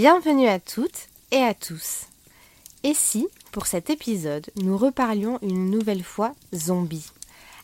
Bienvenue 0.00 0.46
à 0.46 0.60
toutes 0.60 1.08
et 1.32 1.42
à 1.42 1.54
tous. 1.54 2.06
Et 2.84 2.94
si, 2.94 3.26
pour 3.50 3.66
cet 3.66 3.90
épisode, 3.90 4.46
nous 4.62 4.78
reparlions 4.78 5.40
une 5.42 5.72
nouvelle 5.72 6.04
fois 6.04 6.36
zombies, 6.54 7.10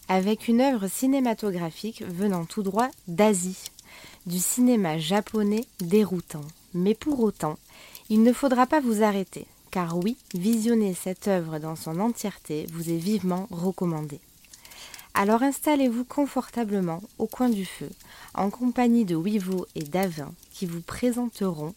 avec 0.08 0.48
une 0.48 0.60
œuvre 0.60 0.88
cinématographique 0.88 2.02
venant 2.02 2.44
tout 2.44 2.64
droit 2.64 2.88
d'Asie, 3.06 3.62
du 4.26 4.40
cinéma 4.40 4.98
japonais 4.98 5.64
déroutant. 5.78 6.40
Mais 6.74 6.94
pour 6.94 7.20
autant, 7.20 7.56
il 8.10 8.24
ne 8.24 8.32
faudra 8.32 8.66
pas 8.66 8.80
vous 8.80 9.04
arrêter, 9.04 9.46
car 9.70 9.96
oui, 9.96 10.16
visionner 10.34 10.92
cette 10.92 11.28
œuvre 11.28 11.60
dans 11.60 11.76
son 11.76 12.00
entièreté 12.00 12.66
vous 12.72 12.90
est 12.90 12.96
vivement 12.96 13.46
recommandé. 13.52 14.18
Alors 15.14 15.44
installez-vous 15.44 16.04
confortablement 16.04 17.00
au 17.18 17.28
coin 17.28 17.48
du 17.48 17.64
feu, 17.64 17.90
en 18.34 18.50
compagnie 18.50 19.04
de 19.04 19.14
Wivo 19.14 19.68
et 19.76 19.84
Davin, 19.84 20.32
qui 20.52 20.66
vous 20.66 20.80
présenteront 20.80 21.74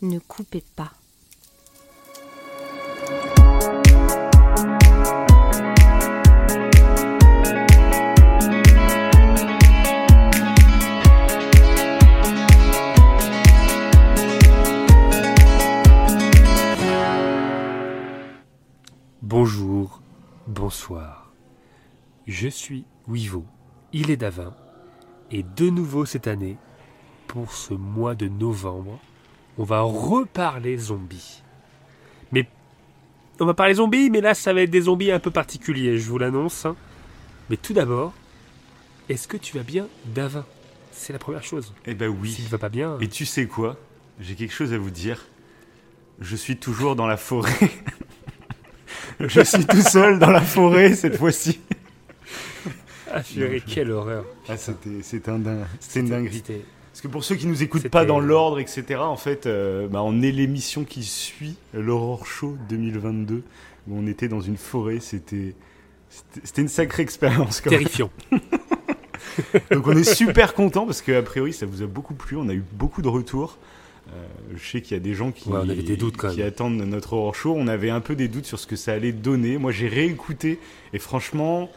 Ne 0.00 0.20
coupez 0.20 0.62
pas. 0.76 0.92
Bonjour, 19.20 20.00
bonsoir. 20.46 21.32
Je 22.28 22.46
suis 22.46 22.84
Wivo, 23.08 23.44
il 23.92 24.12
est 24.12 24.16
Davin, 24.16 24.54
et 25.32 25.42
de 25.42 25.68
nouveau 25.68 26.04
cette 26.04 26.28
année, 26.28 26.56
pour 27.26 27.52
ce 27.52 27.74
mois 27.74 28.14
de 28.14 28.28
novembre, 28.28 29.00
on 29.58 29.64
va 29.64 29.80
reparler 29.82 30.76
zombies. 30.78 31.42
Mais 32.32 32.46
on 33.40 33.46
va 33.46 33.54
parler 33.54 33.74
zombies, 33.74 34.10
mais 34.10 34.20
là 34.20 34.34
ça 34.34 34.52
va 34.52 34.62
être 34.62 34.70
des 34.70 34.82
zombies 34.82 35.10
un 35.10 35.18
peu 35.20 35.30
particuliers, 35.30 35.98
je 35.98 36.08
vous 36.08 36.18
l'annonce. 36.18 36.64
hein. 36.66 36.76
Mais 37.50 37.56
tout 37.56 37.72
d'abord, 37.72 38.12
est-ce 39.08 39.26
que 39.28 39.36
tu 39.36 39.56
vas 39.56 39.62
bien, 39.64 39.86
Davin? 40.06 40.44
C'est 40.92 41.12
la 41.12 41.18
première 41.18 41.44
chose. 41.44 41.72
Eh 41.86 41.94
ben 41.94 42.08
oui. 42.08 42.32
S'il 42.32 42.48
va 42.48 42.58
pas 42.58 42.68
bien, 42.68 42.98
Et 43.00 43.08
tu 43.08 43.24
sais 43.24 43.46
quoi? 43.46 43.76
J'ai 44.20 44.34
quelque 44.34 44.52
chose 44.52 44.72
à 44.72 44.78
vous 44.78 44.90
dire. 44.90 45.24
Je 46.20 46.34
suis 46.34 46.56
toujours 46.56 46.96
dans 46.96 47.06
la 47.06 47.16
forêt. 47.16 47.52
Je 49.20 49.40
suis 49.42 49.64
tout 49.66 49.80
seul 49.80 50.18
dans 50.18 50.30
la 50.30 50.40
forêt 50.40 50.94
cette 50.94 51.16
fois-ci. 51.16 51.60
ah, 53.12 53.20
purée, 53.22 53.60
quelle 53.66 53.90
horreur. 53.90 54.24
Ah, 54.48 54.56
c'était, 54.56 55.30
un 55.30 55.38
din- 55.38 55.66
c'était 55.80 56.00
une 56.00 56.08
dinguerie. 56.08 56.42
Parce 56.98 57.06
que 57.06 57.12
pour 57.12 57.22
ceux 57.22 57.36
qui 57.36 57.46
nous 57.46 57.62
écoutent 57.62 57.90
pas 57.90 58.04
dans 58.04 58.18
l'ordre, 58.18 58.58
etc., 58.58 58.98
en 58.98 59.16
fait, 59.16 59.46
euh, 59.46 59.86
bah, 59.86 60.02
on 60.02 60.20
est 60.20 60.32
l'émission 60.32 60.82
qui 60.82 61.04
suit 61.04 61.54
l'Aurore 61.72 62.26
Show 62.26 62.56
2022, 62.68 63.44
où 63.86 63.96
on 63.96 64.04
était 64.08 64.26
dans 64.26 64.40
une 64.40 64.56
forêt. 64.56 64.98
C'était, 64.98 65.54
une 66.56 66.66
sacrée 66.66 67.04
expérience. 67.04 67.62
Terrifiant. 67.62 68.10
Donc 69.70 69.86
on 69.86 69.96
est 69.96 70.12
super 70.12 70.54
content 70.54 70.86
parce 70.86 71.00
qu'a 71.00 71.22
priori 71.22 71.52
ça 71.52 71.66
vous 71.66 71.82
a 71.82 71.86
beaucoup 71.86 72.14
plu. 72.14 72.36
On 72.36 72.48
a 72.48 72.52
eu 72.54 72.64
beaucoup 72.72 73.00
de 73.00 73.06
retours. 73.08 73.58
Euh, 74.08 74.26
je 74.56 74.68
sais 74.68 74.82
qu'il 74.82 74.96
y 74.96 75.00
a 75.00 75.02
des 75.02 75.14
gens 75.14 75.30
qui, 75.30 75.48
Ouais, 75.48 75.60
on 75.62 75.68
avait 75.68 75.84
des 75.84 75.96
doutes, 75.96 76.16
quand 76.16 76.30
qui 76.30 76.38
même. 76.38 76.48
attendent 76.48 76.82
notre 76.82 77.12
horror 77.12 77.36
show. 77.36 77.54
On 77.56 77.68
avait 77.68 77.90
un 77.90 78.00
peu 78.00 78.16
des 78.16 78.26
doutes 78.26 78.46
sur 78.46 78.58
ce 78.58 78.66
que 78.66 78.74
ça 78.74 78.92
allait 78.92 79.12
donner. 79.12 79.56
Moi 79.56 79.70
j'ai 79.70 79.86
réécouté 79.86 80.58
et 80.92 80.98
franchement, 80.98 81.70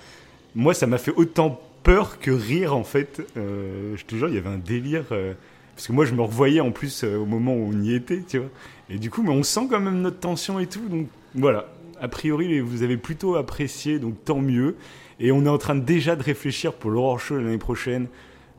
moi 0.56 0.74
ça 0.74 0.88
m'a 0.88 0.98
fait 0.98 1.14
autant 1.16 1.62
peur 1.84 2.20
que 2.20 2.32
rire 2.32 2.76
en 2.76 2.84
fait. 2.84 3.22
Euh, 3.38 3.96
je 3.96 4.06
te 4.06 4.16
jure, 4.16 4.30
il 4.30 4.36
y 4.36 4.38
avait 4.38 4.50
un 4.50 4.58
délire. 4.58 5.06
euh, 5.12 5.34
parce 5.76 5.88
que 5.88 5.94
moi 5.94 6.06
je 6.06 6.14
me 6.14 6.22
revoyais 6.22 6.60
en 6.60 6.72
plus 6.72 7.04
euh, 7.04 7.18
au 7.18 7.26
moment 7.26 7.54
où 7.56 7.72
on 7.74 7.82
y 7.82 7.94
était, 7.94 8.22
tu 8.28 8.40
vois. 8.40 8.50
Et 8.90 8.98
du 9.00 9.10
coup, 9.10 9.24
mais 9.24 9.30
on 9.32 9.44
sent 9.44 9.68
quand 9.70 9.80
même 9.80 10.02
notre 10.02 10.20
tension 10.20 10.60
et 10.60 10.68
tout. 10.68 10.88
Donc 10.90 11.08
voilà. 11.36 11.68
A 12.02 12.08
priori, 12.08 12.60
vous 12.62 12.82
avez 12.84 12.98
plutôt 12.98 13.36
apprécié, 13.36 14.00
donc 14.00 14.24
tant 14.26 14.40
mieux. 14.40 14.76
Et 15.20 15.32
on 15.32 15.46
est 15.46 15.50
en 15.50 15.60
train 15.60 15.76
déjà 15.76 16.16
de 16.16 16.24
réfléchir 16.24 16.74
pour 16.74 16.90
l'Horror 16.92 17.20
Show 17.20 17.38
l'année 17.38 17.58
prochaine. 17.60 18.08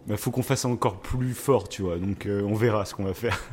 Il 0.09 0.17
faut 0.17 0.31
qu'on 0.31 0.43
fasse 0.43 0.65
encore 0.65 1.01
plus 1.01 1.35
fort, 1.35 1.69
tu 1.69 1.83
vois. 1.83 1.99
Donc 1.99 2.29
on 2.29 2.55
verra 2.55 2.85
ce 2.85 2.95
qu'on 2.95 3.05
va 3.05 3.15
faire. 3.15 3.39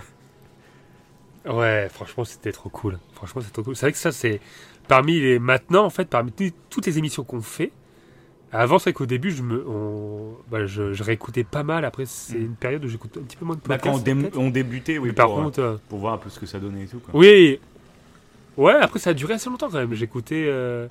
Ouais, 1.46 1.88
franchement, 1.90 2.26
c'était 2.26 2.52
trop 2.52 2.70
cool. 2.70 3.00
Franchement, 3.14 3.42
c'est 3.44 3.52
trop 3.52 3.64
cool. 3.64 3.76
C'est 3.76 3.86
vrai 3.86 3.92
que 3.94 3.98
ça, 3.98 4.12
c'est 4.12 4.42
parmi 4.88 5.20
les 5.20 5.40
maintenant, 5.40 5.86
en 5.86 5.90
fait, 5.90 6.06
parmi 6.06 6.32
toutes 6.70 6.86
les 6.86 6.98
émissions 6.98 7.24
qu'on 7.24 7.42
fait. 7.42 7.72
Avant, 8.52 8.80
c'est 8.80 8.94
qu'au 8.94 9.06
début, 9.06 9.32
je 9.32 9.44
me, 9.44 9.64
on- 9.68 10.36
bah, 10.50 10.66
je, 10.66 10.94
je 10.94 11.04
réécoutais 11.04 11.44
pas 11.44 11.62
mal. 11.64 11.86
Après, 11.86 12.06
c'est 12.06 12.38
Mm. 12.38 12.42
une 12.46 12.56
période 12.56 12.84
où 12.84 12.88
j'écoute 12.88 13.16
un 13.18 13.22
petit 13.24 13.38
peu 13.38 13.46
moins 13.46 13.56
de 13.56 13.62
Bah, 13.62 13.78
podcasts. 13.78 13.86
quand 13.96 14.00
on, 14.12 14.16
dé- 14.16 14.16
peut-être. 14.22 14.38
on 14.38 14.50
débutait, 14.50 14.98
oui, 14.98 15.10
Mais 15.10 15.14
par 15.14 15.28
pour, 15.28 15.36
contre, 15.44 15.60
euh, 15.60 15.78
pour 15.88 16.00
voir 16.00 16.14
un 16.16 16.18
peu 16.18 16.30
ce 16.30 16.40
que 16.40 16.46
ça 16.48 16.60
donnait 16.60 16.84
et 16.84 16.88
tout. 16.88 17.00
Quoi. 17.00 17.20
oui, 17.20 17.60
ouais. 18.58 18.74
Après, 18.74 19.00
ça 19.00 19.12
a 19.12 19.14
duré 19.14 19.36
assez 19.36 19.50
longtemps 19.50 19.70
quand 19.70 19.78
même. 19.78 19.94
J'écoutais, 19.94 20.46
euh, 20.48 20.88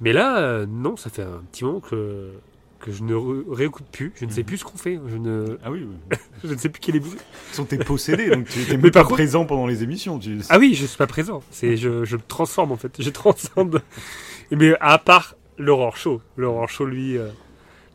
mais 0.00 0.12
là, 0.12 0.38
euh, 0.40 0.66
non, 0.68 0.96
ça 0.96 1.10
fait 1.10 1.22
un 1.22 1.42
petit 1.52 1.64
moment 1.64 1.80
que 1.80 2.30
que 2.80 2.92
je 2.92 3.02
ne 3.02 3.14
réécoute 3.14 3.86
plus. 3.90 4.12
Je 4.16 4.26
ne 4.26 4.30
sais 4.30 4.40
Mhm. 4.42 4.46
plus 4.46 4.58
ce 4.58 4.64
qu'on 4.64 4.76
fait. 4.76 5.00
Je 5.08 5.16
ne, 5.16 5.56
Ah 5.64 5.70
oui, 5.70 5.86
oui. 5.88 6.16
je 6.44 6.52
ne 6.52 6.58
sais 6.58 6.68
plus 6.68 6.80
quel 6.80 6.96
est. 6.96 6.98
Ils 6.98 7.54
sont 7.54 7.64
tes 7.64 7.78
possédés, 7.78 8.28
donc 8.28 8.46
tu 8.46 8.58
Mais 8.68 8.76
même 8.76 8.90
pas 8.90 9.04
contre- 9.04 9.14
présent 9.14 9.46
pendant 9.46 9.66
les 9.66 9.82
émissions. 9.82 10.18
Tu... 10.18 10.40
Ah 10.50 10.58
oui, 10.58 10.74
je 10.74 10.84
suis 10.84 10.98
pas 10.98 11.06
présent. 11.06 11.42
C'est 11.50 11.78
je, 11.78 12.04
je 12.04 12.16
me 12.16 12.22
transforme 12.28 12.72
en 12.72 12.76
fait. 12.76 13.00
Je 13.00 13.08
transcende. 13.08 13.80
Mais 14.50 14.74
à 14.80 14.98
part 14.98 15.34
l'horreur 15.58 15.96
show, 15.96 16.20
l'horreur 16.36 16.68
show 16.68 16.84
lui, 16.86 17.16
euh, 17.18 17.28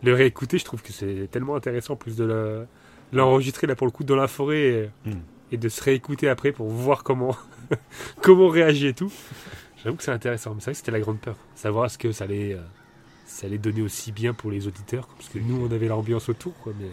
le 0.03 0.13
réécouter, 0.13 0.57
je 0.57 0.65
trouve 0.65 0.81
que 0.81 0.91
c'est 0.93 1.27
tellement 1.31 1.55
intéressant 1.55 1.93
en 1.93 1.97
plus 1.97 2.15
de 2.15 2.23
le- 2.25 2.65
l'enregistrer 3.11 3.67
là 3.67 3.75
pour 3.75 3.87
le 3.87 3.91
coup 3.91 4.03
dans 4.03 4.15
la 4.15 4.27
forêt 4.27 4.61
et, 4.61 4.89
Mm. 5.09 5.13
et 5.51 5.57
de 5.57 5.69
se 5.69 5.83
réécouter 5.83 6.29
après 6.29 6.51
pour 6.51 6.67
voir 6.69 7.03
comment 7.03 7.35
comment 8.21 8.45
on 8.45 8.49
réagit 8.49 8.87
et 8.87 8.93
tout. 8.93 9.11
J'avoue 9.83 9.95
que 9.97 10.03
c'est 10.03 10.11
intéressant. 10.11 10.53
Mais 10.53 10.59
c'est 10.59 10.65
vrai 10.65 10.71
que 10.73 10.77
c'était 10.77 10.91
la 10.91 10.99
grande 10.99 11.19
peur, 11.19 11.35
savoir 11.55 11.85
est-ce 11.85 11.97
que 11.97 12.11
ça 12.11 12.25
allait 12.25 12.53
euh, 12.53 12.59
ça 13.25 13.47
allait 13.47 13.57
donner 13.57 13.81
aussi 13.81 14.11
bien 14.11 14.33
pour 14.33 14.51
les 14.51 14.67
auditeurs, 14.67 15.07
parce 15.17 15.29
que 15.29 15.39
nous 15.39 15.65
on 15.65 15.71
avait 15.71 15.87
l'ambiance 15.87 16.29
autour 16.29 16.53
quoi. 16.59 16.73
Mais 16.79 16.87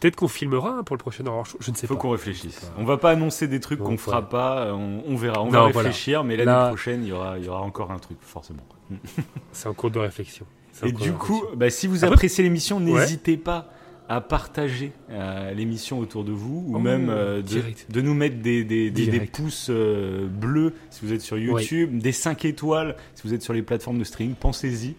peut-être 0.00 0.16
qu'on 0.16 0.28
filmera 0.28 0.82
pour 0.84 0.96
le 0.96 1.00
prochain 1.00 1.26
horror 1.26 1.46
show. 1.46 1.56
Je 1.60 1.70
ne 1.70 1.76
sais 1.76 1.84
Il 1.84 1.88
faut 1.88 1.94
pas. 1.96 2.00
qu'on 2.02 2.10
réfléchisse. 2.10 2.70
On 2.78 2.84
va 2.84 2.96
pas 2.96 3.10
annoncer 3.10 3.48
des 3.48 3.60
trucs 3.60 3.78
qu'on 3.80 3.96
fera 3.98 4.28
pas. 4.28 4.72
On, 4.74 5.02
on 5.06 5.16
verra. 5.16 5.42
On 5.42 5.46
Non, 5.46 5.50
va 5.52 5.58
voilà. 5.70 5.88
réfléchir, 5.88 6.24
mais 6.24 6.36
l'année 6.36 6.50
Là- 6.50 6.68
prochaine, 6.68 7.02
il 7.02 7.08
y 7.08 7.12
aura, 7.12 7.38
il 7.38 7.44
y 7.44 7.48
aura 7.48 7.60
encore 7.62 7.90
un 7.92 7.98
truc, 7.98 8.18
forcément. 8.20 8.62
C'est 9.52 9.68
en 9.68 9.74
cours 9.74 9.90
de 9.90 9.98
réflexion. 9.98 10.46
Et 10.84 10.92
du 10.92 11.12
coup, 11.12 11.42
bah, 11.56 11.70
si 11.70 11.86
vous 11.86 12.04
appréciez 12.04 12.42
l'émission, 12.44 12.80
n'hésitez 12.80 13.36
pas 13.36 13.68
à 14.08 14.20
partager 14.20 14.92
euh, 15.10 15.52
l'émission 15.52 15.98
autour 16.00 16.24
de 16.24 16.32
vous 16.32 16.64
ou 16.66 16.76
Oh, 16.76 16.78
même 16.80 17.08
euh, 17.08 17.40
de, 17.88 18.00
nous 18.00 18.14
mettre 18.14 18.36
des, 18.42 18.64
des, 18.64 18.90
des- 18.90 19.04
des 19.06 19.10
Direct. 19.12 19.34
pouces 19.34 19.68
euh, 19.70 20.26
bleus 20.26 20.74
si 20.90 21.06
vous 21.06 21.12
êtes 21.12 21.20
sur 21.22 21.38
YouTube, 21.38 21.98
des 21.98 22.12
5 22.12 22.44
étoiles 22.44 22.96
si 23.14 23.22
vous 23.26 23.32
êtes 23.32 23.42
sur 23.42 23.52
les 23.54 23.62
plateformes 23.62 23.98
de 23.98 24.04
streaming. 24.04 24.34
Pensez-y 24.34 24.94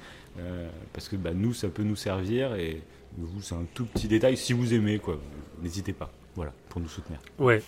parce 0.94 1.10
que 1.10 1.16
bah, 1.16 1.30
nous, 1.36 1.54
ça 1.54 1.68
peut 1.68 1.84
nous 1.84 1.96
servir 1.96 2.56
et 2.56 2.82
vous, 3.18 3.42
c'est 3.42 3.56
un 3.56 3.66
tout 3.74 3.86
petit 3.86 4.08
détail. 4.08 4.38
Si 4.38 4.54
vous 4.54 4.74
aimez, 4.74 5.00
quoi, 5.00 5.18
n'hésitez 5.62 5.94
pas. 5.94 6.12
Voilà, 6.36 6.52
pour 6.70 6.82
nous 6.82 6.88
soutenir. 6.88 7.20
Ouais. 7.40 7.62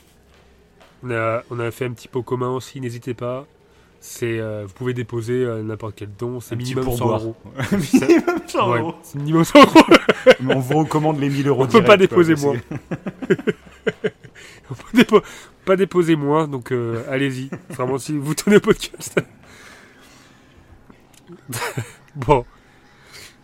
On 1.04 1.12
a, 1.12 1.44
on 1.52 1.60
a 1.60 1.70
fait 1.72 1.86
un 1.86 1.92
petit 1.92 2.08
pot 2.08 2.24
commun 2.24 2.50
aussi, 2.50 2.82
n'hésitez 2.82 3.14
pas. 3.14 3.46
C'est, 4.00 4.40
euh, 4.40 4.66
vous 4.68 4.74
pouvez 4.74 4.94
déposer 4.94 5.34
euh, 5.44 5.64
n'importe 5.64 5.96
quel 5.96 6.10
don, 6.18 6.40
c'est 6.40 6.56
minimum 6.56 6.84
100 6.84 6.90
pourboire. 6.98 7.22
euros. 7.22 7.36
Minimum 7.72 8.40
100 8.48 8.72
Ouais, 8.72 8.80
euros. 8.80 8.96
c'est 9.02 9.18
minimum 9.18 9.44
100 9.44 9.60
euros. 9.60 9.80
On 10.48 10.60
vous 10.60 10.78
recommande 10.80 11.20
les 11.20 11.30
1000 11.30 11.48
euros. 11.48 11.64
On 11.64 11.68
peut 11.68 11.80
pas 11.82 11.86
quoi, 11.88 11.98
déposer 11.98 12.36
moins. 12.36 12.56
On 14.70 14.74
peut 14.74 14.98
dépo- 14.98 15.24
pas 15.64 15.76
déposer 15.76 16.16
moins, 16.16 16.48
donc 16.48 16.72
euh, 16.72 17.04
allez-y. 17.10 17.50
Vraiment, 17.70 17.98
si 18.00 18.18
vous 18.18 18.34
tenez 18.34 18.60
podcast. 18.60 19.20
bon. 22.16 22.46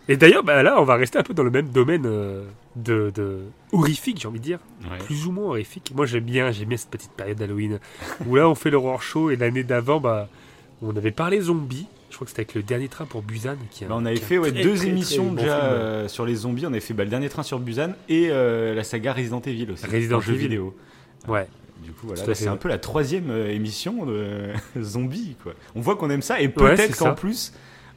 Et 0.08 0.16
d'ailleurs, 0.16 0.42
bah, 0.42 0.62
là, 0.62 0.80
on 0.80 0.84
va 0.84 0.96
rester 0.96 1.18
un 1.18 1.22
peu 1.22 1.32
dans 1.34 1.44
le 1.44 1.50
même 1.50 1.68
domaine 1.68 2.04
euh, 2.06 2.44
de, 2.76 3.12
de 3.14 3.40
horrifique, 3.70 4.18
j'ai 4.20 4.28
envie 4.28 4.40
de 4.40 4.44
dire. 4.44 4.58
Ouais. 4.90 4.98
plus 4.98 5.26
ou 5.26 5.32
moins 5.32 5.44
horrifique. 5.46 5.92
Moi 5.94 6.06
j'aime 6.06 6.24
bien, 6.24 6.50
j'aime 6.50 6.68
bien 6.68 6.76
cette 6.76 6.90
petite 6.90 7.12
période 7.12 7.38
d'Halloween 7.38 7.78
où 8.26 8.34
là 8.36 8.48
on 8.48 8.54
fait 8.54 8.70
l'horreur 8.70 9.02
show 9.02 9.30
et 9.30 9.36
l'année 9.36 9.62
d'avant 9.62 10.00
bah 10.00 10.28
on 10.82 10.96
avait 10.96 11.12
parlé 11.12 11.40
zombies. 11.40 11.86
Je 12.10 12.16
crois 12.16 12.24
que 12.26 12.30
c'était 12.30 12.40
avec 12.42 12.54
le 12.54 12.62
dernier 12.62 12.88
train 12.88 13.06
pour 13.06 13.22
Busan 13.22 13.56
qui 13.70 13.84
a- 13.84 13.88
Bah, 13.88 13.94
on 13.96 14.04
avait 14.04 14.16
qui 14.16 14.24
fait 14.24 14.38
ouais, 14.38 14.50
très, 14.52 14.62
deux 14.62 14.74
très, 14.74 14.88
émissions 14.88 15.32
très 15.34 15.44
déjà 15.44 15.64
euh, 15.64 16.08
sur 16.08 16.26
les 16.26 16.34
zombies. 16.34 16.66
On 16.66 16.70
avait 16.70 16.80
fait 16.80 16.94
bah, 16.94 17.04
le 17.04 17.10
dernier 17.10 17.28
train 17.28 17.42
sur 17.44 17.58
Busan 17.60 17.92
et 18.08 18.28
euh, 18.30 18.74
la 18.74 18.84
saga 18.84 19.12
Resident 19.12 19.40
Evil 19.40 19.70
aussi. 19.70 19.86
Resident 19.86 20.20
jeu 20.20 20.34
Evil. 20.34 20.42
vidéo. 20.42 20.76
Ouais. 21.28 21.46
Du 21.82 21.92
coup, 21.92 22.08
voilà, 22.08 22.34
c'est 22.34 22.48
un 22.48 22.52
ouais. 22.52 22.58
peu 22.58 22.68
la 22.68 22.78
troisième 22.78 23.30
émission 23.30 24.04
de 24.04 24.48
zombies. 24.82 25.36
Quoi. 25.42 25.52
On 25.74 25.80
voit 25.80 25.96
qu'on 25.96 26.10
aime 26.10 26.22
ça 26.22 26.40
et 26.40 26.46
Ouais, 26.46 26.52
peut-être 26.52 26.94
c'est 26.94 26.98
qu'en 27.04 27.14
plus, 27.14 27.52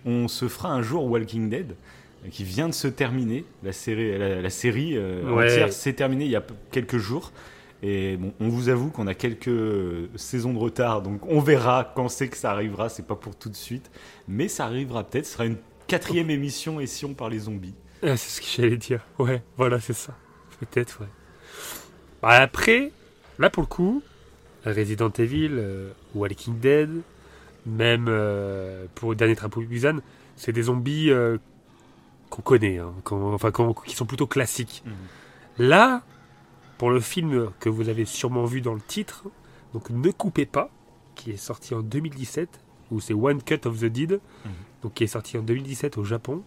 on 0.06 0.28
se 0.28 0.48
fera 0.48 0.70
un 0.72 0.82
jour 0.82 1.06
Walking 1.06 1.50
Dead 1.50 1.76
qui 2.32 2.44
vient 2.44 2.68
de 2.70 2.74
se 2.74 2.88
terminer. 2.88 3.46
La 3.64 3.72
série, 3.74 4.18
la, 4.18 4.42
la 4.42 4.50
série 4.50 4.98
euh, 4.98 5.24
Ouais. 5.34 5.46
entière 5.46 5.74
s'est 5.74 5.94
terminée 5.94 6.26
il 6.26 6.32
y 6.32 6.36
a 6.36 6.44
quelques 6.72 6.98
jours. 6.98 7.32
Et 7.84 8.18
bon, 8.18 8.34
on 8.40 8.48
vous 8.50 8.70
avoue 8.70 8.90
qu'on 8.90 9.06
a 9.08 9.14
quelques 9.14 9.52
saisons 10.16 10.54
de 10.54 10.58
retard, 10.58 11.02
donc 11.02 11.20
on 11.28 11.40
verra 11.40 11.92
quand 11.96 12.08
c'est 12.10 12.30
que 12.30 12.38
ça 12.38 12.52
arrivera. 12.52 12.90
C'est 12.90 13.06
pas 13.06 13.16
pour 13.16 13.36
tout 13.36 13.50
de 13.50 13.56
suite, 13.56 13.92
mais 14.28 14.48
ça 14.48 14.66
arrivera 14.66 15.04
peut-être. 15.04 15.26
Ce 15.26 15.34
sera 15.34 15.46
une 15.46 15.58
quatrième 15.88 16.30
émission 16.32 16.80
et 16.80 16.88
si 16.88 17.06
on 17.06 17.14
parlait 17.14 17.38
zombies. 17.40 17.76
Ah, 18.02 18.18
c'est 18.18 18.30
ce 18.30 18.42
que 18.42 18.48
j'allais 18.64 18.78
dire. 18.78 19.02
Ouais, 19.20 19.44
voilà, 19.58 19.80
c'est 19.80 19.94
ça. 19.94 20.16
Peut-être, 20.60 21.02
ouais. 21.02 21.08
Bah, 22.22 22.30
après, 22.42 22.92
là 23.38 23.50
pour 23.50 23.62
le 23.62 23.68
coup, 23.68 24.02
Resident 24.66 25.12
Evil, 25.20 25.50
euh, 25.52 25.92
Walking 26.16 26.58
Dead, 26.60 26.90
même 27.68 28.08
euh, 28.10 28.86
pour 28.96 29.10
le 29.12 29.16
dernier 29.16 29.36
Trapo 29.36 29.62
Busan, 29.62 29.98
c'est 30.36 30.52
des 30.54 30.64
zombies 30.64 31.12
euh, 31.12 31.38
qu'on 32.36 32.42
connaît, 32.42 32.80
hein, 32.80 32.92
enfin 33.12 33.52
qui 33.86 33.96
sont 33.96 34.06
plutôt 34.06 34.28
classiques. 34.28 34.84
Mhm. 34.86 34.94
Là, 35.68 36.02
pour 36.78 36.90
le 36.92 37.00
film 37.00 37.50
que 37.60 37.70
vous 37.70 37.88
avez 37.90 38.06
sûrement 38.06 38.46
vu 38.46 38.62
dans 38.62 38.74
le 38.74 38.82
titre, 38.82 39.24
donc 39.74 39.90
Ne 39.90 40.12
coupez 40.12 40.46
pas, 40.46 40.70
qui 41.16 41.32
est 41.32 41.38
sorti 41.38 41.74
en 41.74 41.82
2017, 41.82 42.50
ou 42.92 43.00
c'est 43.00 43.14
One 43.14 43.42
Cut 43.42 43.62
of 43.66 43.80
the 43.80 43.86
Dead, 43.86 44.12
Mhm. 44.46 44.52
donc 44.84 44.94
qui 44.96 45.04
est 45.04 45.08
sorti 45.08 45.38
en 45.38 45.42
2017 45.42 45.98
au 45.98 46.04
Japon, 46.04 46.44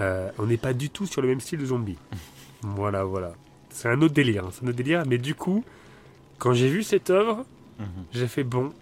euh, 0.00 0.30
on 0.38 0.46
n'est 0.46 0.56
pas 0.56 0.72
du 0.72 0.88
tout 0.90 1.06
sur 1.06 1.20
le 1.22 1.28
même 1.28 1.40
style 1.40 1.58
de 1.60 1.66
zombie. 1.66 1.98
voilà, 2.62 3.04
voilà. 3.04 3.32
C'est 3.70 3.88
un 3.88 4.00
autre 4.02 4.14
délire, 4.14 4.44
hein, 4.46 4.50
c'est 4.52 4.64
un 4.64 4.68
autre 4.68 4.76
délire, 4.76 5.02
mais 5.06 5.18
du 5.18 5.34
coup, 5.34 5.64
quand 6.38 6.52
j'ai 6.54 6.68
vu 6.68 6.82
cette 6.82 7.10
œuvre, 7.10 7.44
Mhm. 7.78 7.86
j'ai 8.12 8.28
fait 8.28 8.44
bon. 8.44 8.72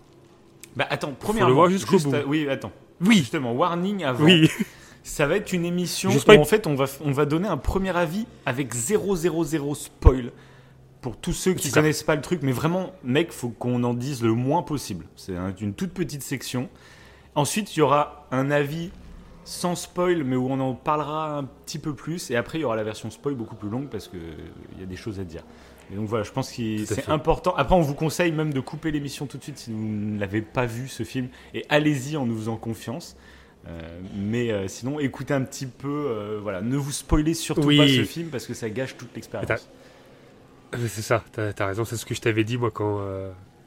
Bah 0.76 0.86
attends, 0.88 1.14
premièrement, 1.18 1.54
voir 1.54 1.68
jusqu'au 1.70 1.98
bout. 1.98 2.14
euh, 2.14 2.24
oui, 2.26 2.48
attends. 2.48 2.72
Oui, 3.00 3.16
Justement, 3.18 3.52
warning 3.52 4.04
avant. 4.04 4.24
oui, 4.24 4.48
Ça 5.02 5.26
va 5.26 5.36
être 5.36 5.52
une 5.52 5.64
émission 5.64 6.10
où 6.10 6.30
en 6.40 6.44
fait 6.44 6.66
on 6.66 6.74
va, 6.74 6.84
on 7.04 7.10
va 7.12 7.24
donner 7.26 7.48
un 7.48 7.56
premier 7.56 7.96
avis 7.96 8.26
avec 8.46 8.72
000 8.74 9.74
spoil. 9.74 10.32
Pour 11.00 11.16
tous 11.16 11.32
ceux 11.32 11.54
qui 11.54 11.66
ça. 11.68 11.80
connaissent 11.80 12.04
pas 12.04 12.14
le 12.14 12.20
truc, 12.20 12.40
mais 12.44 12.52
vraiment, 12.52 12.92
mec, 13.02 13.32
faut 13.32 13.48
qu'on 13.48 13.82
en 13.82 13.92
dise 13.92 14.22
le 14.22 14.34
moins 14.34 14.62
possible. 14.62 15.04
C'est 15.16 15.36
un- 15.36 15.52
une 15.60 15.74
toute 15.74 15.90
petite 15.92 16.22
section. 16.22 16.68
Ensuite, 17.34 17.74
il 17.76 17.80
y 17.80 17.82
aura 17.82 18.28
un 18.30 18.52
avis 18.52 18.92
sans 19.44 19.74
spoil, 19.74 20.22
mais 20.22 20.36
où 20.36 20.46
on 20.48 20.60
en 20.60 20.74
parlera 20.74 21.38
un 21.38 21.42
petit 21.66 21.80
peu 21.80 21.92
plus. 21.92 22.30
Et 22.30 22.36
après, 22.36 22.58
il 22.58 22.60
y 22.60 22.64
aura 22.64 22.76
la 22.76 22.84
version 22.84 23.10
spoil 23.10 23.34
beaucoup 23.34 23.56
plus 23.56 23.68
longue 23.68 23.88
parce 23.88 24.06
qu'il 24.06 24.20
y 24.78 24.82
a 24.84 24.86
des 24.86 24.94
choses 24.94 25.18
à 25.18 25.24
dire. 25.24 25.42
Et 25.92 25.96
donc 25.96 26.06
voilà, 26.06 26.22
je 26.22 26.30
pense 26.30 26.52
que 26.52 26.84
c'est 26.84 27.08
important. 27.08 27.52
Après, 27.56 27.74
on 27.74 27.80
vous 27.80 27.94
conseille 27.94 28.30
même 28.30 28.52
de 28.52 28.60
couper 28.60 28.92
l'émission 28.92 29.26
tout 29.26 29.38
de 29.38 29.42
suite 29.42 29.58
si 29.58 29.72
vous 29.72 29.82
ne 29.82 30.20
l'avez 30.20 30.40
pas 30.40 30.66
vu 30.66 30.86
ce 30.86 31.02
film. 31.02 31.26
Et 31.52 31.66
allez-y 31.68 32.16
en 32.16 32.26
nous 32.26 32.36
faisant 32.38 32.56
confiance. 32.56 33.16
Euh, 33.68 34.00
mais 34.14 34.50
euh, 34.50 34.66
sinon, 34.68 34.98
écoutez 34.98 35.34
un 35.34 35.42
petit 35.42 35.66
peu. 35.66 35.88
euh, 35.88 36.40
voilà, 36.42 36.62
ne 36.62 36.76
vous 36.76 36.92
spoilez 36.92 37.34
surtout 37.34 37.62
Oui. 37.62 37.76
pas 37.76 37.86
ce 37.86 38.04
film 38.04 38.28
parce 38.28 38.46
que 38.46 38.54
ça 38.54 38.68
gâche 38.70 38.96
toute 38.96 39.14
l'expérience. 39.14 39.68
C'est 40.72 41.02
ça, 41.02 41.22
t'as 41.32 41.52
as 41.56 41.66
raison, 41.66 41.84
c'est 41.84 41.96
ce 41.96 42.06
que 42.06 42.14
je 42.14 42.20
t'avais 42.22 42.44
dit 42.44 42.56
moi 42.56 42.70
quand, 42.70 43.06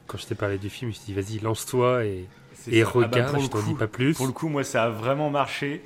quand 0.07 0.17
je 0.17 0.25
t'ai 0.25 0.33
parlé 0.33 0.57
du 0.57 0.71
film, 0.71 0.91
je 0.91 0.97
t'ai 0.97 1.13
dit 1.13 1.13
vas-y, 1.13 1.39
lance-toi 1.39 2.03
et, 2.05 2.25
ça. 2.53 2.71
Ah 2.73 2.83
bah, 2.83 2.89
regarde, 2.93 3.41
je 3.41 3.47
t'en 3.47 3.61
dis 3.61 3.75
pas 3.75 3.87
plus. 3.87 4.15
Pour 4.15 4.25
le 4.25 4.31
coup, 4.31 4.47
moi, 4.49 4.63
ça 4.63 4.85
a 4.85 4.89
vraiment 4.89 5.29
marché 5.29 5.83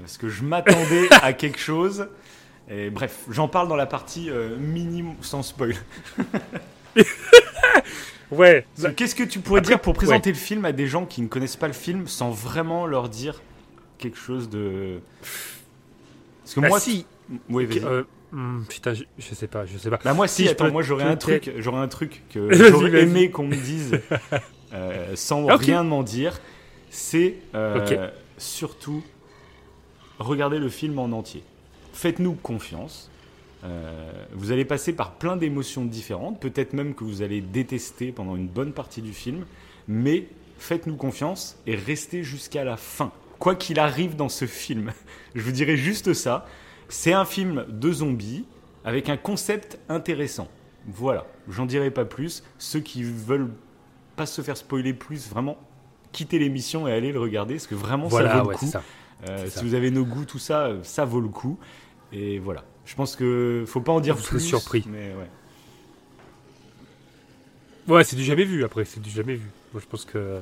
parce 0.00 0.18
que 0.18 0.28
je 0.28 0.42
m'attendais 0.42 1.08
à 1.22 1.32
quelque 1.32 1.60
chose. 1.60 2.08
Et 2.68 2.90
bref, 2.90 3.24
j'en 3.30 3.46
parle 3.46 3.68
dans 3.68 3.76
la 3.76 3.86
partie 3.86 4.30
minimum 4.58 5.14
sans 5.20 5.44
spoil. 5.44 5.76
Ouais, 8.30 8.66
que 8.80 8.88
Qu'est-ce 8.88 9.14
que 9.14 9.22
tu 9.22 9.40
pourrais 9.40 9.60
Après, 9.60 9.74
dire 9.74 9.80
pour 9.80 9.94
présenter 9.94 10.30
le 10.30 10.36
film 10.36 10.64
à 10.64 10.72
des 10.72 10.86
gens 10.86 11.06
qui 11.06 11.22
ne 11.22 11.28
connaissent 11.28 11.56
pas 11.56 11.66
le 11.66 11.72
film 11.72 12.06
sans 12.06 12.30
vraiment 12.30 12.86
leur 12.86 13.08
dire 13.08 13.40
quelque 13.98 14.18
chose 14.18 14.48
de. 14.48 15.00
Parce 16.42 16.54
que 16.54 16.60
bah 16.60 16.68
moi, 16.68 16.80
si, 16.80 17.06
Oui, 17.50 17.66
vas-y. 17.66 17.84
euh, 17.84 18.04
hmm, 18.32 18.64
putain, 18.68 18.94
je, 18.94 19.04
je 19.18 19.34
sais 19.34 19.46
pas, 19.46 19.66
je 19.66 19.76
sais 19.78 19.90
pas. 19.90 19.98
Bah 20.04 20.14
moi 20.14 20.28
si, 20.28 20.48
attends, 20.48 20.70
moi 20.70 20.82
j'aurais 20.82 21.04
un 21.04 21.16
truc, 21.16 21.50
j'aurais 21.58 21.80
un 21.80 21.88
truc 21.88 22.22
que 22.30 22.52
j'aurais 22.70 23.02
aimé 23.02 23.30
qu'on 23.30 23.46
me 23.46 23.56
dise 23.56 24.00
euh, 24.72 25.12
sans 25.14 25.46
rien 25.46 25.82
m'en 25.82 26.02
dire, 26.02 26.40
c'est 26.90 27.36
euh, 27.54 28.10
surtout 28.36 29.02
regarder 30.18 30.58
le 30.58 30.68
film 30.68 30.98
en 30.98 31.12
entier. 31.12 31.42
Faites-nous 31.92 32.34
confiance. 32.34 33.10
Euh, 33.64 34.10
vous 34.32 34.52
allez 34.52 34.64
passer 34.64 34.92
par 34.92 35.12
plein 35.12 35.36
d'émotions 35.36 35.84
différentes, 35.84 36.40
peut-être 36.40 36.72
même 36.72 36.94
que 36.94 37.04
vous 37.04 37.22
allez 37.22 37.40
détester 37.40 38.12
pendant 38.12 38.36
une 38.36 38.46
bonne 38.46 38.72
partie 38.72 39.02
du 39.02 39.12
film, 39.12 39.44
mais 39.88 40.28
faites-nous 40.58 40.96
confiance 40.96 41.58
et 41.66 41.74
restez 41.74 42.22
jusqu'à 42.22 42.64
la 42.64 42.76
fin. 42.76 43.12
Quoi 43.38 43.54
qu'il 43.54 43.78
arrive 43.78 44.16
dans 44.16 44.28
ce 44.28 44.46
film, 44.46 44.92
je 45.34 45.42
vous 45.42 45.52
dirais 45.52 45.76
juste 45.76 46.12
ça. 46.14 46.46
C'est 46.88 47.12
un 47.12 47.24
film 47.24 47.66
de 47.68 47.92
zombies 47.92 48.44
avec 48.84 49.08
un 49.08 49.16
concept 49.16 49.78
intéressant. 49.88 50.48
Voilà, 50.86 51.26
j'en 51.48 51.66
dirai 51.66 51.90
pas 51.90 52.04
plus. 52.04 52.42
Ceux 52.58 52.80
qui 52.80 53.02
veulent 53.02 53.52
pas 54.16 54.26
se 54.26 54.40
faire 54.40 54.56
spoiler 54.56 54.94
plus, 54.94 55.28
vraiment, 55.28 55.58
quittez 56.12 56.38
l'émission 56.38 56.88
et 56.88 56.92
allez 56.92 57.12
le 57.12 57.20
regarder, 57.20 57.54
parce 57.54 57.66
que 57.66 57.74
vraiment 57.74 58.08
ça 58.08 58.22
vaut 58.22 58.42
le 58.42 58.46
ouais, 58.48 58.54
coup. 58.54 58.70
Euh, 59.28 59.46
si 59.48 59.64
vous 59.64 59.74
avez 59.74 59.90
nos 59.90 60.04
goûts, 60.04 60.24
tout 60.24 60.38
ça, 60.38 60.66
euh, 60.66 60.78
ça 60.82 61.04
vaut 61.04 61.20
le 61.20 61.28
coup. 61.28 61.58
Et 62.12 62.38
voilà. 62.38 62.64
Je 62.88 62.94
pense 62.94 63.14
que 63.16 63.64
faut 63.66 63.82
pas 63.82 63.92
en 63.92 64.00
dire 64.00 64.16
plus. 64.16 64.40
surpris. 64.40 64.82
Mais 64.88 65.12
ouais. 65.14 65.28
Ouais, 67.94 68.02
c'est 68.04 68.16
du 68.16 68.24
jamais 68.24 68.44
vu 68.44 68.64
après, 68.64 68.84
c'est 68.84 69.00
du 69.00 69.10
jamais 69.10 69.34
vu. 69.34 69.46
Moi 69.72 69.80
je 69.82 69.86
pense 69.88 70.04
que. 70.04 70.38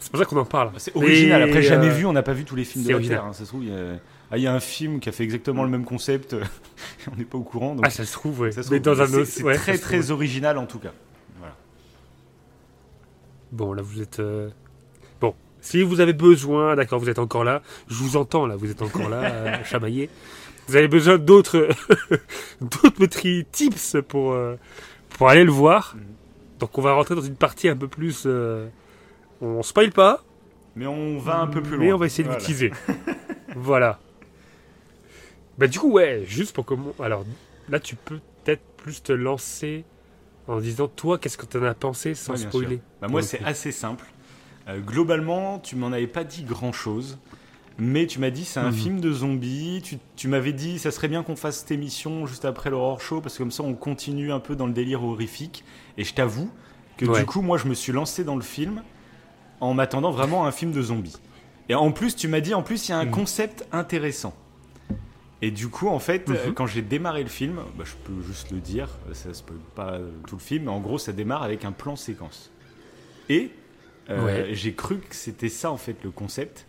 C'est 0.00 0.10
pour 0.10 0.18
ça 0.20 0.24
qu'on 0.26 0.36
en 0.38 0.44
parle. 0.44 0.72
C'est 0.78 0.94
original. 0.96 1.42
Mais, 1.42 1.48
Après, 1.48 1.62
jamais 1.62 1.86
euh, 1.88 1.92
vu, 1.92 2.06
on 2.06 2.12
n'a 2.12 2.22
pas 2.22 2.32
vu 2.32 2.44
tous 2.44 2.54
les 2.56 2.64
films 2.64 2.84
de 2.84 2.92
la. 2.92 3.00
Terre. 3.08 3.24
hein. 3.24 3.32
Ça 3.32 3.44
se 3.44 3.48
trouve, 3.48 3.64
il 3.64 3.70
y, 3.70 3.74
a... 3.76 3.98
ah, 4.30 4.36
il 4.38 4.42
y 4.42 4.46
a 4.46 4.54
un 4.54 4.60
film 4.60 5.00
qui 5.00 5.08
a 5.08 5.12
fait 5.12 5.24
exactement 5.24 5.64
le 5.64 5.70
même 5.70 5.84
concept. 5.84 6.34
on 7.12 7.16
n'est 7.16 7.24
pas 7.24 7.38
au 7.38 7.42
courant. 7.42 7.74
Donc 7.74 7.84
Ah, 7.86 7.90
ça 7.90 8.04
se 8.04 8.12
trouve, 8.12 8.40
ouais. 8.40 8.52
ça 8.52 8.62
se 8.62 8.70
Mais 8.70 8.80
dans 8.80 9.00
un 9.00 9.06
c'est- 9.06 9.14
autre. 9.16 9.26
C'est 9.26 9.42
ouais, 9.42 9.54
très 9.56 9.72
trouve, 9.78 9.84
très 9.88 10.10
original 10.12 10.58
en 10.58 10.66
tout 10.66 10.78
cas. 10.78 10.92
Voilà. 11.38 11.56
Bon, 13.52 13.72
là, 13.72 13.82
vous 13.82 14.00
êtes. 14.00 14.20
euh, 14.20 14.50
Bon, 15.20 15.34
si 15.60 15.82
vous 15.82 15.98
avez 16.00 16.12
besoin, 16.12 16.76
d'accord, 16.76 17.00
vous 17.00 17.08
êtes 17.10 17.18
encore 17.18 17.42
là. 17.44 17.62
Je 17.88 17.94
vous 17.94 18.16
entends, 18.16 18.46
là, 18.46 18.54
vous 18.56 18.70
êtes 18.70 18.82
encore 18.82 19.08
là, 19.08 19.22
euh, 19.24 19.56
chamaillé. 19.64 20.08
Vous 20.68 20.76
avez 20.76 20.88
besoin 20.88 21.18
d'autres 21.18 21.68
d'autres 22.60 22.90
petits 22.90 23.44
tips 23.50 23.96
pour, 24.06 24.32
euh, 24.32 24.56
pour 25.10 25.28
aller 25.28 25.44
le 25.44 25.50
voir. 25.50 25.94
Mhm. 25.96 26.02
Donc, 26.60 26.76
on 26.78 26.82
va 26.82 26.92
rentrer 26.92 27.14
dans 27.14 27.22
une 27.22 27.36
partie 27.36 27.68
un 27.68 27.76
peu 27.76 27.88
plus. 27.88 28.24
euh, 28.26 28.68
On 29.40 29.62
spoil 29.62 29.90
pas, 29.92 30.22
Mais 30.76 30.86
on 30.86 31.18
va 31.18 31.38
un 31.38 31.46
peu 31.46 31.62
plus 31.62 31.76
loin. 31.76 31.86
mais 31.86 31.92
on 31.92 31.98
va 31.98 32.06
essayer 32.06 32.24
de 32.24 32.28
Voilà. 32.28 32.44
teaser. 32.44 32.72
voilà. 33.56 33.98
Bah, 35.56 35.66
du 35.66 35.78
coup, 35.78 35.90
ouais, 35.92 36.24
juste 36.26 36.54
pour 36.54 36.64
comment. 36.64 36.94
Alors, 37.00 37.24
là, 37.68 37.80
tu 37.80 37.96
peux 37.96 38.18
peut-être 38.44 38.62
plus 38.76 39.02
te 39.02 39.12
lancer 39.12 39.84
en 40.46 40.60
disant, 40.60 40.88
toi, 40.88 41.18
qu'est-ce 41.18 41.36
que 41.38 41.46
tu 41.46 41.58
en 41.58 41.62
as 41.64 41.74
pensé 41.74 42.14
sans 42.14 42.32
Ouais, 42.32 42.38
spoiler? 42.38 42.80
Bah, 43.00 43.08
moi, 43.08 43.22
c'est 43.22 43.42
assez 43.44 43.72
simple. 43.72 44.04
Euh, 44.68 44.80
globalement, 44.80 45.58
tu 45.58 45.76
m'en 45.76 45.88
avais 45.88 46.06
pas 46.06 46.24
dit 46.24 46.42
grand-chose. 46.44 47.18
Mais 47.80 48.06
tu 48.08 48.18
m'as 48.18 48.30
dit 48.30 48.44
c'est 48.44 48.58
un 48.58 48.70
Mhm. 48.70 48.76
film 48.76 49.00
de 49.00 49.12
zombies. 49.12 49.80
Tu, 49.84 49.98
tu 50.16 50.26
m'avais 50.26 50.52
dit 50.52 50.78
ça 50.80 50.90
serait 50.90 51.06
bien 51.08 51.22
qu'on 51.22 51.36
fasse 51.36 51.60
cette 51.60 51.70
émission 51.70 52.26
juste 52.26 52.44
après 52.44 52.70
l'horror 52.70 53.00
show 53.00 53.20
parce 53.20 53.34
que 53.34 53.38
comme 53.38 53.52
ça 53.52 53.62
on 53.62 53.74
continue 53.74 54.32
un 54.32 54.40
peu 54.40 54.56
dans 54.56 54.66
le 54.66 54.72
délire 54.72 55.04
horrifique. 55.04 55.64
Et 55.96 56.02
je 56.04 56.12
t'avoue 56.12 56.50
que 56.96 57.06
Ouais. 57.06 57.20
du 57.20 57.26
coup 57.26 57.40
moi 57.40 57.56
je 57.56 57.68
me 57.68 57.74
suis 57.74 57.92
lancé 57.92 58.24
dans 58.24 58.34
le 58.34 58.42
film 58.42 58.82
en 59.60 59.74
m'attendant 59.74 60.10
vraiment 60.10 60.44
à 60.44 60.48
un 60.48 60.52
film 60.52 60.72
de 60.72 60.82
zombies. 60.82 61.16
Et 61.68 61.74
en 61.76 61.92
plus 61.92 62.16
tu 62.16 62.26
m'as 62.26 62.40
dit 62.40 62.52
en 62.52 62.62
plus 62.64 62.88
il 62.88 62.90
y 62.90 62.94
a 62.94 62.98
un 62.98 63.04
Mhm. 63.04 63.10
concept 63.12 63.66
intéressant. 63.70 64.34
Et 65.40 65.52
du 65.52 65.68
coup 65.68 65.86
en 65.86 66.00
fait 66.00 66.28
Mhm. 66.28 66.34
euh, 66.36 66.52
quand 66.52 66.66
j'ai 66.66 66.82
démarré 66.82 67.22
le 67.22 67.28
film, 67.28 67.60
bah, 67.76 67.84
je 67.86 67.94
peux 68.02 68.20
juste 68.26 68.50
le 68.50 68.58
dire, 68.58 68.88
ça 69.12 69.32
spoil 69.32 69.58
pas 69.76 69.92
euh, 69.92 70.10
tout 70.26 70.34
le 70.34 70.40
film, 70.42 70.64
mais 70.64 70.70
en 70.72 70.80
gros 70.80 70.98
ça 70.98 71.12
démarre 71.12 71.44
avec 71.44 71.64
un 71.64 71.70
plan 71.70 71.94
séquence. 71.94 72.50
Et 73.28 73.52
euh, 74.10 74.24
Ouais. 74.24 74.48
j'ai 74.54 74.72
cru 74.74 74.98
que 74.98 75.14
c'était 75.14 75.48
ça 75.48 75.70
en 75.70 75.76
fait 75.76 75.94
le 76.02 76.10
concept. 76.10 76.64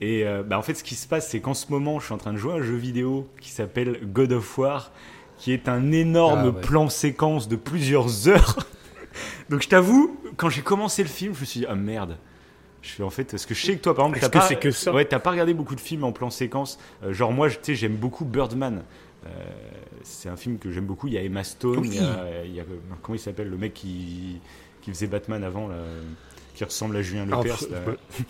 Et 0.00 0.24
euh, 0.26 0.42
bah, 0.42 0.58
en 0.58 0.62
fait, 0.62 0.74
ce 0.74 0.84
qui 0.84 0.94
se 0.96 1.06
passe, 1.08 1.28
c'est 1.30 1.40
qu'en 1.40 1.54
ce 1.54 1.66
moment, 1.70 1.98
je 2.00 2.06
suis 2.06 2.14
en 2.14 2.18
train 2.18 2.32
de 2.32 2.38
jouer 2.38 2.52
à 2.52 2.56
un 2.56 2.62
jeu 2.62 2.74
vidéo 2.76 3.28
qui 3.40 3.50
s'appelle 3.50 4.00
God 4.04 4.32
of 4.32 4.58
War, 4.58 4.92
qui 5.38 5.52
est 5.52 5.68
un 5.68 5.92
énorme 5.92 6.40
Ah 6.40 6.50
ouais. 6.50 6.60
plan 6.60 6.88
séquence 6.88 7.48
de 7.48 7.56
plusieurs 7.56 8.28
heures. 8.28 8.56
Donc 9.48 9.62
je 9.62 9.68
t'avoue, 9.68 10.18
quand 10.36 10.48
j'ai 10.48 10.62
commencé 10.62 11.02
le 11.02 11.08
film, 11.08 11.34
je 11.34 11.40
me 11.40 11.44
suis 11.44 11.60
dit 11.60 11.66
ah 11.68 11.74
merde. 11.74 12.16
Je 12.82 12.90
fais 12.90 13.02
en 13.02 13.08
fait, 13.10 13.24
parce 13.30 13.46
que 13.46 13.54
je 13.54 13.64
sais 13.64 13.76
que 13.76 13.80
toi, 13.82 13.94
par 13.94 14.04
exemple, 14.06 14.20
t'as 14.20 14.28
que 14.28 14.38
pas, 14.38 14.46
c'est 14.46 14.56
que 14.56 14.70
ça? 14.70 14.92
Ouais, 14.92 15.04
t'as 15.06 15.18
pas 15.18 15.30
regardé 15.30 15.54
beaucoup 15.54 15.74
de 15.74 15.80
films 15.80 16.04
en 16.04 16.12
plan 16.12 16.28
séquence. 16.28 16.78
Euh, 17.02 17.14
genre 17.14 17.32
moi, 17.32 17.48
tu 17.48 17.56
sais, 17.62 17.74
j'aime 17.74 17.96
beaucoup 17.96 18.26
Birdman. 18.26 18.82
Euh, 19.24 19.28
c'est 20.02 20.28
un 20.28 20.36
film 20.36 20.58
que 20.58 20.70
j'aime 20.70 20.84
beaucoup. 20.84 21.06
Il 21.06 21.14
y 21.14 21.18
a 21.18 21.22
Emma 21.22 21.44
Stone, 21.44 21.78
Oui. 21.78 21.88
il, 21.92 21.94
y 21.94 21.98
a, 22.04 22.44
il 22.44 22.54
y 22.54 22.60
a- 22.60 22.64
comment 23.00 23.16
il 23.16 23.20
s'appelle 23.20 23.48
le 23.48 23.56
mec 23.56 23.72
qui, 23.72 24.38
qui 24.82 24.90
faisait 24.90 25.06
Batman 25.06 25.42
avant 25.44 25.66
là, 25.68 25.76
qui 26.54 26.64
ressemble 26.64 26.96
à 26.96 27.02
Julien 27.02 27.26
Ah, 27.32 27.36
Lepers. 27.36 27.58
bah, 27.70 27.76
s'appelle. 27.76 27.96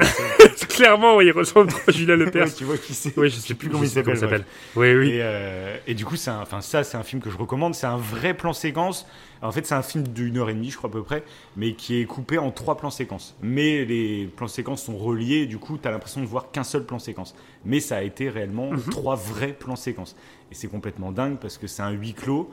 Clairement, 0.68 1.16
oui, 1.16 1.26
il 1.26 1.32
ressemble 1.32 1.68
trop 1.68 1.80
à 1.88 1.92
Julien 1.92 2.16
Lepers. 2.16 2.46
Ouais, 2.46 2.52
tu 2.52 2.64
vois 2.64 2.78
qui 2.78 2.94
c'est. 2.94 3.16
Oui, 3.18 3.28
je 3.30 3.36
sais 3.36 3.54
plus 3.54 3.68
comment 3.68 3.82
il 3.82 3.88
s'appelle, 3.88 4.44
Oui, 4.76 4.94
oui. 4.94 5.08
Et, 5.10 5.18
euh, 5.22 5.76
et 5.86 5.94
du 5.94 6.04
coup, 6.04 6.16
c'est 6.16 6.30
enfin 6.30 6.60
ça, 6.60 6.84
c'est 6.84 6.96
un 6.96 7.02
film 7.02 7.20
que 7.20 7.30
je 7.30 7.36
recommande. 7.36 7.74
C'est 7.74 7.86
un 7.86 7.96
vrai 7.96 8.34
plan 8.34 8.52
séquence. 8.52 9.06
En 9.42 9.52
fait, 9.52 9.66
c'est 9.66 9.74
un 9.74 9.82
film 9.82 10.06
d'une 10.08 10.36
heure 10.38 10.50
et 10.50 10.54
demie, 10.54 10.70
je 10.70 10.76
crois 10.76 10.90
à 10.90 10.92
peu 10.92 11.02
près, 11.02 11.22
mais 11.56 11.72
qui 11.74 11.98
est 12.00 12.04
coupé 12.04 12.36
en 12.38 12.50
trois 12.50 12.76
plans 12.76 12.90
séquences. 12.90 13.34
Mais 13.42 13.84
les 13.86 14.26
plans 14.36 14.48
séquences 14.48 14.82
sont 14.84 14.96
reliés. 14.98 15.46
Du 15.46 15.58
coup, 15.58 15.78
t'as 15.78 15.90
l'impression 15.90 16.20
de 16.20 16.26
voir 16.26 16.50
qu'un 16.50 16.64
seul 16.64 16.84
plan 16.84 16.98
séquence. 16.98 17.34
Mais 17.64 17.80
ça 17.80 17.96
a 17.96 18.02
été 18.02 18.28
réellement 18.28 18.70
Mhm. 18.70 18.80
trois 18.90 19.16
vrais 19.16 19.52
plans 19.52 19.76
séquences. 19.76 20.14
Et 20.52 20.54
c'est 20.54 20.68
complètement 20.68 21.10
dingue 21.12 21.38
parce 21.38 21.56
que 21.58 21.66
c'est 21.66 21.82
un 21.82 21.90
huis 21.90 22.12
clos, 22.14 22.50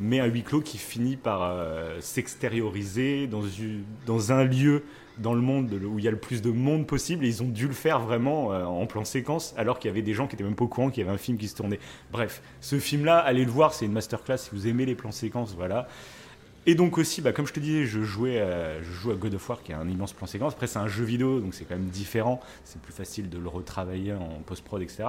mais 0.00 0.18
un 0.18 0.26
huis 0.26 0.42
clos 0.42 0.62
qui 0.62 0.78
finit 0.78 1.16
par 1.16 1.42
euh, 1.42 1.98
s'extérioriser 2.00 3.28
dans, 3.28 4.32
un 4.32 4.44
lieu 4.44 4.82
dans 5.18 5.34
le 5.34 5.42
monde 5.42 5.72
où 5.84 5.98
il 5.98 6.04
y 6.04 6.08
a 6.08 6.10
le 6.10 6.16
plus 6.16 6.40
de 6.40 6.50
monde 6.50 6.86
possible 6.86 7.24
et 7.24 7.28
ils 7.28 7.42
ont 7.42 7.48
dû 7.48 7.68
le 7.68 7.74
faire 7.74 8.00
vraiment 8.00 8.52
euh, 8.52 8.64
en 8.64 8.86
plan 8.86 9.04
séquence 9.04 9.54
alors 9.58 9.78
qu'il 9.78 9.88
y 9.88 9.92
avait 9.92 10.02
des 10.02 10.14
gens 10.14 10.26
qui 10.26 10.36
étaient 10.36 10.44
même 10.44 10.54
pas 10.54 10.64
au 10.64 10.68
courant 10.68 10.90
qu'il 10.90 11.02
y 11.02 11.06
avait 11.06 11.14
un 11.14 11.18
film 11.18 11.36
qui 11.36 11.48
se 11.48 11.54
tournait. 11.54 11.78
Bref, 12.12 12.42
ce 12.62 12.78
film-là, 12.78 13.18
allez 13.18 13.44
le 13.44 13.50
voir, 13.50 13.74
c'est 13.74 13.84
une 13.84 13.92
masterclass 13.92 14.38
si 14.38 14.50
vous 14.52 14.66
aimez 14.66 14.86
les 14.86 14.94
plans 14.94 15.12
séquences, 15.12 15.54
voilà. 15.54 15.86
et 16.64 16.74
donc 16.74 16.96
aussi, 16.96 17.20
bah, 17.20 17.32
comme 17.32 17.46
je 17.46 17.52
te 17.52 17.60
disais, 17.60 17.84
je, 17.84 18.00
jouais 18.00 18.40
à, 18.40 18.82
je 18.82 18.90
joue 18.90 19.10
à 19.10 19.14
God 19.16 19.34
of 19.34 19.48
War, 19.50 19.62
qui 19.62 19.72
est 19.72 19.74
un 19.74 19.88
immense 19.88 20.14
plan 20.14 20.26
séquence. 20.26 20.54
Après, 20.54 20.66
c'est 20.66 20.78
un 20.78 20.88
jeu 20.88 21.04
vidéo, 21.04 21.40
donc 21.40 21.52
c'est 21.52 21.66
quand 21.66 21.76
même 21.76 21.88
différent. 21.88 22.40
C'est 22.64 22.80
plus 22.80 22.94
facile 22.94 23.28
de 23.28 23.38
le 23.38 23.48
retravailler 23.48 24.14
en 24.14 24.40
post-prod, 24.46 24.80
etc. 24.80 25.04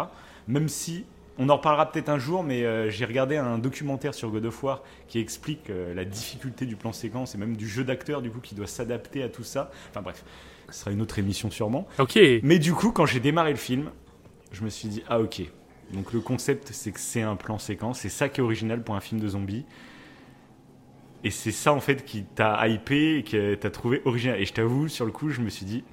Même 0.48 0.68
si, 0.68 1.06
on 1.42 1.50
en 1.50 1.58
reparlera 1.58 1.92
peut-être 1.92 2.10
un 2.10 2.20
jour, 2.20 2.44
mais 2.44 2.64
euh, 2.64 2.92
j'ai 2.92 3.04
regardé 3.04 3.36
un 3.36 3.58
documentaire 3.58 4.14
sur 4.14 4.30
God 4.30 4.46
of 4.46 4.64
War 4.64 4.84
qui 5.08 5.18
explique 5.18 5.72
euh, 5.72 5.92
la 5.96 6.06
difficulté 6.06 6.68
du 6.68 6.76
plan 6.76 6.94
séquence 6.94 7.34
et 7.34 7.40
même 7.40 7.58
du 7.58 7.68
jeu 7.68 7.84
d'acteur, 7.84 8.22
du 8.22 8.30
coup, 8.30 8.40
qui 8.40 8.54
doit 8.54 8.68
s'adapter 8.68 9.24
à 9.24 9.30
tout 9.30 9.44
ça. 9.44 9.72
Enfin 9.90 10.04
bref, 10.04 10.24
ce 10.70 10.82
sera 10.82 10.92
une 10.92 11.02
autre 11.02 11.18
émission 11.18 11.50
sûrement. 11.50 11.88
Ok. 11.98 12.20
Mais 12.44 12.60
du 12.60 12.74
coup, 12.74 12.92
quand 12.92 13.08
j'ai 13.08 13.20
démarré 13.20 13.50
le 13.50 13.58
film, 13.58 13.90
je 14.52 14.64
me 14.64 14.70
suis 14.70 14.88
dit, 14.88 15.04
ah 15.10 15.20
ok. 15.20 15.42
Donc 15.94 16.14
le 16.14 16.20
concept, 16.20 16.70
c'est 16.74 16.92
que 16.92 17.00
c'est 17.00 17.24
un 17.24 17.36
plan 17.36 17.58
séquence. 17.58 18.00
C'est 18.00 18.10
ça 18.10 18.30
qui 18.30 18.40
est 18.40 18.44
original 18.44 18.84
pour 18.84 18.96
un 18.96 19.02
film 19.02 19.20
de 19.20 19.28
zombies. 19.28 19.66
Et 21.24 21.32
c'est 21.32 21.52
ça, 21.52 21.74
en 21.74 21.80
fait, 21.80 22.06
qui 22.06 22.24
t'a 22.24 22.68
hypé 22.68 23.18
et 23.18 23.24
que 23.24 23.56
t'as 23.56 23.72
trouvé 23.72 24.04
original. 24.06 24.40
Et 24.40 24.46
je 24.46 24.54
t'avoue, 24.54 24.88
sur 24.88 25.06
le 25.06 25.12
coup, 25.12 25.32
je 25.32 25.42
me 25.42 25.50
suis 25.50 25.66
dit, 25.66 25.84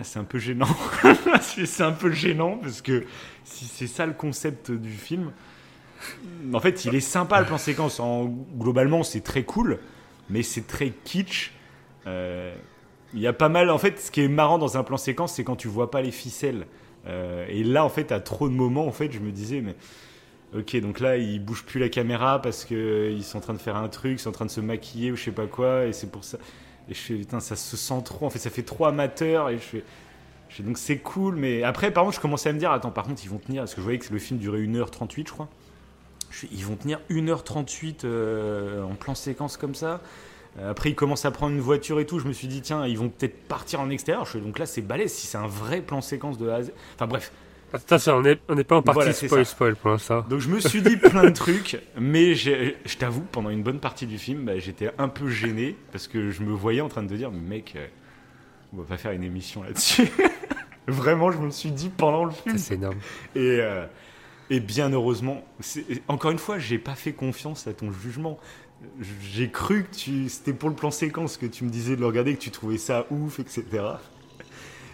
c'est 0.00 0.18
un 0.18 0.24
peu 0.24 0.38
gênant. 0.38 0.68
c'est 1.40 1.82
un 1.82 1.92
peu 1.92 2.10
gênant 2.10 2.58
parce 2.62 2.80
que 2.80 3.04
si 3.44 3.66
c'est 3.66 3.86
ça 3.86 4.06
le 4.06 4.12
concept 4.12 4.70
du 4.70 4.92
film, 4.92 5.32
en 6.52 6.60
fait, 6.60 6.84
il 6.84 6.94
est 6.94 7.00
sympa 7.00 7.40
le 7.40 7.46
plan 7.46 7.58
séquence. 7.58 8.00
En, 8.00 8.26
globalement, 8.56 9.02
c'est 9.02 9.20
très 9.20 9.44
cool, 9.44 9.78
mais 10.30 10.42
c'est 10.42 10.66
très 10.66 10.90
kitsch. 11.04 11.52
Euh, 12.06 12.54
il 13.14 13.20
y 13.20 13.26
a 13.26 13.32
pas 13.32 13.48
mal. 13.48 13.70
En 13.70 13.78
fait, 13.78 14.00
ce 14.00 14.10
qui 14.10 14.22
est 14.22 14.28
marrant 14.28 14.58
dans 14.58 14.76
un 14.78 14.82
plan 14.82 14.96
séquence, 14.96 15.34
c'est 15.34 15.44
quand 15.44 15.56
tu 15.56 15.68
vois 15.68 15.90
pas 15.90 16.02
les 16.02 16.10
ficelles. 16.10 16.66
Euh, 17.06 17.46
et 17.48 17.64
là, 17.64 17.84
en 17.84 17.88
fait, 17.88 18.12
à 18.12 18.20
trop 18.20 18.48
de 18.48 18.54
moments, 18.54 18.86
en 18.86 18.92
fait, 18.92 19.12
je 19.12 19.20
me 19.20 19.30
disais, 19.30 19.60
mais 19.60 19.76
ok, 20.56 20.76
donc 20.80 21.00
là, 21.00 21.16
ils 21.16 21.44
bougent 21.44 21.64
plus 21.64 21.80
la 21.80 21.88
caméra 21.88 22.40
parce 22.40 22.64
qu'ils 22.64 23.24
sont 23.24 23.38
en 23.38 23.40
train 23.42 23.54
de 23.54 23.58
faire 23.58 23.76
un 23.76 23.88
truc, 23.88 24.12
ils 24.12 24.18
sont 24.18 24.30
en 24.30 24.32
train 24.32 24.46
de 24.46 24.50
se 24.50 24.60
maquiller 24.60 25.12
ou 25.12 25.16
je 25.16 25.24
sais 25.24 25.32
pas 25.32 25.46
quoi, 25.46 25.86
et 25.86 25.92
c'est 25.92 26.10
pour 26.10 26.24
ça. 26.24 26.38
Et 26.88 26.94
je 26.94 26.98
fais, 27.00 27.14
putain, 27.14 27.40
ça 27.40 27.56
se 27.56 27.76
sent 27.76 28.02
trop. 28.04 28.26
En 28.26 28.30
fait, 28.30 28.38
ça 28.38 28.50
fait 28.50 28.62
trop 28.62 28.86
amateur, 28.86 29.48
et 29.50 29.58
je 29.58 29.82
fais. 30.50 30.62
donc 30.62 30.78
c'est 30.78 30.98
cool, 30.98 31.36
mais 31.36 31.62
après, 31.62 31.90
par 31.90 32.04
contre, 32.04 32.16
je 32.16 32.20
commençais 32.20 32.48
à 32.48 32.52
me 32.52 32.58
dire, 32.58 32.70
attends, 32.72 32.90
par 32.90 33.04
contre, 33.04 33.22
ils 33.24 33.30
vont 33.30 33.38
tenir, 33.38 33.62
parce 33.62 33.74
que 33.74 33.80
je 33.80 33.84
voyais 33.84 33.98
que 33.98 34.12
le 34.12 34.18
film 34.18 34.38
durait 34.38 34.60
1h38, 34.60 35.28
je 35.28 35.32
crois. 35.32 35.48
Ils 36.50 36.64
vont 36.64 36.76
tenir 36.76 37.00
1h38 37.10 38.00
euh, 38.04 38.82
en 38.82 38.94
plan 38.94 39.14
séquence 39.14 39.56
comme 39.56 39.74
ça. 39.74 40.00
Euh, 40.58 40.70
Après, 40.70 40.90
ils 40.90 40.94
commencent 40.94 41.24
à 41.24 41.30
prendre 41.30 41.54
une 41.54 41.60
voiture 41.60 42.00
et 42.00 42.06
tout. 42.06 42.18
Je 42.18 42.26
me 42.26 42.32
suis 42.32 42.48
dit, 42.48 42.62
tiens, 42.62 42.86
ils 42.86 42.98
vont 42.98 43.08
peut-être 43.08 43.38
partir 43.48 43.80
en 43.80 43.90
extérieur. 43.90 44.24
Je 44.24 44.32
fais, 44.32 44.40
donc 44.40 44.58
là, 44.58 44.66
c'est 44.66 44.80
balèze 44.82 45.12
si 45.12 45.26
c'est 45.26 45.38
un 45.38 45.46
vrai 45.46 45.80
plan 45.82 46.00
séquence 46.00 46.38
de 46.38 46.48
A 46.48 46.56
à 46.56 46.62
Z. 46.62 46.72
Enfin 46.94 47.06
bref. 47.06 47.32
Attention, 47.72 48.16
on 48.16 48.22
n'est 48.22 48.38
on 48.48 48.54
n'est 48.54 48.64
pas 48.64 48.76
en 48.76 48.82
partie 48.82 49.00
Voilà, 49.00 49.12
spoil 49.12 49.46
spoil 49.46 49.76
pour 49.76 49.90
l'instant. 49.90 50.24
Donc 50.28 50.40
je 50.40 50.48
me 50.48 50.60
suis 50.60 50.82
dit 50.82 50.96
plein 50.96 51.24
de 51.24 51.30
trucs, 51.30 51.78
mais 51.98 52.34
je 52.34 52.96
t'avoue, 52.98 53.22
pendant 53.22 53.50
une 53.50 53.62
bonne 53.62 53.80
partie 53.80 54.06
du 54.06 54.18
film, 54.18 54.44
bah, 54.44 54.58
j'étais 54.58 54.90
un 54.98 55.08
peu 55.08 55.28
gêné 55.28 55.76
parce 55.90 56.08
que 56.08 56.30
je 56.30 56.42
me 56.42 56.52
voyais 56.52 56.80
en 56.80 56.88
train 56.88 57.02
de 57.02 57.16
dire, 57.16 57.30
mais 57.30 57.56
mec, 57.56 57.74
euh, 57.76 57.86
on 58.72 58.78
va 58.78 58.84
pas 58.84 58.96
faire 58.96 59.12
une 59.12 59.24
émission 59.24 59.62
là-dessus. 59.62 60.08
Vraiment, 60.86 61.30
je 61.30 61.38
me 61.38 61.50
suis 61.50 61.70
dit 61.70 61.88
pendant 61.88 62.24
le 62.24 62.32
film. 62.32 62.58
C'est 62.58 62.74
énorme. 62.74 62.96
Et, 63.34 63.58
euh, 63.60 63.86
et 64.50 64.60
bien 64.60 64.90
heureusement, 64.92 65.44
encore 66.08 66.30
une 66.30 66.38
fois, 66.38 66.58
j'ai 66.58 66.78
pas 66.78 66.94
fait 66.94 67.12
confiance 67.12 67.66
à 67.66 67.72
ton 67.72 67.92
jugement. 67.92 68.38
J'ai 69.00 69.48
cru 69.48 69.84
que 69.84 69.94
tu, 69.94 70.28
c'était 70.28 70.52
pour 70.52 70.68
le 70.68 70.74
plan 70.74 70.90
séquence 70.90 71.36
que 71.36 71.46
tu 71.46 71.64
me 71.64 71.70
disais 71.70 71.94
de 71.94 72.00
le 72.00 72.06
regarder, 72.06 72.34
que 72.34 72.40
tu 72.40 72.50
trouvais 72.50 72.78
ça 72.78 73.06
ouf, 73.10 73.38
etc. 73.38 73.64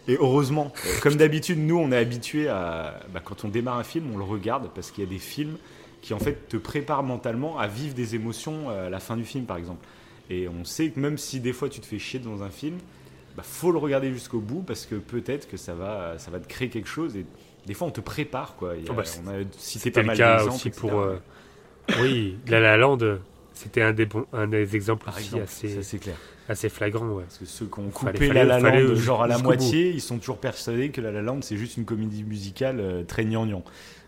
Et 0.08 0.16
heureusement, 0.18 0.72
comme 1.02 1.16
d'habitude, 1.16 1.58
nous, 1.58 1.76
on 1.78 1.92
est 1.92 1.96
habitués 1.96 2.48
à, 2.48 2.98
bah, 3.12 3.20
quand 3.24 3.44
on 3.44 3.48
démarre 3.48 3.76
un 3.78 3.84
film, 3.84 4.10
on 4.14 4.18
le 4.18 4.24
regarde 4.24 4.70
parce 4.74 4.90
qu'il 4.90 5.04
y 5.04 5.06
a 5.06 5.10
des 5.10 5.18
films 5.18 5.56
qui 6.00 6.14
en 6.14 6.18
fait 6.18 6.48
te 6.48 6.56
préparent 6.56 7.02
mentalement 7.02 7.58
à 7.58 7.66
vivre 7.66 7.94
des 7.94 8.14
émotions 8.14 8.70
euh, 8.70 8.86
à 8.86 8.90
la 8.90 9.00
fin 9.00 9.16
du 9.16 9.24
film, 9.24 9.44
par 9.44 9.56
exemple. 9.58 9.86
Et 10.30 10.48
on 10.48 10.64
sait 10.64 10.90
que 10.90 10.98
même 11.00 11.18
si 11.18 11.40
des 11.40 11.52
fois 11.52 11.68
tu 11.68 11.80
te 11.80 11.86
fais 11.86 11.98
chier 11.98 12.20
dans 12.20 12.42
un 12.42 12.50
film, 12.50 12.78
bah, 13.36 13.42
faut 13.44 13.70
le 13.72 13.78
regarder 13.78 14.12
jusqu'au 14.12 14.40
bout 14.40 14.62
parce 14.62 14.86
que 14.86 14.94
peut-être 14.94 15.48
que 15.48 15.56
ça 15.56 15.74
va, 15.74 16.18
ça 16.18 16.30
va 16.30 16.40
te 16.40 16.48
créer 16.48 16.68
quelque 16.70 16.88
chose. 16.88 17.16
Et 17.16 17.26
des 17.66 17.74
fois, 17.74 17.86
on 17.88 17.90
te 17.90 18.00
prépare, 18.00 18.56
quoi. 18.56 18.72
A- 18.72 18.76
Oh, 18.88 18.94
bah, 18.94 19.02
c'est- 19.04 19.20
on 19.24 19.28
a 19.28 19.34
cité 19.58 19.78
C'était 19.80 19.90
pas 19.90 20.00
le 20.00 20.06
mal 20.06 20.16
cas 20.16 20.32
d'exemples, 20.38 20.54
aussi 20.56 20.68
etc. 20.68 20.80
pour. 20.88 21.00
euh, 21.00 21.16
oui, 22.02 22.36
La 22.46 22.60
La 22.60 22.76
Land, 22.76 22.98
c'était 23.58 23.82
un 23.82 23.92
des, 23.92 24.06
bons, 24.06 24.26
un 24.32 24.46
des 24.46 24.74
exemples 24.76 25.04
Par 25.04 25.14
aussi 25.16 25.24
exemple, 25.26 25.42
assez, 25.44 25.68
ça 25.68 25.82
c'est 25.82 25.98
clair. 25.98 26.16
assez 26.48 26.68
flagrant. 26.68 27.08
Ouais. 27.08 27.24
Parce 27.24 27.38
que 27.38 27.44
ceux 27.46 27.66
qui 27.66 27.78
ont 27.80 27.90
coupé 27.90 28.26
fallait- 28.28 28.44
La 28.44 28.58
La 28.60 28.80
Land 28.80 28.94
genre 28.94 29.22
à 29.22 29.26
la 29.28 29.38
moitié, 29.38 29.90
ils 29.90 30.00
sont 30.00 30.18
toujours 30.18 30.38
persuadés 30.38 30.90
que 30.90 31.00
La 31.00 31.10
La 31.12 31.22
Land 31.22 31.40
c'est 31.42 31.56
juste 31.56 31.76
une 31.76 31.84
comédie 31.84 32.22
musicale 32.24 32.80
euh, 32.80 33.02
très 33.04 33.24
gnangnan. 33.24 33.62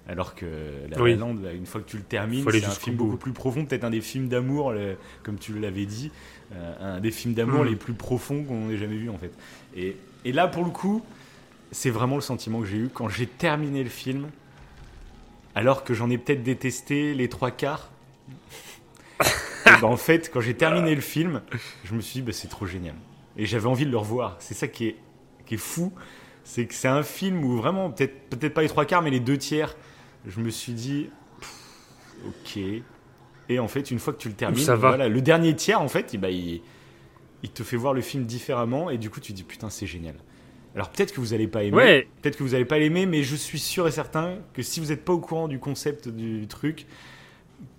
Alors 0.09 0.35
que 0.35 0.47
La 0.90 1.00
Oui. 1.00 1.12
La 1.12 1.16
Land, 1.19 1.37
là, 1.42 1.52
une 1.52 1.66
fois 1.66 1.80
que 1.80 1.88
tu 1.88 1.97
le 1.97 2.02
termines, 2.02 2.45
c'est 2.50 2.64
un 2.64 2.71
film 2.71 2.97
bout. 2.97 3.04
beaucoup 3.04 3.16
plus 3.19 3.33
profond, 3.33 3.64
peut-être 3.64 3.85
un 3.85 3.90
des 3.90 4.00
films 4.00 4.28
d'amour, 4.28 4.73
comme 5.23 5.38
tu 5.38 5.57
l'avais 5.59 5.87
dit, 5.87 6.11
euh, 6.52 6.97
un 6.97 7.00
des 7.00 7.11
films 7.12 7.35
d'amour 7.35 7.64
Mm. 7.64 7.69
les 7.69 7.76
plus 7.76 7.92
profonds 7.92 8.42
qu'on 8.45 8.71
ait 8.71 8.76
jamais 8.76 8.97
vu 8.97 9.09
en 9.11 9.19
fait. 9.19 9.30
Et, 9.76 9.97
et 10.25 10.33
là, 10.33 10.49
pour 10.49 10.64
le 10.64 10.71
coup, 10.71 11.04
c'est 11.71 11.90
vraiment 11.90 12.16
le 12.16 12.23
sentiment 12.23 12.61
que 12.61 12.66
j'ai 12.66 12.78
eu 12.78 12.88
quand 12.92 13.09
j'ai 13.09 13.26
terminé 13.26 13.85
le 13.85 13.90
film, 13.90 14.26
alors 15.54 15.85
que 15.85 15.95
j'en 15.95 16.11
ai 16.11 16.19
peut-être 16.19 16.42
détesté 16.42 17.14
les 17.14 17.28
trois 17.28 17.50
quarts. 17.52 17.90
Et 19.67 19.81
ben, 19.81 19.85
en 19.85 19.97
fait, 19.97 20.31
quand 20.33 20.41
j'ai 20.41 20.55
terminé 20.55 20.95
le 20.95 21.00
film, 21.00 21.43
je 21.85 21.95
me 21.95 22.00
suis 22.00 22.21
dit, 22.21 22.23
bah, 22.23 22.33
c'est 22.33 22.49
trop 22.49 22.67
génial. 22.67 22.95
Et 23.37 23.47
j'avais 23.47 23.67
envie 23.67 23.87
de 23.87 23.91
le 23.91 23.97
revoir. 23.99 24.37
C'est 24.39 24.55
ça 24.55 24.69
qui 24.69 24.87
est, 24.89 24.97
qui 25.47 25.55
est 25.55 25.59
fou. 25.59 25.93
C'est 26.45 26.67
que 26.67 26.75
c'est 26.75 26.89
un 26.89 27.03
film 27.03 27.45
où 27.45 27.57
vraiment, 27.57 27.91
peut-être 27.91 28.29
peut 28.31 28.50
pas 28.50 28.62
les 28.62 28.69
trois 28.69 28.85
quarts, 28.85 29.03
mais 29.03 29.11
les 29.11 29.21
deux 29.21 29.39
tiers, 29.39 29.77
je 30.27 30.41
me 30.41 30.50
suis 30.50 30.73
dit, 30.73 31.11
ok. 32.27 32.59
Et 33.49 33.59
en 33.59 33.69
fait, 33.69 33.91
une 33.91 33.99
fois 33.99 34.12
que 34.12 34.19
tu 34.19 34.29
le 34.29 34.35
termines, 34.35 34.65
Ça 34.65 34.77
va. 34.77 34.89
voilà, 34.89 35.09
le 35.09 35.21
dernier 35.21 35.55
tiers, 35.55 35.81
en 35.81 35.89
fait, 35.89 36.17
ben, 36.17 36.29
il, 36.29 36.62
il 37.43 37.50
te 37.50 37.62
fait 37.62 37.77
voir 37.77 37.95
le 37.95 38.00
film 38.00 38.25
différemment. 38.25 38.91
Et 38.91 38.99
du 38.99 39.11
coup, 39.11 39.21
tu 39.21 39.33
te 39.33 39.37
dis, 39.37 39.45
putain, 39.45 39.71
c'est 39.71 39.87
génial. 39.87 40.15
Alors 40.75 40.91
peut-être 40.91 41.12
que 41.12 41.21
vous 41.21 41.35
allez 41.35 41.49
pas 41.49 41.65
aimer. 41.65 41.77
Ouais, 41.77 42.09
Peut-être 42.23 42.37
que 42.37 42.45
vous 42.45 42.50
n'allez 42.50 42.65
pas 42.65 42.79
l'aimer, 42.79 43.07
mais 43.07 43.23
je 43.23 43.35
suis 43.35 43.59
sûr 43.59 43.89
et 43.89 43.91
certain 43.91 44.39
que 44.53 44.62
si 44.62 44.79
vous 44.81 44.87
n'êtes 44.87 45.05
pas 45.05 45.12
au 45.12 45.19
courant 45.19 45.49
du 45.49 45.59
concept 45.59 46.09
du 46.09 46.47
truc, 46.47 46.87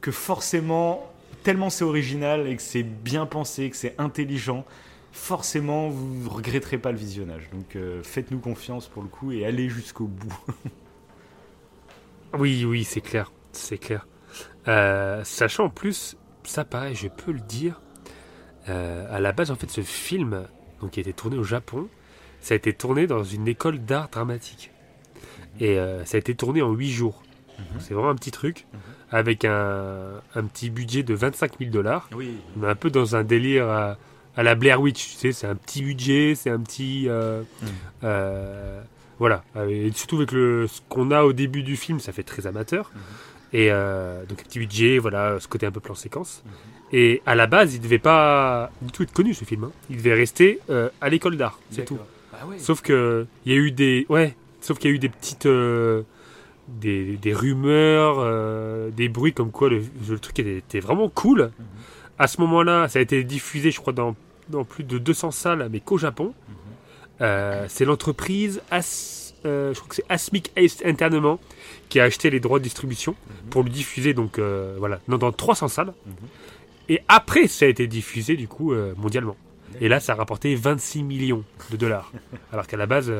que 0.02 0.12
forcément, 0.12 1.11
tellement 1.44 1.70
c'est 1.70 1.84
original 1.84 2.48
et 2.48 2.56
que 2.56 2.62
c'est 2.62 2.84
bien 2.84 3.26
pensé, 3.26 3.70
que 3.70 3.76
c'est 3.76 3.96
intelligent, 3.98 4.66
forcément 5.12 5.90
vous 5.90 6.24
ne 6.24 6.30
regretterez 6.30 6.78
pas 6.78 6.92
le 6.92 6.98
visionnage. 6.98 7.50
Donc 7.52 7.76
euh, 7.76 8.02
faites-nous 8.04 8.40
confiance 8.40 8.88
pour 8.88 9.04
le 9.04 9.10
coup 9.10 9.32
et 9.32 9.46
allez 9.46 9.70
jusqu'au 9.70 10.06
bout. 10.06 10.34
oui, 12.38 12.66
oui, 12.66 12.84
c'est 12.84 13.02
clair. 13.02 13.32
C'est 13.52 13.78
clair. 13.78 14.08
Euh, 14.68 15.24
sachant 15.24 15.66
en 15.66 15.70
plus, 15.70 16.16
ça 16.44 16.64
pareil, 16.64 16.96
je 16.96 17.08
peux 17.08 17.32
le 17.32 17.42
dire, 17.42 17.82
euh, 18.70 19.06
à 19.10 19.20
la 19.20 19.32
base, 19.32 19.52
en 19.52 19.56
fait, 19.56 19.70
ce 19.70 19.82
film, 19.82 20.48
donc, 20.80 20.92
qui 20.92 21.00
a 21.00 21.02
été 21.02 21.14
tourné 21.14 21.38
au 21.38 21.44
Japon, 21.44 21.88
ça 22.40 22.54
a 22.54 22.58
été 22.58 22.74
tourné 22.74 23.08
dans 23.08 23.24
une 23.24 23.48
école 23.48 23.80
d'art 23.80 24.10
dramatique. 24.10 24.72
Et 25.60 25.76
ça 26.06 26.16
a 26.16 26.18
été 26.18 26.34
tourné 26.34 26.62
en 26.62 26.72
8 26.72 26.90
jours. 26.90 27.22
Donc, 27.74 27.82
C'est 27.82 27.94
vraiment 27.94 28.10
un 28.10 28.16
petit 28.16 28.32
truc, 28.32 28.66
Mhm. 28.74 28.80
avec 29.12 29.46
un, 29.46 30.22
un 30.36 30.44
petit 30.46 30.70
budget 30.70 31.04
de 31.04 31.14
25 31.14 31.60
000 31.60 31.72
dollars. 31.72 32.10
Oui. 32.16 32.32
On 32.60 32.64
est 32.66 32.70
un 32.70 32.76
peu 32.76 32.90
dans 32.90 33.16
un 33.16 33.24
délire 33.24 33.68
à, 33.70 33.98
à 34.38 34.44
la 34.44 34.56
Blair 34.56 34.80
Witch, 34.82 35.10
tu 35.12 35.16
sais, 35.18 35.32
c'est 35.32 35.48
un 35.48 35.56
petit 35.56 35.82
budget, 35.84 36.36
c'est 36.36 36.50
un 36.50 36.60
petit... 36.60 37.06
euh, 37.10 37.42
Mhm. 37.62 37.68
euh, 38.06 38.82
voilà, 39.20 39.44
et 39.70 39.92
surtout 39.94 40.16
avec 40.18 40.32
le, 40.32 40.66
ce 40.68 40.82
qu'on 40.90 41.12
a 41.12 41.24
au 41.24 41.32
début 41.34 41.62
du 41.62 41.78
film, 41.78 42.00
ça 42.00 42.12
fait 42.12 42.24
très 42.24 42.48
amateur. 42.48 42.92
Mhm. 42.96 43.02
Et 43.54 43.68
euh, 43.70 44.26
donc 44.26 44.40
un 44.40 44.44
petit 44.44 44.60
budget, 44.60 44.98
voilà, 44.98 45.38
ce 45.40 45.48
côté 45.48 45.66
un 45.66 45.72
peu 45.72 45.80
plan 45.82 45.94
séquence. 45.94 46.42
Mhm. 46.46 46.52
Et 46.94 47.22
à 47.26 47.36
la 47.36 47.48
base, 47.48 47.76
il 47.76 47.82
devait 47.82 48.00
pas 48.00 48.72
du 48.82 48.92
tout 48.92 49.04
être 49.04 49.14
connu 49.14 49.34
ce 49.34 49.44
film. 49.46 49.66
hein. 49.66 49.72
Il 49.90 49.98
devait 49.98 50.14
rester 50.14 50.60
euh, 50.70 50.90
à 51.02 51.10
l'école 51.10 51.38
d'art, 51.38 51.60
c'est 51.70 51.86
tout. 51.86 52.00
Ah 52.34 52.48
ouais. 52.48 52.58
Sauf 52.60 52.82
que 52.82 53.28
il 53.46 53.52
y 53.52 53.56
a 53.56 53.60
eu 53.60 53.72
des, 53.72 54.06
ouais, 54.10 54.36
sauf 54.62 54.80
qu'il 54.80 54.90
y 54.90 54.94
a 54.94 54.96
eu 54.96 55.00
des 55.00 55.10
petites, 55.10 55.46
euh, 55.46 56.02
des, 56.68 57.18
des 57.18 57.34
rumeurs, 57.34 58.16
euh, 58.20 58.90
des 58.92 59.10
bruits 59.10 59.34
comme 59.34 59.52
quoi 59.52 59.70
le, 59.70 59.82
le 60.10 60.20
truc 60.20 60.40
était, 60.40 60.58
était 60.58 60.80
vraiment 60.80 61.10
cool. 61.10 61.52
Mhm. 61.58 61.66
À 62.20 62.28
ce 62.28 62.40
moment-là, 62.42 62.88
ça 62.88 63.00
a 63.00 63.02
été 63.02 63.24
diffusé, 63.24 63.72
je 63.72 63.80
crois, 63.80 63.94
dans, 63.94 64.16
dans 64.50 64.64
plus 64.64 64.84
de 64.84 64.98
200 64.98 65.32
salles, 65.32 65.68
mais 65.72 65.80
qu'au 65.80 65.98
Japon. 65.98 66.34
Mhm. 66.48 66.56
Euh, 67.22 67.66
c'est 67.68 67.86
l'entreprise 67.86 68.62
As, 68.72 69.34
euh, 69.46 69.74
je 69.74 69.80
crois 69.80 69.90
que 69.90 69.96
c'est 69.96 70.06
Asmic 70.10 70.52
Ace 70.56 70.78
Internement 70.86 71.40
qui 71.90 72.00
a 72.00 72.04
acheté 72.06 72.30
les 72.30 72.40
droits 72.40 72.58
de 72.60 72.64
distribution 72.64 73.16
Mhm. 73.28 73.50
pour 73.50 73.64
le 73.64 73.70
diffuser 73.70 74.14
donc 74.14 74.40
voilà 74.40 75.00
dans, 75.08 75.18
dans 75.18 75.32
300 75.32 75.68
salles. 75.68 75.94
Et 76.90 77.02
après, 77.08 77.48
ça 77.48 77.66
a 77.66 77.68
été 77.68 77.86
diffusé 77.88 78.36
du 78.36 78.48
coup 78.48 78.74
mondialement. 78.98 79.36
Et 79.80 79.88
là, 79.88 80.00
ça 80.00 80.14
a 80.14 80.16
rapporté 80.16 80.54
26 80.56 81.04
millions 81.04 81.44
de 81.70 81.78
dollars, 81.78 82.12
alors 82.52 82.66
qu'à 82.68 82.78
la 82.78 82.86
base, 82.88 83.12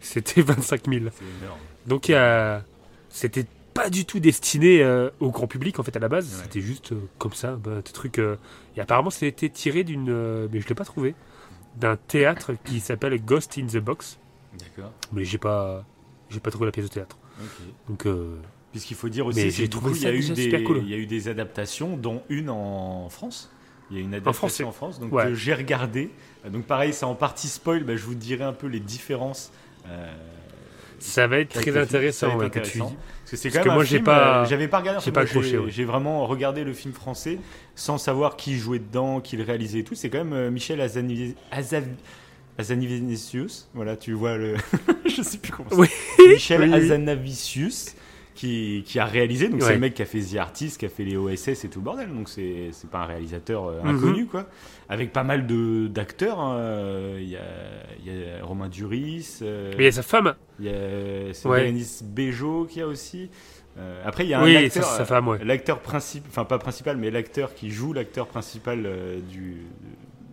c'était 0.00 0.40
25 0.42 0.88
000. 0.88 1.04
C'est 1.12 1.24
énorme. 1.44 1.58
Donc, 1.86 2.10
c'était 3.08 3.46
pas 3.74 3.90
du 3.90 4.04
tout 4.04 4.20
destiné 4.20 4.82
euh, 4.82 5.10
au 5.18 5.30
grand 5.30 5.48
public 5.48 5.80
en 5.80 5.82
fait 5.82 5.96
à 5.96 5.98
la 5.98 6.08
base. 6.08 6.32
Ouais. 6.36 6.42
C'était 6.44 6.60
juste 6.60 6.92
euh, 6.92 7.00
comme 7.18 7.32
ça, 7.32 7.56
bah, 7.56 7.72
un 7.78 7.80
petit 7.80 7.92
truc. 7.92 8.18
euh, 8.18 8.36
Et 8.76 8.80
apparemment, 8.80 9.10
c'était 9.10 9.48
tiré 9.48 9.82
d'une, 9.84 10.46
mais 10.52 10.60
je 10.60 10.68
l'ai 10.68 10.74
pas 10.76 10.84
trouvé, 10.84 11.14
d'un 11.76 11.96
théâtre 11.96 12.52
qui 12.64 12.78
s'appelle 12.80 13.20
Ghost 13.24 13.58
in 13.58 13.66
the 13.66 13.78
Box. 13.78 14.18
D'accord. 14.58 14.92
Mais 15.12 15.24
j'ai 15.24 15.38
pas, 15.38 15.84
j'ai 16.30 16.38
pas 16.40 16.50
trouvé 16.50 16.66
la 16.66 16.72
pièce 16.72 16.86
de 16.88 16.92
théâtre. 16.94 17.18
Donc, 17.88 18.06
Puisqu'il 18.70 18.96
faut 18.96 19.08
dire 19.08 19.26
aussi, 19.26 19.50
j'ai 19.52 19.68
trouvé 19.68 19.92
il 19.92 20.02
y, 20.02 20.06
a 20.06 20.12
eu 20.12 20.18
des, 20.20 20.42
super 20.44 20.64
cool. 20.64 20.78
il 20.78 20.88
y 20.90 20.94
a 20.94 20.96
eu 20.96 21.06
des 21.06 21.28
adaptations, 21.28 21.96
dont 21.96 22.22
une 22.28 22.50
en 22.50 23.08
France. 23.08 23.50
Il 23.90 23.96
y 23.96 24.00
a 24.00 24.02
une 24.02 24.14
adaptation 24.14 24.68
en 24.68 24.72
France, 24.72 24.98
donc 24.98 25.12
Ouais. 25.12 25.32
j'ai 25.34 25.54
regardé. 25.54 26.10
Donc 26.50 26.64
pareil, 26.64 26.92
c'est 26.92 27.04
en 27.04 27.14
partie 27.14 27.46
spoil. 27.48 27.84
bah, 27.84 27.94
je 27.96 28.04
vous 28.04 28.14
dirai 28.16 28.42
un 28.44 28.52
peu 28.52 28.66
les 28.66 28.80
différences. 28.80 29.52
euh, 29.86 30.12
Ça 31.04 31.26
va 31.26 31.38
être 31.38 31.50
très 31.50 31.62
film. 31.64 31.76
Intéressant, 31.78 32.28
va 32.28 32.36
ouais, 32.44 32.50
que 32.50 32.58
tu 32.60 32.78
intéressant. 32.78 32.96
Parce 33.20 33.30
que 33.30 33.36
c'est 33.36 33.50
quand 33.50 33.64
même 33.64 33.74
moi, 33.74 33.84
j'ai 33.84 33.96
film, 33.96 34.04
pas- 34.04 34.42
euh, 34.42 34.46
j'avais 34.46 34.68
pas 34.68 34.78
regardé. 34.80 35.00
j'ai 35.04 35.12
pas 35.12 35.24
j'ai- 35.26 35.58
ouais. 35.58 35.84
Vraiment 35.84 36.26
regardé 36.26 36.64
le 36.64 36.72
film 36.72 36.94
français 36.94 37.38
sans 37.74 37.98
savoir 37.98 38.36
qui 38.36 38.56
jouait 38.58 38.78
dedans, 38.78 39.20
qui 39.20 39.36
le 39.36 39.44
réalisait 39.44 39.80
et 39.80 39.84
tout. 39.84 39.94
C'est 39.94 40.08
quand 40.10 40.18
même 40.18 40.32
euh, 40.32 40.50
Michel 40.50 40.80
Azani- 40.80 41.34
Azav- 41.52 41.84
Azanavicius. 42.58 43.68
Voilà, 43.74 43.96
tu 43.96 44.12
vois 44.12 44.36
le. 44.36 44.54
je 45.06 45.22
sais 45.22 45.38
plus 45.38 45.52
comment. 45.52 45.68
Oui. 45.72 45.88
Michel 46.28 46.62
oui. 46.62 46.72
Azanavicius. 46.74 47.94
Qui, 48.34 48.82
qui 48.84 48.98
a 48.98 49.04
réalisé, 49.04 49.48
donc 49.48 49.62
c'est 49.62 49.74
le 49.74 49.78
mec 49.78 49.94
qui 49.94 50.02
a 50.02 50.06
fait 50.06 50.20
The 50.20 50.36
Artist, 50.38 50.80
qui 50.80 50.86
a 50.86 50.88
fait 50.88 51.04
les 51.04 51.16
OSS 51.16 51.64
et 51.64 51.68
tout 51.68 51.78
le 51.78 51.84
bordel, 51.84 52.08
donc 52.12 52.28
c'est 52.28 52.70
c'est 52.72 52.90
pas 52.90 52.98
un 53.02 53.06
réalisateur 53.06 53.66
euh, 53.66 53.80
Mhm. 53.84 53.88
inconnu 53.96 54.26
quoi. 54.26 54.46
Avec 54.88 55.12
pas 55.12 55.22
mal 55.22 55.46
de 55.46 55.86
d'acteurs, 55.86 56.40
hein. 56.40 57.14
Il 57.16 57.28
y, 57.28 57.36
a, 57.36 57.40
y 58.04 58.10
a 58.40 58.44
Romain 58.44 58.68
Duris, 58.68 59.38
euh, 59.42 59.72
Mais 59.78 59.84
il 59.84 59.86
y 59.86 59.88
a 59.88 59.92
sa 59.92 60.02
femme. 60.02 60.34
il 60.58 60.64
y 60.66 60.68
a 60.68 61.32
c'est 61.32 61.46
Ouais. 61.48 61.58
Bérénice 61.60 62.02
Bejo 62.02 62.66
qui 62.68 62.80
a 62.80 62.88
aussi. 62.88 63.30
Euh, 63.78 64.02
après, 64.04 64.24
il 64.24 64.30
y 64.30 64.34
a 64.34 64.40
un 64.40 64.44
Oui, 64.44 64.56
acteur, 64.56 64.82
ça, 64.84 65.04
femme, 65.04 65.28
ouais. 65.28 65.38
l'acteur 65.44 65.78
principal, 65.80 66.28
enfin 66.28 66.44
pas 66.44 66.58
principal, 66.58 66.96
mais 66.96 67.12
l'acteur 67.12 67.54
qui 67.54 67.70
joue 67.70 67.92
l'acteur 67.92 68.26
principal 68.26 68.82
euh, 68.84 69.20
du 69.30 69.58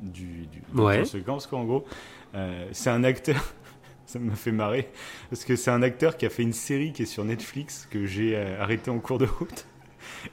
du, 0.02 0.48
du 0.48 0.62
Ouais. 0.74 0.96
plan 0.98 1.06
séquence 1.06 1.46
quoi 1.46 1.60
en 1.60 1.66
gros. 1.66 1.86
Euh, 2.34 2.66
c'est 2.72 2.90
un 2.90 3.04
acteur. 3.04 3.54
Ça 4.12 4.20
m'a 4.20 4.36
fait 4.36 4.52
marrer 4.52 4.90
parce 5.30 5.46
que 5.46 5.56
c'est 5.56 5.72
un 5.72 5.82
acteur 5.82 6.18
qui 6.18 6.26
a 6.26 6.30
fait 6.30 6.44
une 6.44 6.52
série 6.54 6.92
qui 6.92 7.04
est 7.04 7.06
sur 7.06 7.24
Netflix 7.24 7.88
que 7.90 8.06
j'ai 8.06 8.36
euh, 8.36 8.62
arrêté 8.62 8.92
en 8.92 9.00
cours 9.00 9.20
de 9.20 9.26
route. 9.26 9.66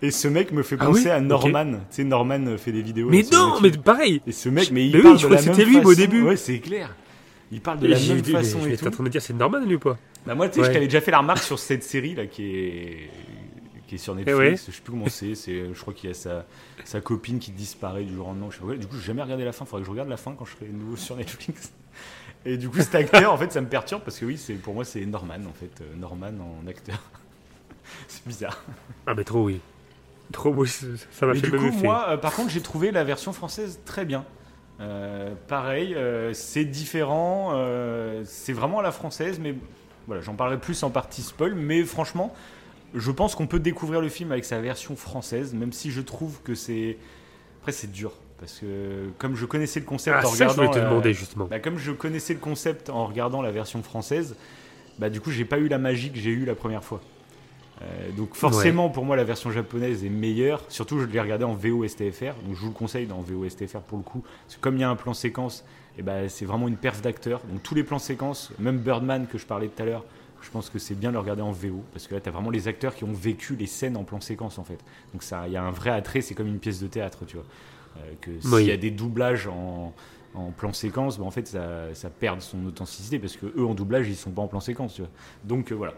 Et 0.02 0.10
ce 0.10 0.26
mec 0.26 0.50
me 0.50 0.62
fait 0.64 0.76
Ah 0.80 0.86
penser 0.86 1.04
oui 1.04 1.10
à. 1.10 1.20
Norman. 1.20 1.72
Tu 1.72 1.78
sais, 1.90 2.04
Norman 2.04 2.56
fait 2.58 2.72
des 2.72 2.82
vidéos. 2.82 3.08
Mais 3.08 3.22
sur 3.22 3.38
non, 3.38 3.54
mais 3.60 3.68
Netflix. 3.68 3.84
pareil. 3.84 4.22
Et 4.26 4.32
ce 4.32 4.48
mec, 4.48 4.70
mais 4.72 4.86
il 4.86 4.92
Mais 4.92 4.98
oui, 4.98 5.02
parle 5.04 5.18
je 5.18 5.22
de 5.22 5.26
crois 5.26 5.36
que 5.36 5.42
c'était 5.44 5.64
lui, 5.64 5.76
au 5.78 5.94
début. 5.94 6.22
Ouais, 6.22 6.36
c'est 6.36 6.58
clair. 6.58 6.94
Il 7.52 7.60
parle 7.60 7.78
de 7.78 7.86
la 7.86 7.98
même 7.98 8.20
dit, 8.20 8.32
façon 8.32 8.66
et 8.66 8.76
tout. 8.76 8.86
en 8.88 8.90
train 8.90 9.02
de 9.04 9.08
me 9.08 9.10
dire, 9.12 9.22
c'est 9.22 9.32
Norman, 9.32 9.60
lui 9.64 9.76
ou 9.76 9.78
pas? 9.78 9.96
Bah 10.26 10.34
moi, 10.34 10.48
tu 10.48 10.54
sais, 10.54 10.60
Ouais. 10.60 10.66
je 10.66 10.72
t'avais 10.72 10.86
déjà 10.86 11.00
fait 11.00 11.10
la 11.12 11.18
remarque 11.20 11.42
sur 11.44 11.58
cette 11.58 11.84
série 11.84 12.14
là 12.14 12.26
qui 12.26 12.44
est 12.44 13.10
qui 13.86 13.94
est 13.94 13.98
sur 13.98 14.14
Netflix. 14.14 14.36
Eh 14.36 14.38
ouais. 14.38 14.50
Je 14.56 14.72
sais 14.72 14.82
plus 14.82 14.90
comment 14.92 15.08
c'est. 15.08 15.34
Je 15.34 15.80
crois 15.80 15.94
qu'il 15.94 16.08
y 16.08 16.12
a 16.12 16.14
sa, 16.14 16.44
sa 16.84 17.00
copine 17.00 17.38
qui 17.38 17.52
disparaît 17.52 18.02
du 18.04 18.14
jour 18.14 18.26
au 18.26 18.30
lendemain. 18.30 18.48
Je 18.50 18.56
sais 18.56 18.60
pas. 18.62 18.66
Ouais, 18.66 18.76
Du 18.76 18.86
coup, 18.86 18.96
j'ai 18.96 19.06
jamais 19.06 19.22
regardé 19.22 19.44
la 19.44 19.52
fin. 19.52 19.64
Faudrait 19.64 19.82
que 19.82 19.86
je 19.86 19.90
regarde 19.92 20.08
la 20.10 20.16
fin 20.18 20.34
quand 20.36 20.44
je 20.44 20.52
serai 20.56 20.66
nouveau 20.66 20.96
sur 20.96 21.16
Netflix. 21.16 21.72
Et 22.44 22.56
du 22.56 22.68
coup, 22.68 22.78
cet 22.80 22.94
acteur, 22.94 23.32
en 23.32 23.36
fait, 23.36 23.52
ça 23.52 23.60
me 23.60 23.68
perturbe 23.68 24.02
parce 24.04 24.18
que 24.18 24.24
oui, 24.24 24.38
c'est 24.38 24.54
pour 24.54 24.74
moi, 24.74 24.84
c'est 24.84 25.04
Norman 25.06 25.34
en 25.48 25.52
fait, 25.52 25.80
Euh, 25.82 25.94
Norman 25.96 26.32
en 26.62 26.66
acteur. 26.66 27.02
c'est 28.08 28.26
bizarre. 28.26 28.62
Ah, 29.06 29.14
mais 29.14 29.24
trop, 29.24 29.44
oui. 29.44 29.60
Trop, 30.32 30.50
oui, 30.54 30.68
ça 30.68 31.26
m'a 31.26 31.34
fait 31.34 31.46
du 31.46 31.50
le 31.50 31.58
coup, 31.58 31.66
effet. 31.68 31.82
moi, 31.82 32.06
euh, 32.10 32.16
par 32.16 32.34
contre, 32.34 32.50
j'ai 32.50 32.60
trouvé 32.60 32.90
la 32.90 33.02
version 33.04 33.32
française 33.32 33.80
très 33.84 34.04
bien. 34.04 34.24
Euh, 34.80 35.34
pareil, 35.48 35.94
euh, 35.94 36.32
c'est 36.34 36.64
différent, 36.64 37.52
c'est 38.24 38.52
vraiment 38.52 38.78
à 38.78 38.82
la 38.82 38.92
française, 38.92 39.38
mais 39.40 39.54
voilà, 40.06 40.22
j'en 40.22 40.34
parlerai 40.34 40.58
plus 40.60 40.82
en 40.82 40.90
partie 40.90 41.22
spoil. 41.22 41.54
Mais 41.54 41.82
franchement, 41.84 42.34
je 42.94 43.10
pense 43.10 43.34
qu'on 43.34 43.46
peut 43.46 43.58
découvrir 43.60 44.00
le 44.00 44.08
film 44.08 44.30
avec 44.32 44.44
sa 44.44 44.60
version 44.60 44.96
française, 44.96 45.54
même 45.54 45.72
si 45.72 45.90
je 45.90 46.00
trouve 46.00 46.40
que 46.42 46.54
c'est. 46.54 46.98
Après, 47.60 47.72
c'est 47.72 47.90
dur. 47.90 48.12
Parce 48.40 48.58
que 48.60 49.08
comme 49.18 49.34
je 49.34 49.46
connaissais 49.46 49.80
le 49.80 49.86
concept 49.86 50.16
Ah, 50.20 50.26
en 50.26 50.30
ça, 50.30 50.36
je 50.36 50.42
regardant. 50.42 50.54
voulais 50.62 50.74
te 50.74 50.78
la- 50.78 50.84
demander, 50.90 51.12
justement. 51.12 51.46
bah, 51.46 51.58
comme 51.58 51.78
je 51.78 51.90
connaissais 51.92 52.34
le 52.34 52.38
concept 52.40 52.88
en 52.90 53.06
regardant 53.06 53.42
la 53.42 53.50
version 53.50 53.82
française, 53.82 54.36
bah, 54.98 55.10
du 55.10 55.20
coup, 55.20 55.30
j'ai 55.30 55.44
pas 55.44 55.58
eu 55.58 55.68
la 55.68 55.78
magie 55.78 56.10
que 56.12 56.18
j'ai 56.18 56.30
eue 56.30 56.44
la 56.44 56.54
première 56.54 56.84
fois. 56.84 57.00
Euh, 57.82 58.10
donc 58.16 58.34
forcément, 58.34 58.88
pour 58.90 59.04
moi, 59.04 59.16
la 59.16 59.22
version 59.24 59.50
japonaise 59.52 60.04
est 60.04 60.08
meilleure. 60.08 60.62
Surtout, 60.68 60.98
je 61.00 61.06
l'ai 61.06 61.20
regardé 61.20 61.44
en 61.44 61.54
VO 61.54 61.84
STFR. 61.86 62.34
Donc, 62.44 62.54
je 62.54 62.60
vous 62.60 62.68
le 62.68 62.72
conseille 62.72 63.06
dans 63.06 63.20
VO 63.20 63.48
STFR 63.48 63.80
pour 63.80 63.98
le 63.98 64.04
coup. 64.04 64.24
Parce 64.46 64.56
que 64.56 64.60
comme 64.60 64.76
il 64.76 64.80
y 64.80 64.84
a 64.84 64.90
un 64.90 64.96
plan 64.96 65.14
séquence, 65.14 65.64
et 65.96 66.02
bah, 66.02 66.28
c'est 66.28 66.44
vraiment 66.44 66.68
une 66.68 66.76
perf 66.76 67.00
d'acteur. 67.02 67.40
Donc, 67.50 67.62
tous 67.62 67.74
les 67.74 67.82
plans 67.84 67.98
séquences, 68.00 68.50
même 68.58 68.78
Birdman 68.78 69.26
que 69.26 69.38
je 69.38 69.46
parlais 69.46 69.68
tout 69.68 69.82
à 69.82 69.86
l'heure, 69.86 70.04
je 70.42 70.50
pense 70.50 70.70
que 70.70 70.78
c'est 70.78 70.94
bien 70.94 71.10
de 71.10 71.14
le 71.14 71.20
regarder 71.20 71.42
en 71.42 71.50
VO. 71.52 71.82
Parce 71.92 72.06
que 72.06 72.14
là, 72.14 72.20
tu 72.20 72.28
as 72.28 72.32
vraiment 72.32 72.50
les 72.50 72.66
acteurs 72.68 72.94
qui 72.94 73.02
ont 73.04 73.12
vécu 73.12 73.54
les 73.56 73.66
scènes 73.66 73.96
en 73.96 74.04
plan 74.04 74.20
séquence, 74.20 74.58
en 74.58 74.64
fait. 74.64 74.78
Donc, 75.12 75.22
ça, 75.24 75.44
il 75.46 75.52
y 75.52 75.56
a 75.56 75.62
un 75.62 75.70
vrai 75.72 75.90
attrait. 75.90 76.20
C'est 76.20 76.34
comme 76.34 76.46
une 76.48 76.58
pièce 76.60 76.80
de 76.80 76.86
théâtre, 76.88 77.18
tu 77.26 77.36
vois. 77.36 77.46
Euh, 77.98 78.12
que 78.20 78.30
s'il 78.40 78.52
Oui. 78.54 78.64
y 78.66 78.72
a 78.72 78.76
des 78.76 78.90
doublages 78.90 79.46
en, 79.46 79.92
en 80.34 80.50
plan 80.50 80.72
séquence, 80.72 81.18
bah, 81.18 81.24
en 81.24 81.30
fait, 81.30 81.46
ça, 81.48 81.94
ça 81.94 82.10
perd 82.10 82.40
son 82.40 82.64
authenticité 82.66 83.18
parce 83.18 83.36
que 83.36 83.46
eux 83.46 83.64
en 83.66 83.74
doublage, 83.74 84.08
ils 84.08 84.16
sont 84.16 84.30
pas 84.30 84.42
en 84.42 84.48
plan 84.48 84.60
séquence, 84.60 84.94
tu 84.94 85.02
vois. 85.02 85.10
Donc 85.44 85.72
euh, 85.72 85.74
voilà. 85.74 85.92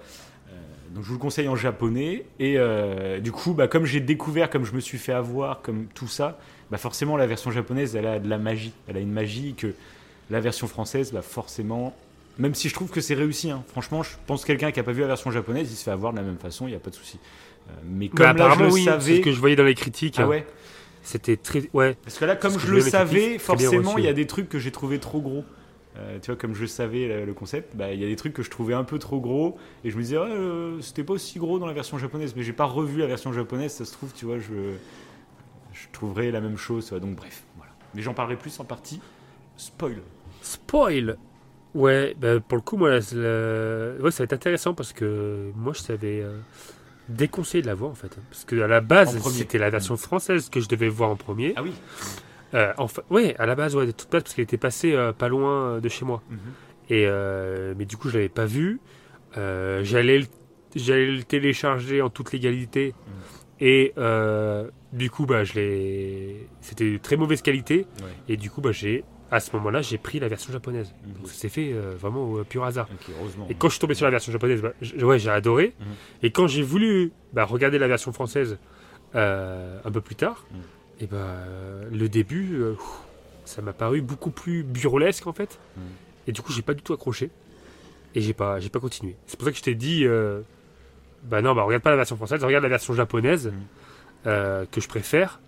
Euh, 0.48 0.52
donc 0.94 1.04
je 1.04 1.08
vous 1.08 1.14
le 1.14 1.20
conseille 1.20 1.48
en 1.48 1.56
japonais. 1.56 2.24
Et 2.38 2.54
euh, 2.58 3.20
du 3.20 3.32
coup, 3.32 3.52
bah, 3.54 3.68
comme 3.68 3.84
j'ai 3.86 4.00
découvert, 4.00 4.50
comme 4.50 4.64
je 4.64 4.72
me 4.72 4.80
suis 4.80 4.98
fait 4.98 5.12
avoir, 5.12 5.62
comme 5.62 5.86
tout 5.94 6.08
ça, 6.08 6.38
bah, 6.70 6.78
forcément 6.78 7.16
la 7.16 7.26
version 7.26 7.50
japonaise, 7.50 7.94
elle 7.96 8.06
a 8.06 8.18
de 8.18 8.28
la 8.28 8.38
magie. 8.38 8.72
Elle 8.88 8.96
a 8.96 9.00
une 9.00 9.12
magie 9.12 9.54
que 9.54 9.74
la 10.30 10.40
version 10.40 10.66
française, 10.66 11.12
bah, 11.12 11.22
forcément. 11.22 11.94
Même 12.38 12.54
si 12.54 12.68
je 12.68 12.74
trouve 12.74 12.90
que 12.90 13.00
c'est 13.00 13.14
réussi, 13.14 13.50
hein. 13.50 13.62
franchement, 13.68 14.02
je 14.02 14.10
pense 14.26 14.42
que 14.42 14.46
quelqu'un 14.46 14.70
qui 14.70 14.80
a 14.80 14.82
pas 14.82 14.92
vu 14.92 15.02
la 15.02 15.08
version 15.08 15.30
japonaise, 15.30 15.70
il 15.70 15.76
se 15.76 15.82
fait 15.84 15.90
avoir 15.90 16.12
de 16.12 16.18
la 16.18 16.24
même 16.24 16.38
façon, 16.38 16.66
il 16.66 16.70
n'y 16.70 16.76
a 16.76 16.80
pas 16.80 16.90
de 16.90 16.94
souci. 16.94 17.18
Mais 17.84 18.08
comme 18.08 18.18
Bah, 18.18 18.32
là, 18.32 18.32
je 18.38 18.42
apparemment, 18.42 18.64
le 18.68 18.72
oui, 18.72 18.80
c'est 18.84 18.90
savais, 18.90 19.16
ce 19.16 19.20
que 19.20 19.32
je 19.32 19.38
voyais 19.40 19.56
dans 19.56 19.64
les 19.64 19.74
critiques. 19.74 20.16
ah 20.18 20.22
hein. 20.22 20.26
ouais, 20.28 20.46
C'était 21.02 21.36
très. 21.36 21.68
Ouais. 21.72 21.96
parce 22.04 22.18
que 22.18 22.24
là, 22.24 22.36
comme 22.36 22.58
je 22.58 22.70
le 22.72 22.80
savais, 22.80 23.38
forcément, 23.38 23.96
il 23.98 24.04
y 24.04 24.08
a 24.08 24.12
des 24.12 24.26
trucs 24.26 24.48
que 24.48 24.58
j'ai 24.58 24.70
trouvé 24.70 24.98
trop 24.98 25.20
gros. 25.20 25.44
Euh, 25.96 26.18
tu 26.22 26.26
vois, 26.30 26.36
comme 26.36 26.54
je 26.54 26.66
savais 26.66 27.08
le, 27.08 27.24
le 27.24 27.34
concept, 27.34 27.74
bah, 27.74 27.92
il 27.92 28.00
y 28.00 28.04
a 28.04 28.06
des 28.06 28.14
trucs 28.16 28.32
que 28.32 28.42
je 28.42 28.50
trouvais 28.50 28.74
un 28.74 28.84
peu 28.84 28.98
trop 28.98 29.18
gros. 29.20 29.58
Et 29.84 29.90
je 29.90 29.96
me 29.96 30.02
disais, 30.02 30.18
ouais, 30.18 30.30
euh, 30.30 30.80
c'était 30.80 31.02
pas 31.02 31.14
aussi 31.14 31.38
gros 31.38 31.58
dans 31.58 31.66
la 31.66 31.72
version 31.72 31.98
japonaise. 31.98 32.34
Mais 32.36 32.42
j'ai 32.44 32.52
pas 32.52 32.64
revu 32.66 32.98
la 33.00 33.06
version 33.06 33.32
japonaise, 33.32 33.72
ça 33.72 33.84
se 33.84 33.92
trouve, 33.92 34.12
tu 34.14 34.24
vois, 34.24 34.38
je, 34.38 34.74
je 35.72 35.86
trouverais 35.92 36.30
la 36.30 36.40
même 36.40 36.56
chose. 36.56 36.90
Donc, 36.90 37.16
bref, 37.16 37.42
voilà. 37.56 37.72
Mais 37.94 38.02
j'en 38.02 38.14
parlerai 38.14 38.36
plus 38.36 38.58
en 38.60 38.64
partie. 38.64 39.00
Spoil. 39.56 40.00
Spoil 40.42 41.16
Ouais, 41.74 42.14
bah, 42.20 42.40
pour 42.40 42.56
le 42.56 42.62
coup, 42.62 42.76
moi, 42.76 42.90
la- 42.90 42.98
la- 43.12 44.00
ouais, 44.02 44.10
ça 44.10 44.18
va 44.22 44.24
être 44.24 44.32
intéressant 44.32 44.74
parce 44.74 44.92
que 44.92 45.50
moi, 45.56 45.72
je 45.74 45.80
savais 45.80 46.20
euh, 46.22 46.38
déconseiller 47.10 47.62
de 47.62 47.66
la 47.66 47.74
voir 47.74 47.90
en 47.90 47.94
fait. 47.94 48.16
Parce 48.30 48.44
que 48.44 48.60
à 48.60 48.66
la 48.66 48.80
base, 48.80 49.18
c'était 49.30 49.58
la 49.58 49.70
version 49.70 49.96
française 49.96 50.48
que 50.48 50.60
je 50.60 50.68
devais 50.68 50.88
voir 50.88 51.10
en 51.10 51.16
premier. 51.16 51.52
Ah 51.56 51.62
oui. 51.62 51.72
Euh, 52.54 52.72
enfin, 52.78 53.02
ouais, 53.10 53.36
à 53.38 53.46
la 53.46 53.54
base, 53.54 53.76
ouais, 53.76 53.86
de 53.86 53.92
toute 53.92 54.10
base, 54.10 54.22
parce 54.24 54.34
qu'elle 54.34 54.42
était 54.44 54.56
passée 54.56 54.92
euh, 54.92 55.12
pas 55.12 55.28
loin 55.28 55.74
euh, 55.76 55.80
de 55.80 55.88
chez 55.88 56.04
moi. 56.04 56.22
Mhm. 56.30 56.38
Et 56.88 57.04
euh, 57.06 57.74
mais 57.78 57.84
du 57.84 57.96
coup, 57.96 58.08
je 58.08 58.14
l'avais 58.16 58.28
pas 58.28 58.46
vu. 58.46 58.80
J'allais, 59.36 60.18
le- 60.18 60.26
j'allais 60.74 61.10
le 61.12 61.22
télécharger 61.22 62.02
en 62.02 62.10
toute 62.10 62.32
légalité. 62.32 62.94
Mhm. 63.06 63.12
Et 63.62 63.92
du 64.92 65.10
coup, 65.10 65.26
bah, 65.26 65.44
je 65.44 65.54
l'ai. 65.54 66.48
C'était 66.60 66.90
de 66.92 66.96
très 66.98 67.16
mauvaise 67.16 67.42
qualité. 67.42 67.86
Ouais. 68.02 68.08
Et 68.28 68.36
du 68.36 68.50
coup, 68.50 68.60
bah, 68.60 68.72
j'ai, 68.72 69.04
à 69.30 69.38
ce 69.40 69.54
moment-là, 69.56 69.80
j'ai 69.82 69.96
pris 69.98 70.18
la 70.18 70.28
version 70.28 70.52
japonaise. 70.52 70.92
Mhm. 71.06 71.12
Donc 71.14 71.28
ça 71.28 71.34
s'est 71.34 71.48
fait 71.48 71.72
euh, 71.72 71.94
vraiment 71.98 72.24
au 72.24 72.44
pur 72.44 72.64
hasard. 72.64 72.88
Et 73.48 73.54
quand 73.54 73.68
je 73.68 73.74
suis 73.74 73.80
tombé 73.80 73.94
sur 73.94 74.04
la 74.06 74.10
version 74.10 74.32
japonaise, 74.32 74.60
bah, 74.60 74.72
ouais, 75.02 75.18
j'ai 75.18 75.30
adoré. 75.30 75.74
Mhm. 75.78 75.86
Et 76.24 76.30
quand 76.32 76.46
j'ai 76.48 76.62
voulu 76.62 77.12
bah, 77.32 77.44
regarder 77.44 77.78
la 77.78 77.86
version 77.88 78.12
française 78.12 78.58
euh, 79.14 79.78
un 79.84 79.90
peu 79.90 80.00
plus 80.00 80.14
tard, 80.16 80.44
Mhm. 80.50 80.58
et 81.00 81.06
bah, 81.06 81.16
euh, 81.18 81.88
le 81.92 82.08
début, 82.08 82.54
euh, 82.60 82.74
ça 83.44 83.62
m'a 83.62 83.72
paru 83.72 84.02
beaucoup 84.02 84.30
plus 84.30 84.62
burlesque 84.64 85.26
en 85.26 85.32
fait. 85.32 85.58
Et 86.26 86.32
du 86.32 86.42
coup, 86.42 86.52
j'ai 86.52 86.62
pas 86.62 86.74
du 86.74 86.82
tout 86.82 86.92
accroché. 86.92 87.30
Et 88.14 88.20
j'ai 88.20 88.34
pas, 88.34 88.58
pas 88.72 88.80
continué. 88.80 89.14
C'est 89.26 89.36
pour 89.38 89.46
ça 89.46 89.52
que 89.52 89.58
je 89.58 89.62
t'ai 89.62 89.74
dit, 89.76 90.04
bah 91.24 91.42
non, 91.42 91.54
bah 91.54 91.62
regarde 91.62 91.82
pas 91.82 91.90
la 91.90 91.96
version 91.96 92.16
française, 92.16 92.42
regarde 92.44 92.62
la 92.64 92.68
version 92.68 92.94
japonaise 92.94 93.52
que 94.24 94.80
je 94.80 94.88
préfère. 94.88 95.40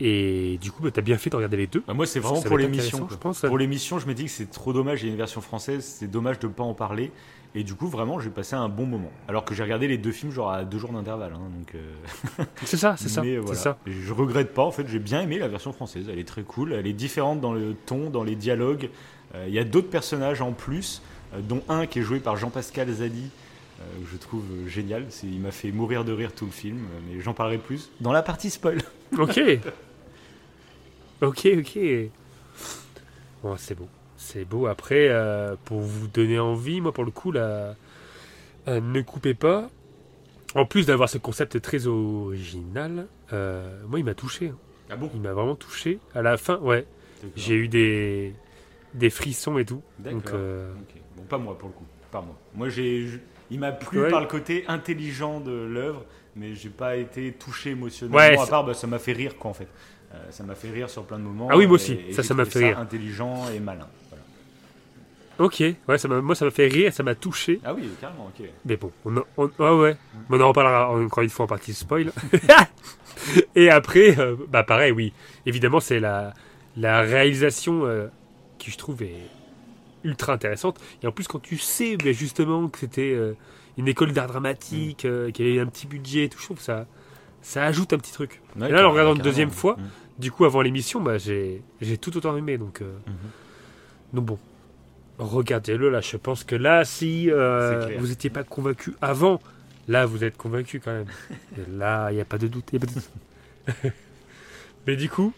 Et 0.00 0.58
du 0.60 0.70
coup, 0.70 0.82
bah, 0.82 0.90
t'as 0.92 1.00
bien 1.00 1.16
fait 1.16 1.30
de 1.30 1.36
regarder 1.36 1.56
les 1.56 1.66
deux. 1.66 1.82
Bah, 1.86 1.94
moi, 1.94 2.06
c'est 2.06 2.20
vraiment 2.20 2.42
pour 2.42 2.58
l'émission. 2.58 3.06
je 3.10 3.16
pense. 3.16 3.40
Pour 3.40 3.58
l'émission, 3.58 3.98
je 3.98 4.06
me 4.06 4.14
dis 4.14 4.24
que 4.24 4.30
c'est 4.30 4.50
trop 4.50 4.72
dommage, 4.72 5.02
il 5.02 5.06
y 5.06 5.08
a 5.08 5.12
une 5.12 5.18
version 5.18 5.40
française, 5.40 5.84
c'est 5.84 6.10
dommage 6.10 6.38
de 6.38 6.46
ne 6.48 6.52
pas 6.52 6.64
en 6.64 6.74
parler. 6.74 7.10
Et 7.54 7.62
du 7.64 7.74
coup, 7.74 7.86
vraiment, 7.88 8.20
j'ai 8.20 8.28
passé 8.28 8.54
un 8.54 8.68
bon 8.68 8.84
moment. 8.84 9.10
Alors 9.28 9.46
que 9.46 9.54
j'ai 9.54 9.62
regardé 9.62 9.88
les 9.88 9.96
deux 9.96 10.12
films 10.12 10.30
genre 10.30 10.50
à 10.50 10.64
deux 10.64 10.78
jours 10.78 10.92
d'intervalle. 10.92 11.32
hein, 11.34 11.48
donc, 11.58 11.74
euh, 11.74 12.44
C'est 12.64 12.76
ça, 12.76 12.96
c'est 12.98 13.08
ça, 13.08 13.22
voilà. 13.22 13.54
ça. 13.58 13.78
Je 13.86 14.12
regrette 14.12 14.52
pas, 14.52 14.62
en 14.62 14.70
fait, 14.70 14.86
j'ai 14.88 14.98
bien 14.98 15.22
aimé 15.22 15.38
la 15.38 15.48
version 15.48 15.72
française. 15.72 16.06
Elle 16.12 16.18
est 16.18 16.28
très 16.28 16.42
cool, 16.42 16.74
elle 16.74 16.86
est 16.86 16.92
différente 16.92 17.40
dans 17.40 17.54
le 17.54 17.74
ton, 17.86 18.10
dans 18.10 18.24
les 18.24 18.34
dialogues. 18.36 18.90
Euh, 19.34 19.46
Il 19.48 19.54
y 19.54 19.58
a 19.58 19.64
d'autres 19.64 19.88
personnages 19.88 20.42
en 20.42 20.52
plus, 20.52 21.00
euh, 21.32 21.40
dont 21.40 21.62
un 21.70 21.86
qui 21.86 22.00
est 22.00 22.02
joué 22.02 22.18
par 22.20 22.36
Jean-Pascal 22.36 22.90
Zadi. 22.92 23.30
que 23.78 23.82
je 24.12 24.16
trouve 24.18 24.44
génial, 24.66 25.06
il 25.22 25.40
m'a 25.40 25.50
fait 25.50 25.72
mourir 25.72 26.04
de 26.04 26.12
rire 26.12 26.32
tout 26.34 26.44
le 26.44 26.50
film, 26.50 26.78
mais 27.08 27.20
j'en 27.22 27.32
parlerai 27.32 27.56
plus 27.58 27.90
dans 28.02 28.12
la 28.12 28.22
partie 28.22 28.50
spoil. 28.50 28.82
Ok. 29.18 29.40
ok, 31.22 31.48
ok. 31.58 31.78
Bon, 33.42 33.56
c'est 33.56 33.74
beau. 33.74 33.88
C'est 34.16 34.44
beau. 34.44 34.66
Après, 34.66 35.08
euh, 35.08 35.56
pour 35.64 35.80
vous 35.80 36.08
donner 36.08 36.38
envie, 36.38 36.80
moi, 36.80 36.92
pour 36.92 37.04
le 37.04 37.10
coup, 37.10 37.32
là, 37.32 37.74
euh, 38.68 38.80
ne 38.80 39.00
coupez 39.02 39.34
pas. 39.34 39.70
En 40.54 40.64
plus 40.64 40.86
d'avoir 40.86 41.08
ce 41.08 41.18
concept 41.18 41.60
très 41.60 41.86
original, 41.86 43.06
euh, 43.32 43.82
moi, 43.86 43.98
il 43.98 44.04
m'a 44.04 44.14
touché. 44.14 44.48
hein. 44.48 44.56
Ah 44.90 44.96
bon? 44.96 45.10
Il 45.14 45.20
m'a 45.20 45.32
vraiment 45.32 45.56
touché. 45.56 45.98
À 46.14 46.22
la 46.22 46.36
fin, 46.36 46.58
ouais, 46.58 46.86
j'ai 47.34 47.54
eu 47.56 47.68
des, 47.68 48.32
des 48.94 49.10
frissons 49.10 49.58
et 49.58 49.64
tout. 49.64 49.82
D'accord. 49.98 50.20
Donc, 50.22 50.30
euh, 50.32 50.72
Ok. 50.74 50.94
Bon, 51.16 51.22
pas 51.24 51.38
moi 51.38 51.58
pour 51.58 51.68
le 51.68 51.74
coup. 51.74 51.84
Pas 52.10 52.20
moi. 52.20 52.36
Moi, 52.54 52.68
j'ai, 52.68 53.06
je- 53.06 53.18
Il 53.50 53.60
m'a 53.60 53.70
plu 53.72 54.00
Ouais. 54.00 54.10
par 54.10 54.20
le 54.20 54.26
côté 54.26 54.64
intelligent 54.66 55.38
de 55.40 55.52
l'œuvre, 55.52 56.04
mais 56.34 56.54
j'ai 56.56 56.68
pas 56.68 56.96
été 56.96 57.32
touché 57.32 57.70
émotionnellement. 57.70 58.16
Ouais, 58.18 58.36
à 58.36 58.46
part, 58.46 58.64
bah, 58.64 58.74
ça 58.74 58.86
m'a 58.88 58.98
fait 58.98 59.12
rire, 59.12 59.36
quoi, 59.38 59.50
en 59.50 59.54
fait. 59.54 59.68
Euh, 60.14 60.16
ça 60.30 60.44
m'a 60.44 60.54
fait 60.54 60.70
rire 60.70 60.88
sur 60.88 61.04
plein 61.04 61.18
de 61.18 61.24
moments. 61.24 61.48
Ah 61.50 61.56
oui, 61.56 61.66
moi 61.66 61.74
aussi. 61.76 61.92
et- 61.92 62.10
et 62.10 62.12
Ça, 62.12 62.22
ça 62.22 62.34
m'a 62.34 62.44
fait 62.44 62.60
rire. 62.66 62.78
Intelligent 62.78 63.48
et 63.50 63.58
malin. 63.60 63.88
Voilà. 64.10 64.22
Ok, 65.38 65.62
ouais, 65.88 65.98
ça 65.98 66.08
moi 66.08 66.34
ça 66.34 66.44
m'a 66.46 66.50
fait 66.50 66.66
rire, 66.66 66.92
ça 66.92 67.02
m'a 67.02 67.14
touché. 67.14 67.60
Ah 67.64 67.74
oui, 67.74 67.88
carrément, 68.00 68.26
ok. 68.38 68.46
Mais 68.64 68.76
bon, 68.76 68.90
on, 69.04 69.16
en- 69.18 69.24
on- 69.36 69.50
ouais, 69.58 69.80
ouais. 69.82 69.96
Mais 70.30 70.38
on 70.38 70.40
en 70.40 70.48
reparlera 70.48 70.90
encore 70.90 71.22
une 71.22 71.28
fois 71.30 71.44
en 71.44 71.48
partie 71.48 71.74
spoil. 71.74 72.10
Et 73.54 73.70
après, 73.70 74.18
euh, 74.18 74.36
bah 74.48 74.62
pareil, 74.62 74.92
oui. 74.92 75.12
Évidemment, 75.46 75.80
c'est 75.80 76.00
la, 76.00 76.32
la 76.76 77.00
réalisation 77.00 77.84
euh, 77.86 78.06
qui, 78.58 78.70
je 78.70 78.78
trouve, 78.78 79.02
est 79.02 79.16
ultra 80.04 80.32
intéressante. 80.34 80.78
Et 81.02 81.06
en 81.06 81.12
plus, 81.12 81.26
quand 81.26 81.40
tu 81.42 81.58
sais 81.58 81.96
bah, 81.96 82.12
justement 82.12 82.68
que 82.68 82.78
c'était 82.78 83.16
une 83.76 83.88
école 83.88 84.12
d'art 84.12 84.28
dramatique, 84.28 85.04
euh, 85.04 85.30
qu'il 85.30 85.46
y 85.48 85.50
avait 85.52 85.60
un 85.60 85.66
petit 85.66 85.86
budget 85.86 86.24
et 86.24 86.28
tout, 86.28 86.38
je 86.38 86.44
trouve 86.44 86.60
ça, 86.60 86.86
ça 87.46 87.64
ajoute 87.64 87.92
un 87.92 87.98
petit 87.98 88.12
truc. 88.12 88.40
Ouais, 88.58 88.68
et 88.68 88.72
là, 88.72 88.88
en 88.88 88.90
regardant 88.90 89.14
une 89.14 89.22
deuxième 89.22 89.50
fois, 89.52 89.76
Mm. 89.76 89.82
du 90.18 90.32
coup, 90.32 90.44
avant 90.44 90.62
l'émission, 90.62 91.00
bah, 91.00 91.16
j'ai 91.18 91.62
j'ai 91.80 91.96
tout 91.96 92.16
autant 92.16 92.36
aimé. 92.36 92.58
Donc, 92.58 92.82
euh, 92.82 92.92
Mhm. 93.06 93.14
donc 94.14 94.24
bon, 94.24 94.38
regardez-le 95.18 95.88
là. 95.90 96.00
Je 96.00 96.16
pense 96.16 96.42
que 96.44 96.56
là, 96.56 96.84
si 96.84 97.30
euh, 97.30 97.88
vous 97.98 98.08
n'étiez 98.08 98.30
pas 98.30 98.42
convaincu 98.42 98.94
avant, 99.00 99.40
là, 99.86 100.06
vous 100.06 100.24
êtes 100.24 100.36
convaincu 100.36 100.80
quand 100.80 100.92
même. 100.92 101.06
Et 101.56 101.70
là, 101.70 102.10
il 102.10 102.16
n'y 102.16 102.20
a 102.20 102.24
pas 102.24 102.38
de 102.38 102.48
doute. 102.48 102.64
y 102.72 102.76
a 102.76 102.80
pas 102.80 102.86
de 102.86 102.92
doute. 102.94 103.10
Mais 104.86 104.96
du 104.96 105.08
coup, 105.08 105.32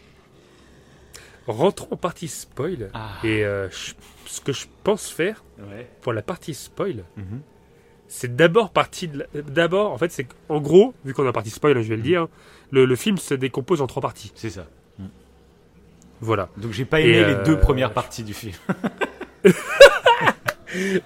rentrons 1.47 1.87
en 1.93 1.97
partie 1.97 2.27
spoil. 2.27 2.89
Ah. 2.93 3.17
Et 3.23 3.43
euh, 3.45 3.69
je- 3.69 3.93
ce 4.25 4.41
que 4.41 4.51
je 4.53 4.65
pense 4.83 5.09
faire 5.09 5.43
Ouais. 5.59 5.87
pour 6.01 6.13
la 6.13 6.21
partie 6.21 6.53
spoil, 6.53 7.03
Mhm. 7.17 7.41
C'est 8.11 8.35
d'abord 8.35 8.71
partie 8.71 9.07
de 9.07 9.25
d'abord 9.47 9.91
en 9.93 9.97
fait 9.97 10.11
c'est 10.11 10.27
en 10.49 10.59
gros 10.59 10.93
vu 11.05 11.13
qu'on 11.13 11.27
en 11.27 11.31
partie 11.31 11.51
spoil 11.51 11.81
je 11.81 11.87
vais 11.87 11.95
le 11.95 12.01
dire 12.01 12.27
le, 12.71 12.83
le 12.85 12.95
film 12.95 13.17
se 13.17 13.33
décompose 13.35 13.81
en 13.81 13.87
trois 13.87 14.01
parties 14.01 14.31
C'est 14.35 14.49
ça. 14.49 14.65
voilà 16.19 16.49
Donc 16.57 16.71
j'ai 16.73 16.85
pas 16.85 16.99
Et, 17.01 17.05
aimé 17.05 17.17
euh, 17.19 17.37
les 17.37 17.43
deux 17.45 17.59
premières 17.59 17.93
parties 17.93 18.23
du 18.23 18.33
film. 18.33 18.53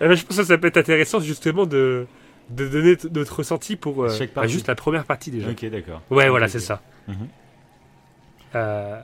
Euh, 0.02 0.13
je 0.16 0.26
pense 0.26 0.36
que 0.36 0.44
ça 0.44 0.58
peut 0.58 0.68
être 0.68 0.76
intéressant 0.76 1.22
justement 1.22 1.66
de, 1.66 2.06
de 2.50 2.68
donner 2.68 2.98
notre 3.13 3.38
ressenti 3.38 3.78
pour 3.78 4.04
euh, 4.04 4.10
bah, 4.36 4.46
juste 4.46 4.68
la 4.68 4.76
première 4.76 5.06
partie 5.06 5.32
déjà. 5.32 5.50
ok, 5.50 5.66
d'accord. 5.70 6.02
Ouais, 6.10 6.28
voilà, 6.28 6.50
c'est 6.50 6.60
ça. 6.60 6.82
Mhm. 7.08 7.16
Euh, 8.56 9.00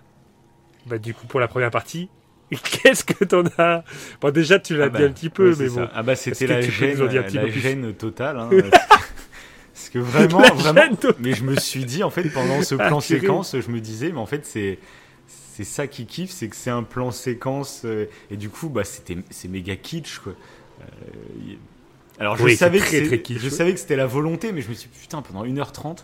bah, 0.85 0.97
du 0.97 1.13
coup, 1.13 1.27
pour 1.27 1.39
la 1.39 1.47
première 1.47 1.71
partie, 1.71 2.09
qu'est-ce 2.57 3.03
que 3.03 3.23
t'en 3.23 3.43
as? 3.57 3.83
Bon, 4.21 4.31
déjà, 4.31 4.59
tu 4.59 4.75
l'as 4.75 4.85
Ah 4.85 4.89
dit 4.89 4.99
bah, 4.99 5.05
un 5.05 5.11
petit 5.11 5.29
peu, 5.29 5.51
ouais, 5.51 5.55
mais 5.59 5.67
bon. 5.69 5.75
ça. 5.75 5.91
Ah 5.93 6.03
bah 6.03 6.15
c'était 6.15 6.47
la 6.47 6.61
gêne, 6.61 6.97
la 7.05 7.49
gêne 7.49 7.93
totale. 7.93 8.37
hein. 8.39 8.49
Parce 9.73 9.89
que 9.89 9.99
vraiment, 9.99 10.41
vraiment. 10.55 10.81
Mais 11.19 11.33
je 11.33 11.43
me 11.43 11.55
suis 11.55 11.85
dit 11.85 12.03
en 12.03 12.09
fait 12.09 12.29
pendant 12.29 12.61
ce 12.61 12.75
Ah, 12.77 12.87
plan 12.87 12.99
séquence, 12.99 13.55
je 13.59 13.69
me 13.71 13.79
disais 13.79 14.11
mais 14.11 14.19
en 14.19 14.25
fait 14.25 14.45
c'est 14.45 14.77
c'est 15.27 15.63
ça 15.63 15.87
qui 15.87 16.05
kiffe, 16.05 16.31
c'est 16.31 16.47
que 16.49 16.55
c'est 16.55 16.69
un 16.69 16.83
plan 16.83 17.11
séquence 17.11 17.81
euh, 17.85 18.05
et 18.31 18.37
du 18.37 18.49
coup 18.49 18.69
bah 18.69 18.83
c'était 18.83 19.17
c'est 19.29 19.47
méga 19.47 19.75
kitsch 19.77 20.19
quoi. 20.19 20.33
Euh, 20.81 20.83
Alors 22.19 22.35
je 22.37 22.43
Oui, 22.43 22.55
savais 22.57 22.79
que 22.79 23.07
très, 23.07 23.21
kitsch, 23.21 23.39
je 23.39 23.43
ouais. 23.45 23.49
savais 23.49 23.73
que 23.73 23.79
c'était 23.79 23.95
la 23.95 24.05
volonté, 24.07 24.51
mais 24.51 24.61
je 24.61 24.69
me 24.69 24.73
suis 24.73 24.89
dit 24.89 24.99
putain 24.99 25.21
pendant 25.21 25.45
1h30 25.45 25.99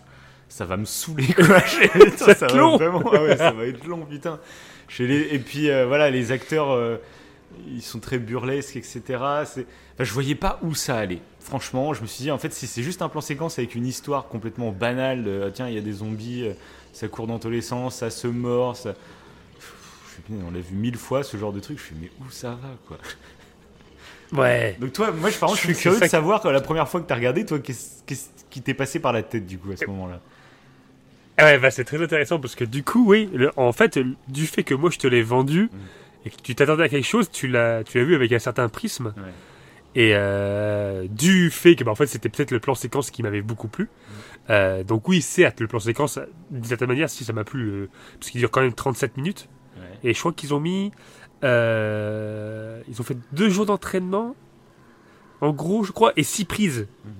ça 0.48 0.64
va 0.64 0.76
me 0.76 0.84
saouler 0.84 1.26
quoi. 1.34 1.60
Putain, 1.60 2.16
Ça 2.16 2.24
va 2.26 2.32
être 2.32 2.52
va 2.52 2.58
long. 2.58 2.76
vraiment 2.76 3.02
ah 3.12 3.22
ouais 3.22 3.36
ça 3.36 3.50
va 3.50 3.64
être 3.66 3.84
long 3.86 4.06
putain. 4.06 4.38
Chez 4.88 5.06
les... 5.06 5.34
Et 5.34 5.38
puis 5.38 5.70
euh, 5.70 5.86
voilà 5.86 6.10
les 6.10 6.32
acteurs 6.32 6.70
euh, 6.70 6.96
ils 7.66 7.82
sont 7.82 8.00
très 8.00 8.18
burlesques 8.18 8.76
etc. 8.76 9.02
Enfin, 9.96 10.04
je 10.04 10.12
voyais 10.12 10.34
pas 10.34 10.58
où 10.62 10.74
ça 10.74 10.96
allait. 10.96 11.20
Franchement, 11.40 11.94
je 11.94 12.02
me 12.02 12.06
suis 12.06 12.24
dit, 12.24 12.30
en 12.32 12.38
fait, 12.38 12.52
si 12.52 12.66
c'est 12.66 12.82
juste 12.82 13.02
un 13.02 13.08
plan 13.08 13.20
séquence 13.20 13.60
avec 13.60 13.76
une 13.76 13.86
histoire 13.86 14.26
complètement 14.26 14.72
banale, 14.72 15.22
de, 15.22 15.44
ah, 15.46 15.50
tiens, 15.52 15.68
il 15.68 15.74
y 15.74 15.78
a 15.78 15.80
des 15.80 15.92
zombies, 15.92 16.42
euh, 16.42 16.54
ça 16.92 17.06
court 17.06 17.28
dans 17.28 17.38
tous 17.38 17.50
les 17.50 17.62
sens, 17.62 17.94
ça 17.94 18.10
se 18.10 18.26
mord, 18.26 18.76
ça... 18.76 18.94
Pff, 18.94 19.74
je 20.08 20.34
suis, 20.34 20.44
on 20.44 20.50
l'a 20.50 20.58
vu 20.58 20.74
mille 20.74 20.96
fois, 20.96 21.22
ce 21.22 21.36
genre 21.36 21.52
de 21.52 21.60
truc. 21.60 21.78
Je 21.78 21.84
fais, 21.84 21.94
mais 22.00 22.10
où 22.20 22.28
ça 22.30 22.50
va, 22.50 22.70
quoi? 22.88 22.98
Ouais. 24.32 24.76
Donc 24.80 24.92
toi, 24.92 25.12
moi, 25.12 25.30
je, 25.30 25.38
par 25.38 25.50
contre, 25.50 25.60
je 25.62 25.66
suis 25.72 25.76
curieux 25.80 26.00
de 26.00 26.06
savoir, 26.06 26.44
la 26.50 26.60
première 26.60 26.88
fois 26.88 27.00
que 27.00 27.06
t'as 27.06 27.14
regardé, 27.14 27.46
toi, 27.46 27.60
qu'est-ce 27.60 28.02
qui 28.50 28.60
t'est 28.60 28.74
passé 28.74 28.98
par 28.98 29.12
la 29.12 29.22
tête, 29.22 29.46
du 29.46 29.56
coup, 29.56 29.70
à 29.70 29.76
ce 29.76 29.86
moment-là? 29.86 30.20
Ouais, 31.44 31.58
bah, 31.58 31.70
c'est 31.70 31.84
très 31.84 32.02
intéressant 32.02 32.38
parce 32.40 32.54
que 32.54 32.64
du 32.64 32.82
coup, 32.82 33.04
oui, 33.08 33.28
le- 33.34 33.50
en 33.56 33.72
fait, 33.72 33.98
du 34.28 34.46
fait 34.46 34.62
que 34.62 34.74
moi 34.74 34.90
je 34.90 34.98
te 34.98 35.06
l'ai 35.06 35.22
vendu 35.22 35.64
Mm. 35.64 35.68
et 36.26 36.30
que 36.30 36.36
tu 36.42 36.54
t'attendais 36.54 36.84
à 36.84 36.88
quelque 36.88 37.06
chose, 37.06 37.30
tu 37.30 37.48
l'as, 37.48 37.84
tu 37.84 37.98
l'as 37.98 38.04
vu 38.04 38.14
avec 38.14 38.32
un 38.32 38.38
certain 38.38 38.68
prisme. 38.68 39.12
Ouais. 39.16 39.22
Et 39.98 40.10
euh, 40.14 41.06
du 41.08 41.50
fait 41.50 41.74
que, 41.74 41.82
bah, 41.84 41.90
en 41.90 41.94
fait, 41.94 42.06
c'était 42.06 42.28
peut-être 42.28 42.50
le 42.50 42.60
plan 42.60 42.74
séquence 42.74 43.10
qui 43.10 43.22
m'avait 43.22 43.40
beaucoup 43.42 43.68
plu. 43.68 43.88
Euh, 44.50 44.84
donc 44.84 45.08
oui, 45.08 45.22
certes, 45.22 45.60
le 45.60 45.66
plan 45.68 45.80
séquence, 45.80 46.18
d'une 46.50 46.64
certaine 46.64 46.88
manière, 46.88 47.08
si 47.08 47.24
ça 47.24 47.32
m'a 47.32 47.44
plu, 47.44 47.68
euh, 47.70 47.88
parce 48.20 48.30
qu'il 48.30 48.38
dure 48.40 48.50
quand 48.50 48.60
même 48.60 48.74
37 48.74 49.16
minutes. 49.16 49.48
Ouais. 49.76 50.10
Et 50.10 50.14
je 50.14 50.18
crois 50.20 50.32
qu'ils 50.32 50.52
ont 50.52 50.60
mis, 50.60 50.92
euh, 51.44 52.80
ils 52.88 53.00
ont 53.00 53.04
fait 53.04 53.16
deux 53.32 53.48
jours 53.48 53.66
d'entraînement, 53.66 54.34
en 55.40 55.50
gros, 55.52 55.82
je 55.84 55.92
crois, 55.92 56.12
et 56.16 56.22
six 56.22 56.44
prises. 56.44 56.86
Mhm. 57.04 57.12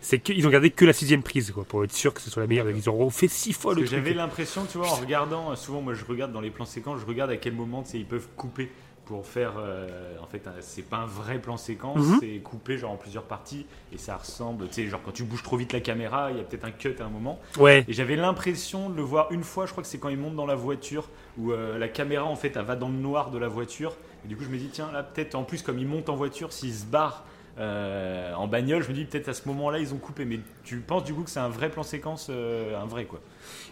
C'est 0.00 0.18
qu'ils 0.18 0.46
ont 0.46 0.50
gardé 0.50 0.70
que 0.70 0.84
la 0.84 0.92
sixième 0.92 1.22
prise, 1.22 1.50
quoi, 1.52 1.64
pour 1.64 1.84
être 1.84 1.92
sûr 1.92 2.14
que 2.14 2.20
ce 2.20 2.30
soit 2.30 2.42
la 2.42 2.46
meilleure. 2.48 2.68
Ils 2.70 2.88
auront 2.88 3.10
fait 3.10 3.28
six 3.28 3.52
fois 3.52 3.72
Parce 3.72 3.76
le 3.76 3.82
que 3.82 3.86
truc. 3.88 3.98
j'avais 4.04 4.14
l'impression, 4.14 4.64
tu 4.70 4.78
vois, 4.78 4.88
en 4.88 4.94
regardant, 4.96 5.50
euh, 5.52 5.56
souvent 5.56 5.80
moi 5.82 5.94
je 5.94 6.04
regarde 6.04 6.32
dans 6.32 6.40
les 6.40 6.50
plans 6.50 6.64
séquences, 6.64 7.00
je 7.00 7.06
regarde 7.06 7.30
à 7.30 7.36
quel 7.36 7.52
moment 7.52 7.84
ils 7.94 8.06
peuvent 8.06 8.28
couper 8.36 8.70
pour 9.04 9.26
faire. 9.26 9.54
euh, 9.58 9.88
en 10.22 10.26
fait, 10.26 10.48
c'est 10.60 10.82
pas 10.88 10.98
un 10.98 11.06
vrai 11.06 11.38
plan 11.40 11.56
séquence, 11.56 11.98
Mhm. 11.98 12.18
c'est 12.20 12.38
coupé 12.38 12.78
genre 12.78 12.92
en 12.92 12.96
plusieurs 12.96 13.24
parties 13.24 13.66
et 13.92 13.98
ça 13.98 14.16
ressemble, 14.16 14.68
tu 14.68 14.74
sais, 14.74 14.86
genre 14.88 15.00
quand 15.04 15.10
tu 15.12 15.24
bouges 15.24 15.42
trop 15.42 15.56
vite 15.56 15.72
la 15.72 15.80
caméra, 15.80 16.30
il 16.30 16.36
y 16.36 16.40
a 16.40 16.44
peut-être 16.44 16.64
un 16.64 16.70
cut 16.70 16.94
à 17.00 17.04
un 17.04 17.08
moment. 17.10 17.40
Ouais, 17.58 17.84
Et 17.88 17.92
j'avais 17.92 18.16
l'impression 18.16 18.88
de 18.88 18.96
le 18.96 19.02
voir 19.02 19.30
une 19.32 19.42
fois, 19.44 19.66
je 19.66 19.72
crois 19.72 19.82
que 19.82 19.88
c'est 19.88 19.98
quand 19.98 20.08
ils 20.10 20.16
montent 20.18 20.36
dans 20.36 20.46
la 20.46 20.54
voiture, 20.54 21.08
où 21.38 21.52
euh, 21.52 21.76
la 21.78 21.88
caméra 21.88 22.24
en 22.24 22.36
fait 22.36 22.56
elle 22.56 22.64
va 22.64 22.76
dans 22.76 22.88
le 22.88 22.94
noir 22.94 23.30
de 23.32 23.38
la 23.38 23.48
voiture. 23.48 23.96
Et 24.24 24.28
du 24.28 24.36
coup 24.36 24.44
je 24.44 24.48
me 24.50 24.58
dis, 24.58 24.68
tiens, 24.72 24.90
là 24.92 25.02
peut-être 25.02 25.34
en 25.34 25.42
plus 25.42 25.62
comme 25.62 25.78
ils 25.78 25.86
montent 25.88 26.08
en 26.08 26.16
voiture, 26.16 26.52
s'ils 26.52 26.74
se 26.74 26.84
barrent 26.84 27.24
euh, 27.60 28.32
en 28.34 28.46
bagnole, 28.48 28.82
je 28.82 28.88
me 28.88 28.94
dis 28.94 29.04
peut-être 29.04 29.28
à 29.28 29.34
ce 29.34 29.46
moment-là 29.48 29.78
ils 29.78 29.92
ont 29.94 29.98
coupé. 29.98 30.24
Mais 30.24 30.40
tu 30.64 30.78
penses 30.78 31.04
du 31.04 31.12
coup 31.14 31.22
que 31.22 31.30
c'est 31.30 31.40
un 31.40 31.48
vrai 31.48 31.70
plan 31.70 31.82
séquence, 31.82 32.28
euh, 32.30 32.80
un 32.80 32.86
vrai 32.86 33.04
quoi. 33.04 33.20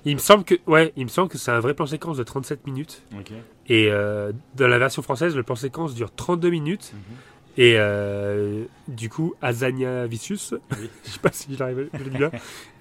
il 0.05 0.15
me 0.15 0.21
semble 0.21 0.45
que, 0.45 0.55
ouais, 0.67 0.93
il 0.97 1.05
me 1.05 1.09
semble 1.09 1.29
que 1.29 1.39
c'est 1.39 1.51
un 1.51 1.61
vrai 1.61 1.75
plan 1.75 1.87
séquence 1.87 2.17
de 2.17 2.23
37 2.23 2.67
minutes. 2.67 3.03
Et 3.69 3.89
euh, 3.91 4.33
dans 4.55 4.69
la 4.69 4.79
version 4.79 5.03
française, 5.03 5.35
le 5.35 5.43
plan 5.43 5.55
séquence 5.57 5.95
dure 5.95 6.11
32 6.15 6.51
minutes. 6.51 6.93
Mhm. 6.95 7.01
Et 7.61 7.77
du 8.87 9.09
coup, 9.09 9.35
Azania 9.43 10.07
Vicius, 10.07 10.55
Oui. 10.79 10.89
je 11.05 11.11
sais 11.11 11.19
pas 11.19 11.31
si 11.33 11.49
dit 11.49 11.57
bien, 12.11 12.31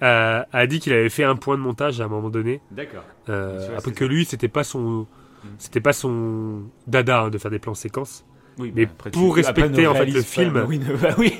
a 0.00 0.66
dit 0.68 0.78
qu'il 0.78 0.92
avait 0.92 1.08
fait 1.08 1.24
un 1.24 1.34
point 1.36 1.56
de 1.56 1.62
montage 1.62 2.00
à 2.00 2.04
un 2.04 2.08
moment 2.08 2.30
donné. 2.30 2.60
D'accord. 2.70 3.02
Après 3.26 3.92
que 3.92 4.04
ça. 4.04 4.06
lui, 4.06 4.24
c'était 4.24 4.48
pas 4.48 4.62
son, 4.62 5.06
Mhm. 5.44 5.50
c'était 5.58 5.80
pas 5.80 5.92
son 5.92 6.62
dada 6.86 7.22
hein, 7.22 7.30
de 7.30 7.38
faire 7.38 7.50
des 7.50 7.58
plans 7.58 7.74
séquences. 7.74 8.24
Oui, 8.58 8.72
Mais 8.74 8.86
bah, 8.86 8.92
après, 8.98 9.10
pour 9.10 9.34
tu- 9.34 9.40
respecter, 9.40 9.82
ne 9.82 9.88
en 9.88 9.94
fait, 9.94 10.06
le 10.06 10.22
film. 10.22 10.64
Oui, 10.68 10.78
ne- 10.78 10.94
bah 10.96 11.14
oui. 11.18 11.32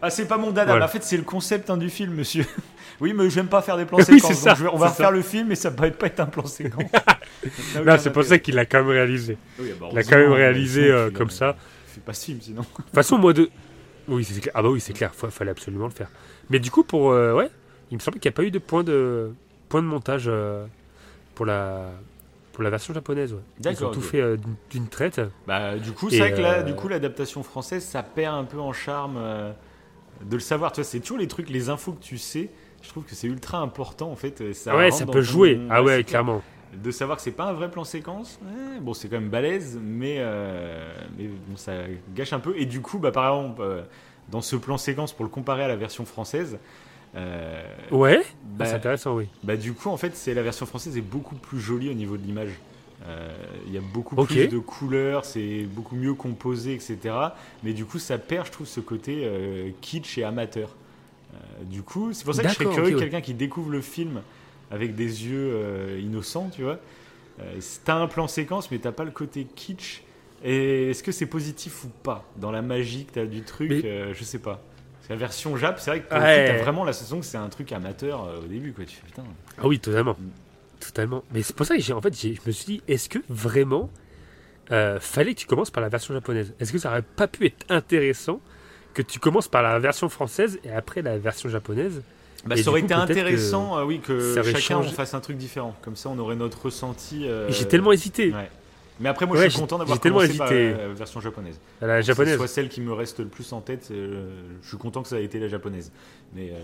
ah, 0.00 0.10
c'est 0.10 0.26
pas 0.26 0.38
mon 0.38 0.50
dada. 0.50 0.72
Voilà. 0.72 0.78
mais 0.80 0.84
en 0.84 0.92
fait, 0.92 1.02
c'est 1.04 1.16
le 1.16 1.22
concept 1.22 1.70
hein, 1.70 1.76
du 1.76 1.88
film, 1.88 2.14
monsieur. 2.14 2.44
oui, 3.00 3.12
mais 3.14 3.30
j'aime 3.30 3.46
pas 3.48 3.62
faire 3.62 3.76
des 3.76 3.84
plans 3.84 3.98
Oui, 3.98 4.04
séquences. 4.04 4.44
donc 4.44 4.56
on 4.72 4.76
va 4.78 4.88
refaire 4.88 5.06
ça. 5.06 5.10
le 5.12 5.22
film, 5.22 5.48
mais 5.48 5.54
ça 5.54 5.70
peut 5.70 5.90
pas 5.90 6.06
être 6.06 6.20
un 6.20 6.26
plan 6.26 6.44
séquence. 6.46 6.84
Non, 7.84 7.96
c'est 7.98 8.12
pour 8.12 8.22
ça 8.24 8.38
qu'il 8.38 8.54
l'a 8.54 8.66
quand 8.66 8.78
même 8.78 8.88
réalisé. 8.90 9.36
Oui, 9.58 9.72
bah, 9.80 9.88
Il 9.92 9.98
a 9.98 10.00
heureusement, 10.00 10.10
quand 10.10 10.18
même 10.18 10.30
mais 10.30 10.36
réalisé 10.36 10.90
euh, 10.90 11.10
comme 11.10 11.30
ça. 11.30 11.56
Fais 11.86 12.00
pas 12.00 12.12
ce 12.14 12.26
film 12.26 12.38
sinon. 12.40 12.62
De 12.62 12.66
toute 12.84 12.94
façon, 12.94 13.18
moi 13.18 13.32
de. 13.32 13.50
Oui, 14.08 14.24
c'est 14.24 14.40
clair. 14.40 14.52
Ah 14.56 14.62
bah 14.62 14.68
oui, 14.70 14.80
c'est 14.80 14.92
clair. 14.92 15.12
Fa- 15.14 15.30
fallait 15.30 15.50
absolument 15.50 15.86
le 15.86 15.92
faire. 15.92 16.08
Mais 16.50 16.58
du 16.60 16.70
coup, 16.70 16.84
pour 16.84 17.10
euh, 17.12 17.34
ouais, 17.34 17.48
il 17.90 17.94
me 17.96 18.00
semble 18.00 18.18
qu'il 18.18 18.28
n'y 18.28 18.34
a 18.34 18.36
pas 18.36 18.42
eu 18.44 18.50
de 18.50 18.58
point 18.58 18.82
de 18.84 19.30
point 19.68 19.82
de 19.82 19.86
montage 19.88 20.24
euh, 20.26 20.64
pour 21.34 21.46
la 21.46 21.90
pour 22.52 22.62
la 22.62 22.70
version 22.70 22.92
japonaise. 22.94 23.32
Ouais. 23.32 23.40
Ils 23.72 23.84
ont 23.84 23.90
tout 23.90 24.00
fait 24.00 24.20
euh, 24.20 24.36
d'une- 24.70 24.88
traite. 24.88 25.20
Bah, 25.46 25.76
du 25.78 25.92
coup, 25.92 26.10
c'est 26.10 26.18
vrai 26.18 26.32
que 26.34 26.40
là, 26.40 26.58
euh, 26.58 26.62
du 26.62 26.74
coup, 26.74 26.88
l'adaptation 26.88 27.42
française, 27.42 27.84
ça 27.84 28.02
perd 28.02 28.34
un 28.34 28.44
peu 28.44 28.58
en 28.58 28.72
charme 28.72 29.16
euh, 29.16 29.52
de 30.24 30.34
le 30.34 30.40
savoir. 30.40 30.72
Tu 30.72 30.84
c'est 30.84 31.00
toujours 31.00 31.18
les 31.18 31.28
trucs, 31.28 31.48
les 31.50 31.68
infos 31.68 31.92
que 31.92 32.02
tu 32.02 32.18
sais. 32.18 32.50
Je 32.82 32.88
trouve 32.88 33.04
que 33.04 33.14
c'est 33.14 33.28
ultra 33.28 33.58
important 33.58 34.10
en 34.10 34.16
fait. 34.16 34.52
Ça 34.54 34.76
ouais, 34.76 34.90
ça 34.90 35.06
peut 35.06 35.12
ton- 35.12 35.20
jouer. 35.22 35.60
Ah 35.70 35.82
ouais, 35.82 36.02
clairement. 36.04 36.42
De 36.74 36.90
savoir 36.90 37.18
que 37.18 37.22
c'est 37.22 37.32
pas 37.32 37.44
un 37.44 37.52
vrai 37.52 37.70
plan 37.70 37.84
séquence, 37.84 38.38
ouais, 38.42 38.80
bon, 38.80 38.94
c'est 38.94 39.08
quand 39.08 39.20
même 39.20 39.28
balèze, 39.28 39.78
mais, 39.82 40.16
euh, 40.20 40.90
mais 41.18 41.26
bon, 41.26 41.54
ça 41.56 41.72
gâche 42.14 42.32
un 42.32 42.40
peu. 42.40 42.54
Et 42.56 42.64
du 42.64 42.80
coup, 42.80 42.98
bah, 42.98 43.12
par 43.12 43.26
exemple, 43.34 43.60
euh, 43.62 43.82
dans 44.30 44.40
ce 44.40 44.56
plan 44.56 44.78
séquence, 44.78 45.12
pour 45.12 45.24
le 45.26 45.30
comparer 45.30 45.62
à 45.64 45.68
la 45.68 45.76
version 45.76 46.06
française, 46.06 46.58
euh, 47.16 47.62
Ouais. 47.90 48.22
bah, 48.56 48.64
c'est 48.66 48.74
intéressant, 48.74 49.14
oui. 49.16 49.28
bah, 49.44 49.56
du 49.56 49.72
coup, 49.74 49.88
en 49.90 49.96
fait, 49.96 50.16
c'est 50.16 50.34
la 50.34 50.42
version 50.42 50.66
française 50.66 50.96
est 50.96 51.00
beaucoup 51.02 51.34
plus 51.34 51.60
jolie 51.60 51.90
au 51.90 51.94
niveau 51.94 52.16
de 52.16 52.22
l'image. 52.22 52.52
Euh, 53.06 53.28
Il 53.66 53.72
y 53.72 53.78
a 53.78 53.80
beaucoup 53.80 54.14
plus 54.24 54.46
de 54.48 54.58
couleurs, 54.58 55.24
c'est 55.24 55.62
beaucoup 55.64 55.96
mieux 55.96 56.14
composé, 56.14 56.72
etc. 56.74 56.98
Mais 57.64 57.72
du 57.72 57.84
coup, 57.84 57.98
ça 57.98 58.16
perd, 58.18 58.46
je 58.46 58.52
trouve, 58.52 58.66
ce 58.66 58.80
côté 58.80 59.22
euh, 59.24 59.70
kitsch 59.80 60.18
et 60.18 60.24
amateur. 60.24 60.74
Du 61.62 61.82
coup, 61.82 62.12
c'est 62.12 62.24
pour 62.24 62.34
ça 62.34 62.42
que 62.42 62.48
je 62.50 62.54
serais 62.54 62.64
curieux 62.66 62.82
ok, 62.82 62.88
que 62.90 62.94
ouais. 62.96 63.00
quelqu'un 63.00 63.20
qui 63.22 63.32
découvre 63.34 63.70
le 63.70 63.80
film 63.80 64.20
avec 64.70 64.94
des 64.94 65.24
yeux 65.26 65.98
innocents, 66.00 66.50
tu 66.54 66.62
vois. 66.62 66.78
T'as 67.84 67.94
un 67.96 68.06
plan 68.06 68.28
séquence, 68.28 68.70
mais 68.70 68.78
t'as 68.78 68.92
pas 68.92 69.04
le 69.04 69.10
côté 69.10 69.46
kitsch. 69.54 70.02
Et 70.44 70.90
est-ce 70.90 71.02
que 71.02 71.10
c'est 71.12 71.26
positif 71.26 71.84
ou 71.84 71.88
pas? 72.02 72.24
Dans 72.36 72.50
la 72.50 72.60
magie 72.62 73.06
que 73.06 73.12
t'as 73.12 73.24
du 73.26 73.42
truc 73.42 73.70
Mais- 73.70 74.12
Je 74.12 74.24
sais 74.24 74.40
pas. 74.40 74.62
Parce 75.02 75.08
que 75.08 75.12
la 75.14 75.18
version 75.18 75.56
Jap, 75.56 75.80
c'est 75.80 75.90
vrai 75.90 76.00
que 76.02 76.14
Ouais. 76.14 76.46
coup, 76.46 76.52
t'as 76.56 76.62
vraiment 76.62 76.84
la 76.84 76.92
sensation 76.92 77.18
que 77.20 77.26
c'est 77.26 77.36
un 77.36 77.48
truc 77.48 77.72
amateur 77.72 78.24
euh, 78.24 78.38
au 78.38 78.46
début, 78.46 78.72
quoi. 78.72 78.84
Tu 78.84 78.96
fais 78.96 79.02
putain. 79.06 79.24
Ah 79.58 79.66
oui, 79.66 79.80
totalement. 79.80 80.12
Mm. 80.18 80.28
Totalement. 80.80 81.24
Mais 81.32 81.42
c'est 81.42 81.54
pour 81.56 81.66
ça 81.66 81.76
que 81.76 81.82
j'ai, 81.82 81.92
en 81.92 82.00
fait, 82.00 82.14
je 82.20 82.28
me 82.46 82.52
suis 82.52 82.64
dit, 82.66 82.82
est-ce 82.88 83.08
que 83.08 83.18
vraiment 83.28 83.90
euh, 84.70 84.98
fallait 85.00 85.34
que 85.34 85.40
tu 85.40 85.46
commences 85.46 85.70
par 85.70 85.82
la 85.82 85.88
version 85.88 86.14
japonaise? 86.14 86.54
Est-ce 86.60 86.72
que 86.72 86.78
ça 86.78 86.90
aurait 86.90 87.02
pas 87.02 87.26
pu 87.28 87.46
être 87.46 87.64
intéressant 87.68 88.40
que 88.94 89.02
tu 89.02 89.18
commences 89.18 89.48
par 89.48 89.62
la 89.62 89.78
version 89.78 90.08
française 90.08 90.58
et 90.64 90.70
après 90.70 91.02
la 91.02 91.18
version 91.18 91.48
japonaise? 91.48 92.02
Bah, 92.44 92.56
Et 92.56 92.62
ça 92.62 92.70
aurait 92.70 92.80
coup, 92.80 92.86
été 92.86 92.94
intéressant, 92.94 93.78
euh, 93.78 93.84
oui, 93.84 94.00
que 94.00 94.42
chacun 94.42 94.78
on 94.78 94.82
fasse 94.82 95.14
un 95.14 95.20
truc 95.20 95.36
différent. 95.36 95.76
Comme 95.82 95.94
ça, 95.96 96.08
on 96.08 96.18
aurait 96.18 96.36
notre 96.36 96.62
ressenti. 96.64 97.26
euh, 97.26 97.48
J'ai 97.50 97.66
tellement 97.68 97.92
hésité. 97.92 98.32
Ouais. 98.32 98.50
Mais 99.02 99.08
après, 99.08 99.26
moi, 99.26 99.36
Ouais, 99.36 99.44
je 99.44 99.50
suis 99.50 99.60
content 99.60 99.78
d'avoir 99.78 99.98
commencé 100.00 100.36
par 100.38 100.50
hésité. 100.52 100.72
la 100.78 100.88
version 100.88 101.20
japonaise. 101.20 101.60
À 101.82 101.86
la 101.86 101.96
Que 101.96 102.02
ce 102.02 102.06
japonaise. 102.06 102.36
soit 102.36 102.46
celle 102.46 102.68
qui 102.68 102.80
me 102.80 102.92
reste 102.92 103.18
le 103.20 103.26
plus 103.26 103.52
en 103.52 103.60
tête. 103.60 103.88
euh, 103.90 104.30
je 104.62 104.68
suis 104.68 104.78
content 104.78 105.02
que 105.02 105.08
ça 105.08 105.20
ait 105.20 105.24
été 105.24 105.38
la 105.40 105.48
japonaise. 105.48 105.92
Mais, 106.34 106.50
euh, 106.50 106.54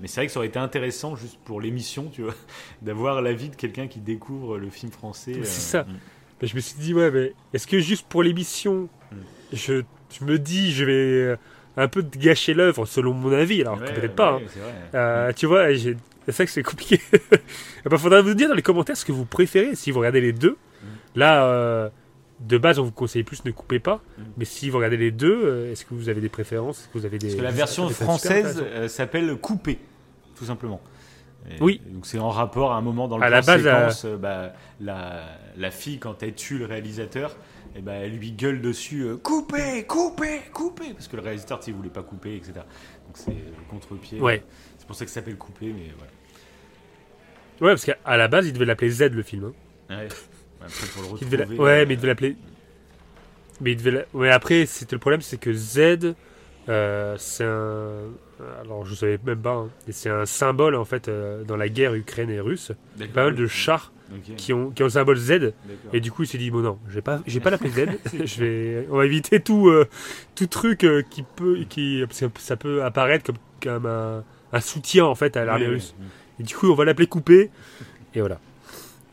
mais 0.00 0.06
c'est 0.08 0.20
vrai 0.20 0.26
que 0.26 0.32
ça 0.32 0.38
aurait 0.38 0.46
été 0.48 0.58
intéressant, 0.58 1.16
juste 1.16 1.38
pour 1.44 1.60
l'émission, 1.60 2.08
tu 2.12 2.22
vois, 2.22 2.34
d'avoir 2.82 3.20
l'avis 3.20 3.48
de 3.50 3.56
quelqu'un 3.56 3.88
qui 3.88 3.98
découvre 4.00 4.56
le 4.58 4.70
film 4.70 4.90
français. 4.92 5.32
C'est 5.42 5.76
euh, 5.78 5.82
ça. 5.82 5.82
mm. 5.84 6.46
Je 6.46 6.54
me 6.54 6.60
suis 6.60 6.78
dit, 6.80 6.94
ouais, 6.94 7.10
mais 7.10 7.34
est-ce 7.52 7.66
que 7.66 7.78
juste 7.80 8.06
pour 8.08 8.22
l'émission, 8.22 8.88
Mm. 9.12 9.16
je, 9.52 9.82
je 10.18 10.24
me 10.24 10.38
dis, 10.38 10.72
je 10.72 10.84
vais 10.84 11.36
un 11.76 11.88
peu 11.88 12.02
gâcher 12.02 12.54
l'œuvre 12.54 12.86
selon 12.86 13.12
mon 13.12 13.32
avis, 13.32 13.62
alors 13.62 13.78
Ouais, 13.80 13.92
peut-être 13.92 14.14
pas. 14.14 14.34
hein. 14.34 14.40
c'est. 14.92 14.96
Euh, 14.96 15.32
tu 15.34 15.46
vois, 15.46 15.66
c'est 15.76 16.32
ça 16.32 16.44
que 16.44 16.50
c'est 16.52 16.62
compliqué. 16.62 17.00
Il 17.84 17.90
faudra 17.98 18.22
vous 18.22 18.34
dire 18.34 18.48
dans 18.48 18.54
les 18.54 18.62
commentaires 18.62 18.96
ce 18.96 19.04
que 19.04 19.10
vous 19.12 19.24
préférez. 19.24 19.74
Si 19.74 19.90
vous 19.90 19.98
regardez 19.98 20.20
les 20.20 20.32
deux, 20.32 20.56
là, 21.14 21.44
euh, 21.44 21.88
de 22.40 22.58
base, 22.58 22.78
on 22.78 22.84
vous 22.84 22.92
conseille 22.92 23.22
plus 23.22 23.44
ne 23.44 23.50
coupez 23.50 23.78
pas. 23.80 23.96
Mm. 24.18 24.22
Mais 24.38 24.44
si 24.44 24.70
vous 24.70 24.78
regardez 24.78 24.96
les 24.96 25.10
deux, 25.10 25.42
euh, 25.44 25.72
est-ce 25.72 25.84
que 25.84 25.94
vous 25.94 26.08
avez 26.08 26.20
des 26.20 26.28
préférences 26.28 26.88
que 26.92 26.98
vous 26.98 27.06
avez 27.06 27.18
des 27.18 27.28
Parce 27.28 27.38
que 27.38 27.42
la 27.44 27.50
version 27.50 27.88
française 27.90 28.62
euh, 28.64 28.88
s'appelle 28.88 29.36
Coupé, 29.36 29.78
tout 30.36 30.44
simplement. 30.44 30.80
Et 31.50 31.62
Oui. 31.62 31.80
Donc 31.86 32.06
c'est 32.06 32.18
en 32.18 32.30
rapport 32.30 32.72
à 32.72 32.76
un 32.76 32.82
moment 32.82 33.08
dans 33.08 33.16
le 33.18 33.24
À 33.24 33.28
plan 33.28 33.36
la 33.36 33.42
base, 33.42 33.94
séquence, 33.94 34.06
bah, 34.20 34.52
la, 34.80 35.24
la 35.56 35.70
fille 35.70 35.98
quand 35.98 36.22
elle 36.22 36.34
tue 36.34 36.58
le 36.58 36.66
réalisateur, 36.66 37.36
et 37.76 37.80
bah, 37.82 37.92
elle 37.92 38.16
lui 38.16 38.32
gueule 38.32 38.60
dessus 38.60 39.02
euh, 39.02 39.16
coupé, 39.16 39.84
coupé, 39.86 40.40
coupé, 40.52 40.92
parce 40.92 41.08
que 41.08 41.16
le 41.16 41.22
réalisateur 41.22 41.60
il 41.66 41.74
voulait 41.74 41.88
pas 41.88 42.02
couper, 42.02 42.36
etc. 42.36 42.52
Donc 43.06 43.14
c'est 43.14 43.30
le 43.30 43.70
contre-pied. 43.70 44.20
Ouais. 44.20 44.42
C'est 44.78 44.86
pour 44.86 44.96
ça 44.96 45.04
que 45.04 45.10
ça 45.10 45.16
s'appelle 45.16 45.36
coupé, 45.36 45.66
mais 45.72 45.90
voilà. 45.96 46.12
Ouais, 47.60 47.72
parce 47.72 47.84
qu'à 47.84 48.16
la 48.16 48.28
base, 48.28 48.46
il 48.46 48.52
devait 48.54 48.64
l'appeler 48.64 48.90
Z 48.90 49.10
le 49.12 49.22
film. 49.22 49.52
hein. 49.90 49.96
Ouais. 49.98 50.08
Après, 50.60 50.86
pour 50.88 51.02
le 51.02 51.08
Il 51.20 51.28
devait 51.28 51.36
retrouver. 51.44 51.56
la- 51.56 51.62
Ouais, 51.64 51.80
euh, 51.82 51.84
mais 51.88 51.94
il 51.94 51.96
devait 51.96 52.08
l'appeler. 52.08 52.36
Mais 53.60 53.72
il 53.72 53.76
devait 53.76 53.90
la- 53.90 54.04
Ouais, 54.14 54.30
après, 54.30 54.66
c'était 54.66 54.96
le 54.96 55.00
problème, 55.00 55.20
c'est 55.20 55.38
que 55.38 55.52
Z, 55.52 56.14
euh, 56.68 57.14
c'est 57.18 57.44
un. 57.44 58.08
Alors, 58.62 58.86
je 58.86 58.94
savais 58.94 59.18
même 59.24 59.40
pas. 59.42 59.52
hein, 59.54 59.68
c'est 59.90 60.08
un 60.08 60.24
symbole, 60.24 60.74
en 60.74 60.84
fait, 60.84 61.08
euh, 61.08 61.44
dans 61.44 61.56
la 61.56 61.68
guerre 61.68 61.94
ukraine 61.94 62.30
et 62.30 62.40
russe. 62.40 62.72
Il 62.96 63.00
y 63.00 63.04
a 63.04 63.06
d'accord. 63.06 63.14
pas 63.14 63.24
mal 63.26 63.34
de 63.34 63.46
chars 63.46 63.92
qui 64.36 64.52
ont, 64.52 64.70
qui 64.70 64.82
ont 64.82 64.86
le 64.86 64.90
symbole 64.90 65.16
Z. 65.18 65.52
Et 65.92 66.00
du 66.00 66.10
coup, 66.10 66.22
il 66.22 66.26
s'est 66.26 66.38
dit 66.38 66.50
bon 66.50 66.60
non, 66.60 66.78
je 66.88 66.94
vais 66.94 67.02
pas, 67.02 67.18
pas 67.42 67.50
l'appeler 67.50 67.70
Z. 67.70 67.86
je 68.24 68.40
vais, 68.44 68.86
on 68.90 68.96
va 68.96 69.04
éviter 69.06 69.40
tout, 69.40 69.68
euh, 69.68 69.86
tout 70.34 70.46
truc 70.46 70.84
euh, 70.84 71.02
qui 71.08 71.22
peut, 71.22 71.58
qui, 71.68 72.02
parce 72.06 72.20
que 72.20 72.26
ça 72.40 72.56
peut 72.56 72.82
apparaître 72.82 73.24
comme, 73.26 73.36
comme 73.62 73.86
un, 73.86 74.24
un 74.52 74.60
soutien 74.60 75.04
en 75.04 75.14
fait 75.14 75.36
à 75.36 75.44
l'armée 75.44 75.66
Oui, 75.68 75.74
russe. 75.74 75.94
oui. 76.00 76.06
Et 76.40 76.42
du 76.42 76.54
coup, 76.56 76.68
on 76.70 76.74
va 76.74 76.84
l'appeler 76.86 77.06
Coupé. 77.06 77.50
Et 78.14 78.20
voilà. 78.20 78.40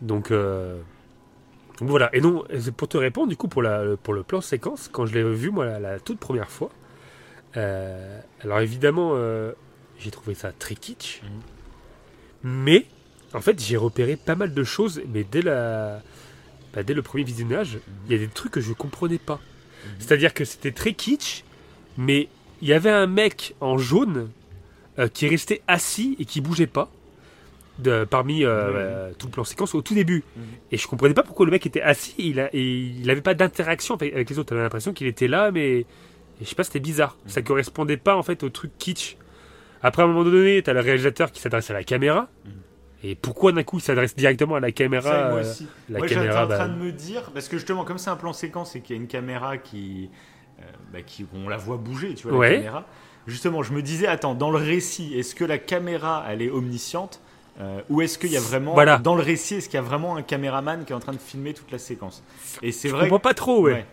Donc, 0.01 0.31
euh, 0.31 0.79
donc 1.79 1.89
voilà. 1.89 2.09
Et 2.13 2.21
non, 2.21 2.43
c'est 2.59 2.73
pour 2.73 2.87
te 2.87 2.97
répondre, 2.97 3.29
du 3.29 3.37
coup, 3.37 3.47
pour, 3.47 3.61
la, 3.61 3.95
pour 4.01 4.13
le 4.13 4.23
plan 4.23 4.41
séquence, 4.41 4.89
quand 4.91 5.05
je 5.05 5.13
l'ai 5.13 5.23
vu 5.23 5.51
moi 5.51 5.65
la, 5.65 5.79
la 5.79 5.99
toute 5.99 6.19
première 6.19 6.49
fois, 6.49 6.71
euh, 7.55 8.19
alors 8.43 8.59
évidemment, 8.59 9.11
euh, 9.13 9.51
j'ai 9.99 10.11
trouvé 10.11 10.33
ça 10.33 10.51
très 10.51 10.75
kitsch, 10.75 11.21
mais 12.43 12.85
en 13.33 13.41
fait, 13.41 13.61
j'ai 13.61 13.77
repéré 13.77 14.15
pas 14.15 14.35
mal 14.35 14.53
de 14.53 14.63
choses, 14.63 15.01
mais 15.13 15.23
dès 15.23 15.41
la, 15.41 16.01
bah, 16.73 16.83
dès 16.83 16.93
le 16.93 17.01
premier 17.01 17.23
visionnage, 17.23 17.79
il 18.05 18.11
y 18.11 18.15
a 18.15 18.17
des 18.17 18.27
trucs 18.27 18.53
que 18.53 18.61
je 18.61 18.73
comprenais 18.73 19.19
pas. 19.19 19.39
C'est-à-dire 19.99 20.33
que 20.33 20.45
c'était 20.45 20.71
très 20.71 20.93
kitsch, 20.93 21.43
mais 21.97 22.27
il 22.61 22.67
y 22.67 22.73
avait 22.73 22.91
un 22.91 23.07
mec 23.07 23.55
en 23.61 23.77
jaune 23.77 24.29
euh, 24.99 25.07
qui 25.07 25.27
restait 25.27 25.61
assis 25.67 26.15
et 26.19 26.25
qui 26.25 26.41
bougeait 26.41 26.67
pas 26.67 26.89
de, 27.79 28.05
parmi 28.05 28.43
euh, 28.43 28.49
euh, 28.49 29.11
tout 29.17 29.27
le 29.27 29.31
plan 29.31 29.43
séquence 29.43 29.75
au 29.75 29.81
tout 29.81 29.93
début. 29.93 30.23
Mhm. 30.35 30.43
Et 30.71 30.77
je 30.77 30.87
comprenais 30.87 31.13
pas 31.13 31.23
pourquoi 31.23 31.45
le 31.45 31.51
mec 31.51 31.65
était 31.65 31.81
assis 31.81 32.15
il, 32.17 32.39
a, 32.39 32.49
et 32.53 32.63
il 32.63 33.09
avait 33.09 33.21
pas 33.21 33.33
d'interaction 33.33 33.95
avec, 33.95 34.29
les 34.29 34.39
autres. 34.39 34.49
T'avais 34.49 34.61
l'impression 34.61 34.93
qu'il 34.93 35.07
était 35.07 35.27
là, 35.27 35.51
mais 35.51 35.85
je 36.41 36.45
sais 36.45 36.55
pas, 36.55 36.63
c'était 36.63 36.79
bizarre. 36.79 37.17
Ça 37.27 37.41
correspondait 37.41 37.97
pas 37.97 38.15
en 38.15 38.23
fait 38.23 38.43
au 38.43 38.49
truc 38.49 38.71
kitsch. 38.77 39.17
Après, 39.81 40.01
à 40.01 40.05
un 40.05 40.07
moment 40.07 40.23
donné, 40.23 40.61
t'as 40.63 40.73
le 40.73 40.79
réalisateur 40.79 41.31
qui 41.31 41.39
s'adresse 41.39 41.69
à 41.69 41.73
la 41.73 41.83
caméra. 41.83 42.27
Mhm. 42.45 42.51
Et 43.03 43.15
pourquoi 43.15 43.51
d'un 43.51 43.63
coup 43.63 43.77
il 43.77 43.81
s'adresse 43.81 44.15
directement 44.15 44.55
à 44.55 44.59
la 44.59 44.71
caméra 44.71 45.09
Ça, 45.09 45.29
moi 45.29 45.37
euh, 45.37 45.41
aussi. 45.41 45.67
La 45.87 45.99
Moi, 45.99 46.07
j'étais 46.07 46.19
caméra, 46.19 46.45
en 46.45 46.47
train 46.47 46.57
bah, 46.57 46.67
de 46.67 46.79
me 46.79 46.91
dire, 46.91 47.29
parce 47.31 47.47
que 47.47 47.57
justement, 47.57 47.83
comme 47.85 47.99
c'est 47.99 48.09
un 48.09 48.15
plan 48.15 48.33
séquence 48.33 48.75
et 48.75 48.81
qu'il 48.81 48.95
y 48.95 48.99
a 48.99 49.01
une 49.01 49.07
caméra 49.07 49.57
qui, 49.57 50.09
euh, 50.59 50.63
bah, 50.91 51.03
qui, 51.05 51.25
on 51.33 51.47
la 51.47 51.57
voit 51.57 51.77
bouger, 51.77 52.15
tu 52.15 52.27
vois, 52.27 52.37
Ouais. 52.37 52.49
la 52.49 52.55
caméra. 52.57 52.85
Justement, 53.27 53.61
je 53.61 53.73
me 53.73 53.81
disais, 53.81 54.07
attends, 54.07 54.33
dans 54.33 54.49
le 54.49 54.57
récit, 54.57 55.13
est-ce 55.13 55.35
que 55.35 55.45
la 55.45 55.57
caméra, 55.57 56.25
elle 56.29 56.41
est 56.41 56.49
omnisciente? 56.49 57.21
Euh, 57.59 57.81
ou 57.89 58.01
est-ce 58.01 58.17
qu'il 58.19 58.31
y 58.31 58.37
a 58.37 58.39
vraiment, 58.41 58.73
Voilà. 58.73 58.97
dans 58.99 59.15
le 59.15 59.23
récit, 59.23 59.55
est-ce 59.55 59.67
qu'il 59.69 59.75
y 59.77 59.79
a 59.79 59.85
vraiment 59.85 60.15
un 60.15 60.21
caméraman 60.21 60.85
qui 60.85 60.91
est 60.93 60.95
en 60.95 60.99
train 60.99 61.13
de 61.13 61.17
filmer 61.17 61.53
toute 61.53 61.71
la 61.71 61.79
séquence 61.79 62.23
Et 62.61 62.71
c'est 62.71 62.89
je 62.89 62.93
vrai. 62.93 63.03
comprends 63.05 63.19
pas 63.19 63.33
trop, 63.33 63.61
ouais. 63.61 63.73
ouais. 63.73 63.85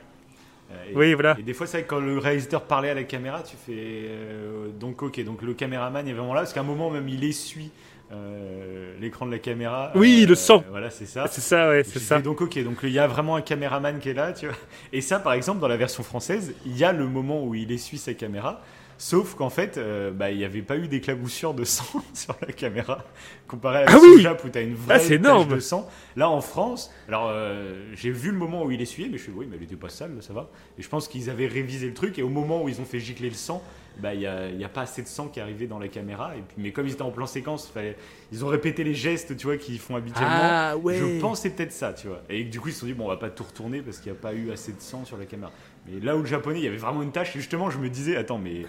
Euh, 0.72 0.90
et, 0.92 0.96
Oui, 0.96 1.14
voilà. 1.14 1.37
et 1.38 1.42
des 1.42 1.55
fois, 1.55 1.66
c'est 1.66 1.79
vrai 1.79 1.85
que 1.85 1.90
quand 1.90 2.00
le 2.00 2.18
réalisateur 2.18 2.62
parlait 2.62 2.90
à 2.90 2.94
la 2.94 3.05
caméra, 3.05 3.42
tu 3.42 3.57
fais 3.57 3.72
euh, 3.77 4.68
donc 4.79 5.03
ok, 5.03 5.22
donc 5.24 5.42
le 5.42 5.55
caméraman 5.55 6.07
est 6.07 6.12
vraiment 6.12 6.35
là, 6.35 6.40
parce 6.42 6.53
qu'à 6.53 6.61
un 6.61 6.64
moment 6.64 6.90
même, 6.90 7.09
il 7.09 7.24
essuie 7.24 7.70
euh, 8.12 8.94
l'écran 9.00 9.24
de 9.27 9.31
la 9.31 9.38
caméra. 9.38 9.90
Oui, 9.94 10.27
le 10.27 10.35
sang. 10.35 10.62
Voilà, 10.70 10.90
c'est 10.90 11.07
ça. 11.07 11.27
C'est 11.31 11.40
ça, 11.40 11.68
ouais, 11.70 11.85
c'est 11.85 11.98
ça. 11.98 12.20
Donc 12.20 12.40
ok, 12.42 12.62
donc 12.62 12.77
il 12.83 12.90
y 12.92 12.98
a 12.98 13.07
vraiment 13.07 13.35
un 13.37 13.40
caméraman 13.42 13.98
qui 13.98 14.11
est 14.11 14.14
là, 14.14 14.33
tu 14.33 14.46
vois. 14.46 14.57
Et 14.92 15.00
ça, 15.00 15.18
par 15.18 15.33
exemple, 15.33 15.61
dans 15.61 15.68
la 15.68 15.77
version 15.79 16.03
française, 16.03 16.55
il 16.66 16.77
y 16.77 16.85
a 16.85 16.92
le 16.92 17.07
moment 17.07 17.42
où 17.44 17.55
il 17.55 17.72
essuie 17.72 17.98
sa 17.98 18.12
caméra, 18.14 18.61
sauf 18.99 19.35
qu'en 19.35 19.51
fait, 19.51 19.79
euh, 19.79 20.11
bah, 20.11 20.31
il 20.31 20.39
n'y 20.39 20.45
avait 20.45 20.63
pas 20.63 20.77
eu 20.77 20.89
d'éclaboussure 20.89 21.55
de 21.55 21.65
sang 21.65 21.85
sur 22.15 22.37
la 22.47 22.53
caméra, 22.53 23.05
comparé 23.47 23.79
à 23.79 23.85
la 23.85 23.93
Ah 23.93 23.99
oui 24.01 24.23
Jap 24.23 24.45
où 24.45 24.49
tu 24.49 24.59
as 24.59 24.63
une 24.63 24.75
Ah, 24.75 24.87
vraie 24.87 24.99
c'est 25.01 25.19
tache 25.21 25.47
de 25.49 25.61
sang. 25.61 25.89
Là, 26.17 26.29
en 26.29 26.41
France, 26.41 26.93
alors 27.09 27.29
euh, 27.31 27.85
j'ai 27.95 28.11
vu 28.11 28.31
le 28.31 28.39
moment 28.39 28.65
où 28.65 28.71
il 28.71 28.81
essuyait, 28.81 29.09
mais 29.09 29.19
je 29.19 29.25
suis 29.25 29.33
oui, 29.33 29.47
mais 29.51 29.57
il 29.59 29.65
était 29.65 29.77
pas 29.77 29.89
sale, 29.89 30.13
ça 30.21 30.33
va. 30.33 30.51
Et 30.79 30.83
je 30.83 30.89
pense 30.89 31.09
qu'ils 31.09 31.31
avaient 31.31 31.47
révisé 31.47 31.87
le 31.87 31.95
truc, 31.95 32.19
et 32.19 32.23
au 32.23 32.29
moment 32.29 32.63
où 32.63 32.69
ils 32.69 32.81
ont 32.81 32.85
fait 32.85 33.01
gicler 33.01 33.29
le 33.29 33.35
sang, 33.35 33.63
bah, 33.99 34.13
il 34.13 34.21
n'y 34.21 34.27
a, 34.27 34.49
y 34.49 34.65
a 34.65 34.69
pas 34.69 34.83
assez 34.83 35.03
de 35.03 35.07
sang 35.07 35.29
qui 35.29 35.39
arrivait 35.41 35.69
dans 35.69 35.79
la 35.79 35.87
caméra. 35.89 36.37
Et 36.37 36.41
puis, 36.41 36.57
mais 36.59 36.73
comme 36.73 36.87
ils 36.87 36.93
étaient 36.95 37.03
en 37.03 37.13
plan 37.13 37.27
séquence, 37.27 37.69
fallait, 37.69 37.97
ils 38.33 38.45
ont 38.45 38.49
répété 38.49 38.83
les 38.83 38.95
gestes, 38.95 39.37
tu 39.37 39.47
vois, 39.47 39.57
qu'ils 39.57 39.79
font 39.79 39.95
habituellement. 39.95 40.31
Ah, 40.33 40.77
ouais. 40.77 40.97
Je 40.99 41.21
pense 41.21 41.43
c'est 41.43 41.51
peut-être 41.51 41.73
ça, 41.73 41.93
tu 41.93 42.09
vois. 42.09 42.23
Et 42.29 42.43
du 42.45 42.61
coup, 42.61 42.69
ils 42.69 42.73
se 42.73 42.81
sont 42.81 42.87
dit, 42.87 42.93
bon, 42.95 43.05
on 43.05 43.09
va 43.09 43.17
pas 43.17 43.31
tout 43.31 43.45
retourner 43.45 43.83
parce 43.83 43.99
qu'il 43.99 44.11
n'y 44.11 44.19
a 44.19 44.21
pas 44.21 44.35
eu 44.35 44.51
assez 44.51 44.73
de 44.73 44.81
sang 44.81 45.05
sur 45.05 45.17
la 45.17 45.27
caméra. 45.27 45.53
Mais 45.87 46.01
là 46.01 46.17
où 46.17 46.21
le 46.21 46.27
japonais, 46.27 46.59
il 46.59 46.65
y 46.65 46.69
avait 46.69 46.77
vraiment 46.77 47.03
une 47.03 47.13
tâche, 47.13 47.37
et 47.37 47.39
justement, 47.39 47.71
je 47.71 47.79
me 47.79 47.89
disais, 47.89 48.17
attends, 48.17 48.39
mais 48.39 48.63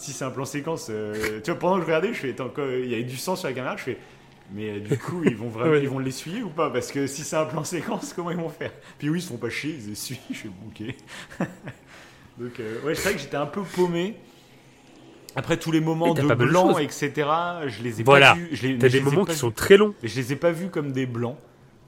si 0.00 0.12
c'est 0.12 0.24
un 0.24 0.30
plan 0.30 0.44
séquence, 0.44 0.88
euh, 0.90 1.40
tu 1.44 1.50
vois, 1.50 1.58
pendant 1.60 1.74
que 1.76 1.82
je 1.82 1.86
regardais, 1.86 2.08
je 2.14 2.18
fais, 2.20 2.34
il 2.82 2.90
y 2.90 2.94
avait 2.94 3.02
du 3.04 3.16
sang 3.16 3.36
sur 3.36 3.48
la 3.48 3.54
caméra, 3.54 3.76
je 3.76 3.82
fais, 3.82 3.98
mais 4.52 4.70
euh, 4.70 4.80
du 4.80 4.98
coup, 4.98 5.22
ils 5.24 5.36
vont 5.36 5.48
vraiment, 5.48 5.70
Ouais. 5.72 5.82
ils 5.82 5.88
vont 5.88 5.98
l'essuyer 5.98 6.42
ou 6.42 6.48
pas? 6.50 6.70
Parce 6.70 6.90
que 6.90 7.06
si 7.06 7.22
c'est 7.22 7.36
un 7.36 7.44
plan 7.44 7.64
séquence, 7.64 8.12
comment 8.14 8.30
ils 8.30 8.36
vont 8.36 8.48
faire? 8.48 8.72
Puis 8.98 9.10
oui, 9.10 9.18
ils 9.18 9.22
se 9.22 9.28
font 9.28 9.36
pas 9.36 9.50
chier, 9.50 9.76
ils 9.78 9.92
essuient, 9.92 10.18
je 10.30 10.36
fais, 10.36 10.48
bon, 10.48 10.68
ok. 10.68 11.48
Donc, 12.38 12.58
euh, 12.60 12.80
ouais, 12.82 12.94
c'est 12.94 13.02
vrai 13.10 13.14
que 13.14 13.20
j'étais 13.20 13.36
un 13.36 13.46
peu 13.46 13.62
paumé. 13.62 14.16
Après 15.36 15.56
tous 15.56 15.70
les 15.70 15.80
moments 15.80 16.12
de 16.14 16.22
blanc, 16.34 16.76
etc., 16.78 17.12
je 17.68 17.82
les 17.82 18.00
ai 18.00 18.04
Voilà. 18.04 18.32
pas 18.32 18.34
vus. 18.38 18.58
Les, 18.62 18.78
T'as 18.78 18.88
des 18.88 18.98
les 18.98 19.04
moments 19.04 19.24
qui 19.24 19.34
sont 19.36 19.50
très 19.52 19.76
longs. 19.76 19.94
Je 20.02 20.16
les 20.16 20.32
ai 20.32 20.36
pas 20.36 20.50
vus 20.50 20.68
comme 20.70 20.90
des 20.92 21.06
blancs. 21.06 21.36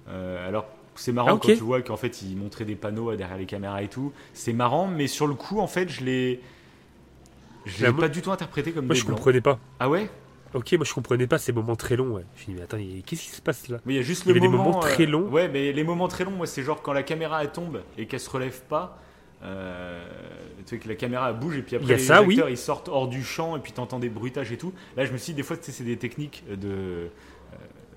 Alors, 0.06 0.66
c'est 0.94 1.10
marrant 1.12 1.30
Ah, 1.36 1.38
quand 1.42 1.48
tu 1.48 1.54
vois 1.54 1.80
qu'en 1.82 1.96
fait, 1.96 2.22
ils 2.22 2.36
montraient 2.36 2.64
des 2.66 2.76
panneaux 2.76 3.14
derrière 3.16 3.38
les 3.38 3.46
caméras 3.46 3.82
et 3.82 3.88
tout. 3.88 4.12
C'est 4.34 4.52
marrant, 4.52 4.86
mais 4.86 5.06
sur 5.08 5.26
le 5.26 5.34
coup, 5.34 5.58
en 5.58 5.66
fait, 5.66 5.88
je 5.88 6.04
l'ai. 6.04 6.40
Je 7.64 7.86
l'ai 7.86 7.92
pas 7.92 8.08
du 8.08 8.22
tout 8.22 8.30
interprété 8.32 8.72
comme 8.72 8.86
Moi, 8.86 8.94
des 8.94 9.00
je 9.00 9.06
blancs. 9.06 9.16
comprenais 9.16 9.40
pas. 9.40 9.58
Ah 9.78 9.88
ouais? 9.88 10.08
Ok, 10.54 10.72
moi, 10.72 10.84
je 10.84 10.92
comprenais 10.92 11.26
pas 11.26 11.38
ces 11.38 11.52
moments 11.52 11.76
très 11.76 11.96
longs. 11.96 12.10
Ouais. 12.16 12.24
Je 12.36 12.42
me 12.42 12.46
dis, 12.48 12.54
mais 12.56 12.62
attends, 12.62 12.76
y 12.76 13.02
qu'est-ce 13.02 13.22
qui 13.22 13.30
se 13.30 13.40
passe 13.40 13.68
là? 13.68 13.78
Mais 13.86 13.94
il 13.94 13.96
y 13.96 14.00
a 14.00 14.02
juste 14.02 14.24
Il 14.26 14.30
y 14.30 14.32
le 14.32 14.32
avait 14.32 14.40
des 14.40 14.48
moment. 14.48 14.64
moments 14.64 14.80
très 14.80 15.06
longs. 15.06 15.28
Ouais, 15.30 15.48
mais 15.48 15.72
les 15.72 15.84
moments 15.84 16.08
très 16.08 16.24
longs, 16.24 16.32
moi, 16.32 16.46
c'est 16.46 16.62
genre 16.62 16.82
quand 16.82 16.92
la 16.92 17.02
caméra 17.02 17.42
elle 17.42 17.52
tombe 17.52 17.80
et 17.96 18.06
qu'elle 18.06 18.20
se 18.20 18.28
relève 18.30 18.60
pas. 18.68 18.98
euh, 19.44 20.04
tu 20.66 20.76
sais 20.76 20.78
que 20.78 20.88
la 20.88 20.94
caméra 20.94 21.30
elle 21.30 21.36
bouge 21.38 21.56
et 21.56 21.62
puis 21.62 21.72
y 21.72 21.76
après 21.76 21.94
les 21.94 21.98
ça, 21.98 22.22
oui. 22.22 22.34
acteurs 22.34 22.48
ils 22.50 22.56
sortent 22.58 22.88
hors 22.88 23.08
du 23.08 23.24
champ 23.24 23.56
et 23.56 23.60
puis 23.60 23.72
t'entends 23.72 23.98
des 23.98 24.08
bruitages 24.10 24.52
et 24.52 24.56
tout. 24.58 24.72
Là 24.96 25.04
je 25.04 25.10
me 25.12 25.16
suis 25.18 25.32
dit 25.32 25.38
des 25.38 25.42
fois 25.42 25.56
c'est 25.60 25.82
des 25.82 25.96
techniques 25.96 26.44
de 26.48 26.68
euh, 26.68 27.08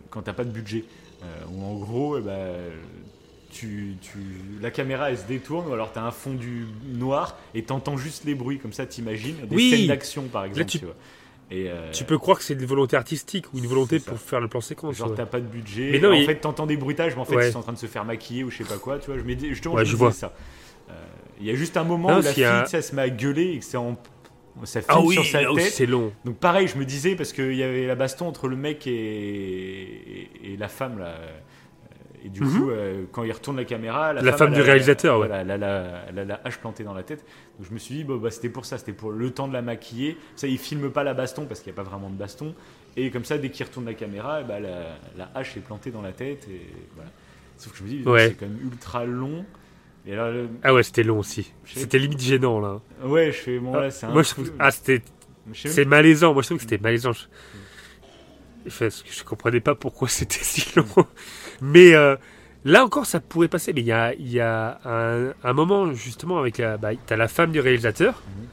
quand 0.10 0.24
t'as 0.24 0.34
pas 0.34 0.44
de 0.44 0.50
budget 0.50 0.86
euh, 1.24 1.26
où 1.52 1.64
en 1.64 1.76
gros 1.76 2.18
eh 2.18 2.22
ben, 2.22 2.72
tu, 3.56 3.96
tu, 4.02 4.18
la 4.62 4.70
caméra 4.72 5.10
elle 5.12 5.18
se 5.18 5.26
détourne 5.26 5.68
ou 5.70 5.74
alors 5.74 5.92
t'as 5.94 6.02
un 6.04 6.12
fond 6.12 6.34
du 6.34 6.66
noir 6.88 7.38
et 7.54 7.64
t'entends 7.64 7.98
juste 7.98 8.26
les 8.26 8.36
bruits 8.36 8.60
comme 8.60 8.74
ça 8.74 8.86
t'imagines 8.86 9.36
des 9.48 9.56
Oui. 9.56 9.70
scènes 9.72 9.88
d'action 9.88 10.24
par 10.24 10.44
exemple 10.46 10.66
tu- 10.66 10.80
tu 10.80 10.86
vois. 10.86 10.96
Et, 11.52 11.70
euh, 11.70 11.92
Tu 11.92 12.04
peux 12.06 12.18
croire 12.18 12.40
que 12.40 12.44
c'est 12.44 12.56
une 12.56 12.66
volonté 12.66 12.96
artistique 12.98 13.46
ou 13.54 13.60
une 13.60 13.68
volonté 13.68 14.00
ça. 14.00 14.10
pour 14.12 14.20
faire 14.20 14.42
le 14.42 14.48
plan 14.48 14.62
séquence. 14.62 14.96
Genre 14.96 15.10
ouais. 15.12 15.16
t'as 15.16 15.28
pas 15.28 15.40
de 15.40 15.46
budget. 15.46 15.90
Mais 15.92 16.00
non, 16.00 16.10
en 16.10 16.14
il- 16.14 16.26
fait 16.26 16.36
t'entends 16.36 16.66
des 16.66 16.76
bruitages, 16.76 17.14
mais 17.16 17.22
en 17.22 17.26
fait 17.26 17.36
Ouais. 17.36 17.50
ils 17.50 17.52
sont 17.54 17.60
en 17.60 17.64
train 17.64 17.74
de 17.74 17.78
se 17.78 17.86
faire 17.86 18.04
maquiller 18.04 18.44
ou 18.44 18.50
je 18.50 18.58
sais 18.58 18.64
pas 18.64 18.78
quoi. 18.78 18.98
Tu 18.98 19.06
vois, 19.12 19.18
je 19.20 19.24
me 19.24 19.36
dis 19.36 19.50
justement 19.50 19.76
Ouais, 19.76 19.86
je, 19.86 19.96
vois. 19.96 20.12
ça. 20.12 20.34
Euh, 20.90 20.94
Il 21.40 21.46
y 21.46 21.52
a 21.52 21.56
juste 21.56 21.78
un 21.78 21.84
moment 21.84 22.10
Non, 22.12 22.20
où 22.20 22.22
la 22.24 22.34
fille 22.34 22.42
y 22.44 22.46
a- 22.48 22.64
tu 22.64 22.72
sais, 22.72 22.78
elle 22.78 22.84
se 22.84 22.96
met 22.96 23.02
à 23.04 23.10
gueuler 23.10 23.52
et 23.52 23.60
que 23.60 23.66
c'est 23.66 23.78
en 23.78 23.96
ça 24.64 24.82
filme 24.82 24.86
Ah 24.98 25.02
oui, 25.02 25.14
sur 25.14 25.26
sa 25.26 25.40
tête. 25.54 25.72
c'est 25.72 25.86
long. 25.86 26.12
Donc 26.26 26.38
pareil, 26.38 26.68
je 26.68 26.78
me 26.78 26.86
disais 26.86 27.16
parce 27.16 27.32
qu'il 27.34 27.54
y 27.56 27.62
avait 27.64 27.86
la 27.86 27.96
baston 27.96 28.26
entre 28.28 28.48
le 28.48 28.56
mec 28.56 28.88
et, 28.88 28.92
et, 28.94 30.54
et 30.54 30.58
la 30.58 30.68
femme 30.68 30.98
là. 30.98 31.16
Et 32.26 32.30
du 32.30 32.42
Mhm. 32.42 32.58
coup, 32.60 32.70
euh, 32.72 33.04
quand 33.12 33.24
il 33.24 33.32
retourne 33.32 33.56
la 33.58 33.66
caméra, 33.66 34.12
la, 34.12 34.22
La 34.24 34.34
femme 34.34 34.52
du 34.52 34.60
réalisateur, 34.62 35.20
ouais. 35.20 35.30
elle, 35.32 35.52
a 35.52 35.58
la, 35.58 36.42
hache 36.44 36.58
plantée 36.58 36.84
dans 36.84 36.96
la 36.96 37.04
tête. 37.04 37.24
Donc 37.60 37.68
je 37.70 37.74
me 37.74 37.78
suis 37.78 37.94
dit, 37.96 38.04
bon, 38.04 38.18
bah, 38.18 38.32
c'était 38.32 38.50
pour 38.50 38.66
ça, 38.66 38.80
c'était 38.80 38.94
pour 38.94 39.12
le 39.12 39.30
temps 39.30 39.48
de 39.48 39.54
la 39.54 39.62
maquiller. 39.62 40.18
Ça, 40.36 40.48
il 40.48 40.58
filme 40.58 40.90
pas 40.90 41.04
la 41.04 41.14
baston 41.14 41.46
parce 41.46 41.60
qu'il 41.60 41.72
n'y 41.72 41.78
a 41.80 41.84
pas 41.84 41.88
vraiment 41.88 42.10
de 42.10 42.16
baston. 42.16 42.56
Et 42.98 43.12
comme 43.12 43.26
ça, 43.26 43.38
dès 43.38 43.50
qu'il 43.52 43.64
retourne 43.66 43.86
la 43.86 43.94
caméra, 43.94 44.40
eh 44.42 44.44
bah, 44.44 44.60
la, 44.60 44.98
la 45.18 45.30
hache 45.36 45.56
est 45.56 45.60
plantée 45.60 45.92
dans 45.92 46.02
la 46.02 46.14
tête. 46.14 46.48
Et 46.50 46.62
voilà. 46.96 47.12
Sauf 47.58 47.74
que 47.74 47.78
je 47.78 47.84
me 47.84 47.90
dis, 47.90 48.04
Ouais. 48.08 48.30
c'est 48.30 48.34
quand 48.34 48.48
même 48.48 48.60
ultra 48.64 49.06
long. 49.06 49.46
Et 50.08 50.14
alors, 50.14 50.32
le- 50.32 50.50
Ah 50.64 50.74
ouais, 50.74 50.82
c'était 50.84 51.04
long 51.04 51.20
aussi. 51.20 51.52
C'était 51.66 52.00
limite 52.00 52.22
gênant 52.22 52.60
là. 52.60 52.80
ouais, 53.04 53.28
je 53.28 53.38
fais, 53.38 53.60
bon, 53.60 53.74
là, 53.76 53.92
c'est 53.92 54.08
un 54.08 54.10
Moi, 54.12 54.24
je 54.24 54.34
peu- 54.34 54.44
trouve... 54.44 54.54
Ah, 54.58 54.72
c'était 54.72 55.02
C'est 55.54 55.86
malaisant, 55.86 56.34
moi 56.34 56.42
je 56.42 56.48
trouve 56.48 56.58
que 56.58 56.64
c'était 56.64 56.80
malaisant. 56.82 57.12
Je... 57.14 57.26
Enfin, 58.68 58.88
je 58.90 59.24
comprenais 59.24 59.60
pas 59.60 59.76
pourquoi 59.76 60.08
c'était 60.08 60.44
si 60.44 60.66
long. 60.78 60.86
Mais 61.62 61.94
euh, 61.94 62.16
là 62.64 62.84
encore, 62.84 63.06
ça 63.06 63.20
pourrait 63.20 63.48
passer. 63.48 63.74
Mais 63.74 63.82
il 63.82 63.88
y 63.88 63.92
a, 63.92 64.14
y 64.16 64.40
a 64.40 64.80
un, 64.86 65.34
un 65.44 65.54
moment 65.54 65.94
justement 65.94 66.38
avec 66.40 66.58
la. 66.58 66.78
Bah, 66.78 66.90
t'as 67.06 67.16
la 67.16 67.28
femme 67.28 67.52
du 67.52 67.60
réalisateur, 67.60 68.22
Mhm. 68.28 68.48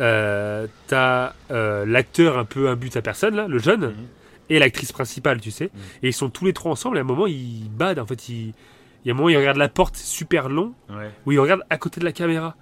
euh, 0.00 0.66
t'as 0.86 1.32
euh, 1.50 1.84
l'acteur 1.86 2.38
un 2.38 2.44
peu 2.44 2.68
un 2.68 2.76
but 2.76 2.96
à 2.96 3.02
personne, 3.02 3.36
là, 3.36 3.46
le 3.48 3.58
jeune, 3.58 3.86
Mhm. 3.88 3.94
et 4.50 4.58
l'actrice 4.58 4.92
principale, 4.92 5.40
tu 5.40 5.50
sais. 5.50 5.70
Mhm. 5.72 5.80
Et 6.02 6.08
ils 6.08 6.12
sont 6.12 6.30
tous 6.30 6.44
les 6.44 6.52
trois 6.52 6.72
ensemble. 6.72 6.96
Et 6.96 7.00
à 7.00 7.02
un 7.02 7.06
moment, 7.06 7.26
ils 7.26 7.68
badent. 7.70 7.98
En 7.98 8.06
fait, 8.06 8.28
il 8.28 8.52
y 9.04 9.10
a 9.10 9.12
un 9.12 9.16
moment, 9.16 9.28
ils 9.28 9.36
regardent 9.38 9.56
la 9.58 9.68
porte, 9.68 9.96
super 9.96 10.48
long, 10.48 10.74
Ouais. 10.90 11.10
où 11.26 11.32
ils 11.32 11.38
regardent 11.40 11.64
à 11.70 11.78
côté 11.78 12.00
de 12.00 12.04
la 12.04 12.12
caméra. 12.12 12.56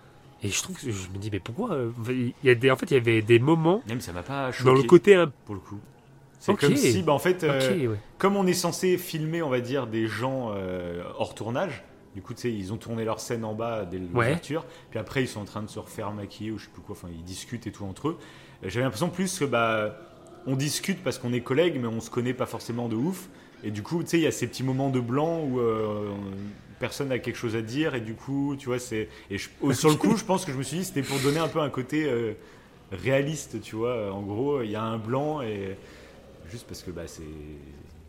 Et 0.45 0.49
je 0.49 0.61
trouve 0.61 0.77
que 0.77 0.91
je 0.91 1.09
me 1.11 1.19
dis, 1.19 1.31
mais 1.31 1.39
pourquoi 1.39 1.73
euh, 1.73 1.91
il 2.09 2.33
y 2.43 2.51
a 2.51 2.57
des, 2.57 2.69
En 2.73 2.77
fait, 2.77 2.91
il 2.91 2.95
y 2.95 2.97
avait 2.97 3.23
des 3.23 3.39
moments 3.39 3.81
Même 3.89 4.01
ça 4.01 4.13
m'a 4.13 4.23
pas 4.25 4.51
choqué 4.51 4.65
dans 4.65 4.75
le 4.75 4.83
côté 4.83 5.15
un 5.15 5.31
pour 5.47 5.55
le 5.55 5.61
coup. 5.61 5.79
C'est 6.45 6.57
comme 6.57 6.77
si, 6.77 7.03
bah, 7.03 7.13
en 7.13 7.19
fait, 7.19 7.45
euh, 7.45 7.87
ouais. 7.89 7.97
comme 8.19 8.37
on 8.37 8.47
est 8.47 8.53
censé 8.53 8.99
filmer, 8.99 9.43
on 9.43 9.49
va 9.49 9.61
dire, 9.61 9.87
des 9.87 10.07
gens 10.09 10.51
euh, 10.55 11.03
hors 11.19 11.35
tournage, 11.35 11.85
du 12.15 12.21
coup, 12.23 12.35
tu 12.35 12.41
sais, 12.43 12.53
ils 12.53 12.73
ont 12.73 12.77
tourné 12.77 13.05
leur 13.05 13.21
scène 13.21 13.45
en 13.45 13.55
bas 13.55 13.85
dès 13.85 13.97
Ouais. 13.99 14.05
l'ouverture, 14.13 14.65
puis 14.91 14.99
après, 14.99 15.23
ils 15.23 15.29
sont 15.29 15.41
en 15.41 15.45
train 15.45 15.63
de 15.63 15.69
se 15.71 15.79
refaire 15.79 16.11
maquiller 16.11 16.51
ou 16.51 16.59
je 16.59 16.65
sais 16.65 16.71
plus 16.73 16.83
quoi, 16.83 16.95
enfin, 16.99 17.09
ils 17.15 17.23
discutent 17.25 17.67
et 17.67 17.73
tout 17.73 17.85
entre 17.85 18.09
eux. 18.09 18.19
J'avais 18.65 18.85
l'impression 18.85 19.09
plus 19.09 19.39
que, 19.39 19.45
bah, 19.45 19.97
on 20.47 20.57
discute 20.57 21.03
parce 21.05 21.19
qu'on 21.19 21.33
est 21.33 21.41
collègues, 21.43 21.79
mais 21.81 21.87
on 21.87 22.01
se 22.01 22.11
connaît 22.11 22.35
pas 22.35 22.47
forcément 22.47 22.89
de 22.89 22.97
ouf. 22.97 23.29
Et 23.65 23.71
du 23.71 23.83
coup, 23.85 24.03
tu 24.03 24.09
sais, 24.11 24.19
il 24.19 24.23
y 24.25 24.27
a 24.27 24.33
ces 24.33 24.49
petits 24.49 24.65
moments 24.65 24.91
de 24.91 24.99
blanc 24.99 25.41
où 25.45 25.61
euh, 25.61 26.11
personne 26.81 27.09
n'a 27.11 27.21
quelque 27.21 27.37
chose 27.37 27.55
à 27.55 27.63
dire, 27.63 27.95
et 27.95 28.01
du 28.01 28.15
coup, 28.15 28.57
tu 28.59 28.67
vois, 28.67 28.81
c'est. 28.81 29.09
Et 29.31 29.39
je- 29.39 29.49
sur 29.73 29.89
le 29.89 29.95
coup, 29.95 30.17
je 30.17 30.25
pense 30.25 30.45
que 30.45 30.51
je 30.53 30.59
me 30.59 30.65
suis 30.65 30.79
dit, 30.79 30.85
c'était 30.85 31.03
pour 31.03 31.21
donner 31.21 31.39
un 31.39 31.47
peu 31.47 31.61
un 31.61 31.71
côté 31.71 32.05
euh, 32.11 32.33
réaliste, 32.91 33.61
tu 33.63 33.77
vois. 33.77 34.13
En 34.13 34.23
gros, 34.23 34.63
il 34.63 34.71
y 34.71 34.77
a 34.77 34.83
un 34.83 34.99
blanc 34.99 35.41
et 35.43 35.77
juste 36.53 36.67
parce 36.69 36.83
que 36.83 36.91
bah 36.93 37.09
c'est 37.09 37.23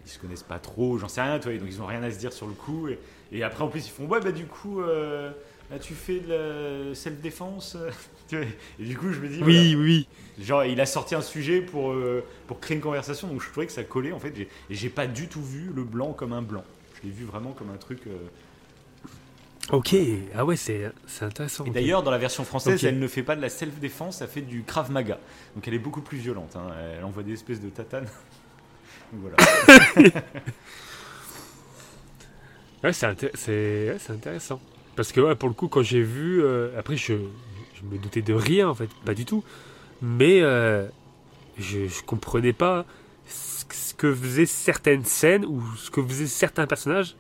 ils 0.06 0.10
se 0.12 0.20
connaissent 0.20 0.44
pas 0.44 0.60
trop, 0.60 0.98
j'en 0.98 1.08
sais 1.08 1.22
rien, 1.22 1.40
tu 1.40 1.50
vois, 1.50 1.58
donc 1.58 1.68
ils 1.70 1.82
ont 1.82 1.86
rien 1.86 2.04
à 2.04 2.12
se 2.12 2.20
dire 2.20 2.34
sur 2.34 2.46
le 2.48 2.54
coup. 2.54 2.90
Et, 2.90 3.00
et 3.32 3.44
après 3.44 3.64
en 3.64 3.70
plus 3.70 3.88
ils 3.88 3.92
font 3.92 4.06
ouais 4.08 4.20
bah 4.20 4.32
du 4.34 4.46
coup 4.46 4.82
euh, 4.82 5.32
là, 5.72 5.80
tu 5.80 5.94
fais 5.96 6.20
de 6.20 6.90
la 6.90 6.96
self 6.96 7.20
défense. 7.22 7.78
et 8.34 8.84
du 8.86 8.98
coup 8.98 9.12
je 9.14 9.20
me 9.22 9.30
dis 9.30 9.42
Oui, 9.44 9.76
oui. 9.76 10.08
genre 10.40 10.66
il 10.66 10.80
a 10.82 10.86
sorti 10.86 11.16
un 11.16 11.22
sujet 11.22 11.62
pour 11.62 11.92
euh, 11.94 12.24
pour 12.48 12.60
créer 12.60 12.76
une 12.76 12.84
conversation, 12.84 13.28
donc 13.30 13.42
je 13.42 13.50
trouvais 13.50 13.66
que 13.68 13.72
ça 13.74 13.84
collait 13.84 14.12
en 14.12 14.20
fait. 14.20 14.38
Et 14.38 14.48
j'ai 14.70 14.90
pas 14.90 15.08
du 15.08 15.28
tout 15.30 15.42
vu 15.44 15.72
le 15.74 15.84
blanc 15.84 16.14
comme 16.14 16.34
un 16.34 16.42
blanc. 16.42 16.66
Je 17.02 17.08
l'ai 17.08 17.14
vu 17.14 17.26
vraiment 17.26 17.52
comme 17.54 17.70
un 17.72 17.78
truc. 17.78 18.08
euh, 18.08 18.18
Ok, 19.72 19.96
ah 20.36 20.44
ouais, 20.46 20.58
c'est 20.58 20.92
intéressant. 21.22 21.64
Et 21.66 21.70
d'ailleurs, 21.70 22.04
dans 22.04 22.12
la 22.12 22.18
version 22.18 22.44
française, 22.44 22.80
Ok. 22.82 22.84
elle 22.84 23.00
ne 23.00 23.08
fait 23.08 23.24
pas 23.24 23.36
de 23.36 23.42
la 23.42 23.50
self-défense, 23.50 24.22
elle 24.22 24.28
fait 24.28 24.42
du 24.42 24.64
Krav 24.64 24.92
Maga. 24.92 25.20
Donc 25.56 25.68
elle 25.68 25.74
est 25.74 25.80
beaucoup 25.80 26.02
plus 26.02 26.18
violente. 26.18 26.56
hein. 26.56 26.68
Elle 26.98 27.04
envoie 27.06 27.24
des 27.24 27.34
espèces 27.34 27.62
de 27.62 27.70
tatanes. 27.70 28.08
Voilà. 29.14 29.38
Ouais, 32.84 32.92
c'est 32.94 33.06
inté- 33.08 33.32
c'est 33.34 33.92
ouais, 33.92 33.98
intéressant. 34.14 34.60
Parce 34.96 35.12
que 35.12 35.22
ouais, 35.22 35.36
pour 35.36 35.48
le 35.50 35.56
coup, 35.56 35.68
quand 35.70 35.84
j'ai 35.84 36.02
vu. 36.02 36.44
euh, 36.44 36.78
après, 36.78 36.98
je, 36.98 37.14
je 37.76 37.84
me 37.90 37.98
doutais 37.98 38.22
de 38.22 38.34
rien, 38.34 38.68
en 38.70 38.76
fait, 38.76 38.90
pas 39.06 39.14
du 39.14 39.24
tout. 39.26 39.44
Mais 40.02 40.42
euh, 40.42 40.86
je, 41.58 41.88
je 41.88 42.04
comprenais 42.04 42.52
pas 42.54 42.86
ce 43.28 43.64
que- 43.66 43.76
ce 43.76 43.94
que 43.94 44.14
faisaient 44.14 44.46
certaines 44.46 45.06
scènes 45.06 45.46
ou 45.46 45.64
ce 45.78 45.90
que 45.92 46.02
faisaient 46.06 46.28
certains 46.28 46.68
personnages. 46.68 47.16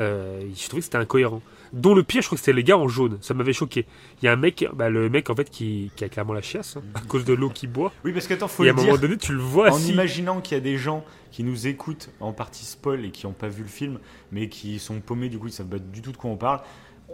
Euh, 0.00 0.40
je 0.56 0.66
trouvais 0.68 0.80
que 0.80 0.84
c'était 0.86 0.96
incohérent. 0.96 1.42
Dont 1.74 1.92
le 1.92 2.04
pire, 2.04 2.22
je 2.22 2.28
crois 2.28 2.36
que 2.36 2.40
c'était 2.40 2.52
les 2.52 2.62
gars 2.62 2.78
en 2.78 2.86
jaune. 2.86 3.18
Ça 3.20 3.34
m'avait 3.34 3.52
choqué. 3.52 3.84
Il 4.22 4.26
y 4.26 4.28
a 4.28 4.32
un 4.32 4.36
mec, 4.36 4.64
bah, 4.74 4.88
le 4.90 5.10
mec 5.10 5.28
en 5.28 5.34
fait 5.34 5.50
qui, 5.50 5.90
qui 5.96 6.04
a 6.04 6.08
clairement 6.08 6.32
la 6.32 6.40
chiasse 6.40 6.76
hein, 6.76 6.82
à 6.94 7.00
cause 7.00 7.24
de 7.24 7.32
l'eau 7.34 7.50
qui 7.50 7.66
boit. 7.66 7.92
Oui, 8.04 8.12
parce 8.12 8.28
qu'attends, 8.28 8.46
faut 8.46 8.62
Et 8.62 8.68
à 8.68 8.72
le 8.72 8.78
un 8.78 8.82
moment 8.84 8.96
donné, 8.96 9.16
tu 9.16 9.32
le 9.32 9.40
vois 9.40 9.70
En 9.72 9.74
assis. 9.74 9.90
imaginant 9.90 10.40
qu'il 10.40 10.56
y 10.56 10.60
a 10.60 10.62
des 10.62 10.78
gens 10.78 11.04
qui 11.32 11.42
nous 11.42 11.66
écoutent 11.66 12.10
en 12.20 12.32
partie 12.32 12.64
spoil 12.64 13.04
et 13.04 13.10
qui 13.10 13.26
n'ont 13.26 13.32
pas 13.32 13.48
vu 13.48 13.62
le 13.62 13.68
film, 13.68 13.98
mais 14.30 14.48
qui 14.48 14.78
sont 14.78 15.00
paumés, 15.00 15.28
du 15.28 15.38
coup, 15.40 15.48
ils 15.48 15.52
savent 15.52 15.66
pas 15.66 15.80
du 15.80 16.00
tout 16.00 16.12
de 16.12 16.16
quoi 16.16 16.30
on 16.30 16.36
parle. 16.36 16.60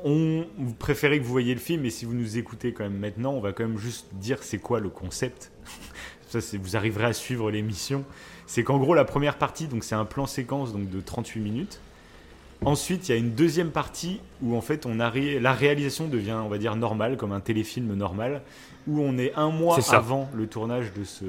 On 0.04 0.46
vous 0.58 0.74
préférez 0.74 1.18
que 1.18 1.24
vous 1.24 1.32
voyez 1.32 1.54
le 1.54 1.60
film, 1.60 1.86
et 1.86 1.90
si 1.90 2.04
vous 2.04 2.14
nous 2.14 2.36
écoutez 2.36 2.74
quand 2.74 2.84
même 2.84 2.98
maintenant, 2.98 3.32
on 3.32 3.40
va 3.40 3.52
quand 3.52 3.64
même 3.66 3.78
juste 3.78 4.08
dire 4.12 4.42
c'est 4.42 4.58
quoi 4.58 4.78
le 4.78 4.90
concept. 4.90 5.52
Ça, 6.28 6.38
vous 6.60 6.76
arriverez 6.76 7.06
à 7.06 7.12
suivre 7.12 7.50
l'émission. 7.50 8.04
C'est 8.46 8.62
qu'en 8.62 8.78
gros, 8.78 8.94
la 8.94 9.04
première 9.04 9.36
partie, 9.38 9.66
donc 9.66 9.82
c'est 9.84 9.96
un 9.96 10.04
plan 10.04 10.26
séquence 10.26 10.72
donc 10.72 10.88
de 10.88 11.00
38 11.00 11.40
minutes. 11.40 11.80
Ensuite, 12.64 13.08
il 13.08 13.12
y 13.12 13.14
a 13.14 13.18
une 13.18 13.30
deuxième 13.34 13.70
partie 13.70 14.20
où 14.42 14.54
en 14.54 14.60
fait, 14.60 14.84
on 14.84 14.96
arri- 14.98 15.38
la 15.38 15.52
réalisation 15.54 16.08
devient, 16.08 16.36
on 16.44 16.48
va 16.48 16.58
dire, 16.58 16.76
normale, 16.76 17.16
comme 17.16 17.32
un 17.32 17.40
téléfilm 17.40 17.94
normal, 17.94 18.42
où 18.86 19.00
on 19.00 19.16
est 19.16 19.32
un 19.34 19.50
mois 19.50 19.76
avant 19.96 20.28
le 20.34 20.46
tournage 20.46 20.92
de 20.92 21.04
ce 21.04 21.24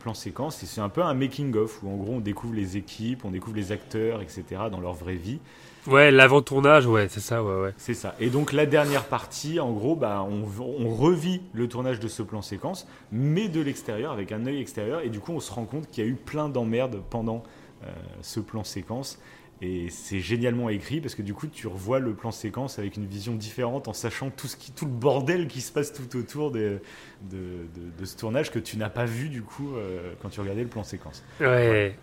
plan 0.00 0.12
séquence. 0.12 0.62
Et 0.62 0.66
c'est 0.66 0.82
un 0.82 0.90
peu 0.90 1.02
un 1.02 1.14
making-of, 1.14 1.82
où 1.82 1.88
en 1.90 1.96
gros, 1.96 2.12
on 2.14 2.20
découvre 2.20 2.54
les 2.54 2.76
équipes, 2.76 3.24
on 3.24 3.30
découvre 3.30 3.56
les 3.56 3.72
acteurs, 3.72 4.20
etc., 4.20 4.44
dans 4.70 4.80
leur 4.80 4.92
vraie 4.92 5.14
vie. 5.14 5.38
Ouais, 5.86 6.10
l'avant-tournage, 6.10 6.86
ouais, 6.86 7.08
c'est 7.10 7.20
ça, 7.20 7.42
ouais, 7.42 7.62
ouais. 7.62 7.74
C'est 7.76 7.92
ça. 7.94 8.14
Et 8.20 8.28
donc 8.30 8.52
la 8.52 8.64
dernière 8.64 9.04
partie, 9.04 9.60
en 9.60 9.70
gros, 9.72 9.96
bah, 9.96 10.26
on, 10.28 10.44
on 10.62 10.88
revit 10.94 11.40
le 11.52 11.68
tournage 11.68 12.00
de 12.00 12.08
ce 12.08 12.22
plan 12.22 12.40
séquence, 12.42 12.86
mais 13.12 13.48
de 13.48 13.60
l'extérieur, 13.60 14.12
avec 14.12 14.32
un 14.32 14.46
œil 14.46 14.60
extérieur. 14.60 15.00
Et 15.00 15.08
du 15.10 15.20
coup, 15.20 15.32
on 15.32 15.40
se 15.40 15.52
rend 15.52 15.64
compte 15.64 15.90
qu'il 15.90 16.04
y 16.04 16.06
a 16.06 16.10
eu 16.10 16.14
plein 16.14 16.48
d'emmerdes 16.48 17.02
pendant 17.10 17.42
euh, 17.84 17.88
ce 18.22 18.40
plan 18.40 18.64
séquence. 18.64 19.18
Et 19.66 19.88
c'est 19.88 20.20
génialement 20.20 20.68
écrit 20.68 21.00
parce 21.00 21.14
que 21.14 21.22
du 21.22 21.32
coup, 21.32 21.46
tu 21.46 21.68
revois 21.68 21.98
le 21.98 22.12
plan 22.12 22.30
séquence 22.30 22.78
avec 22.78 22.98
une 22.98 23.06
vision 23.06 23.34
différente 23.34 23.88
en 23.88 23.94
sachant 23.94 24.28
tout, 24.28 24.46
ce 24.46 24.56
qui, 24.56 24.72
tout 24.72 24.84
le 24.84 24.90
bordel 24.90 25.48
qui 25.48 25.62
se 25.62 25.72
passe 25.72 25.90
tout 25.94 26.18
autour 26.18 26.50
de, 26.50 26.82
de, 27.30 27.38
de- 27.74 27.98
de 27.98 28.04
ce 28.04 28.14
tournage 28.14 28.50
que 28.50 28.58
tu 28.58 28.76
n'as 28.76 28.90
pas 28.90 29.06
vu 29.06 29.30
du 29.30 29.40
coup 29.40 29.74
euh, 29.76 30.12
quand 30.20 30.28
tu 30.28 30.40
regardais 30.40 30.64
le 30.64 30.68
plan 30.68 30.84
séquence. 30.84 31.24
Ouais. 31.40 31.96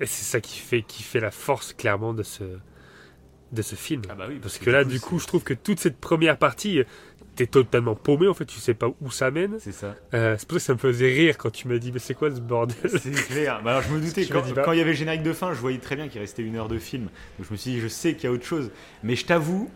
Et 0.00 0.06
c'est 0.06 0.24
ça 0.24 0.40
qui 0.40 0.58
fait, 0.58 0.82
qui 0.82 1.02
fait 1.02 1.20
la 1.20 1.30
force 1.32 1.72
clairement 1.72 2.14
de 2.14 2.22
ce, 2.22 2.44
de 3.52 3.62
ce 3.62 3.74
film. 3.74 4.02
Ah 4.08 4.14
bah 4.14 4.26
oui, 4.28 4.38
Parce 4.40 4.58
que 4.58 4.70
là, 4.70 4.84
du 4.84 5.00
coup, 5.00 5.18
je 5.18 5.26
trouve 5.26 5.42
que 5.44 5.54
toute 5.54 5.80
cette 5.80 5.98
première 5.98 6.36
partie, 6.38 6.82
t'es 7.34 7.46
totalement 7.46 7.94
paumé 7.94 8.28
en 8.28 8.34
fait, 8.34 8.44
tu 8.44 8.58
sais 8.58 8.74
pas 8.74 8.88
où 9.00 9.10
ça 9.10 9.30
mène. 9.30 9.56
C'est 9.58 9.72
ça. 9.72 9.94
Euh, 10.14 10.36
c'est 10.38 10.48
pour 10.48 10.58
ça 10.58 10.60
que 10.60 10.66
ça 10.66 10.72
me 10.74 10.78
faisait 10.78 11.12
rire 11.12 11.36
quand 11.36 11.50
tu 11.50 11.68
m'as 11.68 11.78
dit, 11.78 11.92
mais 11.92 11.98
c'est 11.98 12.14
quoi 12.14 12.30
ce 12.30 12.40
bordel? 12.40 12.76
C'est 12.88 13.10
clair. 13.10 13.60
Bah 13.62 13.72
alors 13.72 13.82
je 13.82 13.94
me 13.94 14.00
doutais, 14.04 14.26
quand 14.26 14.72
il 14.72 14.78
y 14.78 14.80
avait 14.80 14.90
le 14.90 14.96
générique 14.96 15.22
de 15.22 15.32
fin, 15.32 15.52
je 15.52 15.60
voyais 15.60 15.78
très 15.78 15.96
bien 15.96 16.08
qu'il 16.08 16.20
restait 16.20 16.42
une 16.42 16.56
heure 16.56 16.68
de 16.68 16.78
film. 16.78 17.04
Donc 17.38 17.46
je 17.46 17.52
me 17.52 17.56
suis 17.56 17.72
dit, 17.72 17.80
je 17.80 17.88
sais 17.88 18.14
qu'il 18.14 18.24
y 18.24 18.26
a 18.26 18.32
autre 18.32 18.46
chose. 18.46 18.70
Mais 19.02 19.16
je 19.16 19.26
t'avoue 19.26 19.70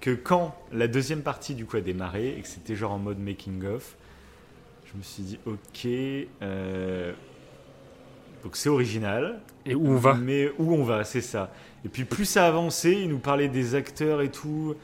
que 0.00 0.10
quand 0.10 0.56
la 0.72 0.88
deuxième 0.88 1.22
partie 1.22 1.54
du 1.54 1.66
coup 1.66 1.76
a 1.76 1.80
démarré 1.80 2.36
et 2.36 2.40
que 2.40 2.48
c'était 2.48 2.74
genre 2.74 2.92
en 2.92 2.98
mode 2.98 3.18
making 3.18 3.64
of, 3.66 3.96
je 4.92 4.98
me 4.98 5.02
suis 5.02 5.22
dit, 5.22 5.38
ok, 5.46 5.86
euh, 6.42 7.12
donc 8.42 8.56
c'est 8.56 8.68
original. 8.68 9.40
Et 9.66 9.74
où 9.74 9.86
on 9.88 9.96
va? 9.96 10.14
Mais 10.14 10.50
où 10.58 10.74
on 10.74 10.84
va, 10.84 11.04
c'est 11.04 11.20
ça. 11.20 11.52
Et 11.84 11.88
puis 11.88 12.04
plus 12.04 12.24
ça 12.24 12.46
avançait, 12.46 13.02
il 13.02 13.08
nous 13.08 13.18
parlait 13.18 13.48
des 13.48 13.74
acteurs 13.74 14.22
et 14.22 14.30
tout. 14.30 14.74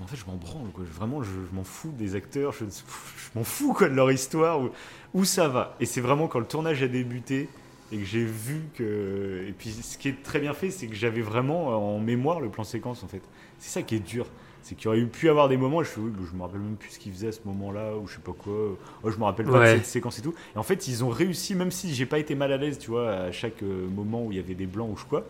En 0.00 0.06
fait, 0.06 0.16
je 0.16 0.24
m'en 0.26 0.36
branle, 0.36 0.70
quoi. 0.72 0.84
Vraiment, 0.92 1.22
je, 1.22 1.30
je 1.30 1.54
m'en 1.56 1.64
fous 1.64 1.92
des 1.96 2.14
acteurs, 2.14 2.52
je, 2.52 2.64
je 2.66 3.38
m'en 3.38 3.44
fous 3.44 3.72
quoi, 3.72 3.88
de 3.88 3.94
leur 3.94 4.10
histoire, 4.12 4.60
où, 4.60 4.70
où 5.14 5.24
ça 5.24 5.48
va. 5.48 5.74
Et 5.80 5.86
c'est 5.86 6.00
vraiment 6.00 6.28
quand 6.28 6.38
le 6.38 6.46
tournage 6.46 6.82
a 6.82 6.88
débuté 6.88 7.48
et 7.92 7.98
que 7.98 8.04
j'ai 8.04 8.24
vu 8.24 8.62
que. 8.74 9.44
Et 9.48 9.52
puis 9.52 9.70
ce 9.70 9.96
qui 9.98 10.08
est 10.08 10.22
très 10.22 10.38
bien 10.40 10.52
fait, 10.54 10.70
c'est 10.70 10.86
que 10.86 10.94
j'avais 10.94 11.22
vraiment 11.22 11.94
en 11.94 11.98
mémoire 11.98 12.40
le 12.40 12.48
plan 12.50 12.64
séquence 12.64 13.02
en 13.02 13.08
fait. 13.08 13.22
C'est 13.58 13.70
ça 13.70 13.82
qui 13.82 13.96
est 13.96 14.00
dur. 14.06 14.26
C'est 14.64 14.76
qu'il 14.76 14.84
y 14.84 14.88
aurait 14.88 15.02
pu 15.06 15.28
avoir 15.28 15.48
des 15.48 15.56
moments, 15.56 15.78
où 15.78 15.82
je 15.82 15.88
fais, 15.88 16.00
oui, 16.00 16.12
je 16.30 16.36
me 16.36 16.42
rappelle 16.42 16.60
même 16.60 16.76
plus 16.76 16.90
ce 16.90 16.98
qu'ils 17.00 17.10
faisaient 17.12 17.28
à 17.28 17.32
ce 17.32 17.40
moment-là, 17.46 17.96
ou 17.96 18.06
je 18.06 18.14
sais 18.14 18.20
pas 18.20 18.32
quoi. 18.32 18.76
Oh, 19.02 19.10
je 19.10 19.16
me 19.18 19.24
rappelle 19.24 19.46
pas 19.46 19.58
Ouais. 19.58 19.72
de 19.72 19.78
cette 19.78 19.86
séquence 19.86 20.20
et 20.20 20.22
tout. 20.22 20.34
Et 20.54 20.58
en 20.58 20.62
fait, 20.62 20.86
ils 20.86 21.02
ont 21.02 21.08
réussi, 21.08 21.56
même 21.56 21.72
si 21.72 21.92
j'ai 21.92 22.06
pas 22.06 22.20
été 22.20 22.36
mal 22.36 22.52
à 22.52 22.58
l'aise, 22.58 22.78
tu 22.78 22.90
vois, 22.90 23.10
à 23.10 23.32
chaque 23.32 23.60
euh, 23.64 23.88
moment 23.88 24.24
où 24.24 24.30
il 24.30 24.36
y 24.36 24.40
avait 24.40 24.54
des 24.54 24.66
blancs 24.66 24.88
ou 24.92 24.96
je 24.96 25.04
quoi, 25.04 25.24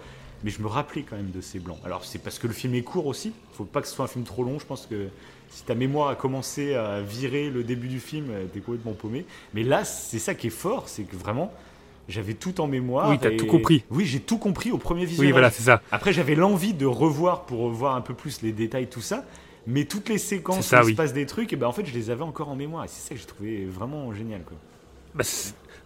mais 0.45 0.51
je 0.51 0.61
me 0.62 0.66
rappelais 0.66 1.03
quand 1.09 1.16
même 1.16 1.30
de 1.30 1.40
ces 1.40 1.59
blancs. 1.59 1.78
Alors, 1.84 2.05
c'est 2.05 2.18
parce 2.18 2.38
que 2.38 2.47
le 2.47 2.53
film 2.53 2.74
est 2.74 2.82
court 2.82 3.07
aussi. 3.07 3.32
Faut 3.55 3.64
pas 3.64 3.80
que 3.80 3.88
ce 3.88 3.95
soit 3.95 4.05
un 4.05 4.09
film 4.09 4.24
trop 4.24 4.45
long. 4.45 4.59
Je 4.59 4.66
pense 4.66 4.86
que 4.86 5.09
si 5.51 5.64
ta 5.64 5.74
mémoire 5.74 6.09
a 6.09 6.14
commencé 6.14 6.74
à 6.74 7.01
virer 7.01 7.51
le 7.51 7.62
début 7.62 7.88
du 7.88 8.01
film, 8.01 8.26
euh, 8.30 8.45
t'es 8.53 8.61
complètement 8.61 8.93
paumé. 8.93 9.24
Mais 9.55 9.62
là, 9.62 9.84
c'est 9.84 10.18
ça 10.18 10.34
qui 10.34 10.47
est 10.49 10.51
fort, 10.51 10.88
c'est 10.88 11.03
que 11.05 11.14
vraiment, 11.16 11.53
j'avais 12.09 12.34
tout 12.34 12.61
en 12.61 12.66
mémoire. 12.66 13.11
Oui, 13.11 13.18
t'as 13.20 13.30
et- 13.30 13.36
tout 13.36 13.47
compris. 13.47 13.84
Oui, 13.90 14.05
j'ai 14.07 14.20
tout 14.20 14.38
compris 14.38 14.70
au 14.72 14.78
premier 14.78 15.03
Oui, 15.03 15.07
visionnage. 15.09 15.32
voilà, 15.32 15.51
c'est 15.51 15.62
ça. 15.62 15.82
Après, 15.93 16.12
j'avais 16.12 16.34
l'envie 16.34 16.74
de 16.74 16.86
revoir 16.86 17.43
pour 17.43 17.61
revoir 17.61 17.95
un 17.97 18.01
peu 18.01 18.14
plus 18.14 18.43
les 18.43 18.53
détails, 18.53 18.88
tout 18.88 19.01
ça. 19.03 19.24
Mais 19.66 19.84
toutes 19.84 20.09
les 20.09 20.18
séquences 20.18 20.66
ça, 20.66 20.78
où 20.80 20.82
il 20.82 20.86
oui. 20.86 20.93
se 20.93 20.97
passe 20.97 21.12
des 21.12 21.24
trucs, 21.24 21.53
et 21.53 21.57
ben 21.57 21.68
en 21.68 21.72
fait, 21.72 21.86
je 21.86 21.95
les 21.95 22.11
avais 22.11 22.24
encore 22.24 22.49
en 22.49 22.57
mémoire. 22.57 22.84
Et 22.84 22.88
c'est 22.88 23.01
ça 23.09 23.14
que 23.14 23.20
j'ai 23.20 23.26
trouvé 23.26 23.64
vraiment 23.66 24.12
génial. 24.12 24.43
Quoi. 24.43 24.57
Bah, 25.14 25.22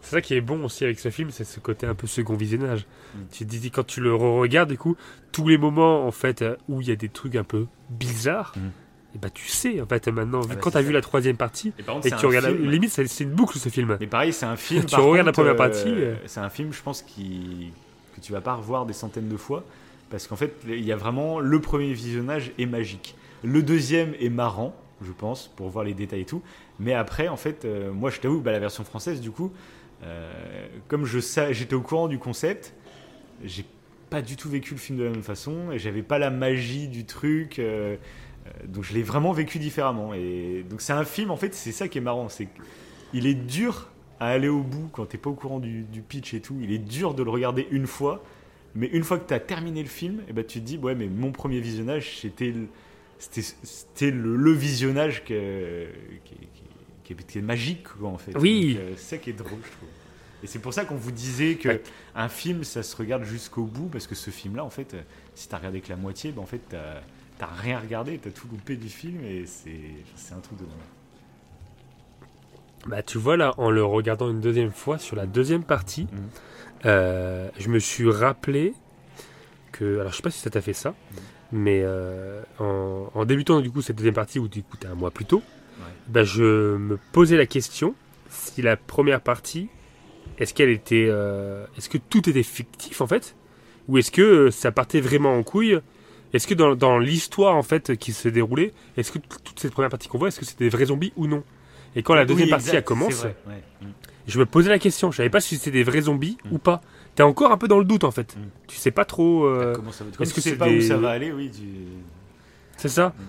c'est 0.06 0.16
ça 0.16 0.20
qui 0.20 0.34
est 0.34 0.40
bon 0.40 0.64
aussi 0.64 0.84
avec 0.84 0.98
ce 0.98 1.10
film, 1.10 1.30
c'est 1.30 1.44
ce 1.44 1.60
côté 1.60 1.86
un 1.86 1.94
peu 1.94 2.06
second 2.06 2.34
visionnage. 2.34 2.86
Mm. 3.14 3.18
Tu 3.32 3.46
te 3.46 3.50
dis 3.56 3.70
quand 3.70 3.84
tu 3.86 4.00
le 4.00 4.14
regardes, 4.14 4.70
du 4.70 4.78
coup, 4.78 4.96
tous 5.32 5.48
les 5.48 5.58
moments 5.58 6.06
en 6.06 6.10
fait 6.12 6.42
euh, 6.42 6.56
où 6.68 6.80
il 6.80 6.88
y 6.88 6.92
a 6.92 6.96
des 6.96 7.08
trucs 7.08 7.36
un 7.36 7.44
peu 7.44 7.66
bizarres, 7.90 8.52
Mm. 8.56 8.60
et 9.14 9.18
bah 9.18 9.30
tu 9.30 9.48
sais 9.48 9.80
en 9.80 9.86
fait 9.86 10.08
maintenant, 10.08 10.40
vu 10.40 10.48
bah, 10.48 10.56
quand 10.56 10.70
t'as 10.70 10.80
vu 10.82 10.92
la 10.92 11.00
troisième 11.00 11.36
partie 11.36 11.72
Et 11.78 11.82
que 12.10 12.16
tu 12.18 12.26
regardes, 12.26 12.46
la- 12.46 12.52
limite 12.52 12.90
c'est 12.90 13.20
une 13.24 13.30
boucle 13.30 13.58
ce 13.58 13.68
film. 13.68 13.96
Mais 14.00 14.06
pareil, 14.06 14.32
c'est 14.32 14.46
un 14.46 14.56
film. 14.56 14.84
Tu 14.86 14.94
regardes 14.96 15.26
la 15.26 15.32
première 15.32 15.56
partie, 15.56 15.88
euh. 15.88 16.14
C'est 16.26 16.40
un 16.40 16.50
film, 16.50 16.72
je 16.72 16.82
pense, 16.82 17.02
qui 17.02 17.72
que 18.14 18.20
tu 18.20 18.32
vas 18.32 18.40
pas 18.40 18.54
revoir 18.54 18.86
des 18.86 18.92
centaines 18.94 19.28
de 19.28 19.36
fois, 19.36 19.64
parce 20.10 20.26
qu'en 20.26 20.36
fait, 20.36 20.54
il 20.66 20.84
y 20.84 20.92
a 20.92 20.96
vraiment 20.96 21.38
le 21.40 21.60
premier 21.60 21.92
visionnage 21.92 22.52
est 22.58 22.66
magique. 22.66 23.14
Le 23.44 23.62
deuxième 23.62 24.14
est 24.20 24.30
marrant, 24.30 24.74
je 25.04 25.12
pense, 25.12 25.48
pour 25.56 25.68
voir 25.68 25.84
les 25.84 25.92
détails 25.92 26.22
et 26.22 26.24
tout. 26.24 26.40
Mais 26.80 26.94
après, 26.94 27.28
en 27.28 27.36
fait, 27.36 27.64
euh, 27.66 27.92
moi, 27.92 28.08
je 28.10 28.20
t'avoue, 28.20 28.40
bah, 28.40 28.52
la 28.52 28.58
version 28.58 28.84
française, 28.84 29.20
du 29.20 29.30
coup, 29.30 29.52
euh, 30.02 30.66
comme 30.88 31.04
j'étais 31.06 31.74
au 31.74 31.80
courant 31.80 32.08
du 32.08 32.18
concept, 32.18 32.74
j'ai 33.44 33.64
pas 34.10 34.22
du 34.22 34.36
tout 34.36 34.48
vécu 34.48 34.74
le 34.74 34.80
film 34.80 34.98
de 34.98 35.04
la 35.04 35.10
même 35.10 35.22
façon, 35.22 35.72
et 35.72 35.78
j'avais 35.78 36.02
pas 36.02 36.18
la 36.18 36.30
magie 36.30 36.88
du 36.88 37.04
truc. 37.04 37.58
euh, 37.58 37.96
euh, 38.46 38.66
donc 38.66 38.84
je 38.84 38.94
l'ai 38.94 39.02
vraiment 39.02 39.32
vécu 39.32 39.58
différemment. 39.58 40.14
Et 40.14 40.64
donc 40.68 40.80
c'est 40.80 40.92
un 40.92 41.04
film, 41.04 41.30
en 41.30 41.36
fait, 41.36 41.54
c'est 41.54 41.72
ça 41.72 41.88
qui 41.88 41.98
est 41.98 42.02
marrant, 42.02 42.28
c'est 42.28 42.48
qu'il 43.10 43.26
est 43.26 43.34
dur 43.34 43.88
à 44.20 44.28
aller 44.28 44.48
au 44.48 44.62
bout 44.62 44.88
quand 44.92 45.06
t'es 45.06 45.18
pas 45.18 45.30
au 45.30 45.34
courant 45.34 45.58
du, 45.58 45.84
pitch 46.08 46.34
et 46.34 46.40
tout. 46.40 46.56
Il 46.62 46.72
est 46.72 46.78
dur 46.78 47.14
de 47.14 47.22
le 47.22 47.30
regarder 47.30 47.66
une 47.70 47.86
fois, 47.86 48.22
mais 48.74 48.86
une 48.88 49.04
fois 49.04 49.18
que 49.18 49.26
t'as 49.26 49.40
terminé 49.40 49.82
le 49.82 49.88
film, 49.88 50.22
et 50.28 50.32
ben 50.32 50.44
tu 50.44 50.60
te 50.60 50.64
dis 50.64 50.78
ouais 50.78 50.94
mais 50.94 51.08
mon 51.08 51.32
premier 51.32 51.60
visionnage 51.60 52.18
c'était 52.18 52.52
le- 54.10 54.52
visionnage 54.52 55.24
que, 55.24 55.86
qui- 56.24 56.48
qui 57.06 57.12
est, 57.12 57.26
qui 57.26 57.38
est 57.38 57.42
magique 57.42 57.84
quoi 57.98 58.08
en 58.10 58.18
fait. 58.18 58.36
Oui. 58.38 58.76
Euh, 58.78 58.92
c'est 58.96 59.16
ça 59.16 59.18
qui 59.18 59.30
est 59.30 59.32
drôle 59.34 59.58
je 59.64 59.70
trouve. 59.76 59.88
Et 60.42 60.46
c'est 60.46 60.58
pour 60.58 60.74
ça 60.74 60.84
qu'on 60.84 60.96
vous 60.96 61.12
disait 61.12 61.54
que 61.54 61.68
Ouais. 61.68 61.82
un 62.14 62.28
film 62.28 62.62
ça 62.64 62.82
se 62.82 62.94
regarde 62.96 63.24
jusqu'au 63.24 63.64
bout 63.64 63.86
parce 63.86 64.06
que 64.06 64.14
ce 64.14 64.30
film 64.30 64.56
là 64.56 64.64
en 64.64 64.70
fait 64.70 64.92
euh, 64.94 65.00
si 65.34 65.48
t'as 65.48 65.56
regardé 65.58 65.80
que 65.80 65.88
la 65.88 65.96
moitié, 65.96 66.32
ben 66.32 66.42
en 66.42 66.46
fait 66.46 66.60
t'as 67.38 67.46
rien 67.46 67.78
regardé, 67.78 68.18
t'as 68.18 68.30
tout 68.30 68.48
loupé 68.50 68.76
du 68.76 68.88
film 68.88 69.22
et 69.24 69.44
c'est 69.46 70.34
un 70.34 70.40
truc 70.40 70.58
de 70.58 70.64
dingue. 70.64 70.74
Bah 72.86 73.02
tu 73.02 73.18
vois 73.18 73.36
là, 73.36 73.52
en 73.58 73.70
le 73.70 73.84
regardant 73.84 74.30
une 74.30 74.40
deuxième 74.40 74.70
fois 74.70 74.98
sur 74.98 75.16
la 75.16 75.26
deuxième 75.26 75.64
partie, 75.64 76.02
Mhm. 76.12 76.28
euh, 76.86 77.48
je 77.58 77.68
me 77.68 77.78
suis 77.80 78.08
rappelé 78.10 78.74
que, 79.72 79.98
alors 80.00 80.12
je 80.12 80.16
sais 80.16 80.22
pas 80.22 80.30
si 80.30 80.38
ça 80.40 80.50
t'a 80.50 80.60
fait 80.60 80.72
ça, 80.72 80.94
mais 81.52 81.80
euh, 81.84 82.42
en, 82.60 83.10
en 83.12 83.24
débutant 83.24 83.60
du 83.60 83.70
coup 83.70 83.82
cette 83.82 83.96
deuxième 83.96 84.14
partie 84.14 84.38
où 84.38 84.46
tu 84.48 84.60
écoutais 84.60 84.86
un 84.86 84.94
mois 84.94 85.10
plus 85.10 85.24
tôt, 85.24 85.42
Bah, 86.08 86.24
je 86.24 86.76
me 86.76 86.98
posais 87.12 87.36
la 87.36 87.46
question 87.46 87.94
si 88.30 88.62
la 88.62 88.76
première 88.76 89.20
partie, 89.20 89.68
est-ce 90.38 90.54
qu'elle 90.54 90.68
était, 90.70 91.06
euh, 91.08 91.64
est-ce 91.76 91.88
que 91.88 91.98
tout 91.98 92.28
était 92.28 92.42
fictif 92.42 93.00
en 93.00 93.06
fait, 93.06 93.34
ou 93.88 93.98
est-ce 93.98 94.10
que 94.10 94.22
euh, 94.22 94.50
ça 94.50 94.70
partait 94.72 95.00
vraiment 95.00 95.36
en 95.36 95.42
couille? 95.42 95.78
Est-ce 96.32 96.46
que 96.46 96.54
dans, 96.54 96.74
dans 96.74 96.98
l'histoire 96.98 97.54
en 97.56 97.62
fait 97.62 97.96
qui 97.96 98.12
se 98.12 98.28
déroulait, 98.28 98.72
est-ce 98.96 99.10
que 99.12 99.18
toute 99.18 99.58
cette 99.60 99.72
première 99.72 99.90
partie 99.90 100.08
qu'on 100.08 100.18
voit, 100.18 100.28
est-ce 100.28 100.38
que 100.40 100.44
c'était 100.44 100.64
des 100.64 100.70
vrais 100.70 100.86
zombies 100.86 101.12
ou 101.16 101.26
non? 101.26 101.42
Et 101.94 102.02
quand 102.02 102.14
la 102.14 102.24
deuxième 102.26 102.50
partie 102.50 102.68
exact, 102.68 102.90
vrai, 102.90 103.36
ouais. 103.46 103.62
Mm. 103.80 103.86
je 104.26 104.38
me 104.38 104.44
posais 104.44 104.68
la 104.68 104.78
question, 104.78 105.10
je 105.10 105.16
savais 105.18 105.30
pas 105.30 105.40
si 105.40 105.56
c'était 105.56 105.70
des 105.70 105.84
vrais 105.84 106.02
zombies 106.02 106.36
Mm. 106.44 106.54
ou 106.54 106.58
pas. 106.58 106.82
T'es 107.14 107.22
encore 107.22 107.52
un 107.52 107.56
peu 107.56 107.68
dans 107.68 107.78
le 107.78 107.86
doute 107.86 108.04
en 108.04 108.10
fait. 108.10 108.36
Mm. 108.36 108.40
Tu 108.66 108.76
sais 108.76 108.90
pas 108.90 109.04
trop. 109.06 109.46
euh, 109.46 109.72
Comment 109.74 109.92
ça 109.92 110.04
va 110.04 110.10
est-ce 110.10 110.30
tu 110.30 110.36
que 110.36 110.40
sais 110.42 110.50
c'est 110.50 110.56
pas 110.56 110.68
des- 110.68 110.78
où 110.78 110.80
ça 110.82 110.98
va 110.98 111.10
aller, 111.10 111.32
oui. 111.32 111.50
Tu... 111.50 111.62
C'est 112.76 112.88
ça. 112.90 113.08
Mm. 113.16 113.22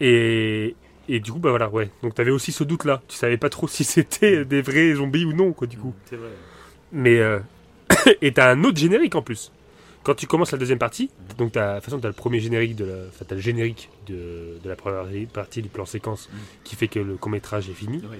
Et, 0.00 0.76
et 1.08 1.20
du 1.20 1.32
coup, 1.32 1.38
bah 1.38 1.50
voilà, 1.50 1.68
ouais. 1.68 1.90
Donc 2.02 2.14
t'avais 2.14 2.30
aussi 2.30 2.52
ce 2.52 2.64
doute 2.64 2.84
là. 2.84 3.02
Tu 3.08 3.16
savais 3.16 3.36
pas 3.36 3.48
trop 3.48 3.68
si 3.68 3.84
c'était 3.84 4.44
des 4.44 4.62
vrais 4.62 4.94
zombies 4.94 5.24
ou 5.24 5.32
non, 5.32 5.52
quoi, 5.52 5.66
du 5.66 5.76
coup. 5.78 5.94
C'est 6.06 6.16
vrai. 6.16 6.28
Mais. 6.92 7.18
euh, 7.18 7.38
et 8.22 8.32
t'as 8.32 8.50
un 8.52 8.64
autre 8.64 8.78
générique 8.78 9.14
en 9.14 9.22
plus. 9.22 9.52
Quand 10.04 10.14
tu 10.14 10.26
commences 10.26 10.52
la 10.52 10.58
deuxième 10.58 10.78
partie, 10.78 11.10
donc 11.36 11.52
t'as, 11.52 11.70
de 11.72 11.76
toute 11.76 11.84
façon, 11.86 11.98
t'as 11.98 12.08
le 12.08 12.14
premier 12.14 12.40
générique 12.40 12.76
de 12.76 12.84
la, 12.84 12.94
enfin, 13.08 13.24
t'as 13.28 13.34
le 13.34 13.40
générique 13.40 13.90
de, 14.06 14.58
de 14.62 14.68
la 14.68 14.76
première 14.76 15.04
partie 15.32 15.60
du 15.60 15.68
plan 15.68 15.84
séquence 15.84 16.28
Mm. 16.32 16.36
qui 16.64 16.76
fait 16.76 16.88
que 16.88 16.98
le 17.00 17.16
court 17.16 17.30
métrage 17.30 17.68
est 17.68 17.74
fini. 17.74 18.02
Oui. 18.10 18.16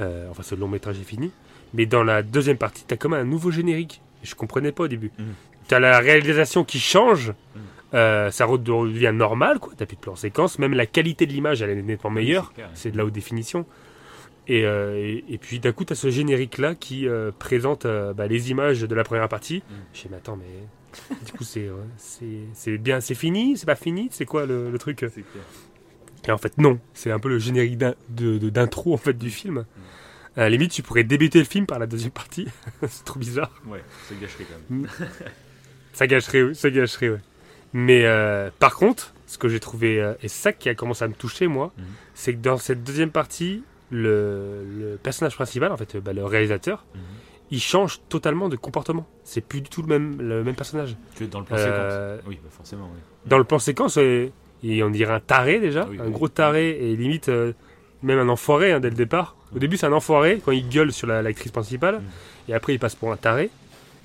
Euh, 0.00 0.28
enfin, 0.30 0.42
ce 0.42 0.54
long 0.54 0.68
métrage 0.68 0.98
est 1.00 1.04
fini. 1.04 1.32
Mais 1.74 1.86
dans 1.86 2.04
la 2.04 2.22
deuxième 2.22 2.58
partie, 2.58 2.84
t'as 2.86 2.96
comme 2.96 3.14
un 3.14 3.24
nouveau 3.24 3.50
générique. 3.50 4.02
Je 4.22 4.34
comprenais 4.34 4.72
pas 4.72 4.84
au 4.84 4.88
début. 4.88 5.10
Mhm. 5.18 5.34
T'as 5.68 5.78
la 5.80 5.98
réalisation 5.98 6.64
qui 6.64 6.78
change. 6.78 7.28
Mhm. 7.56 7.61
Euh, 7.94 8.30
ça 8.30 8.46
redevient 8.46 9.12
normal, 9.14 9.58
quoi. 9.58 9.72
T'as 9.76 9.86
plus 9.86 9.96
de 9.96 10.00
plan 10.00 10.16
séquence. 10.16 10.58
Même 10.58 10.74
la 10.74 10.86
qualité 10.86 11.26
de 11.26 11.32
l'image, 11.32 11.62
elle 11.62 11.70
est 11.70 11.82
nettement 11.82 12.10
meilleure. 12.10 12.52
c'est 12.74 12.90
de 12.90 12.96
la 12.96 13.04
haute 13.04 13.12
définition. 13.12 13.66
Et, 14.48 14.64
euh, 14.64 14.96
et, 14.96 15.24
et 15.28 15.38
puis 15.38 15.60
d'un 15.60 15.72
coup, 15.72 15.84
t'as 15.84 15.94
ce 15.94 16.10
générique-là 16.10 16.74
qui 16.74 17.06
euh, 17.06 17.30
présente 17.38 17.86
euh, 17.86 18.12
bah, 18.12 18.26
les 18.26 18.50
images 18.50 18.80
de 18.80 18.94
la 18.94 19.04
première 19.04 19.28
partie. 19.28 19.62
Mhm. 19.68 19.76
Je 19.92 20.00
sais, 20.00 20.08
mais 20.10 20.16
attends, 20.16 20.36
mais 20.36 21.16
du 21.26 21.32
coup, 21.32 21.44
c'est, 21.44 21.70
c'est, 21.96 22.78
bien, 22.78 23.00
c'est 23.00 23.14
fini, 23.14 23.56
c'est 23.56 23.66
pas 23.66 23.76
fini, 23.76 24.08
c'est 24.10 24.26
quoi 24.26 24.46
le, 24.46 24.70
le 24.70 24.78
truc? 24.78 24.96
Clair. 24.96 25.12
et 26.26 26.32
en 26.32 26.38
fait, 26.38 26.58
non. 26.58 26.78
C'est 26.92 27.10
un 27.12 27.18
peu 27.18 27.28
le 27.28 27.38
générique 27.38 27.78
d'intro 28.08 28.94
en 28.94 28.98
fait 28.98 29.16
du 29.16 29.30
film. 29.30 29.64
À 30.34 30.40
la 30.40 30.50
limite, 30.50 30.72
tu 30.72 30.82
pourrais 30.82 31.04
débuter 31.04 31.38
le 31.38 31.44
film 31.44 31.66
par 31.66 31.78
la 31.78 31.86
deuxième 31.86 32.10
partie. 32.10 32.48
c'est 32.88 33.04
trop 33.04 33.20
bizarre. 33.20 33.52
Ouais, 33.66 33.82
ça 34.08 34.14
gâcherait 34.20 34.44
quand 34.44 34.74
même. 34.74 34.88
Ça 35.92 36.06
gâcherait, 36.06 36.42
oui, 36.42 36.54
ça 36.54 36.70
gâcherait, 36.70 37.10
ouais. 37.10 37.20
Mais 37.72 38.04
euh, 38.04 38.50
par 38.58 38.74
contre, 38.76 39.14
ce 39.26 39.38
que 39.38 39.48
j'ai 39.48 39.60
trouvé, 39.60 40.00
euh, 40.00 40.12
et 40.22 40.28
c'est 40.28 40.42
ça 40.42 40.52
qui 40.52 40.68
a 40.68 40.74
commencé 40.74 41.04
à 41.04 41.08
me 41.08 41.14
toucher, 41.14 41.46
moi, 41.46 41.72
Mhm. 41.78 41.84
c'est 42.14 42.32
que 42.34 42.38
dans 42.40 42.58
cette 42.58 42.84
deuxième 42.84 43.10
partie, 43.10 43.62
le, 43.90 44.64
le 44.78 44.96
personnage 45.02 45.34
principal, 45.34 45.72
en 45.72 45.76
fait, 45.76 45.94
euh, 45.96 46.00
bah, 46.00 46.12
le 46.12 46.24
réalisateur, 46.24 46.84
Mhm. 46.94 47.00
il 47.50 47.60
change 47.60 48.00
totalement 48.08 48.48
de 48.48 48.56
comportement. 48.56 49.06
C'est 49.24 49.40
plus 49.42 49.60
du 49.60 49.70
tout 49.70 49.82
le 49.82 49.88
même, 49.88 50.20
le 50.20 50.42
même 50.44 50.54
personnage. 50.54 50.96
Que 51.18 51.24
dans 51.24 51.40
le 51.40 51.46
plan 51.46 51.56
Euh, 51.58 52.16
séquence. 52.16 52.28
Oui, 52.28 52.38
bah 52.42 52.48
forcément, 52.50 52.90
oui. 52.92 53.00
Dans 53.26 53.38
le 53.38 53.44
plan 53.44 53.58
séquence, 53.58 53.98
il- 54.62 54.82
on 54.84 54.90
dirait 54.90 55.14
un 55.14 55.20
taré 55.20 55.58
déjà, 55.60 55.86
oui, 55.90 55.98
un 56.00 56.06
oui. 56.06 56.12
gros 56.12 56.28
taré, 56.28 56.70
et 56.70 56.96
limite 56.96 57.30
même 58.02 58.18
un 58.18 58.28
enfoiré 58.28 58.72
hein, 58.72 58.80
dès 58.80 58.90
le 58.90 58.96
départ. 58.96 59.36
Au 59.52 59.54
Mhm. 59.56 59.60
début, 59.60 59.76
c'est 59.76 59.86
un 59.86 59.92
enfoiré 59.92 60.40
quand 60.44 60.52
il 60.52 60.68
gueule 60.68 60.92
sur 60.92 61.06
la- 61.06 61.20
l'actrice 61.22 61.52
principale, 61.52 61.96
Mhm. 61.96 62.02
et 62.48 62.54
après, 62.54 62.74
il 62.74 62.78
passe 62.78 62.94
pour 62.94 63.12
un 63.12 63.16
taré. 63.16 63.50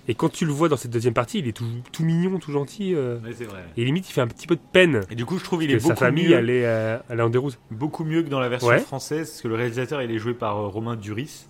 Et 0.10 0.16
quand 0.16 0.30
tu 0.30 0.46
le 0.46 0.52
vois 0.54 0.70
dans 0.70 0.78
cette 0.78 0.92
deuxième 0.92 1.14
partie, 1.14 1.40
il 1.40 1.48
est 1.48 1.52
tout, 1.54 1.66
tout 1.92 2.04
mignon, 2.04 2.40
tout 2.40 2.52
gentil, 2.54 2.96
euh, 2.96 3.20
Ouais, 3.20 3.34
c'est 3.34 3.44
vrai. 3.46 3.66
et 3.76 3.84
limite, 3.84 4.10
il 4.10 4.14
fait 4.14 4.22
un 4.22 4.28
petit 4.28 4.48
peu 4.48 4.56
de 4.56 4.62
peine. 4.72 5.02
Et 5.12 5.16
du 5.16 5.26
coup, 5.26 5.38
je 5.38 5.44
trouve 5.44 5.64
il 5.64 5.72
est 5.72 5.80
sa 5.80 5.90
beaucoup 5.90 6.00
famille, 6.00 6.30
mieux, 6.30 6.36
elle 6.36 6.50
est, 6.50 6.66
euh, 6.66 6.98
elle 7.10 7.20
est 7.20 7.24
en 7.24 7.30
déroute. 7.30 7.60
beaucoup 7.72 8.06
mieux 8.06 8.24
que 8.24 8.30
dans 8.30 8.40
la 8.40 8.48
version 8.48 8.70
Ouais. 8.70 8.80
française, 8.80 9.30
parce 9.30 9.42
que 9.42 9.48
le 9.50 9.56
réalisateur, 9.56 10.02
il 10.02 10.10
est 10.12 10.18
joué 10.18 10.34
par 10.34 10.58
euh, 10.58 10.68
Romain 10.68 10.96
Duris. 10.96 11.48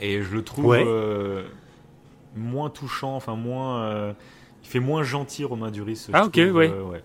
Et 0.00 0.22
je 0.22 0.32
le 0.32 0.42
trouve 0.44 0.66
Ouais. 0.66 0.84
euh, 0.86 1.42
moins 2.36 2.70
touchant, 2.70 3.16
enfin 3.16 3.34
moins... 3.34 4.14
il 4.62 4.68
fait 4.68 4.78
moins 4.80 5.02
gentil, 5.02 5.44
Romain 5.44 5.70
Duris. 5.72 6.06
Ah, 6.12 6.26
ok, 6.26 6.32
trouve, 6.32 6.52
ouais. 6.54 6.68
ouais. 6.68 7.02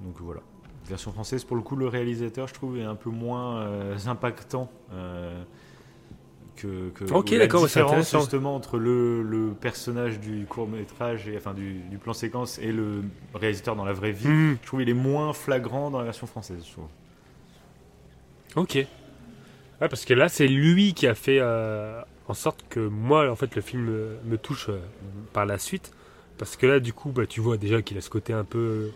Donc 0.00 0.16
voilà. 0.20 0.40
Version 0.86 1.12
française, 1.12 1.44
pour 1.44 1.56
le 1.56 1.62
coup, 1.62 1.76
le 1.76 1.86
réalisateur, 1.86 2.48
je 2.48 2.54
trouve, 2.54 2.76
est 2.76 2.82
un 2.82 2.96
peu 2.96 3.08
moins 3.10 3.66
impactant. 4.06 4.68
Que, 6.56 6.90
que 6.90 7.04
Ok, 7.12 7.30
la 7.30 7.38
d'accord, 7.38 7.62
ouais, 7.62 7.68
c'est 7.68 7.80
intéressant. 7.80 8.20
justement 8.20 8.54
entre 8.54 8.78
le, 8.78 9.22
le 9.22 9.52
personnage 9.52 10.20
du 10.20 10.46
court 10.46 10.68
métrage 10.68 11.28
et 11.28 11.36
enfin 11.36 11.54
du, 11.54 11.74
du 11.90 11.98
plan 11.98 12.12
séquence 12.12 12.58
et 12.58 12.72
le 12.72 13.02
réalisateur 13.34 13.76
dans 13.76 13.84
la 13.84 13.92
vraie 13.92 14.12
vie 14.12 14.28
Mhm. 14.28 14.58
je 14.62 14.66
trouve 14.66 14.82
il 14.82 14.88
est 14.88 14.94
moins 14.94 15.32
flagrant 15.32 15.90
dans 15.90 15.98
la 15.98 16.04
version 16.04 16.26
française 16.26 16.64
je 16.66 16.72
trouve. 16.72 16.86
Ok. 18.56 18.74
Ouais, 18.76 19.88
parce 19.88 20.04
que 20.04 20.14
là, 20.14 20.28
c'est 20.28 20.46
lui 20.46 20.94
qui 20.94 21.06
a 21.06 21.14
fait 21.14 21.38
euh, 21.40 22.00
en 22.28 22.34
sorte 22.34 22.64
que 22.68 22.80
moi, 22.80 23.30
en 23.30 23.36
fait, 23.36 23.54
le 23.56 23.62
film 23.62 23.86
me 24.24 24.38
touche 24.38 24.68
euh, 24.68 24.78
par 25.32 25.46
la 25.46 25.58
suite. 25.58 25.92
Parce 26.38 26.56
que 26.56 26.66
là, 26.66 26.80
du 26.80 26.92
coup, 26.92 27.10
bah, 27.10 27.26
tu 27.26 27.40
vois 27.40 27.56
déjà 27.56 27.82
qu'il 27.82 27.98
a 27.98 28.00
ce 28.00 28.10
côté 28.10 28.32
un 28.32 28.44
peu, 28.44 28.58
euh, 28.58 28.88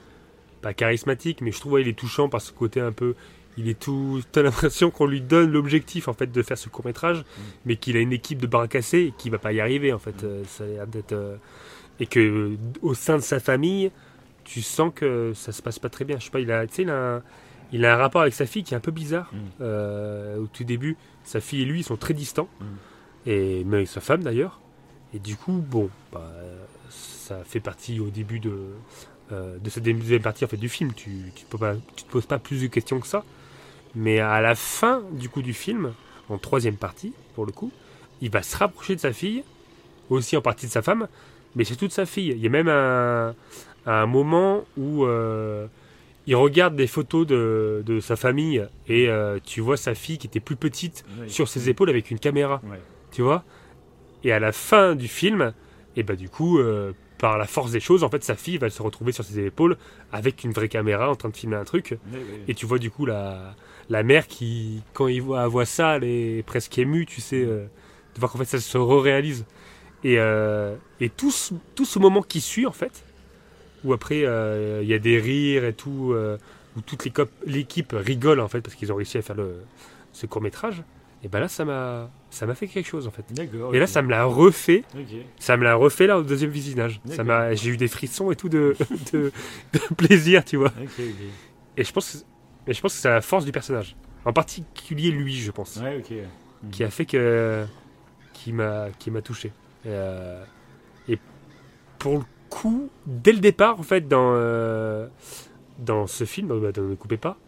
pas 0.63 0.75
charismatique, 0.75 1.41
mais 1.41 1.51
je 1.53 1.61
trouve 1.61 1.79
qu'il 1.79 1.89
est 1.89 1.99
touchant 1.99 2.29
par 2.29 2.41
ce 2.41 2.53
côté 2.53 2.81
un 2.81 2.93
peu. 2.93 3.15
Il 3.59 3.69
est 3.69 3.79
tout. 3.79 4.23
T'as 4.33 4.43
l'impression 4.43 4.91
qu'on 4.91 5.05
lui 5.07 5.21
donne 5.21 5.51
l'objectif 5.53 6.09
en 6.09 6.15
fait 6.15 6.33
de 6.33 6.43
faire 6.43 6.57
ce 6.57 6.69
court 6.71 6.87
métrage, 6.87 7.25
mais 7.67 7.77
qu'il 7.77 7.97
a 7.97 8.01
une 8.01 8.13
équipe 8.13 8.39
de 8.41 8.47
bras 8.47 8.69
cassés 8.69 8.99
et 9.09 9.15
qu'il 9.19 9.31
va 9.33 9.39
pas 9.39 9.53
y 9.53 9.61
arriver 9.61 9.93
en 9.93 9.99
fait. 9.99 10.25
Euh, 10.25 10.43
ça 10.47 10.65
a 10.65 10.67
l'air 10.69 10.87
d'être. 10.87 11.13
euh, 11.13 11.37
Et 12.01 12.07
que 12.07 12.21
euh, 12.21 12.57
au 12.83 12.95
sein 12.95 13.17
de 13.17 13.23
sa 13.23 13.41
famille, 13.41 13.91
tu 14.45 14.63
sens 14.63 14.93
que 14.95 15.33
ça 15.35 15.53
se 15.53 15.61
passe 15.61 15.79
pas 15.79 15.91
très 15.91 16.05
bien. 16.07 16.19
Je 16.19 16.25
sais 16.25 16.31
pas, 16.31 16.41
il 16.41 16.51
a, 16.51 16.65
il 16.65 16.89
un, 16.91 17.23
il 17.73 17.85
a 17.85 17.95
un 17.95 17.97
rapport 17.97 18.23
avec 18.23 18.33
sa 18.35 18.47
fille 18.47 18.63
qui 18.63 18.73
est 18.73 18.77
un 18.77 18.81
peu 18.81 18.93
bizarre. 18.93 19.31
Mm. 19.61 19.63
Au 20.41 20.47
tout 20.47 20.65
début, 20.65 20.97
sa 21.25 21.41
fille 21.41 21.63
et 21.63 21.65
lui 21.67 21.81
ils 21.81 21.85
sont 21.85 21.97
très 21.99 22.15
distants, 22.15 22.49
Mm. 22.61 22.65
et 23.31 23.65
mais 23.67 23.77
avec 23.79 23.89
sa 23.89 24.01
femme 24.01 24.23
d'ailleurs. 24.23 24.61
Et 25.15 25.19
du 25.19 25.37
coup, 25.37 25.53
bon, 25.67 25.89
bah, 26.13 26.31
ça 26.91 27.43
fait 27.45 27.61
partie 27.61 27.99
au 28.01 28.11
début 28.11 28.41
de 28.41 28.53
euh, 29.33 29.59
de 29.59 29.69
cette 29.71 29.83
deuxième 29.85 30.23
partie 30.23 30.45
en 30.45 30.49
fait 30.49 30.57
du 30.57 30.69
film. 30.69 30.93
Tu 30.95 31.11
pas, 31.59 31.75
tu 31.97 32.05
te 32.05 32.11
poses 32.11 32.27
pas 32.27 32.39
plus 32.39 32.63
de 32.63 32.67
questions 32.69 33.01
que 33.01 33.07
ça. 33.07 33.25
Mais 33.95 34.21
à 34.21 34.41
la 34.41 34.55
fin 34.55 35.03
du 35.13 35.29
coup 35.29 35.43
du 35.43 35.55
film, 35.55 35.93
en 36.29 36.39
troisième 36.39 36.77
partie 36.77 37.13
pour 37.35 37.47
le 37.47 37.53
coup, 37.53 37.73
il 38.21 38.31
va 38.31 38.43
se 38.43 38.57
rapprocher 38.57 38.95
de 38.97 39.01
sa 39.01 39.13
fille, 39.13 39.45
aussi 40.11 40.37
en 40.37 40.43
partie 40.43 40.67
de 40.67 40.73
sa 40.73 40.83
femme, 40.83 41.09
mais 41.55 41.65
c'est 41.65 41.77
toute 41.77 41.93
sa 41.93 42.07
fille. 42.07 42.31
Il 42.31 42.39
y 42.39 42.47
a 42.47 42.51
même 42.51 42.69
un, 42.69 43.35
un 43.87 44.07
moment 44.07 44.65
où 44.77 45.05
euh, 45.05 45.67
il 46.27 46.37
regarde 46.37 46.77
des 46.77 46.87
photos 46.87 47.27
de, 47.27 47.83
de 47.87 48.01
sa 48.01 48.17
famille 48.17 48.67
et 48.87 49.09
euh, 49.09 49.39
tu 49.43 49.61
vois 49.61 49.77
sa 49.77 49.95
fille 49.95 50.19
qui 50.19 50.27
était 50.27 50.41
plus 50.41 50.57
petite 50.57 51.05
sur 51.27 51.49
ses 51.49 51.71
épaules 51.71 51.89
avec 51.89 52.11
une 52.11 52.19
caméra, 52.19 52.61
tu 53.13 53.23
vois. 53.23 53.45
Et 54.25 54.33
à 54.33 54.39
la 54.41 54.53
fin 54.53 54.95
du 54.95 55.09
film, 55.09 55.53
et 55.97 56.03
bah 56.03 56.17
du 56.17 56.29
coup, 56.29 56.59
euh, 56.59 56.93
par 57.19 57.39
la 57.39 57.47
force 57.47 57.71
des 57.71 57.81
choses, 57.81 58.05
en 58.05 58.11
fait, 58.11 58.23
sa 58.23 58.35
fille 58.35 58.59
va 58.59 58.69
se 58.69 58.83
retrouver 58.83 59.13
sur 59.13 59.25
ses 59.25 59.41
épaules 59.41 59.77
avec 60.13 60.45
une 60.45 60.53
vraie 60.53 60.69
caméra 60.69 61.11
en 61.11 61.17
train 61.17 61.29
de 61.29 61.37
filmer 61.37 61.57
un 61.57 61.65
truc. 61.65 61.97
Et 62.47 62.55
tu 62.55 62.67
vois 62.67 62.79
du 62.79 62.91
coup 62.91 63.07
la, 63.07 63.55
la 63.91 64.03
mère 64.03 64.27
qui, 64.27 64.83
quand 64.93 65.09
voit, 65.21 65.43
elle 65.43 65.49
voit 65.49 65.65
ça, 65.65 65.97
elle 65.97 66.05
est 66.05 66.43
presque 66.47 66.77
émue, 66.79 67.07
tu 67.07 67.21
sais, 67.21 67.43
euh, 67.43 67.65
de 68.15 68.21
voir 68.21 68.31
qu'en 68.31 68.39
fait 68.39 68.45
ça 68.45 68.61
se 68.61 68.79
réalise. 68.79 69.45
Et, 70.05 70.17
euh, 70.19 70.77
et 71.01 71.09
tout, 71.09 71.31
ce, 71.31 71.55
tout 71.75 71.85
ce 71.85 71.99
moment 71.99 72.23
qui 72.23 72.41
suit, 72.41 72.67
en 72.67 72.73
fait, 72.73 73.05
où 73.85 73.93
après 73.93 74.25
euh, 74.25 74.81
il 74.83 74.89
y 74.89 74.95
a 74.95 74.99
des 74.99 75.19
rires 75.19 75.65
et 75.65 75.73
tout, 75.73 76.15
où 76.77 76.81
toute 76.83 77.09
l'équipe 77.47 77.95
rigole, 77.97 78.41
en 78.41 78.49
fait, 78.49 78.61
parce 78.61 78.77
qu'ils 78.77 78.93
ont 78.93 78.97
réussi 78.97 79.19
à 79.19 79.23
faire 79.23 79.37
le, 79.37 79.57
ce 80.13 80.27
court 80.27 80.43
métrage, 80.43 80.83
et 81.25 81.29
ben 81.29 81.41
là 81.41 81.49
ça 81.49 81.65
m'a 81.65 82.11
ça 82.31 82.47
m'a 82.47 82.55
fait 82.55 82.69
quelque 82.69 82.87
chose, 82.87 83.09
en 83.09 83.11
fait. 83.11 83.25
Et 83.73 83.79
là 83.79 83.87
ça 83.89 84.03
me 84.03 84.11
l'a 84.11 84.25
refait, 84.25 84.85
ça 85.41 85.57
me 85.57 85.65
l'a 85.65 85.75
refait 85.75 86.07
là 86.07 86.19
au 86.19 86.23
deuxième 86.23 86.51
visionnage. 86.51 87.01
Ça 87.07 87.25
D'accord. 87.25 87.27
m'a, 87.27 87.55
j'ai 87.55 87.71
eu 87.71 87.77
des 87.77 87.89
frissons 87.89 88.31
et 88.31 88.37
tout 88.37 88.49
de, 88.49 88.77
de, 89.13 89.33
de 89.73 89.95
plaisir, 89.97 90.45
tu 90.45 90.59
vois. 90.59 90.73
Et 91.77 91.83
je 91.83 91.93
pense 91.93 92.13
que, 92.13 92.19
et 92.69 92.73
je 92.75 92.81
pense 92.81 92.95
que 92.95 93.01
c'est 93.01 93.09
la 93.09 93.21
force 93.21 93.45
du 93.45 93.53
personnage. 93.53 93.97
En 94.25 94.33
particulier 94.33 95.11
lui, 95.11 95.35
je 95.35 95.51
pense, 95.51 95.77
Ouais, 95.77 95.99
ok. 95.99 96.13
qui 96.71 96.85
a 96.85 96.91
fait 96.91 97.07
que 97.07 97.65
qui 98.35 98.53
m'a 98.53 98.89
qui 98.99 99.11
m'a 99.11 99.23
touché. 99.23 99.49
Et, 99.85 99.89
euh, 99.89 100.45
et 101.09 101.19
pour 101.99 102.19
le 102.19 102.25
coup, 102.51 102.91
dès 103.07 103.33
le 103.33 103.39
départ, 103.41 103.79
en 103.81 103.83
fait, 103.83 104.07
dans 104.07 104.33
euh, 104.35 105.07
dans 105.79 106.07
ce 106.07 106.25
film, 106.25 106.49
bah, 106.61 106.73
dans 106.73 106.83
Ne 106.83 106.95
coupez 106.95 107.17
pas, 107.17 107.39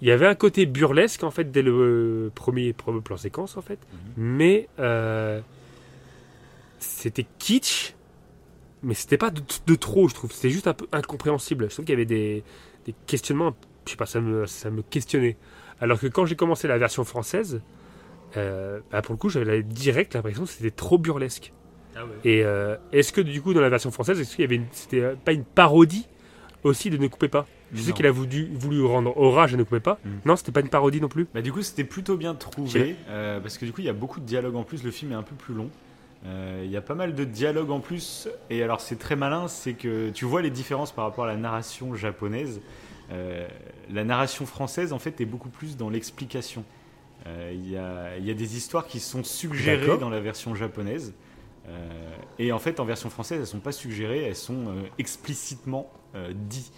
il 0.00 0.08
y 0.08 0.10
avait 0.10 0.26
un 0.26 0.34
côté 0.34 0.64
burlesque 0.66 1.22
en 1.24 1.30
fait 1.30 1.50
dès 1.50 1.62
le 1.62 2.30
premier, 2.34 2.72
premier 2.72 3.00
plan 3.02 3.16
séquence 3.16 3.56
en 3.56 3.62
fait, 3.62 3.78
mais 4.16 4.68
euh, 4.78 5.40
c'était 6.78 7.26
kitsch, 7.38 7.94
mais 8.82 8.94
c'était 8.94 9.18
pas 9.18 9.30
de, 9.30 9.42
de 9.66 9.74
trop, 9.74 10.08
je 10.08 10.14
trouve. 10.14 10.32
C'était 10.32 10.50
juste 10.50 10.66
un 10.66 10.74
peu 10.74 10.86
incompréhensible. 10.92 11.66
Je 11.68 11.74
trouve 11.74 11.84
qu'il 11.84 11.92
y 11.92 11.96
avait 11.96 12.06
des, 12.06 12.42
des 12.86 12.94
questionnements, 13.06 13.54
je 13.90 13.94
sais 13.94 13.98
pas, 13.98 14.06
ça 14.06 14.20
me, 14.20 14.46
ça 14.46 14.70
me 14.70 14.82
questionnait. 14.82 15.36
Alors 15.80 15.98
que 15.98 16.06
quand 16.06 16.24
j'ai 16.26 16.36
commencé 16.36 16.68
la 16.68 16.78
version 16.78 17.02
française, 17.04 17.60
euh, 18.36 18.78
bah, 18.92 19.02
pour 19.02 19.14
le 19.14 19.18
coup, 19.18 19.28
j'avais 19.28 19.64
direct 19.64 20.14
l'impression 20.14 20.44
que 20.44 20.50
c'était 20.50 20.70
trop 20.70 20.96
burlesque. 20.96 21.52
Ah 21.96 22.04
ouais. 22.04 22.10
Et 22.24 22.44
euh, 22.44 22.76
est-ce 22.92 23.12
que 23.12 23.20
du 23.20 23.42
coup, 23.42 23.52
dans 23.52 23.60
la 23.60 23.68
version 23.68 23.90
française, 23.90 24.20
est-ce 24.20 24.36
qu'il 24.36 24.44
y 24.44 24.46
avait, 24.46 24.62
c'était 24.70 25.00
euh, 25.00 25.14
pas 25.16 25.32
une 25.32 25.44
parodie 25.44 26.06
aussi 26.62 26.88
de 26.88 26.98
Ne 26.98 27.08
coupez 27.08 27.28
pas? 27.28 27.46
Je 27.72 27.82
sais 27.82 27.92
qu'il 27.92 28.06
a 28.06 28.12
voulu, 28.12 28.48
voulu 28.52 28.84
rendre 28.84 29.16
orage 29.16 29.54
à 29.54 29.56
Ne 29.56 29.64
coupez 29.64 29.80
pas. 29.80 29.98
Mm. 30.04 30.08
Non, 30.24 30.36
c'était 30.36 30.52
pas 30.52 30.60
une 30.60 30.68
parodie 30.68 31.00
non 31.00 31.08
plus? 31.08 31.26
Bah 31.34 31.42
du 31.42 31.52
coup 31.52 31.62
c'était 31.62 31.84
plutôt 31.84 32.16
bien 32.16 32.34
trouvé 32.34 32.96
euh, 33.08 33.40
parce 33.40 33.58
que 33.58 33.64
du 33.64 33.72
coup 33.72 33.80
il 33.80 33.86
y 33.86 33.88
a 33.88 33.92
beaucoup 33.92 34.20
de 34.20 34.24
dialogues 34.24 34.56
en 34.56 34.64
plus, 34.64 34.84
le 34.84 34.90
film 34.90 35.12
est 35.12 35.16
un 35.16 35.22
peu 35.22 35.34
plus 35.34 35.54
long. 35.54 35.70
Euh, 36.26 36.62
Il 36.64 36.70
y 36.70 36.76
a 36.76 36.80
pas 36.80 36.94
mal 36.94 37.14
de 37.14 37.24
dialogues 37.24 37.70
en 37.70 37.80
plus 37.80 38.28
et 38.50 38.62
alors 38.62 38.80
c'est 38.80 38.98
très 38.98 39.16
malin, 39.16 39.48
c'est 39.48 39.74
que 39.74 40.10
tu 40.10 40.24
vois 40.24 40.42
les 40.42 40.50
différences 40.50 40.92
par 40.92 41.04
rapport 41.04 41.24
à 41.24 41.28
la 41.28 41.36
narration 41.36 41.94
japonaise. 41.94 42.60
Euh, 43.12 43.46
la 43.92 44.04
narration 44.04 44.46
française 44.46 44.92
en 44.92 44.98
fait 44.98 45.20
est 45.20 45.26
beaucoup 45.26 45.48
plus 45.48 45.76
dans 45.76 45.90
l'explication. 45.90 46.64
Euh, 47.26 47.52
Il 47.54 47.70
y, 47.70 47.76
a, 47.76 48.16
il 48.18 48.26
y 48.26 48.30
a 48.30 48.34
des 48.34 48.56
histoires 48.56 48.86
qui 48.86 49.00
sont 49.00 49.24
suggérées 49.24 49.98
dans 49.98 50.08
la 50.10 50.20
version 50.20 50.54
japonaise 50.54 51.12
euh, 51.68 52.16
et 52.38 52.52
en 52.52 52.58
fait 52.58 52.80
en 52.80 52.84
version 52.84 53.10
française 53.10 53.40
elles 53.40 53.46
sont 53.46 53.60
pas 53.60 53.72
suggérées, 53.72 54.22
elles 54.22 54.36
sont 54.36 54.68
euh, 54.68 54.82
explicitement 54.98 55.90
dites. 56.34 56.72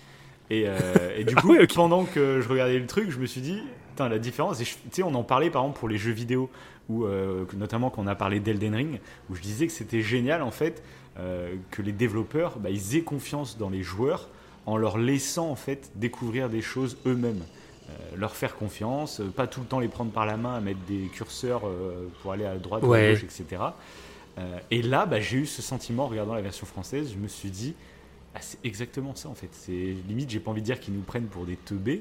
Et, 0.50 0.66
et 1.16 1.24
du 1.24 1.34
Ah 1.38 1.40
coup, 1.40 1.54
ok. 1.54 1.74
pendant 1.74 2.04
que 2.04 2.42
je 2.42 2.48
regardais 2.48 2.78
le 2.78 2.86
truc, 2.86 3.10
je 3.10 3.18
me 3.18 3.24
suis 3.24 3.40
dit, 3.40 3.58
putain, 3.90 4.10
la 4.10 4.18
différence. 4.18 4.58
Tu 4.58 4.76
sais, 4.90 5.02
on 5.02 5.14
en 5.14 5.22
parlait 5.22 5.48
par 5.48 5.62
exemple 5.62 5.78
pour 5.78 5.88
les 5.88 5.96
jeux 5.96 6.12
vidéo, 6.12 6.50
notamment 6.90 7.88
quand 7.88 8.02
on 8.02 8.06
a 8.06 8.14
parlé 8.14 8.38
d'Elden 8.40 8.74
Ring, 8.74 9.00
où 9.30 9.34
je 9.34 9.40
disais 9.40 9.66
que 9.66 9.72
c'était 9.72 10.02
génial 10.02 10.42
en 10.42 10.50
fait 10.50 10.82
que 11.16 11.80
les 11.80 11.92
développeurs, 11.92 12.58
bah, 12.58 12.68
ils 12.68 12.94
aient 12.96 13.02
confiance 13.02 13.56
dans 13.56 13.70
les 13.70 13.82
joueurs 13.82 14.28
en 14.66 14.76
leur 14.76 14.98
laissant 14.98 15.48
en 15.50 15.56
fait 15.56 15.90
découvrir 15.96 16.48
des 16.48 16.62
choses 16.62 16.96
eux-mêmes. 17.06 17.42
Euh, 17.90 18.16
leur 18.16 18.36
faire 18.36 18.54
confiance, 18.54 19.20
euh, 19.20 19.24
pas 19.28 19.46
tout 19.48 19.60
le 19.60 19.66
temps 19.66 19.80
les 19.80 19.88
prendre 19.88 20.12
par 20.12 20.24
la 20.24 20.36
main, 20.36 20.54
à 20.54 20.60
mettre 20.60 20.78
des 20.86 21.08
curseurs 21.12 21.62
euh, 21.66 22.08
pour 22.22 22.32
aller 22.32 22.44
à 22.44 22.54
droite 22.56 22.82
ou 22.84 22.86
à 22.86 22.90
Ouais. 22.98 23.10
gauche, 23.12 23.24
etc. 23.24 23.62
Et 24.70 24.80
là, 24.82 25.04
bah, 25.04 25.20
j'ai 25.20 25.38
eu 25.38 25.46
ce 25.46 25.60
sentiment 25.60 26.04
en 26.04 26.08
regardant 26.08 26.32
la 26.34 26.40
version 26.40 26.64
française. 26.66 27.10
Je 27.12 27.18
me 27.18 27.28
suis 27.28 27.50
dit, 27.50 27.74
ah, 28.34 28.38
c'est 28.40 28.58
exactement 28.64 29.14
ça 29.14 29.28
en 29.28 29.34
fait. 29.34 29.50
C'est 29.52 29.94
limite, 30.08 30.30
j'ai 30.30 30.40
pas 30.40 30.50
envie 30.50 30.62
de 30.62 30.66
dire 30.66 30.80
qu'ils 30.80 30.94
nous 30.94 31.02
prennent 31.02 31.26
pour 31.26 31.44
des 31.44 31.56
teubés, 31.56 32.00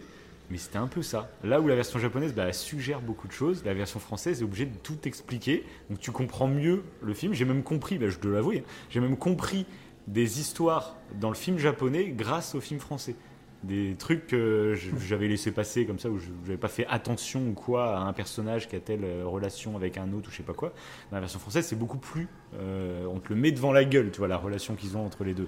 mais 0.49 0.57
c'était 0.57 0.77
un 0.77 0.87
peu 0.87 1.01
ça. 1.01 1.29
Là 1.43 1.59
où 1.59 1.67
la 1.67 1.75
version 1.75 1.99
japonaise, 1.99 2.33
bah, 2.33 2.45
elle 2.47 2.53
suggère 2.53 3.01
beaucoup 3.01 3.27
de 3.27 3.33
choses, 3.33 3.63
la 3.65 3.73
version 3.73 3.99
française 3.99 4.39
est 4.41 4.45
obligée 4.45 4.65
de 4.65 4.77
tout 4.81 4.97
expliquer, 5.05 5.65
donc 5.89 5.99
tu 5.99 6.11
comprends 6.11 6.47
mieux 6.47 6.83
le 7.01 7.13
film. 7.13 7.33
J'ai 7.33 7.43
même 7.45 7.63
compris, 7.63 7.97
bah, 7.97 8.07
je 8.07 8.17
dois 8.19 8.31
l'avouer, 8.31 8.59
hein, 8.59 8.69
j'ai 8.91 9.01
même 9.01 9.17
compris 9.17 9.65
des 10.07 10.39
histoires 10.39 10.95
dans 11.19 11.29
le 11.29 11.35
film 11.35 11.57
japonais 11.57 12.09
grâce 12.09 12.55
au 12.55 12.61
film 12.61 12.79
français. 12.79 13.15
Des 13.63 13.95
trucs 13.95 14.25
que 14.25 14.75
j'avais 15.07 15.27
laissé 15.27 15.51
passer 15.51 15.85
comme 15.85 15.99
ça, 15.99 16.09
où 16.09 16.17
je 16.17 16.29
n'avais 16.43 16.57
pas 16.57 16.67
fait 16.67 16.87
attention 16.89 17.41
ou 17.47 17.53
quoi 17.53 17.95
à 17.95 17.99
un 18.01 18.11
personnage 18.13 18.67
qui 18.67 18.75
a 18.75 18.79
telle 18.79 19.03
euh, 19.03 19.23
relation 19.23 19.75
avec 19.75 19.97
un 19.99 20.11
autre 20.13 20.29
ou 20.29 20.31
je 20.31 20.37
sais 20.37 20.43
pas 20.43 20.53
quoi. 20.53 20.69
Dans 21.11 21.17
la 21.17 21.21
version 21.21 21.37
française, 21.37 21.67
c'est 21.67 21.75
beaucoup 21.75 21.99
plus. 21.99 22.27
euh, 22.55 23.05
on 23.05 23.19
te 23.19 23.29
le 23.29 23.35
met 23.35 23.51
devant 23.51 23.71
la 23.71 23.85
gueule, 23.85 24.09
tu 24.11 24.17
vois, 24.17 24.27
la 24.27 24.37
relation 24.37 24.73
qu'ils 24.73 24.97
ont 24.97 25.05
entre 25.05 25.23
les 25.23 25.35
deux. 25.35 25.47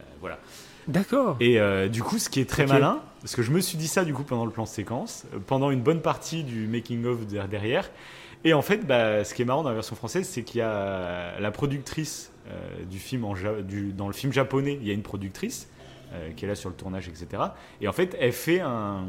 Euh, 0.00 0.02
voilà. 0.20 0.40
D'accord. 0.88 1.36
Et 1.38 1.60
euh, 1.60 1.86
du 1.86 2.02
coup, 2.02 2.18
ce 2.18 2.28
qui 2.28 2.40
est 2.40 2.50
très 2.50 2.66
malin, 2.66 3.00
parce 3.20 3.36
que 3.36 3.42
je 3.42 3.52
me 3.52 3.60
suis 3.60 3.78
dit 3.78 3.86
ça 3.86 4.04
du 4.04 4.12
coup 4.12 4.24
pendant 4.24 4.44
le 4.44 4.50
plan 4.50 4.66
séquence, 4.66 5.24
pendant 5.46 5.70
une 5.70 5.82
bonne 5.82 6.02
partie 6.02 6.42
du 6.42 6.66
making 6.66 7.04
of 7.06 7.28
der- 7.28 7.46
derrière. 7.46 7.88
Et 8.42 8.54
en 8.54 8.62
fait, 8.62 8.84
bah, 8.84 9.22
ce 9.22 9.34
qui 9.34 9.42
est 9.42 9.44
marrant 9.44 9.62
dans 9.62 9.68
la 9.68 9.76
version 9.76 9.94
française, 9.94 10.28
c'est 10.28 10.42
qu'il 10.42 10.58
y 10.58 10.62
a 10.62 11.38
la 11.38 11.50
productrice 11.52 12.31
du 12.90 12.98
film 12.98 13.24
en 13.24 13.34
ja- 13.34 13.62
du, 13.62 13.92
dans 13.92 14.06
le 14.08 14.12
film 14.12 14.32
japonais, 14.32 14.78
il 14.80 14.86
y 14.86 14.90
a 14.90 14.94
une 14.94 15.02
productrice 15.02 15.68
euh, 16.12 16.30
qui 16.36 16.44
est 16.44 16.48
là 16.48 16.54
sur 16.54 16.68
le 16.68 16.74
tournage, 16.74 17.08
etc. 17.08 17.42
Et 17.80 17.88
en 17.88 17.92
fait, 17.92 18.16
elle 18.20 18.32
fait 18.32 18.60
un 18.60 19.04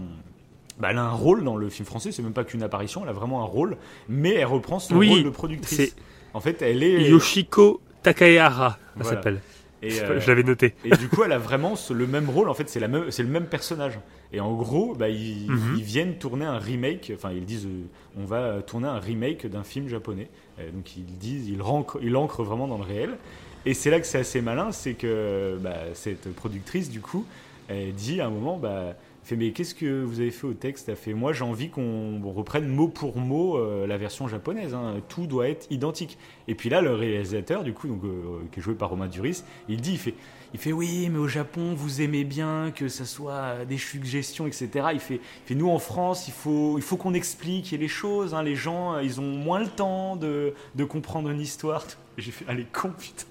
bah, 0.80 0.88
elle 0.92 0.98
a 0.98 1.04
un 1.04 1.12
rôle 1.12 1.44
dans 1.44 1.56
le 1.56 1.70
film 1.70 1.86
français, 1.86 2.12
c'est 2.12 2.24
même 2.24 2.34
pas 2.34 2.44
qu'une 2.44 2.64
apparition, 2.64 3.02
elle 3.04 3.10
a 3.10 3.14
vraiment 3.14 3.42
un 3.42 3.46
rôle, 3.46 3.78
mais 4.10 4.34
elle 4.34 4.46
reprend 4.46 4.80
son 4.80 4.96
Oui, 4.96 5.10
rôle 5.10 5.24
de 5.24 5.30
productrice. 5.30 5.96
En 6.34 6.40
fait, 6.40 6.62
elle 6.64 6.82
est. 6.82 7.10
Yoshiko 7.10 7.80
Takahara, 8.02 8.78
elle 8.96 9.02
Voilà. 9.04 9.18
s'appelle. 9.18 9.42
et, 9.84 9.90
Je- 9.92 10.04
euh, 10.04 10.20
Je 10.20 10.28
l'avais 10.30 10.44
noté. 10.44 10.74
et 10.86 10.90
du 10.98 11.10
coup, 11.10 11.24
elle 11.24 11.32
a 11.32 11.38
vraiment 11.38 11.76
ce- 11.76 11.94
le 11.94 12.08
même 12.08 12.30
rôle. 12.30 12.50
En 12.50 12.54
fait, 12.54 12.70
c'est 12.70 12.80
le 12.80 12.88
même 13.28 13.46
personnage. 13.48 14.00
Et 14.32 14.40
en 14.40 14.54
gros, 14.54 14.96
bah, 14.96 15.10
ils, 15.10 15.52
Mhm. 15.52 15.76
ils 15.78 15.84
viennent 15.84 16.16
tourner 16.18 16.46
un 16.46 16.58
remake. 16.58 17.12
Enfin, 17.14 17.32
ils 17.34 17.46
disent, 17.46 17.68
euh, 17.68 17.84
on 18.18 18.26
va 18.26 18.62
tourner 18.64 18.88
un 18.88 18.98
remake 19.00 19.46
d'un 19.46 19.64
film 19.64 19.88
japonais. 19.88 20.28
Euh, 20.60 20.72
donc 20.72 20.96
ils 20.98 21.06
disent, 21.06 21.48
ils 21.48 21.62
ils 22.02 22.12
l'ancrent 22.12 22.44
vraiment 22.44 22.68
dans 22.68 22.78
le 22.78 22.84
réel. 22.84 23.18
Et 23.66 23.74
c'est 23.74 23.90
là 23.90 24.00
que 24.00 24.06
c'est 24.06 24.20
assez 24.20 24.42
malin, 24.42 24.72
c'est 24.72 24.94
que 24.94 25.58
bah, 25.62 25.76
cette 25.94 26.34
productrice, 26.36 26.90
du 26.90 27.00
coup, 27.00 27.26
elle 27.70 27.94
dit 27.94 28.20
à 28.20 28.28
un 28.28 28.30
moment, 28.30 28.58
bah, 28.58 28.96
elle 29.24 29.30
fait 29.30 29.36
mais 29.38 29.52
qu'est-ce 29.52 29.74
que 29.74 30.04
vous 30.04 30.20
avez 30.20 30.32
fait 30.32 30.48
au 30.48 30.54
texte? 30.54 30.92
Moi 31.16 31.32
j'ai 31.32 31.46
envie 31.46 31.70
qu'on 31.70 32.20
reprenne 32.36 32.68
mot 32.68 32.90
pour 32.90 33.16
mot 33.16 33.58
euh, 33.58 33.88
la 33.88 33.98
version 33.98 34.28
japonaise. 34.28 34.74
hein. 34.74 34.96
Tout 35.08 35.28
doit 35.28 35.48
être 35.48 35.66
identique. 35.72 36.18
Et 36.50 36.56
puis 36.56 36.70
là, 36.70 36.82
le 36.82 36.94
réalisateur, 36.94 37.64
du 37.64 37.74
coup, 37.74 37.88
euh, 37.88 38.42
qui 38.52 38.60
est 38.60 38.64
joué 38.64 38.74
par 38.74 38.90
Romain 38.90 39.08
Duris, 39.08 39.44
il 39.70 39.80
dit, 39.80 39.94
il 39.94 39.98
fait, 39.98 40.14
il 40.54 40.60
fait 40.60 40.74
oui, 40.74 41.08
mais 41.10 41.20
au 41.20 41.30
Japon, 41.30 41.74
vous 41.74 42.02
aimez 42.02 42.26
bien 42.26 42.72
que 42.76 42.90
ça 42.90 43.06
soit 43.06 43.64
des 43.66 43.78
suggestions, 43.78 44.46
etc. 44.46 44.88
Il 44.94 45.00
fait, 45.00 45.22
il 45.50 45.58
nous 45.58 45.70
en 45.70 45.80
France, 45.80 46.28
il 46.28 46.34
faut, 46.34 46.78
il 46.78 46.98
qu'on 46.98 47.14
explique 47.14 47.72
les 47.72 47.88
choses. 47.88 48.34
hein. 48.34 48.44
Les 48.44 48.56
gens, 48.56 48.96
euh, 48.96 49.04
ils 49.04 49.22
ont 49.22 49.32
moins 49.32 49.62
le 49.62 49.70
temps 49.70 50.18
de, 50.18 50.54
comprendre 50.90 51.30
une 51.30 51.40
histoire. 51.40 51.86
J'ai 52.18 52.32
fait, 52.32 52.46
allez, 52.50 52.66
con, 52.66 52.90
putain. 52.90 53.24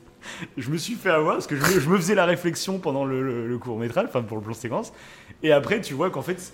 Je 0.57 0.70
me 0.70 0.76
suis 0.76 0.95
fait 0.95 1.11
avoir 1.11 1.34
parce 1.34 1.49
que 1.49 1.57
je 1.57 1.88
me, 1.90 1.97
faisais 1.97 2.14
la 2.14 2.24
réflexion 2.24 2.78
pendant 2.78 3.05
le, 3.05 3.59
court 3.59 3.78
métrage, 3.78 4.07
enfin 4.09 4.22
pour 4.22 4.36
le 4.36 4.43
plan 4.43 4.55
séquence. 4.55 4.93
Et 5.43 5.53
après, 5.53 5.80
tu 5.80 5.95
vois 5.95 6.11
qu'en 6.11 6.22
fait, 6.22 6.53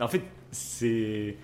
en 0.00 0.08
fait, 0.08 0.22
c'est 0.50 1.36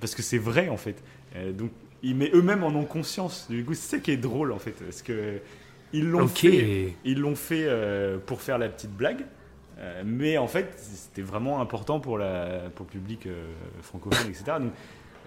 parce 0.00 0.14
que 0.14 0.22
c'est 0.22 0.38
vrai 0.38 0.68
en 0.68 0.76
fait. 0.76 1.02
Euh, 1.36 1.52
donc, 1.52 1.70
ils, 2.02 2.14
mais 2.14 2.30
eux-mêmes 2.34 2.64
en 2.64 2.74
ont 2.74 2.84
conscience. 2.84 3.46
Du 3.48 3.64
coup, 3.64 3.74
c'est 3.74 3.96
ça 3.96 3.98
qui 3.98 4.10
est 4.10 4.16
drôle 4.16 4.52
en 4.52 4.58
fait, 4.58 4.72
parce 4.72 5.02
que 5.02 5.38
ils 5.92 6.08
l'ont 6.08 6.28
fait, 6.28 6.94
ils 7.04 7.18
l'ont 7.18 7.36
fait 7.36 7.64
euh, 7.64 8.18
pour 8.18 8.42
faire 8.42 8.58
la 8.58 8.68
petite 8.68 8.92
blague. 8.92 9.24
Euh, 9.78 10.02
mais 10.04 10.38
en 10.38 10.46
fait, 10.46 10.72
c'était 10.76 11.22
vraiment 11.22 11.60
important 11.60 11.98
pour, 11.98 12.16
la, 12.16 12.70
pour 12.74 12.86
le 12.86 12.90
public 12.90 13.28
francophone, 13.82 14.28
etc. 14.28 14.58
Donc 14.60 14.72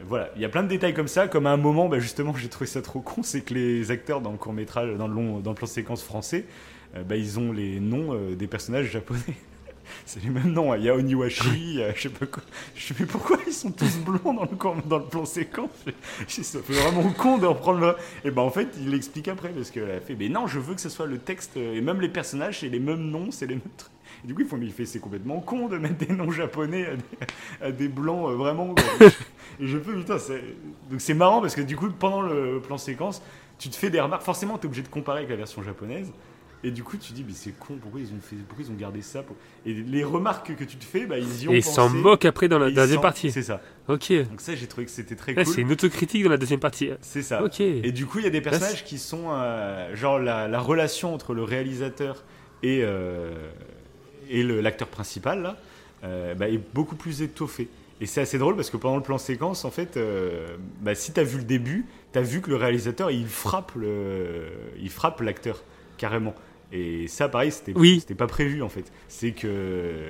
voilà, 0.05 0.29
il 0.35 0.41
y 0.41 0.45
a 0.45 0.49
plein 0.49 0.63
de 0.63 0.67
détails 0.67 0.93
comme 0.93 1.07
ça. 1.07 1.27
Comme 1.27 1.47
à 1.47 1.51
un 1.51 1.57
moment, 1.57 1.89
bah, 1.89 1.99
justement, 1.99 2.33
j'ai 2.35 2.49
trouvé 2.49 2.67
ça 2.67 2.81
trop 2.81 2.99
con, 2.99 3.23
c'est 3.23 3.41
que 3.41 3.53
les 3.53 3.91
acteurs 3.91 4.21
dans 4.21 4.31
le 4.31 4.37
court 4.37 4.53
métrage, 4.53 4.95
dans 4.95 5.07
le 5.07 5.13
long, 5.13 5.39
dans 5.39 5.51
le 5.51 5.55
plan 5.55 5.67
séquence 5.67 6.03
français, 6.03 6.45
euh, 6.95 7.03
bah, 7.03 7.15
ils 7.15 7.39
ont 7.39 7.51
les 7.51 7.79
noms 7.79 8.13
euh, 8.13 8.35
des 8.35 8.47
personnages 8.47 8.91
japonais. 8.91 9.21
C'est 10.05 10.23
les 10.23 10.29
mêmes 10.29 10.51
noms, 10.53 10.71
hein. 10.73 10.77
il 10.77 10.83
y 10.85 10.89
a 10.89 10.95
Oniwashi, 10.95 11.81
euh, 11.81 11.91
je 11.95 12.01
sais 12.03 12.09
pas 12.09 12.25
quoi. 12.25 12.43
Je 12.75 12.81
sais 12.87 12.95
mais 12.99 13.05
pourquoi 13.05 13.37
ils 13.45 13.53
sont 13.53 13.71
tous 13.71 13.97
blonds 13.99 14.33
dans 14.33 14.41
le, 14.43 14.55
court- 14.57 14.75
dans 14.85 14.99
le 14.99 15.05
plan 15.05 15.25
séquence 15.25 15.69
Ça 16.27 16.59
fait 16.61 16.73
vraiment 16.73 17.03
con 17.11 17.37
de 17.37 17.45
reprendre 17.45 17.79
le... 17.79 17.95
Et 18.23 18.31
ben 18.31 18.41
en 18.41 18.49
fait, 18.49 18.69
il 18.79 18.89
l'explique 18.91 19.27
après 19.27 19.49
parce 19.49 19.71
qu'elle 19.71 19.91
a 19.91 19.99
fait, 19.99 20.15
mais 20.15 20.29
non, 20.29 20.47
je 20.47 20.59
veux 20.59 20.73
que 20.75 20.81
ce 20.81 20.89
soit 20.89 21.05
le 21.07 21.17
texte, 21.17 21.57
euh, 21.57 21.75
et 21.75 21.81
même 21.81 22.01
les 22.01 22.09
personnages, 22.09 22.59
c'est 22.61 22.69
les 22.69 22.79
mêmes 22.79 23.09
noms, 23.09 23.31
c'est 23.31 23.47
les 23.47 23.55
mêmes 23.55 23.63
trucs. 23.77 23.91
Et 24.23 24.27
du 24.27 24.33
coup, 24.33 24.41
ils 24.41 24.47
font, 24.47 24.57
mais 24.57 24.65
il 24.65 24.71
fait, 24.71 24.85
c'est 24.85 24.99
complètement 24.99 25.39
con 25.41 25.67
de 25.67 25.77
mettre 25.77 25.97
des 26.05 26.13
noms 26.13 26.31
japonais 26.31 26.85
à 26.87 26.95
des, 26.95 27.03
à 27.67 27.71
des 27.71 27.87
blancs, 27.87 28.29
euh, 28.31 28.35
vraiment. 28.35 28.73
et 29.59 29.67
je 29.67 29.77
peux, 29.77 29.95
putain. 29.95 30.17
Donc 30.89 31.01
c'est 31.01 31.13
marrant 31.13 31.41
parce 31.41 31.55
que 31.55 31.61
du 31.61 31.75
coup, 31.75 31.89
pendant 31.91 32.21
le 32.21 32.59
plan 32.61 32.77
séquence, 32.77 33.21
tu 33.59 33.69
te 33.69 33.75
fais 33.75 33.89
des 33.89 33.99
remarques. 33.99 34.23
Forcément, 34.23 34.57
tu 34.57 34.63
es 34.63 34.65
obligé 34.67 34.81
de 34.83 34.87
comparer 34.87 35.19
avec 35.19 35.29
la 35.29 35.35
version 35.35 35.61
japonaise. 35.63 36.11
Et 36.63 36.71
du 36.71 36.83
coup, 36.83 36.97
tu 36.97 37.13
dis, 37.13 37.23
mais 37.25 37.33
c'est 37.35 37.51
con, 37.51 37.75
pourquoi 37.79 37.99
ils 38.01 38.07
ont, 38.07 38.19
fait, 38.19 38.35
pourquoi 38.47 38.65
ils 38.67 38.71
ont 38.71 38.75
gardé 38.75 39.01
ça 39.03 39.21
pour- 39.21 39.35
Et 39.65 39.73
les 39.73 40.03
remarques 40.03 40.55
que 40.55 40.63
tu 40.63 40.77
te 40.77 40.83
fais, 40.85 41.05
bah, 41.05 41.19
ils 41.19 41.43
y 41.43 41.47
ont 41.47 41.53
Et 41.53 41.57
ils 41.57 41.63
s'en 41.63 41.87
moquent 41.87 42.25
après 42.25 42.47
dans 42.47 42.57
la 42.57 42.71
deuxième 42.71 42.99
partie. 43.01 43.31
C'est 43.31 43.43
ça. 43.43 43.61
Ok. 43.87 44.11
Donc 44.11 44.41
ça, 44.41 44.55
j'ai 44.55 44.65
trouvé 44.67 44.85
que 44.85 44.91
c'était 44.91 45.15
très 45.15 45.33
Là, 45.35 45.43
cool. 45.43 45.53
c'est 45.53 45.61
une 45.61 45.71
autocritique 45.71 46.23
dans 46.23 46.31
la 46.31 46.37
deuxième 46.37 46.59
partie. 46.59 46.89
C'est 47.01 47.21
ça. 47.21 47.43
Ok. 47.43 47.59
Et 47.61 47.91
du 47.91 48.05
coup, 48.07 48.17
il 48.19 48.23
y 48.23 48.27
a 48.27 48.31
des 48.31 48.41
personnages 48.41 48.83
qui 48.85 48.97
sont 48.97 49.25
euh, 49.29 49.95
genre 49.95 50.17
la, 50.19 50.47
la 50.47 50.59
relation 50.59 51.13
entre 51.13 51.33
le 51.35 51.43
réalisateur 51.43 52.23
et 52.63 52.81
euh, 52.83 53.35
et 54.29 54.43
l'acteur 54.43 54.87
principal 54.87 55.41
là, 55.43 55.57
euh, 56.03 56.33
bah, 56.33 56.49
est 56.49 56.59
beaucoup 56.73 56.95
plus 56.95 57.21
étoffée. 57.21 57.69
Et 58.01 58.05
c'est 58.07 58.19
assez 58.21 58.37
drôle 58.37 58.55
parce 58.55 58.69
que 58.69 58.77
pendant 58.77 58.97
le 58.97 59.03
plan 59.03 59.17
séquence, 59.17 59.63
en 59.63 59.71
fait, 59.71 59.95
euh, 59.95 60.57
bah, 60.81 60.95
si 60.95 61.13
t'as 61.13 61.23
vu 61.23 61.37
le 61.37 61.43
début, 61.45 61.85
t'as 62.11 62.21
vu 62.21 62.41
que 62.41 62.49
le 62.49 62.55
réalisateur 62.57 63.09
il 63.11 63.27
frappe 63.27 63.71
le, 63.75 64.47
il 64.81 64.89
frappe 64.89 65.21
l'acteur 65.21 65.63
carrément. 65.97 66.35
Et 66.71 67.07
ça, 67.07 67.29
pareil, 67.29 67.51
c'était 67.51 67.73
Oui. 67.75 68.03
pas 68.17 68.27
prévu 68.27 68.61
en 68.61 68.69
fait. 68.69 68.91
C'est 69.07 69.31
que 69.31 70.09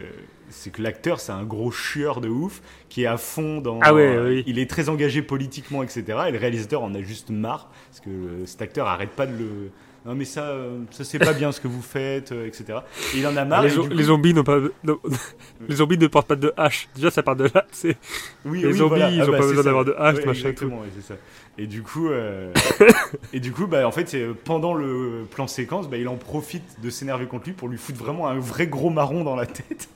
c'est 0.50 0.72
que 0.72 0.82
l'acteur, 0.82 1.20
c'est 1.20 1.32
un 1.34 1.44
gros 1.44 1.72
chieur 1.72 2.22
de 2.22 2.30
ouf 2.30 2.62
qui 2.90 3.04
est 3.04 3.06
à 3.06 3.18
fond 3.18 3.60
dans. 3.62 3.80
Ah 3.82 3.94
ouais, 3.94 4.18
oui. 4.18 4.44
Il 4.48 4.60
est 4.60 4.70
très 4.70 4.90
engagé 4.90 5.22
politiquement, 5.22 5.84
etc. 5.84 6.04
Et 6.28 6.32
le 6.32 6.38
réalisateur 6.40 6.82
en 6.84 6.96
a 6.96 7.02
juste 7.02 7.30
marre 7.30 7.70
parce 7.90 8.00
que 8.00 8.46
cet 8.46 8.62
acteur 8.62 8.88
arrête 8.88 9.12
pas 9.12 9.28
de 9.28 9.34
le. 9.38 9.72
Non 10.08 10.16
mais 10.16 10.24
ça, 10.26 10.46
euh, 10.46 10.80
ça 10.92 11.04
c'est 11.04 11.20
pas 11.20 11.34
bien 11.34 11.52
ce 11.52 11.60
que 11.60 11.68
vous 11.68 11.82
faites, 11.82 12.32
euh, 12.32 12.48
etc. 12.48 12.80
Et 13.14 13.20
il 13.20 13.28
en 13.28 13.36
a 13.36 13.44
marre. 13.44 13.64
les, 13.64 13.70
zo- 13.70 13.86
coup- 13.88 14.02
zombies 14.02 14.34
n'ont 14.34 14.44
pas. 14.46 14.58
non, 14.86 14.98
les 15.68 15.76
zombies 15.76 15.98
ne 15.98 16.08
portent 16.08 16.28
pas 16.30 16.38
de 16.38 16.54
hache. 16.56 16.88
Déjà, 16.96 17.12
ça 17.12 17.24
part 17.24 17.36
de 17.36 17.50
là. 17.54 17.66
C'est. 17.74 17.98
Oui, 18.46 18.62
Les 18.62 18.68
oui, 18.68 18.74
zombies, 18.78 18.90
voilà. 19.00 19.10
ils 19.12 19.20
Ah 19.22 19.26
ont 19.28 19.32
bah, 19.32 19.38
pas 19.40 19.48
besoin 19.48 19.64
d'avoir 19.64 19.84
de 19.86 19.94
hache, 19.98 20.16
Ouais, 20.16 20.26
machin, 20.26 20.40
Exactement, 20.50 20.80
ouais, 20.80 20.88
c'est 20.96 21.06
ça. 21.14 21.20
Et 21.58 21.68
du 21.68 21.82
coup, 21.84 22.08
euh, 22.10 22.54
et 23.34 23.40
du 23.42 23.52
coup, 23.52 23.68
bah, 23.68 23.86
en 23.86 23.92
fait, 23.92 24.16
pendant 24.46 24.74
le 24.74 25.26
plan 25.30 25.46
séquence, 25.48 25.90
bah, 25.90 25.98
il 25.98 26.08
en 26.08 26.16
profite 26.16 26.82
de 26.82 26.90
s'énerver 26.90 27.26
contre 27.26 27.46
lui 27.48 27.54
pour 27.54 27.68
lui 27.68 27.78
foutre 27.78 28.00
vraiment 28.00 28.28
un 28.30 28.40
vrai 28.40 28.68
gros 28.68 28.90
marron 28.90 29.24
dans 29.26 29.36
la 29.36 29.46
tête. 29.46 29.90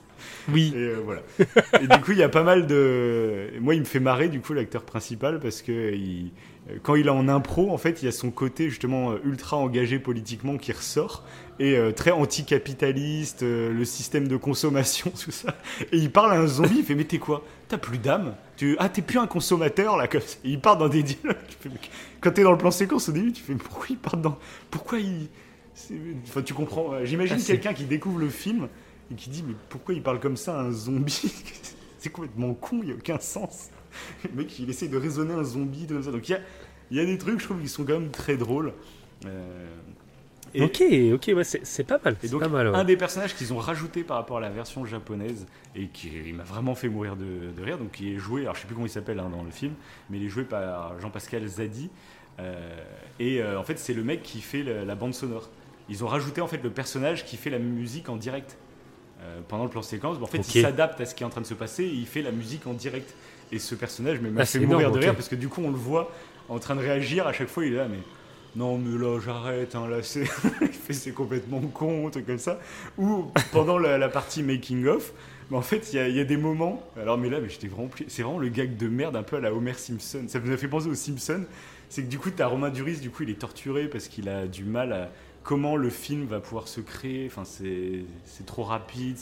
Oui. 0.52 0.72
Et 0.76 0.78
euh, 0.78 0.96
voilà. 1.04 1.22
Et 1.80 1.86
du 1.86 2.00
coup, 2.02 2.12
il 2.12 2.18
y 2.18 2.22
a 2.22 2.28
pas 2.28 2.42
mal 2.42 2.66
de. 2.66 3.46
Moi, 3.60 3.74
il 3.76 3.80
me 3.80 3.86
fait 3.86 4.00
marrer, 4.00 4.28
du 4.28 4.40
coup, 4.40 4.52
l'acteur 4.52 4.82
principal, 4.82 5.40
parce 5.40 5.62
que 5.62 5.94
il- 5.94 6.32
quand 6.82 6.94
il 6.94 7.06
est 7.06 7.10
en 7.10 7.28
impro, 7.28 7.70
en 7.72 7.78
fait, 7.78 8.02
il 8.02 8.04
y 8.04 8.08
a 8.08 8.12
son 8.12 8.30
côté 8.30 8.70
justement 8.70 9.12
euh, 9.12 9.18
ultra 9.24 9.56
engagé 9.56 9.98
politiquement 9.98 10.56
qui 10.58 10.72
ressort 10.72 11.24
et 11.58 11.76
euh, 11.76 11.92
très 11.92 12.12
anticapitaliste, 12.12 13.42
euh, 13.42 13.72
le 13.72 13.84
système 13.84 14.28
de 14.28 14.36
consommation, 14.36 15.10
tout 15.24 15.32
ça. 15.32 15.56
Et 15.90 15.98
il 15.98 16.10
parle 16.10 16.32
à 16.32 16.36
un 16.36 16.46
zombie, 16.46 16.78
il 16.78 16.84
fait 16.84 16.94
Mais 16.94 17.04
t'es 17.04 17.18
quoi? 17.18 17.44
T'as 17.68 17.78
plus 17.78 17.98
d'âme? 17.98 18.34
Tu... 18.56 18.76
Ah, 18.78 18.88
t'es 18.88 19.02
plus 19.02 19.18
un 19.18 19.26
consommateur 19.26 19.96
là 19.96 20.06
comme 20.06 20.20
ça. 20.20 20.38
Et 20.44 20.50
il 20.50 20.60
part 20.60 20.78
dans 20.78 20.88
des 20.88 21.04
fais, 21.04 21.18
Mais 21.64 21.72
Quand 22.20 22.30
t'es 22.30 22.44
dans 22.44 22.52
le 22.52 22.58
plan 22.58 22.70
séquence 22.70 23.08
au 23.08 23.12
début, 23.12 23.32
tu 23.32 23.42
fais 23.42 23.54
Pourquoi 23.54 23.86
il 23.90 23.98
part 23.98 24.16
dans. 24.16 24.38
Pourquoi 24.70 25.00
il. 25.00 25.28
Enfin, 26.28 26.42
tu 26.42 26.54
comprends. 26.54 27.04
J'imagine 27.04 27.38
Ah, 27.40 27.44
quelqu'un 27.44 27.72
qui 27.72 27.84
découvre 27.84 28.18
le 28.18 28.28
film 28.28 28.68
et 29.10 29.14
qui 29.14 29.30
dit 29.30 29.42
Mais 29.46 29.54
pourquoi 29.68 29.94
il 29.94 30.02
parle 30.02 30.20
comme 30.20 30.36
ça 30.36 30.58
à 30.58 30.62
un 30.62 30.70
zombie? 30.70 31.32
C'est 32.02 32.10
complètement 32.10 32.52
con, 32.54 32.80
il 32.82 32.86
n'y 32.86 32.90
a 32.92 32.94
aucun 32.96 33.20
sens. 33.20 33.70
Le 34.24 34.42
mec, 34.42 34.58
il 34.58 34.68
essaie 34.68 34.88
de 34.88 34.96
raisonner 34.96 35.34
un 35.34 35.44
zombie 35.44 35.86
comme 35.86 36.02
ça. 36.02 36.10
Donc 36.10 36.28
il 36.28 36.32
y 36.32 36.34
a, 36.34 36.40
il 36.90 36.96
y 36.96 37.00
a 37.00 37.04
des 37.04 37.16
trucs, 37.16 37.38
je 37.38 37.44
trouve, 37.44 37.60
qui 37.60 37.68
sont 37.68 37.84
quand 37.84 37.92
même 38.00 38.10
très 38.10 38.36
drôles. 38.36 38.72
Euh, 39.26 39.66
et- 40.54 40.62
Ok, 40.62 40.82
ok, 41.14 41.36
ouais, 41.36 41.44
c'est 41.44 41.84
pas 41.84 42.00
mal. 42.04 42.14
et 42.14 42.26
C'est 42.26 42.28
donc, 42.32 42.40
pas 42.40 42.48
mal. 42.48 42.68
ouais. 42.68 42.74
un 42.74 42.84
des 42.84 42.96
personnages 42.96 43.34
qu'ils 43.36 43.52
ont 43.52 43.58
rajouté 43.58 44.02
par 44.02 44.16
rapport 44.16 44.38
à 44.38 44.40
la 44.40 44.50
version 44.50 44.84
japonaise 44.84 45.46
et 45.76 45.86
qui 45.86 46.10
il 46.26 46.34
m'a 46.34 46.42
vraiment 46.42 46.74
fait 46.74 46.88
mourir 46.88 47.14
de, 47.16 47.52
de 47.56 47.62
rire, 47.62 47.78
donc 47.78 47.92
qui 47.92 48.12
est 48.12 48.18
joué, 48.18 48.42
alors 48.42 48.56
je 48.56 48.60
sais 48.62 48.66
plus 48.66 48.74
comment 48.74 48.86
il 48.86 48.90
s'appelle 48.90 49.20
hein, 49.20 49.30
dans 49.30 49.44
le 49.44 49.50
film, 49.52 49.72
mais 50.10 50.18
il 50.18 50.24
est 50.24 50.28
joué 50.28 50.42
par 50.44 50.98
Jean-Pascal 51.00 51.46
Zadi. 51.46 51.88
euh, 52.40 52.76
et 53.20 53.40
euh, 53.40 53.58
en 53.58 53.62
fait, 53.62 53.78
c'est 53.78 53.94
le 53.94 54.02
mec 54.02 54.22
qui 54.22 54.40
fait 54.42 54.62
le- 54.64 54.84
la 54.84 54.94
bande 54.96 55.14
sonore. 55.14 55.48
Ils 55.88 56.02
ont 56.04 56.08
rajouté 56.08 56.40
en 56.40 56.48
fait 56.48 56.62
le 56.62 56.70
personnage 56.70 57.24
qui 57.24 57.36
fait 57.36 57.50
la 57.50 57.58
musique 57.60 58.08
en 58.08 58.16
direct 58.16 58.58
euh, 59.22 59.40
pendant 59.48 59.64
le 59.64 59.70
plan 59.70 59.82
séquence. 59.82 60.18
En 60.22 60.26
fait, 60.26 60.38
il 60.38 60.62
s'adapte 60.62 61.00
à 61.00 61.06
ce 61.06 61.14
qui 61.14 61.22
est 61.22 61.26
en 61.26 61.30
train 61.30 61.40
de 61.40 61.46
se 61.46 61.54
passer 61.54 61.84
et 61.84 61.92
il 61.92 62.06
fait 62.06 62.22
la 62.22 62.32
musique 62.32 62.66
en 62.66 62.72
direct. 62.74 63.14
Et 63.52 63.58
ce 63.58 63.74
personnage 63.74 64.20
m'a 64.20 64.28
Ah, 64.40 64.44
fait 64.46 64.60
mourir 64.60 64.80
énorme, 64.88 64.94
de 64.94 65.04
rire 65.04 65.14
parce 65.14 65.28
que 65.28 65.34
du 65.36 65.48
coup, 65.48 65.62
on 65.64 65.70
le 65.70 65.76
voit 65.76 66.10
en 66.48 66.58
train 66.58 66.74
de 66.74 66.80
réagir. 66.80 67.26
À 67.26 67.32
chaque 67.32 67.48
fois, 67.48 67.64
il 67.66 67.74
est 67.74 67.76
là, 67.76 67.86
mais 67.88 67.98
non, 68.56 68.78
mais 68.78 68.98
là, 68.98 69.18
j'arrête. 69.24 69.74
hein, 69.74 69.86
là, 69.88 69.98
c'est 70.02 71.10
complètement 71.14 71.60
con, 71.60 72.08
truc 72.10 72.26
comme 72.26 72.38
ça. 72.38 72.58
Ou 72.98 73.26
pendant 73.52 73.78
la, 73.78 73.98
la 73.98 74.08
partie 74.08 74.42
making 74.42 74.86
of. 74.86 75.12
Mais 75.50 75.56
en 75.58 75.62
fait, 75.62 75.92
il 75.92 75.96
y, 75.96 75.98
a- 75.98 76.08
y 76.08 76.20
a 76.20 76.24
des 76.24 76.36
moments. 76.38 76.82
Alors, 77.00 77.18
mais 77.18 77.28
là, 77.28 77.40
mais 77.40 77.48
j'étais 77.50 77.66
vraiment. 77.68 77.90
C'est 78.08 78.22
vraiment 78.22 78.38
le 78.38 78.48
gag 78.48 78.76
de 78.76 78.88
merde, 78.88 79.16
un 79.16 79.22
peu 79.22 79.36
à 79.36 79.40
la 79.40 79.52
Homer 79.52 79.74
Simpson. 79.74 80.24
Ça 80.28 80.40
me 80.40 80.56
fait 80.56 80.68
penser 80.68 80.88
aux 80.88 80.94
Simpsons. 80.94 81.44
C'est 81.90 82.02
que 82.04 82.08
du 82.08 82.18
coup, 82.18 82.30
t'as 82.30 82.46
Romain 82.46 82.70
Duris, 82.70 82.96
du 83.00 83.10
coup, 83.10 83.22
il 83.24 83.30
est 83.30 83.38
torturé 83.38 83.86
parce 83.88 84.08
qu'il 84.08 84.28
a 84.30 84.46
du 84.46 84.64
mal 84.64 84.92
à. 84.94 85.10
Comment 85.42 85.76
le 85.76 85.90
film 85.90 86.26
va 86.26 86.40
pouvoir 86.40 86.68
se 86.68 86.80
créer. 86.80 87.26
Enfin, 87.26 87.44
c'est 87.44 88.04
trop 88.46 88.62
rapide. 88.62 89.16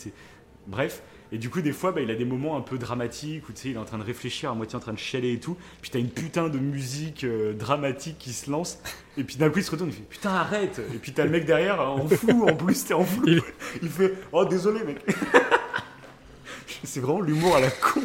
Bref. 0.66 1.02
Et 1.32 1.38
du 1.38 1.48
coup, 1.48 1.60
des 1.60 1.72
fois, 1.72 1.92
bah, 1.92 2.00
il 2.00 2.10
a 2.10 2.16
des 2.16 2.24
moments 2.24 2.56
un 2.56 2.60
peu 2.60 2.76
dramatiques 2.76 3.48
où 3.48 3.52
tu 3.52 3.60
sais, 3.62 3.68
il 3.70 3.76
est 3.76 3.78
en 3.78 3.84
train 3.84 3.98
de 3.98 4.02
réfléchir, 4.02 4.50
à 4.50 4.54
moitié 4.54 4.76
en 4.76 4.80
train 4.80 4.92
de 4.92 4.98
chialer 4.98 5.32
et 5.32 5.38
tout. 5.38 5.56
Puis 5.80 5.90
t'as 5.90 6.00
une 6.00 6.10
putain 6.10 6.48
de 6.48 6.58
musique 6.58 7.22
euh, 7.22 7.52
dramatique 7.54 8.18
qui 8.18 8.32
se 8.32 8.50
lance. 8.50 8.80
Et 9.16 9.22
puis 9.22 9.36
d'un 9.36 9.48
coup, 9.48 9.60
il 9.60 9.64
se 9.64 9.70
retourne, 9.70 9.90
il 9.90 9.94
fait 9.94 10.02
putain, 10.02 10.30
arrête. 10.30 10.80
Et 10.92 10.98
puis 10.98 11.12
t'as 11.12 11.24
le 11.24 11.30
mec 11.30 11.44
derrière 11.46 11.80
en 11.80 12.06
flou, 12.08 12.48
en 12.48 12.56
plus, 12.56 12.84
t'es 12.84 12.94
en 12.94 13.04
flou. 13.04 13.22
Il- 13.28 13.42
Il 13.82 13.88
fait 13.88 14.12
oh, 14.32 14.44
désolé, 14.44 14.82
mec. 14.82 14.98
C'est 16.84 17.00
vraiment 17.00 17.20
l'humour 17.20 17.56
à 17.56 17.60
la 17.60 17.70
con. 17.70 18.00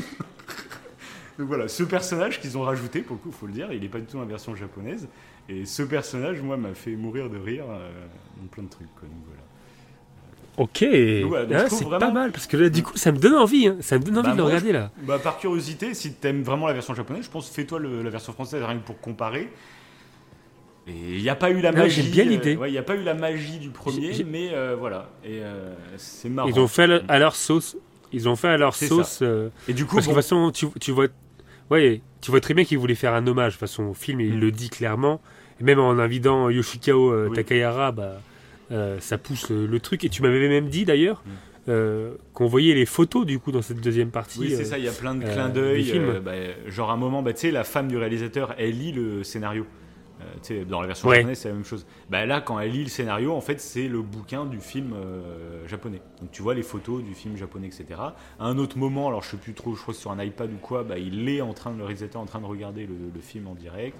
Donc 1.40 1.48
voilà, 1.48 1.68
ce 1.68 1.84
personnage 1.84 2.40
qu'ils 2.40 2.58
ont 2.58 2.62
rajouté, 2.62 3.02
pour 3.02 3.16
le 3.18 3.22
coup, 3.22 3.32
faut 3.32 3.48
le 3.48 3.54
dire, 3.54 3.72
il 3.74 3.84
est 3.84 3.90
pas 3.90 4.00
du 4.00 4.06
tout 4.06 4.14
dans 4.18 4.24
la 4.24 4.30
version 4.30 4.56
japonaise. 4.56 5.08
Et 5.50 5.66
ce 5.66 5.84
personnage, 5.84 6.42
moi, 6.42 6.58
m'a 6.58 6.74
fait 6.74 6.96
mourir 6.96 7.30
de 7.30 7.38
rire 7.38 7.66
euh, 7.70 7.90
dans 8.42 8.48
plein 8.48 8.64
de 8.64 8.70
trucs. 8.70 8.94
Quoi. 8.96 9.08
Donc 9.08 9.18
voilà. 9.28 9.42
Ok. 10.58 10.84
Ah, 11.54 11.64
trouve 11.66 11.80
c'est 11.80 11.84
vraiment- 11.86 12.00
pas 12.00 12.12
mal 12.12 12.32
parce 12.32 12.48
que 12.48 12.56
là, 12.58 12.70
du 12.70 12.82
coup, 12.82 12.96
ça 12.98 13.12
me 13.12 13.18
donne 13.18 13.36
envie. 13.36 13.68
hein. 13.68 13.78
Ça 13.82 13.98
me 14.00 14.04
donne 14.04 14.18
envie 14.18 14.28
Bah, 14.30 14.34
de 14.34 14.38
le 14.38 14.44
regarder 14.44 14.72
là. 14.72 14.92
Bah, 15.04 15.20
par 15.20 15.38
curiosité, 15.38 15.94
si 15.94 16.14
t'aimes 16.14 16.44
vraiment 16.44 16.66
la 16.68 16.74
version 16.74 16.94
japonaise, 16.96 17.26
je 17.26 17.30
pense 17.30 17.50
fais-toi 17.50 17.80
la 17.80 18.10
version 18.10 18.32
française 18.34 18.64
rien 18.64 18.78
que 18.80 18.86
pour 18.86 19.00
comparer. 19.02 19.50
Et 20.88 20.92
il 21.18 21.22
n'y 21.22 21.30
a 21.30 21.36
pas 21.36 21.50
eu 21.50 21.62
la 21.62 21.70
Ah, 21.70 21.72
magie. 21.74 22.04
j'aime 22.04 22.12
bien 22.12 22.26
euh, 22.26 22.30
l'idée. 22.30 22.56
ouais, 22.56 22.70
il 22.70 22.74
n'y 22.74 22.78
a 22.78 22.84
pas 22.84 22.96
eu 22.96 23.04
la 23.04 23.16
magie 23.16 23.58
du 23.58 23.70
premier, 23.70 24.14
J'ai- 24.14 24.24
mais 24.24 24.52
euh, 24.54 24.76
voilà. 24.80 25.10
Et 25.24 25.40
euh, 25.42 25.74
c'est 25.98 26.30
marrant. 26.30 26.48
Ils 26.48 26.60
ont 26.60 26.68
fait 26.68 26.84
à 26.84 26.88
leur- 26.88 27.04
à 27.08 27.20
leur 27.20 27.36
sauce. 27.36 27.76
Ils 28.14 28.30
ont 28.30 28.36
fait 28.36 28.48
à 28.50 28.58
leur 28.58 28.76
sauce. 28.76 29.20
euh, 29.24 29.50
Et 29.68 29.74
du 29.74 29.86
coup, 29.86 29.96
parce 29.96 30.06
que 30.08 30.12
de 30.12 30.16
toute 30.16 30.24
façon, 30.24 30.52
tu, 30.52 30.68
tu 30.80 30.92
vois, 30.92 31.08
ouais, 31.72 32.02
tu 32.22 32.30
vois 32.32 32.40
très 32.40 32.54
bien 32.54 32.64
qu'ils 32.66 32.78
voulaient 32.78 32.94
faire 32.96 33.14
un 33.16 33.26
hommage. 33.28 33.54
De 33.54 33.58
toute 33.58 33.60
façon, 33.68 33.84
au 33.86 33.94
film, 33.96 34.22
il 34.22 34.36
Mm. 34.38 34.40
le 34.40 34.52
dit 34.52 34.70
clairement. 34.70 35.20
Et 35.60 35.64
même 35.64 35.80
en 35.80 35.92
invitant 36.00 36.50
Yoshikao 36.50 37.12
euh, 37.12 37.28
Oui. 37.30 37.36
Takayara, 37.36 37.92
bah, 37.92 38.22
euh, 38.72 39.00
ça 39.00 39.18
pousse 39.18 39.52
euh, 39.52 39.68
le 39.68 39.80
truc. 39.80 40.04
Et 40.04 40.10
tu 40.10 40.22
m'avais 40.22 40.48
même 40.50 40.68
dit 40.70 40.86
d'ailleurs 40.86 41.24
Mm. 41.26 41.30
euh, 41.70 42.14
qu'on 42.34 42.46
voyait 42.48 42.74
les 42.76 42.86
photos 42.86 43.26
du 43.26 43.40
coup 43.40 43.52
dans 43.52 43.62
cette 43.62 43.82
deuxième 43.82 44.12
partie. 44.12 44.40
oui, 44.40 44.50
c'est 44.56 44.62
euh, 44.62 44.66
ça, 44.66 44.78
il 44.78 44.84
y 44.84 44.88
a 44.88 44.92
plein 44.92 45.16
de 45.16 45.24
euh, 45.26 45.34
clins 45.34 45.50
d'œil. 45.50 45.92
euh, 45.96 46.20
bah, 46.20 46.34
genre, 46.68 46.92
à 46.92 46.94
un 46.94 46.98
moment, 46.98 47.24
bah, 47.24 47.34
tu 47.34 47.40
sais, 47.42 47.52
la 47.52 47.64
femme 47.64 47.88
du 47.88 47.98
réalisateur, 47.98 48.54
elle 48.58 48.78
lit 48.78 48.92
le 48.92 49.24
scénario. 49.24 49.66
Euh, 50.22 50.64
dans 50.66 50.80
la 50.80 50.88
version 50.88 51.10
Ouais. 51.10 51.18
japonaise, 51.18 51.40
c'est 51.40 51.50
la 51.50 51.56
même 51.56 51.66
chose. 51.66 51.86
Bah, 52.10 52.26
là, 52.26 52.40
quand 52.40 52.58
elle 52.60 52.72
lit 52.72 52.84
le 52.84 52.90
scénario, 52.90 53.34
en 53.34 53.42
fait, 53.42 53.60
c'est 53.60 53.88
le 53.90 54.02
bouquin 54.02 54.46
du 54.46 54.60
film 54.62 54.94
euh, 54.94 55.68
japonais. 55.68 56.02
Donc, 56.22 56.32
tu 56.32 56.42
vois 56.42 56.54
les 56.54 56.64
photos 56.64 57.04
du 57.04 57.14
film 57.14 57.36
japonais, 57.36 57.68
etc. 57.68 57.86
À 58.40 58.46
un 58.46 58.58
autre 58.58 58.78
moment, 58.78 59.08
alors 59.10 59.24
je 59.24 59.32
sais 59.32 59.38
plus 59.38 59.54
trop, 59.54 59.76
je 59.76 59.82
crois 59.82 59.94
que 59.94 60.00
sur 60.00 60.12
un 60.12 60.24
iPad 60.24 60.50
ou 60.54 60.58
quoi, 60.58 60.84
bah, 60.84 60.98
il 60.98 61.28
est 61.28 61.42
en 61.42 61.54
train, 61.54 61.72
de- 61.74 61.78
le 61.80 61.84
réalisateur 61.84 62.22
en 62.22 62.26
train 62.26 62.40
de 62.40 62.46
regarder 62.46 62.86
le, 62.86 62.94
le 63.14 63.22
film 63.22 63.48
en 63.48 63.56
direct. 63.56 63.98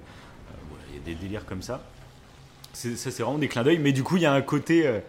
Y 0.96 0.98
a 0.98 1.06
des 1.06 1.16
délires 1.16 1.46
comme 1.46 1.62
ça. 1.62 1.84
Ça, 2.74 2.90
c'est 2.96 3.24
vraiment 3.24 3.38
des 3.38 3.48
clins 3.48 3.64
d'œil. 3.64 3.80
Mais 3.80 3.92
du 3.94 4.04
coup, 4.04 4.18
il 4.18 4.24
y 4.24 4.26
a 4.26 4.34
un 4.34 4.42
côté 4.42 4.86
euh, 4.86 5.00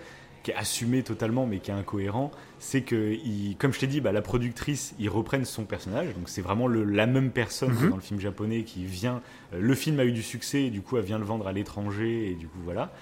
qui 0.42 0.52
est 0.52 0.54
assumé 0.54 1.02
totalement, 1.02 1.46
mais 1.46 1.58
qui 1.58 1.70
est 1.70 1.74
incohérent. 1.74 2.30
C'est 2.60 2.82
que, 2.82 3.12
il- 3.24 3.56
comme 3.58 3.72
je 3.72 3.80
t'ai 3.80 3.86
dit, 3.88 4.00
bah, 4.00 4.12
la 4.12 4.22
productrice, 4.22 4.94
ils 5.00 5.08
reprennent 5.10 5.44
son 5.44 5.64
personnage. 5.64 6.14
Donc, 6.14 6.28
c'est 6.28 6.42
vraiment 6.42 6.68
le- 6.68 6.84
la 6.84 7.06
même 7.06 7.30
personne 7.30 7.74
que 7.76 7.84
Mhm. 7.84 7.90
dans 7.90 7.96
le 7.96 8.02
film 8.02 8.20
japonais 8.20 8.62
qui 8.62 8.84
vient. 8.84 9.20
euh, 9.52 9.60
le 9.60 9.74
film 9.74 9.98
a 10.00 10.04
eu 10.04 10.12
du 10.12 10.22
succès, 10.22 10.62
et 10.64 10.70
du 10.70 10.80
coup, 10.82 10.96
elle 10.96 11.04
vient 11.04 11.18
le 11.18 11.24
vendre 11.24 11.46
à 11.48 11.52
l'étranger, 11.52 12.30
et 12.30 12.34
du 12.34 12.46
coup, 12.48 12.58
voilà. 12.64 12.92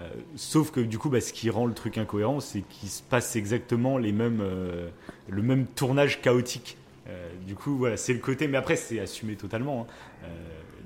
Euh, 0.00 0.08
sauf 0.34 0.70
que 0.72 0.80
du 0.80 0.98
coup, 0.98 1.08
bah, 1.08 1.20
ce 1.22 1.32
qui 1.32 1.48
rend 1.48 1.64
le 1.66 1.72
truc 1.72 1.96
incohérent, 1.96 2.40
c'est 2.40 2.60
qu'il 2.68 2.88
se 2.90 3.02
passe 3.02 3.34
exactement 3.36 3.96
les 3.96 4.12
mêmes, 4.12 4.40
euh, 4.42 4.88
le 5.28 5.42
même 5.42 5.66
tournage 5.66 6.20
chaotique. 6.20 6.76
Euh, 7.08 7.28
du 7.46 7.54
coup, 7.54 7.76
voilà, 7.76 7.96
c'est 7.96 8.12
le 8.12 8.18
côté. 8.18 8.48
Mais 8.48 8.58
après, 8.58 8.76
c'est 8.76 8.98
assumé 9.00 9.36
totalement. 9.36 9.82
hein. 9.88 9.92
Euh, 10.24 10.28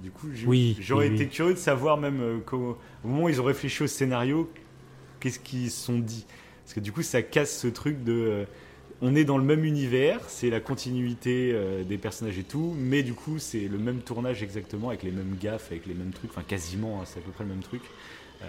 du 0.02 0.10
coup, 0.10 0.28
Oui, 0.46 0.76
j'aurais 0.80 1.08
oui, 1.08 1.14
été 1.14 1.24
oui. 1.24 1.30
curieux 1.30 1.54
de 1.54 1.58
savoir 1.58 1.96
même 1.98 2.20
euh, 2.20 2.38
au 2.52 2.76
moment 3.04 3.24
où 3.24 3.28
ils 3.28 3.40
ont 3.40 3.44
réfléchi 3.44 3.82
au 3.82 3.86
scénario, 3.86 4.50
qu'est-ce 5.20 5.38
qu'ils 5.38 5.70
se 5.70 5.84
sont 5.84 5.98
dit? 5.98 6.26
Parce 6.64 6.74
que 6.74 6.80
du 6.80 6.92
coup, 6.92 7.02
ça 7.02 7.22
casse 7.22 7.58
ce 7.58 7.66
truc 7.68 8.04
de. 8.04 8.46
on 9.02 9.14
est 9.14 9.24
dans 9.24 9.38
le 9.38 9.44
même 9.44 9.64
univers, 9.64 10.20
c'est 10.28 10.50
la 10.50 10.60
continuité 10.60 11.54
des 11.88 11.98
personnages 11.98 12.38
et 12.38 12.44
tout, 12.44 12.74
mais 12.78 13.02
du 13.02 13.12
coup, 13.14 13.38
c'est 13.38 13.66
le 13.66 13.76
même 13.78 14.00
tournage 14.00 14.42
exactement, 14.42 14.88
avec 14.90 15.02
les 15.02 15.10
mêmes 15.10 15.36
gaffes, 15.40 15.68
avec 15.72 15.86
les 15.86 15.94
mêmes 15.94 16.12
trucs, 16.12 16.30
enfin 16.30 16.44
quasiment, 16.46 17.00
hein, 17.00 17.04
c'est 17.06 17.18
à 17.18 17.22
peu 17.22 17.32
près 17.32 17.44
le 17.44 17.50
même 17.50 17.62
truc. 17.62 17.82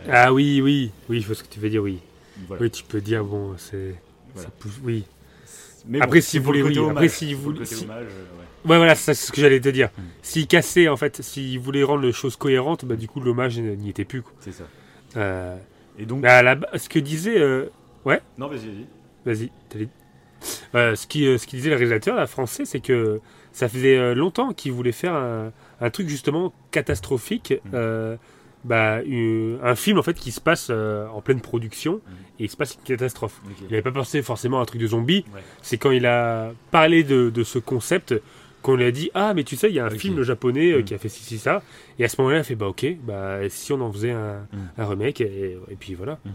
Ah 0.09 0.31
oui, 0.31 0.61
oui, 0.61 0.91
oui, 1.09 1.19
je 1.21 1.25
vois 1.27 1.35
ce 1.35 1.43
que 1.43 1.49
tu 1.49 1.59
veux 1.59 1.69
dire. 1.69 1.81
Oui, 1.83 1.99
Voilà. 2.47 2.61
oui, 2.63 2.69
tu 2.71 2.83
peux 2.83 3.01
dire 3.01 3.23
bon, 3.25 3.55
c'est. 3.57 3.95
Voilà. 4.33 4.47
ça 4.49 4.53
pousse- 4.59 4.79
oui. 4.83 5.03
Mais 5.87 6.01
Après, 6.01 6.21
c'est 6.21 6.31
si 6.31 6.37
vous 6.39 6.45
voulez, 6.45 6.61
après, 6.89 7.07
si 7.09 7.33
vous- 7.33 7.51
le 7.51 7.59
côté 7.59 7.75
si- 7.75 7.83
hommage, 7.85 8.05
ouais. 8.05 8.69
Ouais, 8.71 8.77
voilà, 8.77 8.93
c'est 8.95 9.13
ce 9.15 9.31
que 9.31 9.41
j'allais 9.41 9.59
te 9.59 9.69
dire. 9.69 9.89
Mm. 9.97 10.01
S'il 10.21 10.47
cassait, 10.47 10.87
en 10.87 10.95
fait, 10.97 11.21
s'il 11.21 11.59
voulait 11.59 11.83
rendre 11.83 12.03
les 12.03 12.11
choses 12.11 12.35
cohérentes, 12.35 12.85
bah, 12.85 12.95
du 12.95 13.07
coup, 13.07 13.19
l'hommage 13.19 13.57
n'y 13.59 13.89
était 13.89 14.05
plus. 14.05 14.21
C'est 14.39 14.51
ça. 14.51 14.63
Euh, 15.17 15.55
Et 15.97 16.05
donc, 16.05 16.21
mais 16.21 16.27
à 16.29 16.43
la 16.43 16.55
ba- 16.55 16.69
ce 16.77 16.87
que 16.87 16.99
disait. 16.99 17.39
euh, 17.39 17.65
non, 18.37 18.47
vas-y, 18.47 18.85
vas-y. 19.25 19.49
Vas-y, 19.75 19.89
Euh, 20.73 20.95
ce, 20.95 21.05
qui, 21.05 21.27
euh, 21.27 21.37
ce 21.37 21.45
qui 21.45 21.55
disait 21.57 21.69
le 21.69 21.75
réalisateur, 21.75 22.15
là, 22.15 22.25
français, 22.25 22.65
c'est 22.65 22.79
que 22.79 23.19
ça 23.51 23.67
faisait 23.69 23.97
euh, 23.97 24.15
longtemps 24.15 24.53
qu'il 24.53 24.71
voulait 24.71 24.91
faire 24.91 25.13
un, 25.13 25.51
un 25.79 25.89
truc 25.91 26.07
justement 26.09 26.51
catastrophique. 26.71 27.53
Mm. 27.65 27.75
Bah, 28.63 28.99
un 29.63 29.75
film 29.75 29.97
en 29.97 30.03
fait 30.03 30.13
qui 30.13 30.31
se 30.31 30.39
passe 30.41 30.67
euh, 30.69 31.07
en 31.07 31.21
pleine 31.21 31.41
production 31.41 31.99
et 32.39 32.43
il 32.45 32.49
se 32.49 32.57
passe 32.57 32.75
une 32.75 32.81
catastrophe. 32.83 33.41
Il 33.61 33.65
n'avait 33.71 33.81
pas 33.81 33.91
pensé 33.91 34.21
forcément 34.21 34.59
à 34.59 34.61
un 34.61 34.65
truc 34.65 34.81
de 34.81 34.87
zombie. 34.87 35.25
Ouais. 35.33 35.41
C'est 35.61 35.77
quand 35.77 35.91
il 35.91 36.05
a 36.05 36.51
parlé 36.71 37.03
de, 37.03 37.29
de 37.29 37.43
ce 37.43 37.59
concept 37.59 38.13
qu'on 38.61 38.75
lui 38.75 38.83
a 38.85 38.91
dit 38.91 39.09
Ah, 39.15 39.33
mais 39.33 39.43
tu 39.43 39.55
sais, 39.55 39.69
il 39.69 39.75
y 39.75 39.79
a 39.79 39.85
un 39.85 39.89
film 39.89 40.21
japonais 40.21 40.71
euh, 40.73 40.79
Mm. 40.81 40.83
qui 40.83 40.93
a 40.93 40.97
fait 40.99 41.09
ci, 41.09 41.23
ci, 41.23 41.37
ça. 41.39 41.63
Et 41.97 42.05
à 42.05 42.07
ce 42.07 42.15
moment-là, 42.19 42.37
il 42.37 42.41
a 42.41 42.43
fait 42.43 42.55
Bah, 42.55 42.67
ok, 42.67 42.85
bah, 43.03 43.39
si 43.49 43.73
on 43.73 43.81
en 43.81 43.91
faisait 43.91 44.11
un, 44.11 44.47
Mm. 44.53 44.57
un 44.77 44.85
remake, 44.87 45.21
et, 45.21 45.57
et 45.69 45.75
puis 45.79 45.95
voilà. 45.95 46.19
Mhm. 46.25 46.31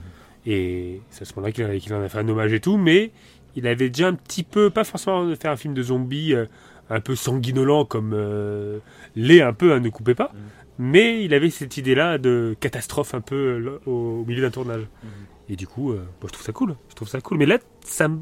Et 0.46 1.00
c'est 1.10 1.22
à 1.22 1.24
ce 1.24 1.34
moment-là 1.36 1.52
qu'il 1.52 1.94
en 1.94 2.02
a 2.02 2.08
fait 2.08 2.18
un 2.18 2.28
hommage 2.28 2.52
et 2.52 2.60
tout, 2.60 2.76
mais 2.76 3.10
il 3.56 3.66
avait 3.66 3.88
déjà 3.90 4.08
un 4.08 4.14
petit 4.14 4.42
peu, 4.42 4.70
pas 4.70 4.84
forcément 4.84 5.24
de 5.26 5.34
faire 5.34 5.50
un 5.50 5.56
film 5.56 5.74
de 5.74 5.82
zombies 5.82 6.34
euh, 6.34 6.46
un 6.90 7.00
peu 7.00 7.16
sanguinolent 7.16 7.84
comme 7.84 8.12
euh, 8.14 8.78
l'est 9.16 9.40
un 9.40 9.52
peu 9.52 9.72
un 9.72 9.80
Ne 9.80 9.88
coupez 9.88 10.14
pas. 10.14 10.32
Mais 10.78 11.24
il 11.24 11.34
avait 11.34 11.50
cette 11.50 11.76
idée-là 11.76 12.18
de 12.18 12.56
catastrophe 12.60 13.14
un 13.14 13.20
peu 13.20 13.80
euh, 13.86 13.90
au, 13.90 14.24
milieu 14.26 14.42
d'un 14.42 14.50
tournage. 14.50 14.82
Mhm. 15.02 15.10
Et 15.48 15.56
du 15.56 15.66
coup, 15.66 15.92
euh, 15.92 16.04
je 16.22 16.28
trouve 16.28 16.42
ça 16.44 16.52
cool. 16.52 16.76
Je 16.88 16.94
trouve 16.94 17.08
ça 17.08 17.20
cool. 17.20 17.38
Mais 17.38 17.46
là, 17.46 17.58
ça 17.84 18.08
me, 18.08 18.18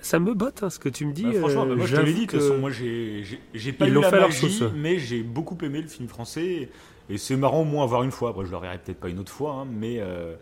ça 0.00 0.18
me 0.18 0.32
botte 0.34 0.62
hein, 0.62 0.70
ce 0.70 0.78
que 0.78 0.88
tu 0.88 1.04
me 1.06 1.12
dis. 1.12 1.24
Bah, 1.24 1.32
franchement, 1.40 1.64
euh, 1.64 1.70
bah, 1.70 1.74
moi 1.76 1.86
je 1.86 1.96
t'avais 1.96 2.12
dit, 2.12 2.26
que- 2.26 2.56
moi 2.58 2.70
j'ai 2.70 3.72
pas 3.72 3.88
eu 3.88 3.92
la 3.92 4.10
fait 4.10 4.20
magie, 4.20 4.62
mais 4.76 4.98
j'ai 4.98 5.22
beaucoup 5.22 5.58
aimé 5.62 5.82
le 5.82 5.88
film 5.88 6.08
français. 6.08 6.68
Et 7.08 7.18
c'est 7.18 7.36
marrant 7.36 7.62
au 7.62 7.64
moins 7.64 7.84
à 7.84 7.86
voir 7.86 8.02
une 8.02 8.10
fois. 8.10 8.30
Après, 8.30 8.44
je 8.44 8.50
le 8.50 8.56
reverrai 8.56 8.78
peut-être 8.78 8.98
pas 9.00 9.08
une 9.08 9.18
autre 9.20 9.32
fois, 9.32 9.52
hein, 9.52 9.66
mais 9.70 9.98
euh, 10.00 10.34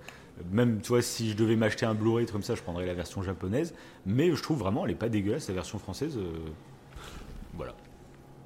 même, 0.51 0.80
tu 0.80 0.89
vois, 0.89 1.03
si 1.03 1.30
je 1.30 1.37
devais 1.37 1.57
m'acheter 1.57 1.85
un 1.87 1.95
Blu-ray, 1.95 2.26
comme 2.26 2.43
ça, 2.43 2.55
je 2.55 2.62
prendrais 2.62 2.87
la 2.87 2.95
version 2.95 3.22
japonaise. 3.22 3.74
Mais 4.07 4.35
je 4.35 4.43
trouve 4.43 4.59
vraiment, 4.59 4.85
elle 4.85 4.93
est 4.93 4.97
pas 4.97 5.09
dégueulasse, 5.11 5.49
la 5.49 5.55
version 5.55 5.78
française. 5.78 6.16
euh, 6.16 6.22
Voilà. 7.55 7.74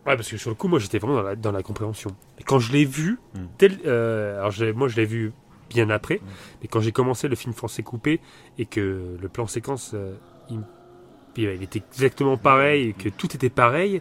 Ouais, 0.08 0.16
parce 0.16 0.30
que 0.30 0.36
sur 0.38 0.50
le 0.50 0.56
coup, 0.56 0.68
moi, 0.68 0.78
j'étais 0.78 0.98
vraiment 0.98 1.16
dans 1.16 1.22
la, 1.22 1.36
dans 1.36 1.52
la 1.52 1.62
compréhension. 1.62 2.10
Et 2.38 2.42
quand 2.42 2.58
je 2.58 2.72
l'ai 2.72 2.84
vu, 2.84 3.18
Mm. 3.34 3.38
tel, 3.58 3.78
euh, 3.86 4.38
alors 4.40 4.52
moi, 4.74 4.88
je 4.88 4.96
l'ai 4.96 5.04
vu 5.04 5.32
bien 5.70 5.90
après, 5.90 6.16
Mm. 6.16 6.26
mais 6.62 6.68
quand 6.68 6.80
j'ai 6.80 6.92
commencé 6.92 7.28
le 7.28 7.36
film 7.36 7.52
français 7.52 7.82
coupé 7.82 8.20
et 8.58 8.64
que 8.64 9.16
le 9.20 9.28
plan 9.28 9.46
séquence, 9.46 9.92
euh, 9.94 10.14
il, 10.50 11.46
était 11.62 11.82
exactement 11.92 12.36
pareil 12.36 12.88
et 12.88 12.92
que 12.94 13.08
tout 13.10 13.28
était 13.36 13.50
pareil, 13.50 14.00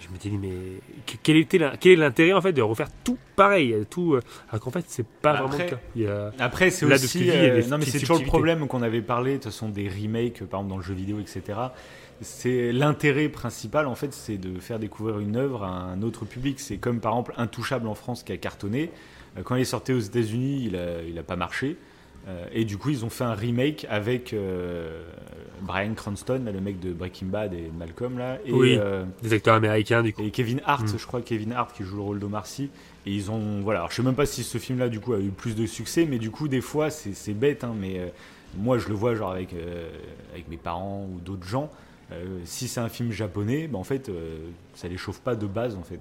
je 0.00 0.08
me 0.08 0.16
dit 0.18 0.30
mais 0.36 0.80
que- 1.06 1.16
quel 1.22 1.36
était 1.36 1.60
quel 1.78 1.92
est 1.92 1.96
l'intérêt 1.96 2.32
en 2.32 2.40
fait 2.40 2.52
de 2.52 2.62
refaire 2.62 2.88
tout 3.04 3.18
pareil, 3.36 3.76
tout, 3.88 4.14
euh, 4.14 4.20
alors 4.50 4.60
qu'en 4.62 4.70
fait, 4.72 4.84
c'est 4.88 5.06
pas 5.06 5.30
Après- 5.32 5.46
vraiment 5.48 5.64
le 5.64 5.70
cas. 5.70 5.80
Il 5.94 6.02
y 6.02 6.06
a- 6.08 6.32
Après, 6.40 6.70
c'est 6.70 6.86
aussi. 6.86 7.30
a 7.30 7.34
euh, 7.34 7.62
non, 7.68 7.78
mais 7.78 7.84
c'est 7.84 8.00
toujours 8.00 8.18
le 8.18 8.24
problème 8.24 8.66
qu'on 8.66 8.82
avait 8.82 9.02
parlé, 9.02 9.32
de 9.32 9.36
toute 9.36 9.44
façon, 9.44 9.68
des 9.68 9.88
remakes, 9.88 10.38
par 10.44 10.60
exemple, 10.60 10.70
dans 10.70 10.76
le 10.78 10.82
jeu 10.82 10.94
vidéo, 10.94 11.20
etc. 11.20 11.56
C'est 12.22 12.72
l'intérêt 12.72 13.28
principal, 13.28 13.86
en 13.86 13.94
fait, 13.94 14.12
c'est 14.12 14.38
de 14.38 14.58
faire 14.60 14.78
découvrir 14.78 15.18
une 15.18 15.36
œuvre 15.36 15.64
à 15.64 15.68
un 15.70 16.02
autre 16.02 16.24
public. 16.24 16.60
C'est 16.60 16.78
comme, 16.78 17.00
par 17.00 17.12
exemple, 17.12 17.34
Intouchable 17.36 17.86
en 17.88 17.94
France 17.94 18.22
qui 18.22 18.32
a 18.32 18.36
cartonné. 18.36 18.90
Euh, 19.38 19.42
Quand 19.42 19.56
il 19.56 19.62
est 19.62 19.64
sorti 19.66 19.92
aux 19.92 19.98
États-Unis, 20.00 20.64
il 20.66 20.76
a, 20.76 21.02
il 21.02 21.18
a 21.18 21.22
pas 21.22 21.36
marché. 21.36 21.76
Euh, 22.28 22.44
et 22.52 22.64
du 22.64 22.78
coup, 22.78 22.90
ils 22.90 23.04
ont 23.04 23.10
fait 23.10 23.24
un 23.24 23.34
remake 23.34 23.84
avec 23.90 24.32
euh, 24.32 25.02
Brian 25.62 25.92
Cranston, 25.94 26.42
là, 26.44 26.52
le 26.52 26.60
mec 26.60 26.78
de 26.78 26.92
Breaking 26.92 27.26
Bad 27.26 27.52
et 27.52 27.70
Malcolm, 27.76 28.16
là. 28.16 28.38
Et, 28.46 28.52
Oui. 28.52 28.76
euh, 28.78 29.04
des 29.22 29.32
acteurs 29.32 29.56
américains 29.56 30.02
du 30.04 30.12
coup. 30.12 30.22
et 30.22 30.30
Kevin 30.30 30.60
Hart, 30.64 30.84
Mm. 30.84 30.98
je 30.98 31.06
crois 31.06 31.20
Kevin 31.22 31.52
Hart 31.52 31.72
qui 31.76 31.82
joue 31.82 31.96
le 31.96 32.02
rôle 32.02 32.20
d'Omar 32.20 32.46
Sy. 32.46 32.70
Et 33.06 33.10
ils 33.12 33.32
ont, 33.32 33.60
voilà, 33.62 33.80
alors 33.80 33.90
je 33.90 33.96
sais 33.96 34.02
même 34.04 34.14
pas 34.14 34.26
si 34.26 34.44
ce 34.44 34.58
film-là 34.58 34.88
du 34.88 35.00
coup 35.00 35.12
a 35.14 35.18
eu 35.18 35.30
plus 35.30 35.56
de 35.56 35.66
succès, 35.66 36.06
mais 36.08 36.18
du 36.20 36.30
coup 36.30 36.46
des 36.46 36.60
fois 36.60 36.88
c'est 36.90 37.34
bête, 37.34 37.64
hein, 37.64 37.74
mais 37.76 37.98
euh, 37.98 38.06
moi 38.56 38.78
je 38.78 38.86
le 38.88 38.94
vois 38.94 39.16
genre 39.16 39.32
avec 39.32 39.52
avec 40.32 40.48
mes 40.48 40.56
parents 40.56 41.08
ou 41.12 41.18
d'autres 41.18 41.44
gens. 41.48 41.68
Euh, 42.12 42.38
si 42.44 42.68
c'est 42.68 42.80
un 42.80 42.88
film 42.88 43.10
japonais, 43.12 43.68
bah, 43.68 43.78
en 43.78 43.84
fait 43.84 44.08
euh, 44.08 44.38
ça 44.74 44.88
les 44.88 44.96
chauffe 44.96 45.20
pas 45.20 45.34
de 45.34 45.46
base 45.46 45.76
en 45.76 45.82
fait. 45.82 46.00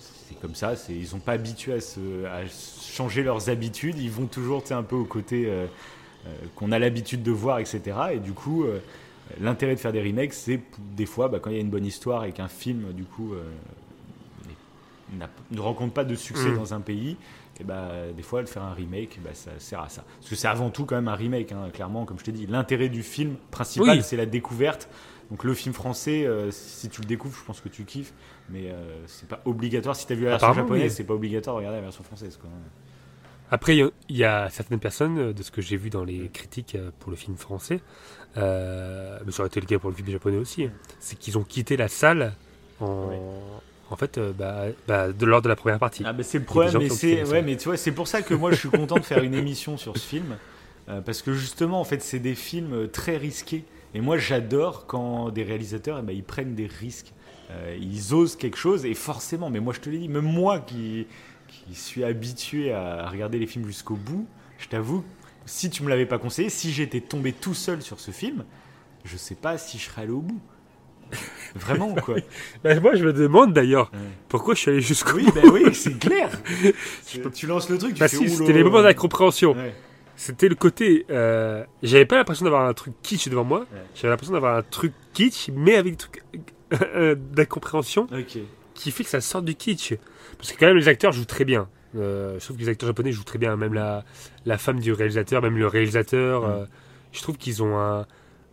C'est 0.00 0.40
comme 0.40 0.54
ça, 0.54 0.76
c'est 0.76 0.94
ils 0.94 1.06
sont 1.06 1.18
pas 1.18 1.32
habitués 1.32 1.74
à, 1.74 1.80
se, 1.80 2.24
à 2.26 2.40
changer 2.48 3.22
leurs 3.22 3.48
habitudes, 3.50 3.98
ils 3.98 4.10
vont 4.10 4.26
toujours 4.26 4.64
un 4.70 4.82
peu 4.82 4.96
au 4.96 5.04
côté 5.04 5.44
euh, 5.46 5.66
qu'on 6.54 6.72
a 6.72 6.78
l'habitude 6.78 7.22
de 7.22 7.32
voir, 7.32 7.58
etc. 7.58 7.80
Et 8.14 8.18
du 8.18 8.32
coup. 8.32 8.64
L'intérêt 9.40 9.74
de 9.76 9.80
faire 9.80 9.92
des 9.92 10.02
remakes, 10.02 10.34
c'est 10.34 10.60
des 10.94 11.06
fois, 11.06 11.28
bah, 11.28 11.38
quand 11.40 11.48
il 11.48 11.54
y 11.54 11.58
a 11.58 11.62
une 11.62 11.70
bonne 11.70 11.86
histoire 11.86 12.24
et 12.24 12.32
qu'un 12.32 12.48
film, 12.48 12.92
du 12.92 13.04
coup, 13.04 13.32
ne 15.50 15.60
rencontre 15.60 15.94
pas 15.94 16.04
de 16.04 16.14
succès 16.14 16.50
Mm. 16.50 16.56
dans 16.56 16.74
un 16.74 16.80
pays, 16.80 17.16
et 17.60 17.64
bah, 17.64 17.88
des 18.14 18.22
fois, 18.22 18.42
de 18.42 18.48
faire 18.48 18.62
un 18.62 18.74
remake, 18.74 19.20
bah, 19.22 19.30
ça 19.32 19.50
sert 19.58 19.80
à 19.80 19.88
ça. 19.88 20.04
Parce 20.18 20.30
que 20.30 20.36
c'est 20.36 20.48
avant 20.48 20.70
tout 20.70 20.84
quand 20.84 20.96
même 20.96 21.08
un 21.08 21.14
remake, 21.14 21.52
hein, 21.52 21.68
clairement, 21.72 22.04
comme 22.04 22.18
je 22.18 22.24
t'ai 22.24 22.32
dit. 22.32 22.46
L'intérêt 22.46 22.88
du 22.88 23.02
film 23.02 23.36
principal, 23.50 23.98
Oui. 23.98 24.02
c'est 24.02 24.16
la 24.16 24.26
découverte. 24.26 24.88
Donc 25.32 25.44
le 25.44 25.54
film 25.54 25.74
français, 25.74 26.26
euh, 26.26 26.50
si 26.50 26.90
tu 26.90 27.00
le 27.00 27.06
découvres, 27.06 27.34
je 27.38 27.44
pense 27.46 27.62
que 27.62 27.70
tu 27.70 27.84
kiffes, 27.84 28.12
mais 28.50 28.64
euh, 28.70 28.74
c'est 29.06 29.26
pas 29.26 29.40
obligatoire. 29.46 29.96
Si 29.96 30.06
tu 30.06 30.12
as 30.12 30.16
vu 30.16 30.24
la 30.24 30.32
version 30.32 30.52
japonaise, 30.52 30.90
oui. 30.90 30.90
c'est 30.90 31.04
pas 31.04 31.14
obligatoire 31.14 31.56
de 31.56 31.60
regarder 31.60 31.78
la 31.78 31.84
version 31.84 32.04
française. 32.04 32.38
Quoi. 32.38 32.50
Après, 33.50 33.74
il 33.74 33.78
y 33.78 33.82
a- 33.82 33.90
il 34.10 34.16
y, 34.18 34.24
a 34.24 34.50
certaines 34.50 34.78
personnes, 34.78 35.18
euh, 35.18 35.32
de 35.32 35.42
ce 35.42 35.50
que 35.50 35.62
j'ai 35.62 35.78
vu 35.78 35.88
dans 35.88 36.04
les 36.04 36.28
critiques 36.28 36.74
euh, 36.74 36.90
pour 37.00 37.10
le 37.10 37.16
film 37.16 37.38
français, 37.38 37.80
euh, 38.36 39.18
mais 39.24 39.32
ça 39.32 39.40
aurait 39.40 39.48
été 39.48 39.58
le 39.60 39.64
cas 39.64 39.78
pour 39.78 39.88
le 39.88 39.96
film 39.96 40.10
japonais 40.10 40.36
aussi, 40.36 40.64
hein, 40.64 40.70
c'est 41.00 41.18
qu'ils 41.18 41.38
ont 41.38 41.44
quitté 41.44 41.78
la 41.78 41.88
salle 41.88 42.34
en, 42.80 43.96
fait, 43.96 44.18
euh, 44.18 44.32
bah, 44.38 44.64
bah, 44.86 45.12
de, 45.12 45.24
lors 45.24 45.40
de 45.40 45.48
la 45.48 45.56
première 45.56 45.78
partie. 45.78 46.02
Ah 46.04 46.12
bah 46.12 46.24
c'est 46.24 46.40
le 46.40 46.44
problème, 46.44 46.76
mais 46.78 46.90
c'est 46.90 47.08
kiffé 47.10 47.24
ça. 47.24 47.32
ouais, 47.32 47.42
mais 47.42 47.56
tu 47.56 47.64
vois, 47.70 47.78
c'est 47.78 47.92
pour 47.92 48.06
ça 48.06 48.20
que 48.20 48.34
moi 48.34 48.50
je 48.50 48.56
suis 48.56 48.68
content 48.70 48.96
de 48.96 49.04
faire 49.04 49.22
une 49.22 49.34
émission 49.34 49.78
sur 49.78 49.96
ce 49.96 50.02
film 50.02 50.36
euh, 50.90 51.00
parce 51.00 51.22
que 51.22 51.32
justement 51.32 51.80
en 51.80 51.84
fait 51.84 52.02
c'est 52.02 52.18
des 52.18 52.34
films 52.34 52.88
très 52.88 53.16
risqués 53.16 53.64
et 53.94 54.00
moi 54.00 54.16
j'adore 54.18 54.86
quand 54.86 55.30
des 55.30 55.42
réalisateurs 55.42 55.98
eh 56.00 56.02
ben, 56.02 56.12
ils 56.12 56.24
prennent 56.24 56.54
des 56.54 56.66
risques, 56.66 57.12
Euh, 57.50 57.76
ils 57.78 58.14
osent 58.14 58.36
quelque 58.36 58.56
chose 58.56 58.86
et 58.86 58.94
forcément, 58.94 59.50
mais 59.50 59.60
moi 59.60 59.74
je 59.74 59.80
te 59.80 59.90
l'ai 59.90 59.98
dit, 59.98 60.08
même 60.08 60.24
moi 60.24 60.58
qui 60.60 61.06
qui 61.48 61.74
suis 61.74 62.02
habitué 62.02 62.72
à 62.72 63.06
regarder 63.10 63.38
les 63.38 63.46
films 63.46 63.66
jusqu'au 63.66 63.94
bout, 63.96 64.26
je 64.58 64.68
t'avoue, 64.68 65.04
si 65.44 65.68
tu 65.68 65.82
me 65.82 65.90
l'avais 65.90 66.06
pas 66.06 66.18
conseillé, 66.18 66.48
si 66.48 66.72
j'étais 66.72 67.00
tombé 67.02 67.32
tout 67.34 67.52
seul 67.52 67.82
sur 67.82 68.00
ce 68.00 68.10
film, 68.10 68.44
je 69.04 69.18
sais 69.18 69.34
pas 69.34 69.58
si 69.58 69.76
je 69.78 69.84
serais 69.84 70.02
allé 70.02 70.12
au 70.12 70.22
bout. 70.22 70.40
Vraiment 71.54 71.94
quoi. 71.94 72.16
Bah, 72.64 72.80
moi, 72.80 72.94
je 72.94 73.04
me 73.04 73.12
demande 73.12 73.52
d'ailleurs 73.52 73.90
Ouais. 73.92 73.98
pourquoi 74.28 74.54
je 74.54 74.60
suis 74.60 74.70
allé 74.70 74.80
jusqu'au 74.80 75.16
Oui, 75.16 75.24
bout? 75.26 75.32
ben 75.32 75.50
oui, 75.52 75.74
c'est 75.74 75.98
clair. 75.98 76.30
Tu 77.34 77.46
lances 77.46 77.68
le 77.68 77.76
truc, 77.76 77.94
tu 77.94 78.00
Bah 78.00 78.08
fais 78.08 78.16
si, 78.16 78.30
c'était 78.30 78.54
les 78.54 78.64
moments 78.64 78.82
d'incompréhension. 78.82 79.52
Ouais. 79.52 79.74
C'était 80.16 80.48
le 80.48 80.54
côté. 80.54 81.06
euh, 81.10 81.64
J'avais 81.82 82.04
pas 82.06 82.16
l'impression 82.16 82.44
d'avoir 82.44 82.66
un 82.68 82.74
truc 82.74 82.94
kitsch 83.02 83.28
devant 83.28 83.44
moi. 83.44 83.60
Ouais. 83.60 83.66
J'avais 83.94 84.10
l'impression 84.10 84.34
d'avoir 84.34 84.56
un 84.56 84.62
truc 84.62 84.92
kitsch, 85.14 85.48
mais 85.54 85.76
avec 85.76 85.92
des 85.94 85.96
trucs 85.98 86.22
euh, 86.94 87.14
d'incompréhension 87.14 88.06
Ok. 88.12 88.38
qui 88.74 88.90
fait 88.90 89.04
que 89.04 89.10
ça 89.10 89.20
sort 89.20 89.42
du 89.42 89.54
kitsch. 89.54 89.94
Parce 90.38 90.52
que 90.52 90.58
quand 90.58 90.66
même, 90.66 90.76
les 90.76 90.88
acteurs 90.88 91.12
jouent 91.12 91.24
très 91.24 91.44
bien. 91.44 91.68
Euh, 91.96 92.38
je 92.38 92.44
trouve 92.44 92.56
que 92.56 92.62
les 92.62 92.68
acteurs 92.68 92.86
japonais 92.88 93.12
jouent 93.12 93.24
très 93.24 93.38
bien. 93.38 93.56
Même 93.56 93.74
la, 93.74 94.04
la 94.46 94.58
femme 94.58 94.80
du 94.80 94.92
réalisateur, 94.92 95.42
même 95.42 95.56
le 95.58 95.66
réalisateur. 95.66 96.42
Mm. 96.42 96.50
euh, 96.50 96.64
je 97.12 97.20
trouve 97.22 97.36
qu'ils 97.36 97.62
ont 97.62 97.78
un. 97.78 98.06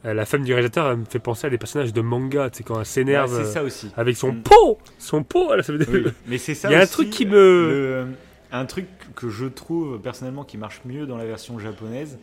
La 0.05 0.25
femme 0.25 0.43
du 0.43 0.53
réalisateur 0.53 0.89
elle 0.91 0.97
me 0.99 1.03
fait 1.05 1.19
penser 1.19 1.47
à 1.47 1.49
des 1.49 1.57
personnages 1.57 1.91
de 1.91 1.99
manga, 1.99 2.49
tu 2.49 2.59
sais, 2.59 2.63
quand 2.63 2.79
elle 2.79 2.85
s'énerve 2.85 3.33
Ouais, 3.37 3.43
c'est 3.43 3.51
ça 3.51 3.63
aussi. 3.63 3.91
avec 3.97 4.15
son 4.15 4.31
Mm. 4.31 4.43
pot 4.43 4.77
Son 4.97 5.23
pot, 5.23 5.53
là, 5.55 5.61
ça 5.61 5.73
veut 5.73 5.79
dire. 5.79 5.89
Oui, 5.91 6.05
mais 6.25 6.37
c'est 6.37 6.55
ça 6.55 6.69
Il 6.69 6.71
y 6.71 6.75
a 6.75 6.81
un 6.81 6.85
truc 6.85 7.09
qui 7.09 7.25
me- 7.25 7.31
le- 7.33 8.07
un 8.51 8.65
truc 8.65 8.87
que 9.15 9.29
je 9.29 9.45
trouve 9.45 9.99
personnellement 9.99 10.43
qui 10.43 10.57
marche 10.57 10.81
mieux 10.85 11.05
dans 11.05 11.17
la 11.17 11.25
version 11.25 11.59
japonaise, 11.59 12.17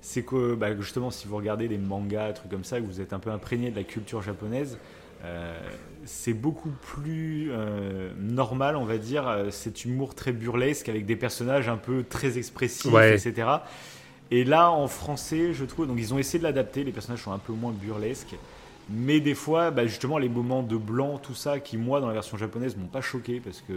c'est 0.00 0.22
que 0.22 0.54
bah, 0.54 0.74
justement, 0.76 1.10
si 1.10 1.28
vous 1.28 1.36
regardez 1.36 1.68
des 1.68 1.78
mangas, 1.78 2.32
trucs 2.32 2.50
comme 2.50 2.64
ça, 2.64 2.80
que 2.80 2.86
vous 2.86 3.00
êtes 3.00 3.12
un 3.12 3.18
peu 3.18 3.30
imprégné 3.30 3.70
de 3.70 3.76
la 3.76 3.84
culture 3.84 4.22
japonaise, 4.22 4.78
euh, 5.24 5.56
c'est 6.04 6.34
beaucoup 6.34 6.70
plus 6.80 7.50
euh, 7.52 8.10
normal, 8.18 8.76
on 8.76 8.84
va 8.84 8.98
dire, 8.98 9.28
euh, 9.28 9.50
cet 9.50 9.84
humour 9.84 10.16
très 10.16 10.32
burlesque 10.32 10.88
avec 10.88 11.06
des 11.06 11.14
personnages 11.14 11.68
un 11.68 11.76
peu 11.76 12.04
très 12.08 12.38
expressifs, 12.38 12.92
Ouais. 12.92 13.14
etc. 13.14 13.48
Et 14.32 14.44
là, 14.44 14.70
en 14.70 14.88
français, 14.88 15.52
je 15.52 15.64
trouve, 15.64 15.86
donc 15.86 15.98
ils 15.98 16.12
ont 16.12 16.18
essayé 16.18 16.40
de 16.40 16.44
l'adapter, 16.44 16.82
les 16.82 16.90
personnages 16.92 17.22
sont 17.22 17.32
un 17.32 17.38
peu 17.38 17.52
moins 17.52 17.72
burlesques. 17.72 18.34
Mais 18.90 19.20
des 19.20 19.34
fois, 19.34 19.70
bah, 19.70 19.86
justement, 19.86 20.18
les 20.18 20.28
moments 20.28 20.64
de 20.64 20.76
blanc, 20.76 21.18
tout 21.18 21.34
ça, 21.34 21.60
qui 21.60 21.76
moi, 21.76 22.00
dans 22.00 22.08
la 22.08 22.14
version 22.14 22.36
japonaise, 22.36 22.76
m'ont 22.76 22.88
pas 22.88 23.00
choqué 23.00 23.40
parce 23.40 23.60
que 23.60 23.72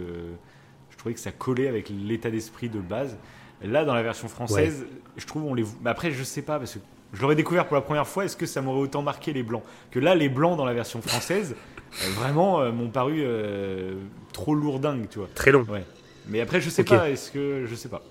trouvais 1.06 1.14
que 1.14 1.20
ça 1.20 1.30
collait 1.30 1.68
avec 1.68 1.88
l'état 1.88 2.30
d'esprit 2.30 2.68
de 2.68 2.80
base. 2.80 3.16
Là, 3.62 3.84
dans 3.84 3.94
la 3.94 4.02
version 4.02 4.26
française, 4.28 4.86
je 5.16 5.24
trouve 5.24 5.44
on 5.44 5.54
les. 5.54 5.64
après, 5.84 6.10
je 6.10 6.24
sais 6.24 6.42
pas 6.42 6.58
parce 6.58 6.74
que 6.74 6.78
je 7.14 7.22
l'aurais 7.22 7.36
découvert 7.36 7.66
pour 7.66 7.76
la 7.76 7.80
première 7.80 8.06
fois. 8.08 8.24
Est-ce 8.24 8.36
que 8.36 8.44
ça 8.44 8.60
m'aurait 8.60 8.80
autant 8.80 9.02
marqué 9.02 9.32
les 9.32 9.44
blancs? 9.44 9.62
Que 9.92 10.00
là, 10.00 10.14
les 10.16 10.28
blancs 10.28 10.56
dans 10.56 10.64
la 10.64 10.74
version 10.74 11.00
française, 11.00 11.54
euh, 12.02 12.10
vraiment, 12.16 12.60
euh, 12.60 12.72
m'ont 12.72 12.88
paru 12.88 13.20
euh, 13.20 13.94
trop 14.32 14.54
lourdingues, 14.54 15.08
tu 15.08 15.18
vois. 15.20 15.28
Très 15.34 15.52
long. 15.52 15.62
Ouais. 15.70 15.84
Mais 16.26 16.40
après, 16.40 16.60
je 16.60 16.70
sais 16.70 16.82
pas. 16.82 17.08
Est-ce 17.08 17.30
que 17.30 17.66
je 17.68 17.74
sais 17.76 17.88
pas. 17.88 18.02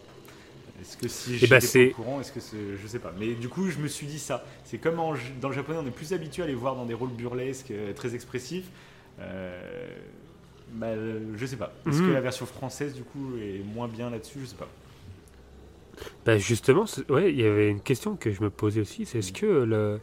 Est-ce 0.82 0.98
que 0.98 1.08
si 1.10 1.34
Eh 1.34 1.38
j'étais 1.38 1.60
ben, 1.60 1.92
pas 1.94 2.00
au 2.00 2.04
courant, 2.04 2.22
est-ce 2.22 2.32
que 2.32 2.40
je 2.82 2.88
sais 2.88 3.00
pas. 3.00 3.14
Mais 3.20 3.34
du 3.34 3.50
coup, 3.50 3.70
je 3.70 3.78
me 3.78 3.88
suis 3.90 4.08
dit 4.08 4.20
ça. 4.20 4.46
C'est 4.64 4.78
comme 4.78 5.00
en- 5.00 5.16
dans 5.42 5.50
le 5.50 5.54
japonais, 5.56 5.80
on 5.84 5.88
est 5.88 5.92
plus 5.92 6.14
habitué 6.14 6.44
à 6.44 6.48
les 6.48 6.56
voir 6.56 6.76
dans 6.76 6.86
des 6.86 6.94
rôles 6.94 7.10
burlesques, 7.12 7.72
euh, 7.72 7.92
très 7.94 8.16
expressifs. 8.16 8.70
Euh, 9.20 9.60
bah, 10.74 10.88
euh, 10.88 11.20
je 11.38 11.46
sais 11.46 11.56
pas. 11.58 11.72
Est-ce 11.88 12.00
que 12.02 12.12
la 12.12 12.22
version 12.22 12.46
française 12.46 12.94
du 12.94 13.04
coup 13.04 13.34
est 13.42 13.62
moins 13.74 13.88
bien 13.88 14.10
là-dessus? 14.10 14.40
Je 14.42 14.46
sais 14.48 14.56
pas. 14.56 14.68
Bah 16.26 16.38
justement, 16.38 16.86
ouais, 17.10 17.32
il 17.32 17.40
y 17.40 17.46
avait 17.46 17.70
une 17.70 17.80
question 17.80 18.16
que 18.18 18.32
je 18.32 18.44
me 18.44 18.50
posais 18.50 18.82
aussi, 18.82 19.06
c'est 19.06 19.20
est-ce 19.20 19.32
que 19.32 19.46
le 19.46 20.00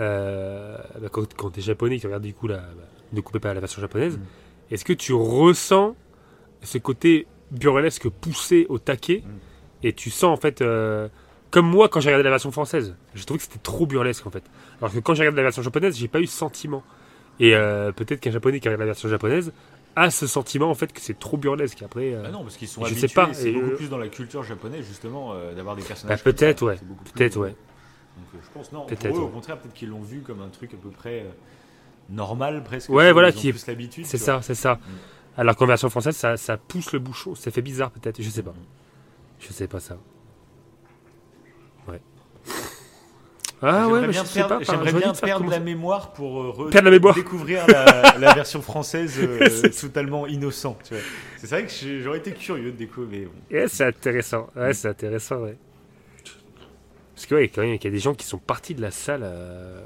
euh, 0.00 0.76
bah, 1.00 1.08
quand, 1.10 1.34
quand 1.34 1.50
t'es 1.50 1.60
japonais, 1.60 1.96
que 1.96 2.02
tu 2.02 2.06
regardes 2.06 2.22
du 2.22 2.34
coup 2.34 2.46
la, 2.46 2.58
bah, 2.58 2.84
ne 3.12 3.20
coupez 3.20 3.40
pas 3.40 3.52
la 3.54 3.60
version 3.60 3.80
japonaise, 3.80 4.16
Mm. 4.16 4.74
est-ce 4.74 4.84
que 4.84 4.92
tu 4.92 5.12
ressens 5.12 5.96
ce 6.62 6.78
côté 6.78 7.26
burlesque 7.50 8.08
poussé 8.08 8.66
au 8.68 8.78
taquet 8.78 9.22
et 9.82 9.92
tu 9.92 10.10
sens 10.10 10.36
en 10.36 10.40
fait 10.40 10.62
euh, 10.62 11.08
comme 11.50 11.66
moi 11.66 11.88
quand 11.88 12.00
j'ai 12.00 12.08
regardé 12.08 12.24
la 12.24 12.30
version 12.30 12.50
française, 12.52 12.94
j'ai 13.14 13.24
trouvé 13.24 13.38
que 13.38 13.44
c'était 13.44 13.58
trop 13.58 13.86
burlesque 13.86 14.26
en 14.26 14.30
fait. 14.30 14.44
Alors 14.80 14.92
que 14.92 14.98
quand 15.00 15.14
j'ai 15.14 15.22
regardé 15.22 15.36
la 15.38 15.44
version 15.44 15.62
japonaise, 15.62 15.96
j'ai 15.96 16.08
pas 16.08 16.20
eu 16.20 16.26
ce 16.26 16.36
sentiment. 16.36 16.82
Et 17.40 17.54
euh, 17.56 17.90
peut-être 17.90 18.20
qu'un 18.20 18.30
japonais 18.30 18.60
qui 18.60 18.68
regarde 18.68 18.80
la 18.80 18.86
version 18.86 19.08
japonaise 19.08 19.52
a 19.96 20.10
ce 20.10 20.26
sentiment 20.26 20.70
en 20.70 20.74
fait 20.74 20.92
que 20.92 21.00
c'est 21.00 21.18
trop 21.18 21.36
burlesque. 21.36 21.82
Après, 21.82 22.12
euh, 22.14 22.22
Ah 22.26 22.30
non, 22.30 22.42
parce 22.42 22.56
qu'ils 22.56 22.68
sont 22.68 22.82
je 22.82 22.88
habitués. 22.88 23.08
sais 23.08 23.14
pas, 23.14 23.32
C'est 23.32 23.52
beaucoup 23.52 23.70
euh, 23.70 23.76
plus 23.76 23.88
dans 23.88 23.98
la 23.98 24.08
culture 24.08 24.42
japonaise 24.42 24.84
justement 24.86 25.32
euh, 25.34 25.54
d'avoir 25.54 25.76
des 25.76 25.82
bah, 25.82 25.88
personnages. 25.88 26.22
comme 26.22 26.32
peut-être 26.32 26.62
ouais, 26.62 26.78
peut-être 27.14 27.36
ouais. 27.36 27.50
Donc, 27.50 28.26
euh, 28.34 28.38
je 28.42 28.50
pense 28.52 28.72
non. 28.72 28.86
Peut-être, 28.86 29.08
Pour 29.08 29.18
eux, 29.18 29.22
au 29.22 29.28
contraire, 29.28 29.58
peut-être 29.58 29.74
qu'ils 29.74 29.88
l'ont 29.90 30.02
vu 30.02 30.20
comme 30.20 30.40
un 30.42 30.48
truc 30.48 30.72
à 30.74 30.76
peu 30.76 30.90
près 30.90 31.24
normal 32.10 32.62
presque. 32.64 32.90
Ouais, 32.90 33.12
voilà, 33.12 33.32
qui 33.32 33.48
est- 33.48 33.52
plus 33.52 33.66
l'habitude. 33.66 34.06
C'est 34.06 34.18
ça, 34.18 34.40
c'est 34.42 34.54
ça. 34.54 34.78
Alors 35.36 35.56
qu'en 35.56 35.66
version 35.66 35.90
française, 35.90 36.16
ça, 36.16 36.36
ça 36.36 36.56
pousse 36.56 36.92
le 36.92 36.98
bouchon. 37.00 37.34
Ça 37.34 37.50
fait 37.50 37.62
bizarre 37.62 37.90
peut-être, 37.90 38.22
je 38.22 38.30
sais 38.30 38.42
pas. 38.42 38.54
Je 39.40 39.52
sais 39.52 39.66
pas 39.66 39.80
ça. 39.80 39.96
Ah 43.66 43.88
ouais, 43.88 44.00
J'aimerais 44.00 44.00
mais 44.02 44.12
bien 44.12 44.22
je 44.24 44.28
sais 44.28 44.38
perdre, 44.40 44.58
pas. 44.58 44.64
j'aimerais 44.64 44.92
bien 44.92 45.38
la 45.50 45.60
mémoire 45.60 46.12
pour 46.12 46.68
Perdre 46.70 46.84
la 46.84 46.90
mémoire. 46.90 47.14
découvrir 47.14 47.66
la, 47.66 48.18
la 48.18 48.34
version 48.34 48.60
française 48.60 49.18
euh, 49.22 49.48
totalement 49.80 50.26
innocent. 50.26 50.76
C'est 51.38 51.46
vrai 51.48 51.64
que 51.66 52.00
j'aurais 52.02 52.18
été 52.18 52.32
curieux 52.32 52.72
de 52.72 52.76
découvrir. 52.76 53.28
bon. 53.28 53.56
Ouais, 53.56 53.68
c'est 53.68 53.84
intéressant. 53.86 54.50
Ouais, 54.54 54.74
c'est 54.74 54.88
intéressant, 54.88 55.36
ouais. 55.42 55.56
Parce 57.14 57.26
que 57.26 57.34
ouais, 57.36 57.48
quand 57.48 57.62
même, 57.62 57.74
il 57.74 57.84
y 57.84 57.86
a 57.86 57.90
des 57.90 57.98
gens 57.98 58.14
qui 58.14 58.26
sont 58.26 58.38
partis 58.38 58.74
de 58.74 58.82
la 58.82 58.90
salle. 58.90 59.22
euh, 59.24 59.84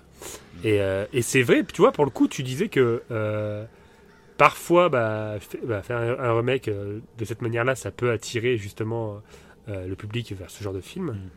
Et, 0.64 0.80
euh, 0.80 1.04
et 1.12 1.22
c'est 1.22 1.42
vrai, 1.42 1.62
tu 1.64 1.82
vois, 1.82 1.92
pour 1.92 2.04
le 2.04 2.10
coup, 2.10 2.26
tu 2.26 2.42
disais 2.42 2.68
que 2.68 3.02
euh, 3.10 3.64
parfois, 4.38 4.88
bah, 4.88 5.34
bah, 5.64 5.82
faire 5.82 5.98
un, 5.98 6.18
un 6.18 6.36
remake 6.36 6.68
de 6.70 7.24
cette 7.24 7.42
manière-là, 7.42 7.74
ça 7.74 7.90
peut 7.90 8.10
attirer 8.10 8.56
justement 8.56 9.20
le 9.68 9.94
public 9.94 10.32
vers 10.32 10.48
ce 10.50 10.64
genre 10.64 10.72
de 10.72 10.80
film. 10.80 11.10
Mm. 11.12 11.30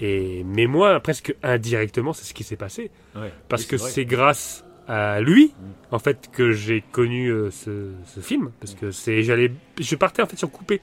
Et, 0.00 0.42
mais 0.44 0.66
moi, 0.66 0.98
presque 1.00 1.34
indirectement, 1.42 2.12
c'est 2.12 2.24
ce 2.24 2.34
qui 2.34 2.42
s'est 2.44 2.56
passé. 2.56 2.90
Ouais. 3.14 3.32
Parce 3.48 3.62
Oui, 3.62 3.68
que 3.68 3.76
c'est 3.78 4.04
grâce 4.04 4.64
à 4.88 5.20
lui, 5.20 5.46
Mm. 5.58 5.94
en 5.94 5.98
fait, 5.98 6.28
que 6.32 6.50
j'ai 6.52 6.82
connu 6.92 7.28
euh, 7.28 7.50
ce, 7.50 7.90
ce 8.06 8.20
film. 8.20 8.50
Parce 8.60 8.74
que 8.74 8.90
c'est, 8.90 9.22
j'allais, 9.22 9.52
je 9.80 9.96
partais 9.96 10.22
en 10.22 10.26
fait 10.26 10.36
sur 10.36 10.50
coupé. 10.50 10.80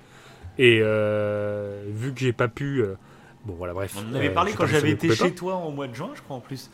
Et 0.57 0.79
euh, 0.81 1.83
vu 1.89 2.13
que 2.13 2.19
j'ai 2.19 2.33
pas 2.33 2.47
pu, 2.47 2.81
euh, 2.81 2.95
bon 3.45 3.53
voilà, 3.53 3.73
bref. 3.73 3.95
On 3.97 4.11
en 4.11 4.15
avait 4.15 4.29
euh, 4.29 4.33
parlé 4.33 4.53
quand 4.53 4.65
j'avais 4.65 4.91
été 4.91 5.13
chez 5.13 5.33
toi 5.33 5.55
au 5.55 5.71
mois 5.71 5.87
de 5.87 5.93
juin, 5.95 6.11
je 6.15 6.21
crois 6.21 6.37
en 6.37 6.41
plus. 6.41 6.69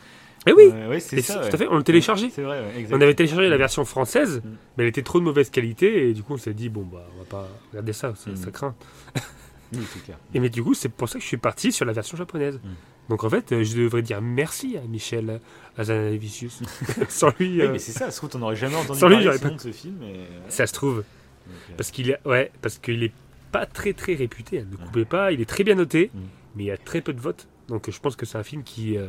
Eh 0.49 0.53
oui, 0.53 0.71
ouais, 0.89 0.99
c'est 1.01 1.21
ça. 1.21 1.39
tout 1.39 1.53
à 1.55 1.57
fait. 1.57 1.67
On 1.69 1.75
le 1.77 1.83
téléchargeait. 1.83 2.29
C'est 2.31 2.41
vrai. 2.43 2.61
On 2.91 3.01
avait 3.01 3.13
téléchargé 3.13 3.49
la 3.49 3.57
version 3.57 3.83
française, 3.83 4.41
Mm. 4.43 4.49
mais 4.77 4.83
elle 4.83 4.89
était 4.89 5.01
trop 5.03 5.19
de 5.19 5.25
mauvaise 5.25 5.49
qualité 5.49 6.09
et 6.09 6.13
du 6.13 6.23
coup 6.23 6.33
on 6.33 6.37
s'est 6.37 6.53
dit 6.53 6.69
bon 6.69 6.83
bah 6.83 7.05
on 7.15 7.19
va 7.19 7.25
pas 7.25 7.47
regarder 7.71 7.91
ça, 7.93 8.13
ça, 8.15 8.29
Mm. 8.31 8.35
ça 8.37 8.51
craint. 8.51 8.75
Oui, 9.73 9.79
c'est 9.93 10.03
clair. 10.03 10.17
Et 10.33 10.39
mais 10.39 10.49
du 10.49 10.63
coup 10.63 10.73
c'est 10.73 10.89
pour 10.89 11.09
ça 11.09 11.15
que 11.19 11.23
je 11.23 11.27
suis 11.27 11.37
parti 11.37 11.71
sur 11.71 11.85
la 11.85 11.93
version 11.93 12.17
japonaise. 12.17 12.55
Mm. 12.63 12.69
Donc 13.09 13.23
en 13.23 13.29
fait 13.29 13.51
euh, 13.51 13.63
je 13.63 13.77
devrais 13.77 14.01
dire 14.01 14.21
merci 14.21 14.77
à 14.77 14.81
Michel 14.81 15.39
Azanavicius. 15.77 16.61
Sans 17.09 17.29
lui, 17.39 17.55
Oui, 17.57 17.61
euh, 17.61 17.71
mais 17.71 17.79
c'est 17.79 17.91
ça. 17.91 18.05
Ça 18.05 18.11
se 18.11 18.17
trouve, 18.17 18.29
t'en 18.29 18.41
aurais 18.41 18.55
jamais 18.55 18.75
entendu 18.75 18.99
Sans 18.99 19.07
lui, 19.09 19.23
parler 19.23 19.39
pas- 19.39 19.49
de 19.49 19.59
ce 19.59 19.71
film. 19.71 20.01
Et... 20.03 20.25
ça 20.49 20.67
se 20.67 20.73
trouve. 20.73 20.99
euh, 20.99 21.51
Parce 21.77 21.91
qu'il 21.91 22.09
est, 22.09 22.19
ouais, 22.25 22.51
parce 22.61 22.77
qu'il 22.77 23.03
est 23.03 23.13
pas 23.51 23.65
très 23.65 23.93
très 23.93 24.13
réputé. 24.15 24.59
hein, 24.59 24.65
Ne 24.71 24.77
coupez 24.77 25.05
pas. 25.05 25.31
Il 25.31 25.39
est 25.41 25.45
très 25.49 25.63
bien 25.63 25.75
noté, 25.75 26.11
Mm. 26.13 26.19
mais 26.55 26.63
il 26.63 26.67
y 26.67 26.71
a 26.71 26.77
très 26.77 27.01
peu 27.01 27.13
de 27.13 27.19
votes. 27.21 27.47
Donc 27.67 27.89
je 27.89 27.99
pense 27.99 28.15
que 28.15 28.25
c'est 28.25 28.37
un 28.37 28.43
film 28.43 28.63
qui, 28.63 28.97
euh, 28.97 29.07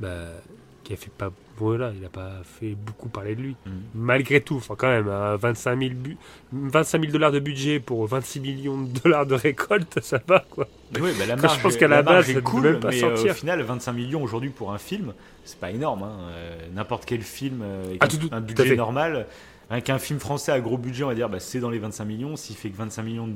bah, 0.00 0.26
qui 0.88 0.94
a 0.94 0.96
fait 0.96 1.10
pas, 1.12 1.30
voilà, 1.58 1.92
il 1.94 2.02
a 2.04 2.08
pas 2.08 2.30
fait 2.44 2.74
beaucoup 2.74 3.10
parler 3.10 3.34
de 3.34 3.42
lui. 3.42 3.56
mm. 3.66 3.70
Malgré 3.94 4.40
tout, 4.40 4.56
enfin 4.56 4.74
quand 4.76 4.88
même, 4.88 5.06
hein, 5.08 5.36
25 5.36 5.78
000 5.78 5.90
bu- 5.94 6.16
25 6.52 7.00
000 7.02 7.12
dollars 7.12 7.30
de 7.30 7.40
budget 7.40 7.78
pour 7.78 8.06
26 8.06 8.40
millions 8.40 8.80
de 8.80 8.98
dollars 9.00 9.26
de 9.26 9.34
récolte, 9.34 9.98
ça 10.02 10.18
va 10.26 10.44
quoi. 10.50 10.66
Ouais, 10.98 11.12
bah, 11.18 11.26
la 11.26 11.36
marge, 11.36 11.58
je 11.58 11.62
pense 11.62 11.76
qu'à 11.76 11.88
la 11.88 12.02
base, 12.02 12.24
est 12.30 12.32
ça 12.32 12.40
devait 12.40 12.42
cool, 12.50 12.62
même 12.62 12.80
pas 12.80 12.88
mais 12.88 13.04
euh, 13.04 13.12
au 13.12 13.16
sortir. 13.16 13.34
final, 13.34 13.60
25 13.62 13.92
millions 13.92 14.22
aujourd'hui 14.22 14.48
pour 14.48 14.72
un 14.72 14.78
film, 14.78 15.12
c'est 15.44 15.60
pas 15.60 15.70
énorme. 15.70 16.04
hein. 16.04 16.16
Euh, 16.30 16.56
N'importe 16.74 17.04
quel 17.04 17.20
film 17.20 17.60
euh, 17.62 17.84
avec 17.84 17.98
Ah, 18.00 18.06
un- 18.06 18.08
tout- 18.08 18.16
tout- 18.16 18.28
un 18.32 18.40
budget 18.40 18.74
normal, 18.74 19.26
avec 19.68 19.90
un 19.90 19.98
film 19.98 20.18
français 20.20 20.52
à 20.52 20.60
gros 20.60 20.78
budget, 20.78 21.04
on 21.04 21.08
va 21.08 21.14
dire, 21.14 21.28
bah, 21.28 21.38
c'est 21.40 21.60
dans 21.60 21.68
les 21.68 21.78
25 21.78 22.06
millions. 22.06 22.36
S'il 22.36 22.56
fait 22.56 22.70
que 22.70 22.76
25 22.78 23.02
millions 23.02 23.26
de, 23.28 23.34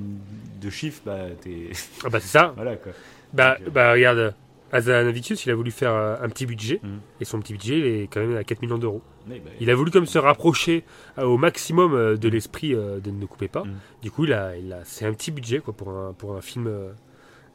de 0.62 0.70
chiffres, 0.70 1.02
bah, 1.04 1.18
t'es. 1.42 1.68
Ah 2.02 2.08
bah 2.08 2.18
c'est 2.18 2.28
ça. 2.28 2.52
voilà 2.56 2.76
quoi. 2.76 2.92
Bah, 3.34 3.56
Donc, 3.58 3.68
euh, 3.68 3.70
bah 3.70 3.92
regarde, 3.92 4.34
Azanavicius, 4.72 5.44
il 5.44 5.50
a 5.50 5.54
voulu 5.54 5.70
faire 5.70 5.92
euh, 5.92 6.16
un 6.22 6.28
petit 6.28 6.46
budget, 6.46 6.80
Mm. 6.82 6.88
et 7.20 7.24
son 7.24 7.40
petit 7.40 7.52
budget, 7.52 7.78
il 7.78 7.84
est 7.86 8.02
quand 8.10 8.20
même 8.20 8.36
à 8.36 8.42
4 8.44 8.62
millions 8.62 8.78
d'euros. 8.78 9.02
Ouais, 9.28 9.40
bah, 9.44 9.50
Il 9.60 9.70
a 9.70 9.74
voulu 9.74 9.90
comme 9.90 10.06
se 10.06 10.18
rapprocher 10.18 10.82
euh, 11.18 11.24
au 11.24 11.36
maximum 11.36 11.94
euh, 11.94 12.16
de 12.16 12.28
l'esprit 12.28 12.74
euh, 12.74 12.98
de 12.98 13.10
Ne 13.10 13.26
coupez 13.26 13.48
pas. 13.48 13.64
Mm. 13.64 13.74
Du 14.02 14.10
coup, 14.10 14.24
il 14.24 14.32
a, 14.32 14.56
il 14.56 14.72
a, 14.72 14.80
c'est 14.84 15.04
un 15.04 15.12
petit 15.12 15.30
budget 15.30 15.60
quoi, 15.60 15.74
pour, 15.74 15.90
un, 15.90 16.12
pour 16.14 16.34
un 16.34 16.40
film. 16.40 16.66
euh, 16.66 16.92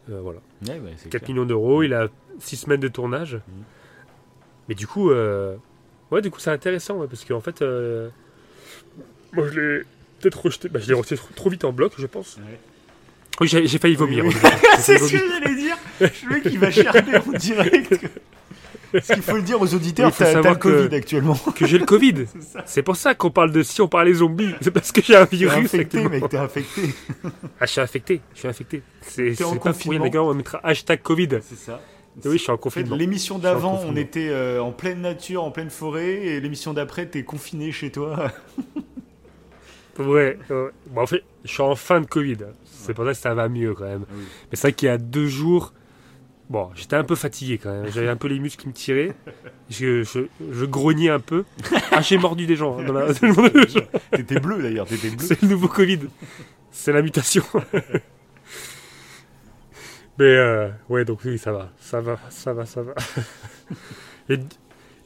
voilà. 0.09 0.39
ouais, 0.68 0.80
bah, 0.80 0.89
c'est 0.97 1.09
4 1.09 1.24
clair. 1.24 1.30
millions 1.36 1.45
d'euros, 1.45 1.84
il 1.84 1.93
a 1.93 2.07
6 2.39 2.55
semaines 2.57 2.80
de 2.80 2.88
tournage. 2.88 3.39
Mais 4.70 4.76
du 4.76 4.86
coup, 4.88 5.09
euh, 5.11 5.55
ouais, 6.11 6.22
du 6.22 6.30
coup, 6.30 6.39
c'est 6.39 6.51
intéressant 6.51 6.97
ouais, 6.97 7.07
parce 7.07 7.26
qu'en 7.26 7.41
fait, 7.41 7.61
euh, 7.61 8.09
moi 9.34 9.47
je 9.51 9.59
l'ai 9.59 9.84
peut-être 10.20 10.41
rejeté. 10.45 10.70
Bah, 10.70 10.80
je 10.80 10.88
l'ai 10.88 10.93
rejeté 10.93 11.15
trop, 11.15 11.34
trop 11.36 11.49
vite 11.49 11.63
en 11.65 11.72
bloc, 11.74 11.93
je 11.97 12.05
pense. 12.05 12.38
Ouais. 12.38 12.59
Oui, 13.39 13.47
j'ai, 13.47 13.67
failli 13.77 13.95
vomir. 13.95 14.25
Oui, 14.25 14.33
oui. 14.43 14.49
C'est 14.79 14.97
ce 14.97 15.11
que 15.11 15.17
j'allais 15.17 15.55
dire. 15.55 15.77
Je 16.01 16.27
veux 16.29 16.39
qu'il 16.39 16.59
va 16.59 16.71
chercher 16.71 16.99
en 16.99 17.31
direct. 17.38 17.99
Parce 18.91 19.07
qu'il 19.07 19.21
faut 19.21 19.35
le 19.35 19.41
dire 19.41 19.61
aux 19.61 19.73
auditeurs, 19.73 20.11
il 20.11 20.25
t'as 20.25 20.41
le 20.41 20.55
Covid 20.55 20.89
que- 20.89 20.95
actuellement. 20.95 21.35
que 21.55 21.65
j'ai 21.65 21.77
le 21.77 21.85
Covid. 21.85 22.25
C'est 22.65 22.83
pour 22.83 22.95
ça 22.95 23.15
qu'on 23.15 23.31
parle 23.31 23.51
de 23.51 23.61
si 23.61 23.81
on 23.81 23.88
parlait 23.88 24.13
zombies. 24.13 24.53
C'est 24.61 24.71
parce 24.71 24.91
que 24.91 25.01
j'ai 25.01 25.15
un 25.15 25.25
T'es 25.25 25.35
virus. 25.35 25.57
infecté, 25.57 25.79
actuellement. 25.81 26.09
mec, 26.09 26.29
t'es 26.29 26.38
infecté. 26.38 26.81
Ah, 27.59 27.65
je 27.65 27.71
suis 27.71 27.81
infecté. 27.81 28.21
Je 28.33 28.39
suis 28.39 28.47
infecté. 28.47 28.81
C'est, 29.01 29.38
pas 29.38 29.55
confinement. 29.57 30.03
les 30.05 30.09
gars. 30.09 30.23
On 30.23 30.33
mettra 30.33 30.59
hashtag 30.63 31.01
Covid. 31.01 31.29
C'est 31.41 31.57
ça. 31.57 31.81
Oui, 32.25 32.38
je 32.38 32.43
suis 32.43 32.51
en 32.51 32.57
confinement. 32.57 32.95
l'émission 32.95 33.38
d'avant, 33.38 33.79
on 33.85 33.95
était 33.95 34.29
euh, 34.29 34.59
en 34.59 34.71
pleine 34.71 35.01
nature, 35.01 35.43
en 35.43 35.51
pleine 35.51 35.69
forêt, 35.69 36.25
et 36.25 36.39
l'émission 36.39 36.73
d'après, 36.73 37.05
t'es 37.05 37.23
confiné 37.23 37.71
chez 37.71 37.91
toi. 37.91 38.31
Ouais, 39.99 40.38
ouais. 40.51 40.69
Bon, 40.91 41.01
en 41.01 41.07
fait, 41.07 41.23
je 41.43 41.51
suis 41.51 41.63
en 41.63 41.75
fin 41.75 42.01
de 42.01 42.05
Covid. 42.05 42.38
C'est 42.88 42.93
pour 42.93 43.05
ça 43.05 43.11
que 43.11 43.17
ça 43.17 43.33
va 43.35 43.47
mieux 43.49 43.73
quand 43.75 43.83
même. 43.85 44.05
Oui. 44.11 44.23
Mais 44.51 44.55
c'est 44.55 44.61
vrai 44.69 44.73
qu'il 44.73 44.88
y 44.88 44.91
a 44.91 44.97
deux 44.97 45.27
jours, 45.27 45.73
bon, 46.49 46.69
j'étais 46.75 46.95
un 46.95 47.03
peu 47.03 47.15
fatigué 47.15 47.57
quand 47.61 47.71
même. 47.71 47.91
J'avais 47.91 48.09
un 48.09 48.15
peu 48.15 48.27
les 48.27 48.39
muscles 48.39 48.61
qui 48.63 48.67
me 48.69 48.73
tiraient. 48.73 49.13
Je, 49.69 50.03
je, 50.03 50.21
je 50.51 50.65
grognais 50.65 51.09
un 51.09 51.19
peu. 51.19 51.43
Ah, 51.91 52.01
j'ai 52.01 52.17
mordu 52.17 52.45
des 52.47 52.55
gens. 52.55 52.79
hein, 52.79 52.91
la- 52.91 53.13
T'étais 54.17 54.39
bleu 54.39 54.61
d'ailleurs. 54.61 54.88
C'est 55.19 55.41
le 55.41 55.47
nouveau 55.49 55.67
Covid. 55.67 55.99
C'est 56.71 56.93
la 56.93 57.01
mutation. 57.01 57.43
Mais 60.19 60.25
euh, 60.25 60.69
ouais, 60.89 61.05
donc 61.05 61.19
oui, 61.25 61.38
ça 61.38 61.51
va. 61.51 61.69
Ça 61.79 62.01
va, 62.01 62.17
ça 62.29 62.53
va, 62.53 62.65
ça 62.65 62.81
va. 62.81 62.93
Et, 64.29 64.39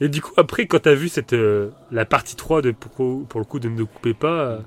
et 0.00 0.08
du 0.08 0.22
coup, 0.22 0.32
après, 0.38 0.66
quand 0.66 0.80
t'as 0.80 0.94
vu 0.94 1.08
cette, 1.08 1.34
euh, 1.34 1.70
la 1.90 2.04
partie 2.06 2.34
3 2.34 2.62
de 2.62 2.70
pour, 2.70 3.26
pour 3.26 3.40
le 3.40 3.44
coup 3.44 3.58
de 3.58 3.68
Ne 3.68 3.84
coupez 3.84 4.14
pas, 4.14 4.40
euh, 4.46 4.58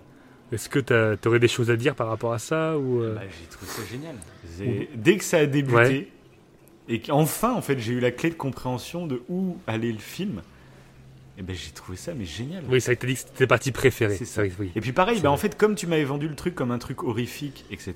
est-ce 0.51 0.69
que 0.69 0.79
t'as- 0.79 1.17
t'aurais 1.17 1.39
des 1.39 1.47
choses 1.47 1.69
à 1.71 1.75
dire 1.75 1.95
par 1.95 2.07
rapport 2.07 2.33
à 2.33 2.39
ça 2.39 2.77
ou 2.77 3.01
euh, 3.01 3.15
Bah, 3.15 3.21
j'ai 3.29 3.47
trouvé 3.47 3.71
ça 3.71 3.81
génial. 3.89 4.15
Dès 4.95 5.17
que 5.17 5.23
ça 5.23 5.37
a 5.39 5.45
débuté, 5.45 5.75
Ouais. 5.77 6.07
et 6.87 6.99
qu'enfin, 7.01 7.53
en 7.53 7.61
fait, 7.61 7.79
j'ai 7.79 7.93
eu 7.93 7.99
la 7.99 8.11
clé 8.11 8.29
de 8.29 8.35
compréhension 8.35 9.07
de 9.07 9.21
où 9.29 9.57
allait 9.67 9.91
le 9.91 9.97
film, 9.99 10.41
et 11.37 11.41
ben 11.41 11.55
j'ai 11.55 11.71
trouvé 11.71 11.97
ça 11.97 12.13
mais 12.13 12.25
génial. 12.25 12.63
Oui, 12.69 12.79
que 12.79 12.85
t'as 12.93 13.07
dit 13.07 13.13
que 13.15 13.19
c'était 13.19 13.31
tes 13.33 13.47
parties 13.47 13.71
préférées. 13.71 14.17
Que 14.17 14.49
oui. 14.59 14.71
Et 14.75 14.81
puis 14.81 14.91
pareil, 14.93 15.19
bah, 15.19 15.31
en 15.31 15.37
fait, 15.37 15.57
comme 15.57 15.75
tu 15.75 15.87
m'avais 15.87 16.05
vendu 16.05 16.27
le 16.27 16.35
truc 16.35 16.55
comme 16.55 16.71
un 16.71 16.77
truc 16.79 17.03
horrifique, 17.03 17.65
etc., 17.71 17.93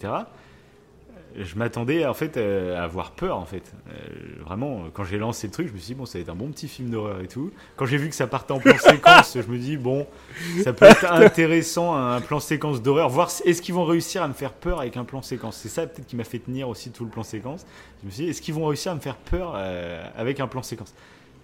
je 1.37 1.55
m'attendais 1.55 2.05
en 2.05 2.13
fait 2.13 2.37
euh, 2.37 2.77
à 2.77 2.83
avoir 2.83 3.11
peur 3.11 3.37
en 3.37 3.45
fait. 3.45 3.71
Euh, 3.89 4.43
vraiment, 4.43 4.85
quand 4.93 5.03
j'ai 5.03 5.17
lancé 5.17 5.47
le 5.47 5.53
truc, 5.53 5.67
je 5.67 5.73
me 5.73 5.77
suis 5.77 5.93
dit 5.93 5.95
bon, 5.95 6.05
ça 6.05 6.17
va 6.17 6.21
être 6.21 6.29
un 6.29 6.35
bon 6.35 6.49
petit 6.49 6.67
film 6.67 6.89
d'horreur 6.89 7.21
et 7.21 7.27
tout. 7.27 7.51
Quand 7.75 7.85
j'ai 7.85 7.97
vu 7.97 8.09
que 8.09 8.15
ça 8.15 8.27
partait 8.27 8.51
en 8.51 8.59
plan 8.59 8.77
séquence, 8.79 9.35
je 9.35 9.51
me 9.51 9.57
dis 9.57 9.77
bon, 9.77 10.07
ça 10.63 10.73
peut 10.73 10.85
être 10.85 11.05
intéressant 11.11 11.95
un 11.95 12.21
plan 12.21 12.39
séquence 12.39 12.81
d'horreur. 12.81 13.09
Voir 13.09 13.29
est-ce 13.45 13.61
qu'ils 13.61 13.75
vont 13.75 13.85
réussir 13.85 14.23
à 14.23 14.27
me 14.27 14.33
faire 14.33 14.53
peur 14.53 14.79
avec 14.79 14.97
un 14.97 15.03
plan 15.03 15.21
séquence. 15.21 15.57
C'est 15.57 15.69
ça 15.69 15.87
peut-être 15.87 16.07
qui 16.07 16.15
m'a 16.15 16.23
fait 16.23 16.39
tenir 16.39 16.69
aussi 16.69 16.91
tout 16.91 17.03
le 17.03 17.11
plan 17.11 17.23
séquence. 17.23 17.65
Je 18.01 18.07
me 18.07 18.11
suis 18.11 18.23
dit 18.23 18.29
est-ce 18.29 18.41
qu'ils 18.41 18.53
vont 18.53 18.65
réussir 18.65 18.91
à 18.91 18.95
me 18.95 19.01
faire 19.01 19.17
peur 19.17 19.53
euh, 19.55 20.03
avec 20.17 20.39
un 20.39 20.47
plan 20.47 20.63
séquence? 20.63 20.93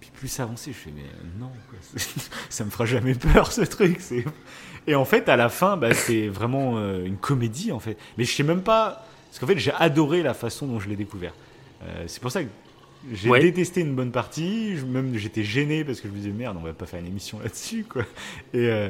Puis 0.00 0.10
plus 0.14 0.28
ça 0.28 0.42
avançait, 0.42 0.72
je 0.72 0.76
fais 0.76 0.92
mais 0.94 1.04
non, 1.40 1.50
quoi. 1.70 1.78
ça 2.50 2.64
me 2.64 2.70
fera 2.70 2.84
jamais 2.84 3.14
peur 3.14 3.52
ce 3.52 3.62
truc. 3.62 4.00
Et 4.86 4.94
en 4.94 5.04
fait, 5.04 5.28
à 5.28 5.36
la 5.36 5.48
fin, 5.48 5.76
bah, 5.76 5.94
c'est 5.94 6.28
vraiment 6.28 6.74
euh, 6.76 7.04
une 7.04 7.16
comédie, 7.16 7.72
en 7.72 7.80
fait. 7.80 7.96
Mais 8.16 8.24
je 8.24 8.32
sais 8.32 8.42
même 8.42 8.62
pas 8.62 9.05
Parce 9.38 9.40
qu'en 9.40 9.46
fait, 9.54 9.58
j'ai 9.58 9.72
adoré 9.78 10.22
la 10.22 10.32
façon 10.34 10.66
dont 10.66 10.80
je 10.80 10.88
l'ai 10.88 10.96
découvert. 10.96 11.34
Euh, 11.82 12.04
c'est 12.06 12.22
pour 12.22 12.30
ça 12.30 12.42
que 12.42 12.48
j'ai 13.12 13.28
Ouais. 13.28 13.40
détesté 13.40 13.82
une 13.82 13.94
bonne 13.94 14.10
partie. 14.10 14.76
Je- 14.78 14.86
même 14.86 15.14
j'étais 15.16 15.42
gêné 15.44 15.84
parce 15.84 16.00
que 16.00 16.08
je 16.08 16.12
me 16.12 16.18
disais 16.18 16.30
merde, 16.30 16.56
on 16.58 16.64
va 16.64 16.72
pas 16.72 16.86
faire 16.86 17.00
une 17.00 17.06
émission 17.06 17.38
là-dessus, 17.40 17.84
quoi. 17.88 18.02
Et 18.54 18.68
euh, 18.70 18.88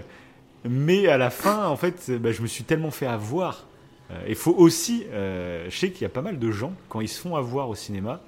mais 0.68 1.08
à 1.08 1.18
la 1.18 1.30
fin, 1.30 1.66
en 1.66 1.76
fait, 1.76 2.10
bah, 2.20 2.30
je 2.32 2.42
me 2.42 2.46
suis 2.46 2.62
tellement 2.64 2.90
fait 2.92 3.06
avoir. 3.06 3.66
Euh, 4.12 4.14
Il 4.28 4.36
faut 4.36 4.54
aussi, 4.54 5.04
euh, 5.10 5.66
je 5.68 5.76
sais 5.76 5.90
qu'il 5.90 6.02
y 6.02 6.06
a 6.06 6.10
pas 6.10 6.22
mal 6.22 6.38
de 6.38 6.50
gens 6.52 6.72
quand 6.88 7.00
ils 7.00 7.08
se 7.08 7.20
font 7.20 7.34
avoir 7.34 7.68
au 7.68 7.74
cinéma, 7.74 8.20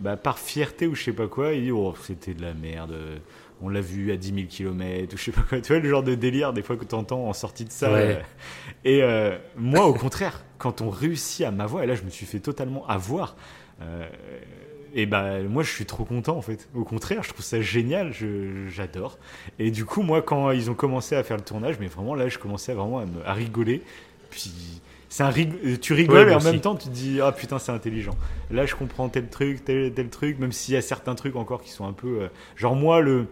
bah, 0.00 0.16
par 0.18 0.38
fierté 0.38 0.86
ou 0.86 0.94
je 0.94 1.02
sais 1.02 1.12
pas 1.14 1.28
quoi, 1.28 1.54
ils 1.54 1.62
disent 1.62 1.72
oh 1.72 1.94
c'était 2.02 2.34
de 2.34 2.42
la 2.42 2.52
merde. 2.52 2.92
euh, 2.92 3.16
On 3.62 3.68
l'a 3.70 3.80
vu 3.80 4.12
à 4.12 4.16
10 4.16 4.34
000 4.34 4.46
km 4.50 5.14
ou 5.14 5.16
je 5.16 5.22
sais 5.22 5.30
pas 5.32 5.40
quoi. 5.42 5.60
Tu 5.60 5.72
vois 5.72 5.80
le 5.80 5.88
genre 5.88 6.02
de 6.02 6.14
délire 6.14 6.52
des 6.52 6.62
fois 6.62 6.76
que 6.76 6.84
tu 6.84 6.94
entends 6.94 7.26
en 7.28 7.32
sortie 7.32 7.64
de 7.64 7.70
ça. 7.72 7.90
Ouais. 7.90 8.18
euh, 8.18 8.20
et 8.84 9.02
euh, 9.02 9.38
moi, 9.56 9.86
au 9.86 9.94
contraire, 9.94 10.44
quand 10.64 10.80
on 10.80 10.90
réussit 10.90 11.44
à 11.46 11.50
m'avoir, 11.52 11.84
et 11.84 11.86
là, 11.86 11.94
je 11.94 12.02
me 12.02 12.10
suis 12.10 12.26
fait 12.26 12.40
totalement 12.40 12.86
avoir. 12.88 13.36
euh, 13.82 14.08
et 14.96 15.06
ben 15.06 15.42
moi, 15.48 15.62
je 15.64 15.70
suis 15.70 15.86
trop 15.86 16.04
content 16.04 16.36
en 16.36 16.42
fait. 16.42 16.68
Au 16.74 16.84
contraire, 16.84 17.22
je 17.24 17.30
trouve 17.32 17.44
ça 17.44 17.60
génial. 17.60 18.12
J'adore. 18.68 19.18
Et 19.58 19.70
du 19.72 19.84
coup, 19.84 20.02
moi, 20.02 20.22
quand 20.22 20.52
ils 20.52 20.70
ont 20.70 20.74
commencé 20.74 21.16
à 21.16 21.22
faire 21.24 21.36
le 21.36 21.42
tournage, 21.42 21.76
mais 21.80 21.88
vraiment 21.88 22.14
là, 22.14 22.28
je 22.28 22.38
commençais 22.38 22.74
vraiment 22.74 23.00
à, 23.00 23.06
me- 23.06 23.26
à 23.26 23.32
rigoler. 23.32 23.82
Puis 24.30 24.52
c'est 25.08 25.24
un 25.24 25.30
rig- 25.30 25.80
tu 25.80 25.94
rigoles 25.94 26.26
Ouais, 26.26 26.32
et 26.32 26.34
en 26.36 26.40
même 26.40 26.60
temps, 26.60 26.76
tu 26.76 26.88
te 26.88 26.92
dis 26.94 27.20
ah 27.20 27.32
putain, 27.32 27.58
c'est 27.58 27.72
intelligent. 27.72 28.16
Là, 28.52 28.66
je 28.66 28.76
comprends 28.76 29.08
tel 29.08 29.28
truc, 29.28 29.64
tel, 29.64 29.92
tel 29.92 30.08
truc, 30.10 30.38
même 30.38 30.52
s'il 30.52 30.74
y 30.74 30.76
a 30.76 30.82
certains 30.82 31.16
trucs 31.16 31.34
encore 31.36 31.60
qui 31.62 31.70
sont 31.72 31.86
un 31.86 31.92
peu 31.92 32.22
euh, 32.22 32.28
genre 32.56 32.76
moi 32.76 33.00
le 33.00 33.26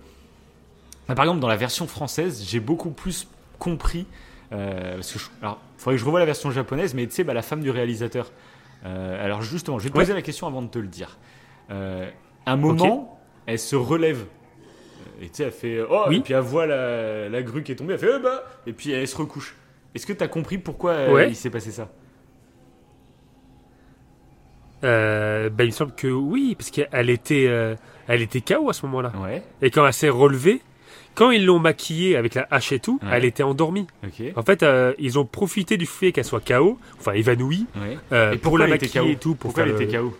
ah, 1.09 1.15
Par 1.15 1.25
exemple, 1.25 1.41
dans 1.41 1.49
la 1.49 1.57
version 1.57 1.87
française, 1.87 2.45
j'ai 2.49 2.61
beaucoup 2.61 2.91
plus 2.91 3.29
compris. 3.61 4.07
euh, 4.53 4.95
parce 4.97 5.13
que 5.13 5.19
je, 5.21 5.25
alors, 5.43 5.61
faudrait 5.83 5.97
que 5.97 6.01
je 6.01 6.05
revoie 6.05 6.21
la 6.21 6.27
version 6.27 6.51
japonaise, 6.51 6.95
mais 6.95 7.07
tu 7.07 7.13
sais, 7.15 7.25
bah, 7.25 7.35
la 7.35 7.43
femme 7.43 7.61
du 7.61 7.71
réalisateur. 7.71 8.33
Euh, 8.85 9.25
alors 9.25 9.43
justement, 9.43 9.79
je 9.79 9.85
vais 9.85 9.91
te 9.91 9.97
Ouais. 9.97 10.03
poser 10.05 10.15
la 10.15 10.23
question 10.23 10.47
avant 10.47 10.63
de 10.63 10.69
te 10.69 10.79
le 10.79 10.89
dire. 10.89 11.19
Euh, 11.71 12.09
un 12.47 12.57
moment, 12.57 13.21
elle 13.47 13.59
se 13.59 13.77
relève. 13.77 14.21
Euh, 14.21 15.25
Et 15.25 15.29
tu 15.29 15.35
sais, 15.37 15.43
elle 15.45 15.53
fait 15.53 15.81
oh, 15.89 16.05
Oui. 16.09 16.17
et 16.17 16.21
puis 16.21 16.35
elle 16.35 16.41
voit 16.41 16.67
la, 16.67 17.29
la 17.29 17.43
grue 17.43 17.63
qui 17.63 17.73
est 17.73 17.77
tombée, 17.77 17.95
elle 17.95 18.01
fait 18.01 18.11
eh 18.17 18.23
bah, 18.23 18.43
et 18.67 18.73
puis 18.73 18.91
elle 18.91 19.07
se 19.07 19.17
recouche. 19.17 19.57
Est-ce 19.95 20.07
que 20.07 20.13
tu 20.13 20.23
as 20.25 20.29
compris 20.29 20.59
pourquoi 20.59 20.93
euh, 20.93 21.13
Ouais. 21.13 21.29
il 21.29 21.37
s'est 21.37 21.51
passé 21.51 21.71
ça? 21.71 21.89
Euh, 24.85 25.49
bah, 25.49 25.63
il 25.65 25.69
me 25.69 25.73
semble 25.73 25.93
que 25.95 26.09
oui, 26.09 26.57
parce 26.59 26.71
qu'elle 26.71 27.11
était, 27.11 27.45
elle 28.09 28.23
était 28.23 28.41
KO 28.41 28.69
à 28.69 28.73
ce 28.73 28.85
moment-là. 28.87 29.13
Ouais, 29.23 29.43
Et 29.61 29.71
quand 29.71 29.87
elle 29.87 29.93
s'est 29.93 30.09
relevée, 30.09 30.61
quand 31.15 31.31
ils 31.31 31.45
l'ont 31.45 31.59
maquillée 31.59 32.17
avec 32.17 32.35
la 32.35 32.47
hache 32.51 32.73
et 32.73 32.79
tout, 32.81 32.99
Ouais. 33.03 33.09
elle 33.13 33.25
était 33.25 33.43
endormie. 33.43 33.87
En 34.37 34.43
fait, 34.43 34.63
euh, 34.63 34.93
ils 34.99 35.19
ont 35.19 35.25
profité 35.25 35.77
du 35.77 35.87
fait 35.87 36.13
qu'elle 36.13 36.25
soit 36.25 36.45
KO, 36.45 36.79
enfin 36.99 37.13
évanouie, 37.13 37.67
Ouais. 37.77 37.99
euh, 38.13 38.33
Et 38.33 38.39
pour 38.39 38.59
la 38.59 38.67
maquiller 38.67 39.13
et 39.13 39.17
tout. 39.17 39.35
Pour 39.35 39.53
Pourquoi 39.53 39.65
elle 39.65 39.81
était 39.83 39.97
KO 39.97 40.17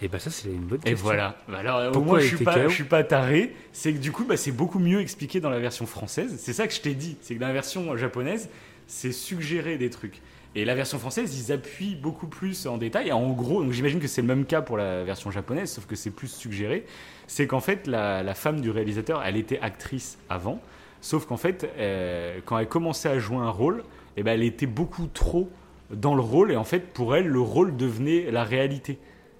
Et 0.00 0.08
bah 0.08 0.18
ça, 0.18 0.30
c'est 0.30 0.48
une 0.48 0.62
bonne 0.66 0.80
Et 0.84 0.90
question. 0.90 1.04
voilà. 1.06 1.36
Bah 1.48 1.58
alors, 1.58 1.92
Pourquoi 1.92 2.20
elle 2.20 2.28
je 2.28 2.36
suis 2.36 2.44
pas, 2.44 2.68
je 2.68 2.74
suis 2.74 2.84
pas 2.84 3.04
taré. 3.04 3.54
C'est 3.72 3.92
que 3.92 3.98
du 3.98 4.10
coup, 4.12 4.24
bah, 4.24 4.36
c'est 4.36 4.50
beaucoup 4.52 4.78
mieux 4.80 5.00
expliqué 5.00 5.38
dans 5.40 5.50
la 5.50 5.60
version 5.60 5.86
française. 5.86 6.36
C'est 6.38 6.52
ça 6.52 6.66
que 6.66 6.74
je 6.74 6.80
t'ai 6.80 6.94
dit. 6.94 7.16
C'est 7.22 7.34
que 7.34 7.40
dans 7.40 7.46
la 7.46 7.52
version 7.52 7.96
japonaise, 7.96 8.48
c'est 8.88 9.12
suggéré 9.12 9.76
des 9.78 9.90
trucs. 9.90 10.20
Et 10.54 10.64
la 10.66 10.74
version 10.74 10.98
française, 10.98 11.34
ils 11.38 11.52
appuient 11.52 11.94
beaucoup 11.94 12.26
plus 12.26 12.66
en 12.66 12.76
détail. 12.76 13.08
Et 13.08 13.12
en 13.12 13.30
gros, 13.30 13.62
donc 13.62 13.72
j'imagine 13.72 14.00
que 14.00 14.06
c'est 14.06 14.20
le 14.20 14.28
même 14.28 14.44
cas 14.44 14.60
pour 14.60 14.76
la 14.76 15.02
version 15.02 15.30
japonaise, 15.30 15.70
sauf 15.72 15.86
que 15.86 15.96
c'est 15.96 16.10
plus 16.10 16.28
suggéré. 16.30 16.84
C'est 17.26 17.46
qu'en 17.46 17.60
fait, 17.60 17.86
la, 17.86 18.22
la 18.22 18.34
femme 18.34 18.60
du 18.60 18.70
réalisateur, 18.70 19.22
elle 19.24 19.36
était 19.36 19.58
actrice 19.60 20.18
avant. 20.28 20.60
Sauf 21.00 21.24
qu'en 21.26 21.38
fait, 21.38 21.68
euh, 21.78 22.38
quand 22.44 22.58
elle 22.58 22.68
commençait 22.68 23.08
à 23.08 23.18
jouer 23.18 23.38
un 23.38 23.48
rôle, 23.50 23.82
eh 24.16 24.22
ben, 24.22 24.32
elle 24.32 24.42
était 24.42 24.66
beaucoup 24.66 25.06
trop 25.06 25.48
dans 25.90 26.14
le 26.14 26.20
rôle. 26.20 26.52
Et 26.52 26.56
en 26.56 26.64
fait, 26.64 26.92
pour 26.92 27.16
elle, 27.16 27.26
le 27.26 27.40
rôle 27.40 27.74
devenait 27.76 28.30
la 28.30 28.44
réalité. 28.44 28.98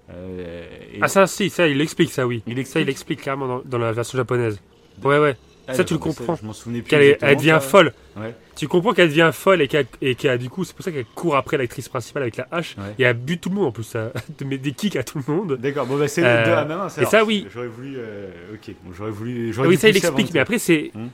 Euh, 0.09 0.65
et- 0.93 0.99
Ah 1.01 1.07
ça, 1.07 1.27
si, 1.27 1.49
ça, 1.49 1.67
il 1.67 1.79
explique 1.79 2.11
ça, 2.11 2.25
oui. 2.27 2.41
Il 2.47 2.55
Ça, 2.55 2.59
explique 2.61 2.83
il 2.87 2.89
explique 2.89 3.21
clairement 3.21 3.47
dans, 3.47 3.61
dans 3.63 3.77
la 3.77 3.91
version 3.91 4.17
japonaise. 4.17 4.59
Ouais, 5.03 5.19
ouais. 5.19 5.35
Ah, 5.67 5.73
ça, 5.75 5.83
tu 5.83 5.93
le 5.93 5.99
comprends. 5.99 6.35
Je 6.35 6.45
m'en 6.45 6.51
souvenais 6.53 6.81
plus. 6.81 6.95
Elle 7.21 7.37
devient 7.37 7.51
ça. 7.51 7.59
folle. 7.61 7.93
Ouais. 8.17 8.35
Tu 8.55 8.67
comprends 8.67 8.93
qu'elle 8.93 9.07
devient 9.09 9.31
folle 9.33 9.61
et 9.61 9.67
qu'elle, 9.67 9.87
qu'elle- 10.17 10.37
du 10.37 10.49
coup, 10.49 10.63
c'est 10.63 10.75
pour 10.75 10.83
ça 10.85 10.91
qu'elle 10.91 11.05
court 11.05 11.35
après 11.37 11.57
l'actrice 11.57 11.87
principale 11.89 12.23
avec 12.23 12.37
la 12.37 12.47
hache. 12.51 12.75
Ouais. 12.77 12.93
Et 12.99 13.03
elle 13.03 13.15
bute 13.17 13.41
tout 13.41 13.49
le 13.49 13.55
monde 13.55 13.65
en 13.67 13.71
plus. 13.71 13.95
Elle 13.95 14.11
te 14.37 14.43
met 14.43 14.57
des 14.57 14.73
kicks 14.73 14.95
à 14.95 15.03
tout 15.03 15.19
le 15.25 15.33
monde. 15.33 15.57
D'accord, 15.57 15.85
bon 15.87 15.97
bah 15.97 16.07
c'est 16.07 16.23
Euh, 16.23 16.45
de 16.45 16.51
à 16.51 16.65
ma 16.65 16.75
main. 16.75 16.87
et 16.89 17.05
ça, 17.05 17.23
oui. 17.23 17.47
J'aurais 17.53 17.67
voulu. 17.67 17.95
euh, 17.97 18.29
ok, 18.53 18.75
bon, 18.83 18.91
j'aurais 18.95 19.11
voulu. 19.11 19.53
Ah 19.57 19.61
oui, 19.65 19.77
ça, 19.77 19.89
il 19.89 19.97
explique. 19.97 20.33
Mais 20.33 20.39
après, 20.41 20.59
c'est. 20.59 20.91
Hmm. 20.93 21.07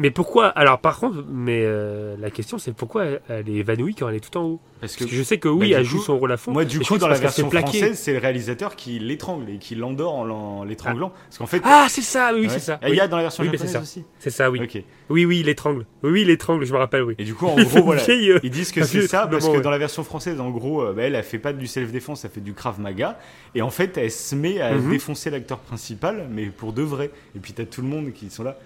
Mais 0.00 0.10
pourquoi 0.12 0.46
Alors, 0.46 0.78
par 0.78 0.96
contre, 0.98 1.24
mais 1.28 1.60
euh, 1.64 2.14
la 2.20 2.30
question, 2.30 2.56
c'est 2.56 2.72
pourquoi 2.72 3.04
elle, 3.28 3.48
est 3.48 3.52
évanouie 3.52 3.96
quand 3.96 4.08
elle 4.08 4.14
est 4.14 4.20
tout 4.20 4.38
en 4.38 4.44
haut? 4.44 4.60
Parce 4.80 4.94
que 4.94 5.00
Parce 5.00 5.10
que 5.10 5.16
je 5.16 5.22
sais 5.24 5.38
que 5.38 5.48
oui, 5.48 5.72
Bah, 5.72 5.78
elle 5.80 5.84
joue 5.84 5.98
coup, 5.98 6.04
son 6.04 6.18
rôle 6.18 6.30
à 6.30 6.36
fond. 6.36 6.52
moi, 6.52 6.64
du 6.64 6.78
coup, 6.78 6.98
dans 6.98 7.08
la 7.08 7.18
version 7.18 7.50
française, 7.50 7.98
c'est 7.98 8.12
le 8.12 8.20
réalisateur 8.20 8.76
qui 8.76 9.00
l'étrangle 9.00 9.50
et 9.50 9.58
qui 9.58 9.74
l'endort 9.74 10.14
en 10.14 10.62
l'étranglant. 10.62 11.10
Parce 11.26 11.38
qu'en 11.38 11.46
fait. 11.46 11.60
Ah, 11.64 11.86
c'est 11.88 12.02
ça, 12.02 12.30
oui, 12.32 12.42
ouais. 12.42 12.48
c'est 12.48 12.60
ça. 12.60 12.78
Il 12.86 12.94
y 12.94 13.00
a 13.00 13.08
dans 13.08 13.16
la 13.16 13.24
version 13.24 13.42
Oui, 13.42 13.50
japonaise 13.50 13.72
ça. 13.72 13.80
aussi. 13.80 14.04
C'est 14.20 14.30
ça, 14.30 14.50
oui. 14.52 14.60
Ok. 14.62 14.80
Oui, 15.10 15.24
oui, 15.24 15.40
il 15.40 15.46
l'étrangle. 15.46 15.84
Oui, 16.04 16.20
il 16.22 16.28
l'étrangle, 16.28 16.64
je 16.64 16.72
me 16.72 16.78
rappelle, 16.78 17.02
oui. 17.02 17.16
Et 17.18 17.24
du 17.24 17.34
coup, 17.34 17.46
en 17.46 17.56
gros, 17.60 17.82
voilà. 17.82 18.02
euh, 18.08 18.38
Ils 18.44 18.50
disent 18.50 18.70
que 18.70 18.84
c'est 18.84 19.08
ça 19.08 19.26
parce 19.26 19.48
que 19.48 19.58
dans 19.58 19.70
la 19.70 19.78
version 19.78 20.04
française, 20.04 20.40
en 20.40 20.50
gros, 20.50 20.80
euh, 20.82 20.92
bah, 20.92 21.02
elle, 21.02 21.16
elle 21.16 21.24
fait 21.24 21.40
pas 21.40 21.52
du 21.52 21.66
self-défense, 21.66 22.24
elle 22.24 22.30
fait 22.30 22.40
du 22.40 22.54
Krav 22.54 22.78
Maga. 22.80 23.18
Et 23.56 23.62
en 23.62 23.70
fait, 23.70 23.98
elle 23.98 24.12
se 24.12 24.36
met 24.36 24.60
à 24.60 24.74
Mhm. 24.76 24.90
défoncer 24.90 25.30
l'acteur 25.30 25.58
principal, 25.58 26.28
mais 26.30 26.46
pour 26.46 26.72
de 26.72 26.82
vrai. 26.82 27.10
Et 27.34 27.40
puis, 27.40 27.52
t'as 27.52 27.64
tout 27.64 27.82
le 27.82 27.88
monde 27.88 28.12
qui 28.12 28.30
sont 28.30 28.44
là. 28.44 28.56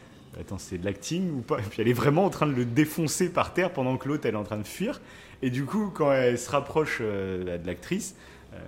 Attends, 0.41 0.59
c'est 0.59 0.79
de 0.79 0.85
l'acting 0.85 1.31
ou 1.31 1.41
pas? 1.43 1.59
Et 1.59 1.63
puis, 1.63 1.83
elle 1.83 1.89
est 1.89 1.93
vraiment 1.93 2.25
en 2.25 2.31
train 2.31 2.47
de 2.47 2.53
le 2.55 2.65
défoncer 2.65 3.29
par 3.31 3.53
terre 3.53 3.71
pendant 3.73 3.97
que 3.99 4.09
l'autre, 4.09 4.25
elle 4.27 4.35
est 4.35 4.39
en 4.39 4.45
train 4.45 4.57
de 4.59 4.67
fuir. 4.67 5.01
Et 5.43 5.51
du 5.51 5.65
coup, 5.65 5.91
quand 5.93 6.11
elle 6.13 6.39
se 6.39 6.51
rapproche 6.51 6.99
euh, 7.03 7.59
de 7.59 7.67
l'actrice, 7.67 8.15
euh, 8.55 8.59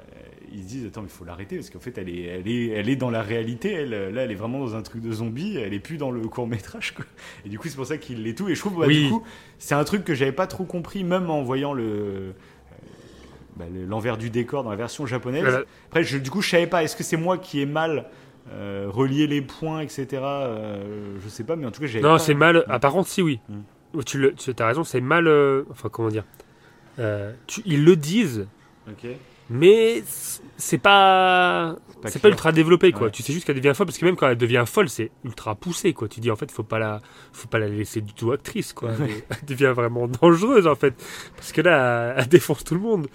ils 0.52 0.62
se 0.62 0.68
disent 0.68 0.86
Attends, 0.86 1.00
mais 1.02 1.08
il 1.08 1.16
faut 1.16 1.24
l'arrêter 1.24 1.56
parce 1.56 1.70
qu'en 1.70 1.78
fait, 1.80 1.96
elle 1.96 2.08
est, 2.10 2.22
elle, 2.24 2.48
est, 2.48 2.66
elle 2.68 2.88
est 2.90 2.96
dans 2.96 3.10
la 3.10 3.22
réalité. 3.22 3.72
Elle, 3.72 3.90
là, 4.12 4.22
elle 4.24 4.30
est 4.30 4.34
vraiment 4.34 4.58
dans 4.58 4.74
un 4.76 4.82
truc 4.82 5.00
de 5.02 5.10
zombie. 5.10 5.56
Elle 5.56 5.72
est 5.72 5.78
plus 5.80 5.96
dans 5.96 6.10
le 6.10 6.20
court-métrage. 6.28 6.92
quoi. 6.94 7.04
Et 7.46 7.48
du 7.48 7.58
coup, 7.58 7.68
c'est 7.68 7.76
pour 7.76 7.86
ça 7.86 7.96
qu'il 7.96 8.22
l'est 8.24 8.34
tout. 8.36 8.48
Et 8.50 8.54
je 8.54 8.60
trouve, 8.60 8.78
bah, 8.80 8.84
Oui. 8.86 9.04
du 9.04 9.10
coup, 9.10 9.22
c'est 9.58 9.74
un 9.74 9.84
truc 9.84 10.04
que 10.04 10.14
j'avais 10.14 10.32
pas 10.32 10.46
trop 10.46 10.64
compris, 10.64 11.02
même 11.02 11.30
en 11.30 11.42
voyant 11.44 11.72
le. 11.72 11.82
euh, 11.84 12.32
bah, 13.56 13.64
le- 13.72 13.86
l'envers 13.86 14.18
du 14.18 14.30
décor 14.30 14.64
dans 14.64 14.70
la 14.70 14.76
version 14.76 15.06
japonaise. 15.06 15.64
Après, 15.88 16.02
je, 16.04 16.18
du 16.18 16.30
coup, 16.30 16.42
je 16.42 16.50
savais 16.50 16.66
pas. 16.66 16.82
Est-ce 16.82 16.96
que 16.96 17.04
c'est 17.04 17.16
moi 17.16 17.38
qui 17.38 17.60
ai 17.60 17.66
mal 17.66 18.06
euh, 18.52 18.86
relié 18.88 19.26
les 19.26 19.40
points, 19.42 19.80
etc. 19.80 20.06
euh, 20.22 21.16
je 21.22 21.28
sais 21.28 21.44
pas, 21.44 21.56
mais 21.56 21.66
en 21.66 21.70
tout 21.70 21.80
cas, 21.80 21.86
j'avais 21.86 22.02
Non, 22.02 22.18
c'est 22.18 22.34
mal. 22.34 22.64
Ah, 22.68 22.78
par 22.78 22.92
contre, 22.92 23.08
si, 23.08 23.22
oui. 23.22 23.40
Mm. 23.48 24.00
Tu, 24.04 24.18
le, 24.18 24.34
tu 24.34 24.52
as 24.58 24.66
raison, 24.66 24.82
c'est 24.84 25.00
mal. 25.00 25.26
euh, 25.28 25.62
Enfin, 25.70 25.88
comment 25.88 26.08
dire 26.08 26.24
Euh, 26.98 27.32
tu- 27.46 27.62
Ils 27.64 27.84
le 27.84 27.96
disent, 27.96 28.46
Ok. 28.88 29.06
Mais 29.50 30.02
c'est 30.56 30.78
pas. 30.78 31.76
C'est 32.06 32.20
pas 32.20 32.28
ultra 32.28 32.52
développé, 32.52 32.92
quoi. 32.92 33.06
Ouais. 33.06 33.10
Tu 33.10 33.22
sais 33.22 33.32
juste 33.32 33.46
qu'elle 33.46 33.56
devient 33.56 33.72
folle, 33.74 33.86
parce 33.86 33.96
que 33.96 34.04
même 34.04 34.16
quand 34.16 34.28
elle 34.28 34.36
devient 34.36 34.64
folle, 34.66 34.90
c'est 34.90 35.10
ultra 35.24 35.54
poussé, 35.54 35.94
quoi. 35.94 36.06
Tu 36.06 36.20
dis, 36.20 36.30
en 36.30 36.36
fait, 36.36 36.50
faut 36.50 36.62
pas 36.62 36.78
la, 36.78 37.00
faut 37.32 37.48
pas 37.48 37.58
la 37.58 37.66
laisser 37.68 38.02
du 38.02 38.12
tout 38.12 38.30
actrice, 38.32 38.74
quoi. 38.74 38.90
Elle, 39.00 39.10
elle 39.30 39.46
devient 39.46 39.72
vraiment 39.74 40.06
dangereuse, 40.06 40.66
en 40.66 40.74
fait. 40.74 40.94
Parce 41.36 41.52
que 41.52 41.62
là, 41.62 42.14
elle, 42.18 42.28
défonce 42.28 42.62
tout 42.62 42.74
le 42.74 42.80
monde. 42.80 43.06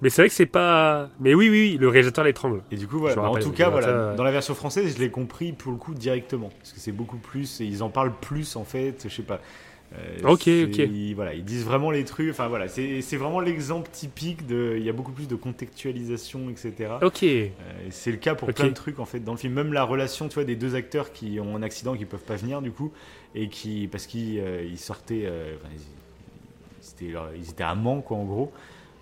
Mais 0.00 0.08
c'est 0.08 0.22
vrai 0.22 0.28
que 0.28 0.34
c'est 0.34 0.46
pas. 0.46 1.10
Mais 1.20 1.34
oui, 1.34 1.50
oui, 1.50 1.72
oui, 1.72 1.78
le 1.78 1.88
réalisateur 1.88 2.24
l'étrangle. 2.24 2.62
Et 2.70 2.76
du 2.76 2.86
coup, 2.86 2.98
voilà. 2.98 3.16
Bah, 3.16 3.28
en 3.28 3.38
tout 3.38 3.52
cas, 3.52 3.68
voilà. 3.68 4.14
Dans 4.14 4.24
la 4.24 4.32
version 4.32 4.54
française, 4.54 4.94
je 4.94 5.00
l'ai 5.00 5.10
compris 5.10 5.52
pour 5.52 5.72
le 5.72 5.78
coup 5.78 5.94
directement, 5.94 6.48
parce 6.58 6.72
que 6.72 6.80
c'est 6.80 6.92
beaucoup 6.92 7.18
plus. 7.18 7.60
et 7.60 7.64
Ils 7.64 7.82
en 7.82 7.90
parlent 7.90 8.14
plus 8.20 8.56
en 8.56 8.64
fait. 8.64 9.04
Je 9.04 9.14
sais 9.14 9.22
pas. 9.22 9.40
Euh, 9.92 10.18
Ok, 10.22 10.46
ok. 10.46 10.78
Ils, 10.78 11.14
voilà, 11.14 11.34
ils 11.34 11.44
disent 11.44 11.64
vraiment 11.64 11.90
les 11.90 12.04
trucs. 12.04 12.30
Enfin 12.30 12.46
voilà, 12.48 12.68
c'est 12.68 13.16
vraiment 13.16 13.40
l'exemple 13.40 13.90
typique 13.90 14.46
de. 14.46 14.74
Il 14.78 14.84
y 14.84 14.88
a 14.88 14.92
beaucoup 14.92 15.12
plus 15.12 15.26
de 15.26 15.34
contextualisation, 15.34 16.48
etc. 16.48 16.92
Ok. 17.02 17.22
Euh, 17.24 17.48
c'est 17.90 18.12
le 18.12 18.16
cas 18.18 18.34
pour 18.34 18.52
plein 18.52 18.68
de 18.68 18.74
trucs 18.74 19.00
en 19.00 19.04
fait 19.04 19.20
dans 19.20 19.32
le 19.32 19.38
film. 19.38 19.52
Même 19.54 19.72
la 19.72 19.82
relation, 19.84 20.28
tu 20.28 20.34
vois, 20.34 20.44
des 20.44 20.56
deux 20.56 20.74
acteurs 20.76 21.12
qui 21.12 21.40
ont 21.40 21.56
un 21.56 21.62
accident, 21.62 21.96
qui 21.96 22.04
peuvent 22.04 22.20
pas 22.22 22.36
venir 22.36 22.62
du 22.62 22.70
coup, 22.70 22.92
et 23.34 23.48
qui 23.48 23.88
parce 23.88 24.06
qu'ils 24.06 24.38
euh, 24.38 24.76
sortaient, 24.76 25.26
enfin, 25.56 25.68
ils, 25.74 27.06
étaient, 27.06 27.18
ils 27.36 27.50
étaient 27.50 27.64
amants 27.64 28.00
quoi 28.00 28.16
en 28.16 28.24
gros. 28.24 28.52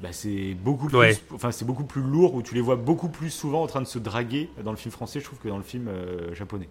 Bah, 0.01 0.11
c'est 0.13 0.55
beaucoup 0.55 0.87
plus, 0.87 0.97
Ouais. 0.97 1.17
enfin 1.35 1.51
c'est 1.51 1.65
beaucoup 1.65 1.83
plus 1.85 2.03
lourd 2.03 2.33
où 2.35 2.41
tu 2.41 2.55
les 2.55 2.61
vois 2.61 2.77
beaucoup 2.77 3.09
plus 3.09 3.31
souvent 3.31 3.63
en 3.65 3.67
train 3.67 3.81
de 3.81 3.87
se 3.87 3.99
draguer 3.99 4.49
dans 4.65 4.71
le 4.71 4.77
film 4.77 4.93
français, 4.93 5.19
je 5.19 5.25
trouve 5.25 5.41
que 5.41 5.49
dans 5.49 5.57
le 5.57 5.65
film 5.65 5.89
euh, 5.89 6.33
japonais. 6.35 6.69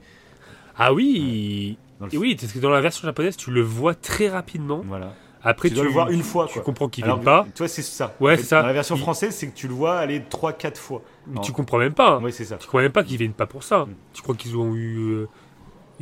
Ah 0.78 0.94
oui. 0.94 1.78
Dans 2.00 2.06
le 2.08 2.14
Et 2.14 2.18
oui, 2.18 2.36
parce 2.40 2.52
que 2.54 2.60
dans 2.60 2.70
la 2.70 2.82
version 2.82 3.06
japonaise, 3.08 3.38
tu 3.38 3.52
le 3.52 3.62
vois 3.62 3.96
très 3.96 4.30
rapidement. 4.30 4.82
Voilà. 4.86 5.14
Après, 5.44 5.70
tu 5.70 5.76
dois 5.76 5.84
le 5.86 5.90
voir 5.92 6.10
une 6.10 6.24
fois 6.24 6.48
Tu 6.48 6.54
quoi. 6.54 6.62
comprends 6.64 6.90
qu'il 6.90 7.06
vient 7.06 7.18
pas. 7.18 7.46
Toi 7.56 7.68
c'est 7.68 7.82
ça. 7.82 8.16
Ouais, 8.20 8.34
En 8.34 8.36
fait, 8.36 8.42
c'est 8.42 8.48
ça. 8.50 8.62
Dans 8.62 8.68
la 8.68 8.74
version 8.74 8.96
Il- 8.96 9.02
française, 9.02 9.34
c'est 9.36 9.48
que 9.48 9.56
tu 9.56 9.68
le 9.68 9.74
vois 9.74 9.98
aller 9.98 10.20
3-4 10.20 10.78
fois. 10.78 11.02
Mais 11.28 11.40
tu 11.42 11.52
comprends 11.52 11.78
même 11.78 11.94
pas. 11.94 12.18
Ouais 12.20 12.32
c'est 12.32 12.44
ça. 12.46 12.58
Tu 12.58 12.68
crois 12.68 12.82
même 12.82 12.92
pas 12.92 13.04
qu'ils 13.04 13.18
viennent 13.18 13.34
pas 13.34 13.46
pour 13.46 13.64
ça. 13.64 13.86
Mm. 13.86 13.94
Tu 14.14 14.22
crois 14.24 14.36
qu'ils 14.36 14.58
ont 14.58 14.76
eu. 14.76 14.98
euh, 14.98 15.28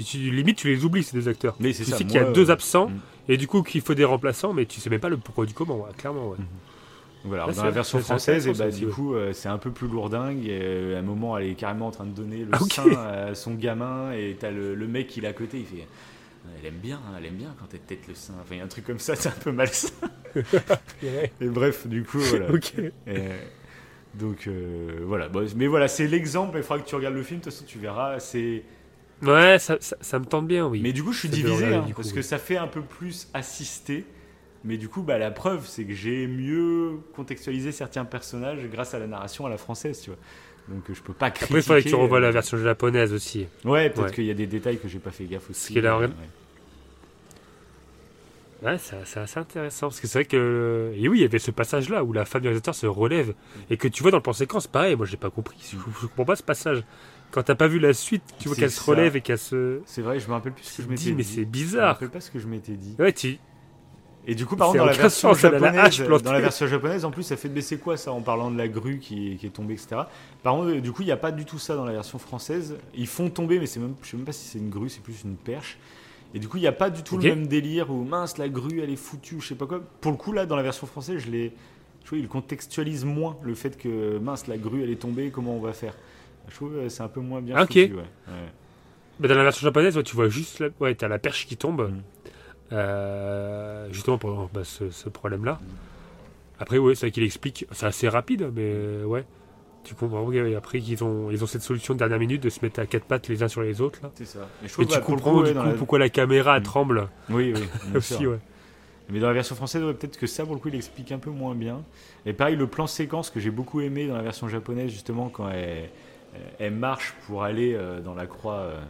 tu- 0.03 0.17
limite, 0.31 0.57
tu 0.57 0.67
les 0.69 0.83
oublies, 0.83 1.03
ces 1.03 1.15
deux 1.17 1.27
acteurs. 1.29 1.55
Mais 1.59 1.73
c'est 1.73 1.83
Tu 1.83 1.91
ça. 1.91 1.97
sais 1.97 2.05
qu'il 2.05 2.15
y 2.15 2.19
a 2.19 2.23
deux 2.31 2.49
euh, 2.49 2.53
absents 2.53 2.87
mm. 2.89 2.99
et 3.29 3.37
du 3.37 3.47
coup 3.47 3.61
qu'il 3.61 3.81
faut 3.81 3.93
des 3.93 4.05
remplaçants, 4.05 4.53
mais 4.53 4.65
tu 4.65 4.79
sais 4.79 4.89
même 4.89 4.99
pas 5.01 5.09
le 5.09 5.17
pourquoi 5.17 5.45
du 5.45 5.53
comment, 5.53 5.75
ouais, 5.77 5.91
clairement. 5.97 6.29
ouais. 6.29 6.37
Voilà, 7.25 7.47
Là, 7.47 7.53
dans 7.53 7.63
la 7.63 7.71
version 7.71 7.99
française, 7.99 8.47
et 8.47 8.51
bah, 8.53 8.71
ça 8.71 8.77
du 8.77 8.87
coup, 8.87 9.15
euh, 9.15 9.33
c'est 9.33 9.49
un 9.49 9.57
peu 9.57 9.71
plus 9.71 9.87
lourdingue. 9.87 10.45
Et, 10.45 10.59
euh, 10.61 10.95
à 10.95 10.99
un 10.99 11.01
moment, 11.01 11.37
elle 11.37 11.47
est 11.49 11.55
carrément 11.55 11.87
en 11.87 11.91
train 11.91 12.05
de 12.05 12.11
donner 12.15 12.39
le 12.39 12.49
Ah, 12.51 12.61
ok. 12.61 12.71
sein 12.71 12.91
à 12.91 13.35
son 13.35 13.55
gamin, 13.55 14.11
et 14.11 14.37
t'as 14.39 14.51
le, 14.51 14.75
le 14.75 14.87
mec 14.87 15.07
qui 15.07 15.19
est 15.21 15.27
à 15.27 15.33
côté, 15.33 15.57
il 15.59 15.65
fait 15.65 15.87
Elle 16.59 16.67
aime 16.67 16.75
bien, 16.75 16.97
hein, 16.97 17.15
elle 17.17 17.25
aime 17.25 17.35
bien 17.35 17.55
quand 17.59 17.65
elle 17.73 17.79
tête 17.79 18.07
le 18.07 18.13
sein. 18.15 18.33
Enfin, 18.41 18.55
il 18.55 18.57
y 18.59 18.61
a 18.61 18.63
un 18.63 18.67
truc 18.67 18.85
comme 18.85 18.99
ça, 18.99 19.15
c'est 19.15 19.29
un 19.29 19.31
peu 19.43 19.51
malsain. 19.51 19.89
Et 21.41 21.47
bref, 21.47 21.87
du 21.87 22.03
coup, 22.03 22.19
voilà. 22.19 22.47
Et, 23.07 23.19
donc 24.13 24.47
euh, 24.47 24.99
voilà, 25.05 25.27
Bon, 25.27 25.45
mais 25.55 25.67
voilà, 25.67 25.87
c'est 25.87 26.07
l'exemple. 26.07 26.57
Il 26.57 26.63
faudra 26.63 26.83
que 26.83 26.87
tu 26.87 26.95
regardes 26.95 27.15
le 27.15 27.23
film, 27.23 27.39
de 27.39 27.45
toute 27.45 27.53
façon 27.53 27.65
tu 27.67 27.79
verras. 27.79 28.19
C'est. 28.19 28.63
Ouais, 29.21 29.57
ça, 29.59 29.77
ça, 29.79 29.97
ça 30.01 30.19
me 30.19 30.25
tente 30.25 30.47
bien, 30.47 30.67
oui. 30.67 30.81
Mais 30.83 30.93
du 30.93 31.03
coup, 31.03 31.11
je 31.13 31.19
suis 31.19 31.29
Ça 31.29 31.35
divisé 31.35 31.73
hein, 31.73 31.81
coup, 31.87 31.93
parce 31.95 32.09
oui. 32.09 32.15
que 32.15 32.21
ça 32.21 32.37
fait 32.37 32.57
un 32.57 32.67
peu 32.67 32.81
plus 32.81 33.29
assisté. 33.33 34.05
Mais 34.65 34.77
du 34.77 34.89
coup, 34.89 35.03
bah, 35.03 35.17
la 35.19 35.29
preuve, 35.31 35.67
c'est 35.67 35.85
que 35.85 35.93
j'ai 35.93 36.25
mieux 36.27 36.97
contextualisé 37.15 37.71
certains 37.71 38.03
personnages 38.03 38.65
grâce 38.71 38.93
à 38.95 38.99
la 38.99 39.05
narration 39.07 39.45
à 39.45 39.49
la 39.49 39.57
française, 39.57 40.01
tu 40.01 40.09
vois. 40.09 40.19
Donc 40.67 40.89
euh, 40.89 40.93
je 40.95 41.01
peux 41.03 41.13
pas 41.13 41.29
critiquer. 41.29 41.45
Après, 41.53 41.59
il 41.59 41.63
faudrait 41.63 41.83
que 41.83 41.89
tu 41.89 41.93
revoies 41.95 42.17
euh, 42.17 42.21
la 42.21 42.31
version 42.31 42.57
japonaise 42.57 43.13
aussi. 43.13 43.45
Ouais, 43.63 43.91
peut-être 43.91 44.07
Ouais. 44.07 44.11
qu'il 44.11 44.25
y 44.25 44.31
a 44.31 44.33
des 44.33 44.47
détails 44.47 44.79
que 44.79 44.87
j'ai 44.87 44.97
pas 44.97 45.11
fait 45.11 45.25
gaffe 45.25 45.49
aussi. 45.51 45.77
euh, 45.77 45.99
ouais. 45.99 46.07
Ouais, 48.63 48.77
c'est 48.79 49.19
assez 49.19 49.39
intéressant. 49.39 49.87
Parce 49.89 49.99
que 49.99 50.07
c'est 50.07 50.19
vrai 50.19 50.25
que. 50.25 50.91
Et 50.95 51.07
oui, 51.07 51.19
il 51.19 51.21
y 51.21 51.25
avait 51.25 51.39
ce 51.39 51.51
passage-là 51.51 52.03
où 52.03 52.13
la 52.13 52.25
femme 52.25 52.41
du 52.41 52.47
réalisateur 52.47 52.73
se 52.73 52.87
relève. 52.87 53.33
Et 53.69 53.77
que 53.77 53.87
tu 53.87 54.01
vois 54.01 54.11
dans 54.11 54.17
le 54.17 54.23
plan 54.23 54.33
séquence, 54.33 54.65
pareil, 54.65 54.95
moi 54.95 55.05
j'ai 55.05 55.17
pas 55.17 55.29
compris. 55.29 55.57
Je, 55.71 55.77
je 56.01 56.07
comprends 56.07 56.25
pas 56.25 56.35
ce 56.35 56.43
passage. 56.43 56.83
Quand 57.31 57.43
t'as 57.43 57.55
pas 57.55 57.67
vu 57.67 57.79
la 57.79 57.93
suite, 57.93 58.23
tu 58.39 58.47
vois 58.47 58.55
qu'elle 58.57 58.71
se 58.71 58.81
relève 58.83 59.15
et 59.15 59.21
qu'elle 59.21 59.37
se. 59.37 59.81
C'est 59.85 60.01
vrai, 60.01 60.19
je 60.19 60.27
me 60.27 60.33
rappelle 60.33 60.53
plus 60.53 60.63
ce 60.63 60.77
que 60.77 60.83
je 60.83 60.87
m'étais 60.87 61.03
dit. 61.03 61.13
mais 61.13 61.23
c'est 61.23 61.33
Je 61.35 61.39
me 61.41 61.45
bizarre. 61.45 61.87
rappelle 61.93 62.09
pas 62.09 62.21
ce 62.21 62.31
que 62.31 62.39
je 62.39 62.47
m'étais 62.47 62.73
dit. 62.73 62.95
Ouais, 62.97 63.13
tu. 63.13 63.37
Et 64.27 64.35
du 64.35 64.45
coup, 64.45 64.55
par 64.55 64.67
contre, 64.67 64.79
dans 64.79 64.85
la 64.85 64.93
version 64.93 65.29
la 65.29 65.35
japonaise, 65.35 65.97
plantée. 66.03 66.23
dans 66.23 66.31
la 66.31 66.41
version 66.41 66.67
japonaise, 66.67 67.05
en 67.05 67.11
plus, 67.11 67.23
ça 67.23 67.37
fait 67.37 67.49
baisser 67.49 67.77
quoi 67.77 67.95
ça 67.95 68.11
en 68.11 68.21
parlant 68.21 68.49
de 68.49 68.57
la 68.57 68.67
grue 68.67 68.97
qui, 68.99 69.37
qui 69.37 69.45
est 69.45 69.51
tombée, 69.51 69.73
etc. 69.75 69.97
Par 70.41 70.55
contre, 70.55 70.73
du 70.77 70.91
coup, 70.91 71.03
il 71.03 71.05
n'y 71.05 71.11
a 71.11 71.17
pas 71.17 71.31
du 71.31 71.45
tout 71.45 71.59
ça 71.59 71.75
dans 71.75 71.85
la 71.85 71.91
version 71.93 72.17
française. 72.17 72.75
Ils 72.95 73.07
font 73.07 73.29
tomber, 73.29 73.59
mais 73.59 73.67
c'est 73.67 73.79
même, 73.79 73.95
je 74.01 74.09
sais 74.09 74.17
même 74.17 74.25
pas 74.25 74.31
si 74.31 74.47
c'est 74.47 74.57
une 74.57 74.69
grue, 74.69 74.89
c'est 74.89 75.03
plus 75.03 75.23
une 75.23 75.35
perche. 75.35 75.77
Et 76.33 76.39
du 76.39 76.47
coup, 76.47 76.57
il 76.57 76.61
n'y 76.61 76.67
a 76.67 76.71
pas 76.73 76.89
du 76.89 77.03
tout 77.03 77.17
le 77.17 77.23
même 77.23 77.47
délire 77.47 77.91
où 77.91 78.03
mince, 78.03 78.37
la 78.37 78.49
grue, 78.49 78.81
elle 78.81 78.89
est 78.89 78.95
foutue, 78.95 79.39
je 79.39 79.47
sais 79.47 79.55
pas 79.55 79.67
quoi. 79.67 79.81
Pour 80.01 80.11
le 80.11 80.17
coup, 80.17 80.31
là, 80.31 80.45
dans 80.45 80.55
la 80.55 80.63
version 80.63 80.87
française, 80.87 81.21
je 81.25 81.31
l'ai. 81.31 81.53
Je 82.01 82.07
trouve 82.07 82.19
il 82.19 82.27
contextualise 82.27 83.03
moins 83.03 83.35
le 83.41 83.55
fait 83.55 83.77
que 83.77 84.19
mince, 84.19 84.45
la 84.47 84.57
grue, 84.57 84.83
elle 84.83 84.91
est 84.91 84.95
tombée, 84.95 85.31
comment 85.31 85.55
on 85.55 85.59
va 85.59 85.73
faire? 85.73 85.95
Je 86.49 86.55
trouve 86.55 86.75
euh, 86.75 86.89
c'est 86.89 87.01
un 87.01 87.07
peu 87.07 87.19
moins 87.19 87.41
bien 87.41 87.55
Ah, 87.57 87.63
ok. 87.63 87.67
foutu, 87.67 87.93
ouais. 87.93 88.01
Ouais. 88.01 88.51
Mais 89.19 89.27
dans 89.27 89.35
la 89.35 89.43
version 89.43 89.63
japonaise, 89.63 89.97
ouais, 89.97 90.03
tu 90.03 90.15
vois 90.15 90.29
juste. 90.29 90.59
La... 90.59 90.67
Ouais, 90.79 90.93
t'as 90.93 91.07
la 91.07 91.19
perche 91.19 91.47
qui 91.47 91.57
tombe. 91.57 91.89
Mm. 91.89 92.01
Euh, 92.71 93.87
justement 93.91 94.17
pour 94.17 94.49
bah, 94.53 94.61
ce, 94.63 94.89
ce 94.89 95.09
problème-là. 95.09 95.59
Après, 96.59 96.77
ouais, 96.77 96.95
c'est 96.95 97.07
vrai 97.07 97.11
qu'il 97.11 97.23
explique. 97.23 97.65
C'est 97.71 97.85
assez 97.85 98.07
rapide, 98.09 98.49
mais 98.55 99.03
ouais. 99.03 99.25
Tu 99.83 99.93
comprends. 99.93 100.27
après, 100.57 100.79
ils 100.79 101.03
ont, 101.03 101.29
ils 101.29 101.43
ont 101.43 101.47
cette 101.47 101.61
solution 101.61 101.93
de 101.93 101.99
dernière 101.99 102.17
minute 102.17 102.41
de 102.41 102.49
se 102.49 102.59
mettre 102.63 102.79
à 102.79 102.87
quatre 102.87 103.03
pattes 103.05 103.27
les 103.27 103.43
uns 103.43 103.47
sur 103.47 103.61
les 103.61 103.81
autres. 103.81 103.99
Là. 104.01 104.09
C'est 104.15 104.25
ça. 104.25 104.39
Et, 104.63 104.67
je 104.67 104.67
Et 104.67 104.71
trouve, 104.71 104.87
tu 104.87 104.93
bah, 104.95 104.99
comprends 105.01 105.31
coup, 105.33 105.41
ouais, 105.43 105.53
du 105.53 105.59
coup 105.59 105.65
la- 105.65 105.73
pourquoi 105.73 105.99
la 105.99 106.09
caméra 106.09 106.59
Mm. 106.59 106.63
tremble 106.63 107.07
Oui, 107.29 107.53
oui. 107.55 107.63
aussi. 107.95 108.25
Ouais. 108.25 108.39
Mais 109.11 109.19
dans 109.19 109.27
la 109.27 109.33
version 109.33 109.55
française, 109.55 109.83
peut-être 109.83 110.17
que 110.17 110.25
ça, 110.25 110.43
pour 110.43 110.55
le 110.55 110.59
coup, 110.59 110.69
il 110.69 110.75
explique 110.75 111.11
un 111.11 111.19
peu 111.19 111.29
moins 111.29 111.53
bien. 111.53 111.83
Et 112.25 112.33
pareil, 112.33 112.55
le 112.55 112.65
plan 112.65 112.87
séquence 112.87 113.29
que 113.29 113.39
j'ai 113.39 113.51
beaucoup 113.51 113.81
aimé 113.81 114.07
dans 114.07 114.15
la 114.15 114.23
version 114.23 114.47
japonaise, 114.47 114.89
justement, 114.89 115.29
quand 115.29 115.47
elle, 115.51 115.89
elle 116.57 116.73
marche 116.73 117.13
pour 117.27 117.43
aller 117.43 117.75
euh, 117.75 118.01
dans 118.01 118.15
la 118.15 118.25
croix 118.25 118.55
euh, 118.55 118.81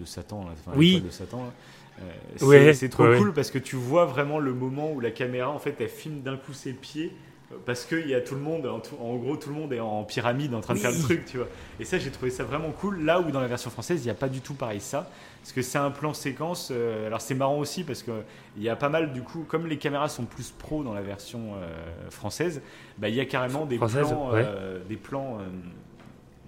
de 0.00 0.04
Satan, 0.04 0.46
enfin, 0.50 0.72
la 0.72 0.76
Oui. 0.76 0.96
croix 0.96 1.06
de 1.06 1.12
Satan, 1.14 1.44
là. 1.44 1.52
Euh, 2.00 2.02
c'est 2.36 2.44
Ouais, 2.84 2.88
trop 2.88 3.04
ouais, 3.04 3.18
cool 3.18 3.32
parce 3.32 3.50
que 3.50 3.58
tu 3.58 3.76
vois 3.76 4.04
vraiment 4.04 4.38
le 4.38 4.52
moment 4.52 4.90
où 4.92 5.00
la 5.00 5.10
caméra, 5.10 5.50
en 5.50 5.58
fait, 5.58 5.76
elle 5.80 5.88
filme 5.88 6.20
d'un 6.22 6.36
coup 6.36 6.52
ses 6.52 6.72
pieds. 6.72 7.12
euh, 7.52 7.56
Parce 7.64 7.84
qu'il 7.84 8.08
y 8.08 8.14
a 8.14 8.20
tout 8.20 8.34
le 8.34 8.40
monde, 8.40 8.66
en, 8.66 9.16
gros, 9.16 9.36
tout 9.36 9.50
le 9.50 9.54
monde 9.54 9.72
est 9.72 9.80
en 9.80 10.02
pyramide 10.04 10.54
en 10.54 10.60
train 10.60 10.74
de 10.74 10.80
faire 10.80 10.90
le 10.90 10.98
truc, 10.98 11.24
tu 11.24 11.36
vois. 11.38 11.48
Et 11.78 11.84
ça, 11.84 11.98
j'ai 11.98 12.10
trouvé 12.10 12.30
ça 12.30 12.42
vraiment 12.44 12.70
cool. 12.72 13.04
Là 13.04 13.20
où 13.20 13.30
dans 13.30 13.40
la 13.40 13.46
version 13.46 13.70
française, 13.70 14.00
il 14.02 14.04
n'y 14.06 14.10
a 14.10 14.14
pas 14.14 14.28
du 14.28 14.40
tout 14.40 14.54
pareil 14.54 14.80
ça. 14.80 15.08
Parce 15.40 15.52
que 15.52 15.62
c'est 15.62 15.78
un 15.78 15.90
plan 15.90 16.14
séquence. 16.14 16.70
euh, 16.72 17.06
alors 17.06 17.20
c'est 17.20 17.34
marrant 17.34 17.58
aussi 17.58 17.84
parce 17.84 18.02
qu'il 18.02 18.14
y 18.58 18.68
a 18.68 18.76
pas 18.76 18.88
mal, 18.88 19.12
du 19.12 19.22
coup, 19.22 19.44
comme 19.46 19.66
les 19.66 19.76
caméras 19.78 20.08
sont 20.08 20.24
plus 20.24 20.50
pro 20.50 20.82
dans 20.82 20.94
la 20.94 21.02
version 21.02 21.54
euh, 21.56 22.10
française, 22.10 22.62
bah, 22.98 23.08
il 23.10 23.14
y 23.14 23.20
a 23.20 23.26
carrément 23.26 23.66
des 23.66 23.76
Française, 23.76 24.08
plans. 24.08 24.32
ouais. 24.32 24.46
des 24.88 24.96
plans 24.96 25.38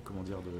comment 0.05 0.23
dire 0.23 0.39
de, 0.39 0.51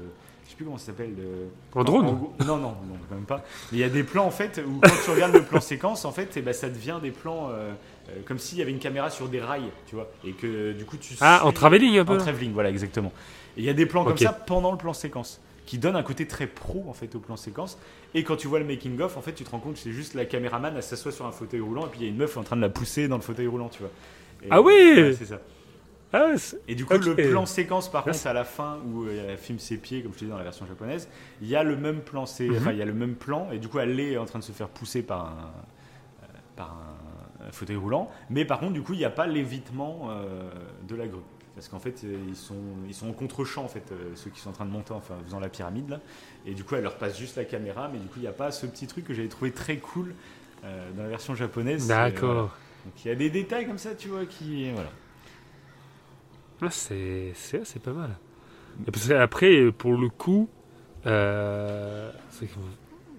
Je 0.47 0.51
sais 0.51 0.55
plus 0.55 0.65
comment 0.65 0.77
ça 0.77 0.87
s'appelle. 0.87 1.13
de- 1.15 1.47
En 1.75 1.83
drone 1.83 2.05
gros- 2.05 2.33
Non, 2.45 2.55
non, 2.57 2.69
non, 2.87 2.97
même 3.11 3.25
pas. 3.25 3.43
Mais 3.71 3.79
il 3.79 3.81
y 3.81 3.83
a 3.83 3.89
des 3.89 4.03
plans 4.03 4.25
en 4.25 4.31
fait 4.31 4.61
où 4.65 4.79
quand 4.81 4.89
tu 5.03 5.11
regardes 5.11 5.33
le 5.33 5.43
plan 5.43 5.59
séquence, 5.61 6.05
en 6.05 6.11
fait, 6.11 6.33
eh 6.37 6.41
ben, 6.41 6.53
ça 6.53 6.69
devient 6.69 6.99
des 7.01 7.11
plans 7.11 7.49
euh, 7.51 7.73
euh, 8.09 8.13
comme 8.25 8.39
s'il 8.39 8.57
y 8.57 8.61
avait 8.61 8.71
une 8.71 8.79
caméra 8.79 9.09
sur 9.09 9.27
des 9.27 9.41
rails, 9.41 9.69
tu 9.87 9.95
vois. 9.95 10.09
Et 10.25 10.31
que 10.31 10.71
du 10.71 10.85
coup 10.85 10.97
tu. 10.97 11.15
Ah, 11.21 11.39
suis- 11.39 11.47
en 11.47 11.51
travelling 11.51 11.97
un 11.99 12.05
peu 12.05 12.13
en 12.13 12.17
travelling, 12.17 12.53
voilà, 12.53 12.69
exactement. 12.69 13.11
Et 13.57 13.61
il 13.61 13.63
y 13.65 13.69
a 13.69 13.73
des 13.73 13.85
plans 13.85 14.03
comme 14.05 14.17
ça 14.27 14.33
pendant 14.33 14.71
le 14.71 14.77
plan 14.77 14.93
séquence 14.93 15.41
qui 15.65 15.77
donnent 15.79 15.97
un 15.97 16.03
côté 16.03 16.25
très 16.25 16.47
pro 16.47 16.85
en 16.87 16.93
fait 16.93 17.13
au 17.15 17.19
plan 17.19 17.35
séquence. 17.35 17.77
Et 18.13 18.23
quand 18.23 18.37
tu 18.37 18.47
vois 18.47 18.59
le 18.59 18.65
making 18.65 19.01
of, 19.01 19.17
en 19.17 19.21
fait, 19.21 19.33
tu 19.33 19.43
te 19.43 19.49
rends 19.49 19.59
compte 19.59 19.73
que 19.73 19.79
c'est 19.79 19.91
juste 19.91 20.13
la 20.13 20.23
caméraman, 20.23 20.73
elle 20.77 20.81
s'assoit 20.83 21.11
sur 21.11 21.25
un 21.25 21.31
fauteuil 21.33 21.59
roulant 21.59 21.85
et 21.87 21.89
puis 21.89 21.99
il 21.99 22.03
y 22.03 22.05
a 22.07 22.09
une 22.09 22.17
meuf 22.17 22.37
en 22.37 22.43
train 22.43 22.55
de 22.55 22.61
la 22.61 22.69
pousser 22.69 23.09
dans 23.09 23.17
le 23.17 23.21
fauteuil 23.21 23.47
roulant, 23.47 23.67
tu 23.67 23.79
vois. 23.79 23.91
Et- 24.43 24.47
Ah 24.49 24.61
oui 24.61 24.73
ouais, 24.95 25.13
C'est 25.17 25.25
ça. 25.25 25.41
Ah, 26.13 26.31
Et 26.67 26.75
du 26.75 26.85
coup, 26.85 26.93
le 26.93 27.15
plan 27.15 27.45
séquence, 27.45 27.91
par 27.91 28.03
contre, 28.05 28.27
à 28.27 28.33
la 28.33 28.45
fin 28.45 28.79
où 28.85 29.03
euh, 29.05 29.27
elle 29.31 29.37
filme 29.37 29.59
ses 29.59 29.77
pieds, 29.77 30.01
comme 30.01 30.13
je 30.13 30.19
te 30.19 30.23
dis 30.25 30.31
dans 30.31 30.37
la 30.37 30.43
version 30.43 30.65
japonaise, 30.65 31.09
il 31.41 31.47
y 31.49 31.55
a 31.55 31.63
le 31.63 31.75
même 31.75 31.99
plan, 32.01 32.25
c'est, 32.25 32.47
Mhm. 32.47 32.57
enfin, 32.57 32.71
il 32.71 32.77
y 32.77 32.81
a 32.81 32.85
le 32.85 32.93
même 32.93 33.15
plan, 33.15 33.49
et 33.51 33.59
du 33.59 33.67
coup, 33.67 33.79
elle 33.79 33.99
est 33.99 34.17
en 34.17 34.25
train 34.25 34.39
de 34.39 34.43
se 34.43 34.53
faire 34.53 34.69
pousser 34.69 35.01
par 35.03 35.25
un, 35.25 35.51
euh, 36.23 36.27
par 36.55 36.77
un 37.45 37.51
fauteuil 37.51 37.75
roulant, 37.75 38.09
mais 38.29 38.45
par 38.45 38.59
contre, 38.59 38.73
du 38.73 38.81
coup, 38.81 38.93
il 38.93 38.99
n'y 38.99 39.05
a 39.05 39.09
pas 39.09 39.27
l'évitement 39.27 40.09
euh, 40.09 40.49
de 40.87 40.95
la 40.95 41.07
grue. 41.07 41.21
Parce 41.55 41.69
qu'en 41.69 41.79
fait, 41.79 42.01
euh, 42.03 42.15
ils 42.29 42.35
sont, 42.35 42.55
ils 42.87 42.93
sont 42.93 43.09
en 43.09 43.13
contre-champ, 43.13 43.63
en 43.63 43.67
fait, 43.67 43.91
euh, 43.91 44.11
ceux 44.15 44.29
qui 44.29 44.39
sont 44.39 44.49
en 44.51 44.53
train 44.53 44.65
de 44.65 44.71
monter, 44.71 44.93
enfin, 44.93 45.15
faisant 45.25 45.39
la 45.39 45.49
pyramide, 45.49 45.89
là. 45.89 45.99
Et 46.45 46.53
du 46.53 46.63
coup, 46.63 46.75
elle 46.75 46.83
leur 46.83 46.95
passe 46.97 47.17
juste 47.17 47.35
la 47.35 47.45
caméra, 47.45 47.89
mais 47.91 47.97
du 47.99 48.05
coup, 48.07 48.15
il 48.17 48.21
n'y 48.21 48.27
a 48.27 48.31
pas 48.31 48.51
ce 48.51 48.65
petit 48.67 48.85
truc 48.87 49.05
que 49.05 49.13
j'avais 49.13 49.27
trouvé 49.27 49.51
très 49.51 49.77
cool 49.77 50.13
euh, 50.63 50.91
dans 50.95 51.03
la 51.03 51.09
version 51.09 51.33
japonaise. 51.35 51.87
D'accord. 51.87 52.55
Donc, 52.85 53.03
il 53.03 53.07
y 53.07 53.11
a 53.11 53.15
des 53.15 53.29
détails 53.31 53.65
comme 53.65 53.79
ça, 53.79 53.95
tu 53.95 54.07
vois, 54.07 54.25
qui. 54.25 54.71
Voilà. 54.71 54.89
Ah, 56.61 56.69
c'est 56.71 57.31
c'est 57.35 57.65
c'est 57.65 57.81
pas 57.81 57.91
mal. 57.93 58.17
Et 58.87 58.91
parce 58.91 59.07
que 59.07 59.13
après, 59.13 59.71
pour 59.71 59.95
le 59.97 60.09
coup, 60.09 60.49
euh, 61.05 62.11
c'est 62.29 62.45
que 62.47 62.53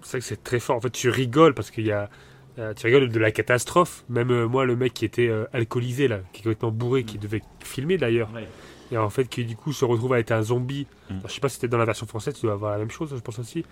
c'est 0.01 0.11
vrai 0.11 0.19
que 0.19 0.25
c'est 0.25 0.43
très 0.43 0.59
fort. 0.59 0.75
En 0.77 0.81
fait, 0.81 0.89
tu 0.91 1.09
rigoles 1.09 1.53
parce 1.53 1.71
qu'il 1.71 1.85
y 1.85 1.91
a. 1.91 2.09
euh, 2.57 2.73
tu 2.73 2.85
rigoles 2.87 3.09
de 3.09 3.19
la 3.19 3.31
catastrophe. 3.31 4.03
Même 4.09 4.31
euh, 4.31 4.47
moi, 4.47 4.65
le 4.65 4.75
mec 4.75 4.93
qui 4.93 5.05
était 5.05 5.31
alcoolisé, 5.53 6.07
là, 6.07 6.19
qui 6.33 6.41
est 6.41 6.43
complètement 6.43 6.71
bourré, 6.71 7.03
qui 7.03 7.17
devait 7.17 7.41
filmer 7.63 7.97
d'ailleurs, 7.97 8.29
Ouais. 8.33 8.47
et 8.91 8.97
en 8.97 9.09
fait 9.09 9.25
qui 9.25 9.45
du 9.45 9.55
coup 9.55 9.73
se 9.73 9.85
retrouve 9.85 10.13
à 10.13 10.19
être 10.19 10.31
un 10.31 10.41
zombie. 10.41 10.87
Mm. 11.09 11.13
Alors, 11.17 11.29
je 11.29 11.33
sais 11.33 11.41
pas 11.41 11.49
si 11.49 11.55
c'était 11.55 11.67
dans 11.67 11.77
la 11.77 11.85
version 11.85 12.05
française, 12.07 12.33
tu 12.35 12.41
dois 12.45 12.53
avoir 12.53 12.71
la 12.73 12.79
même 12.79 12.91
chose, 12.91 13.13
je 13.15 13.21
pense 13.21 13.39
aussi. 13.39 13.65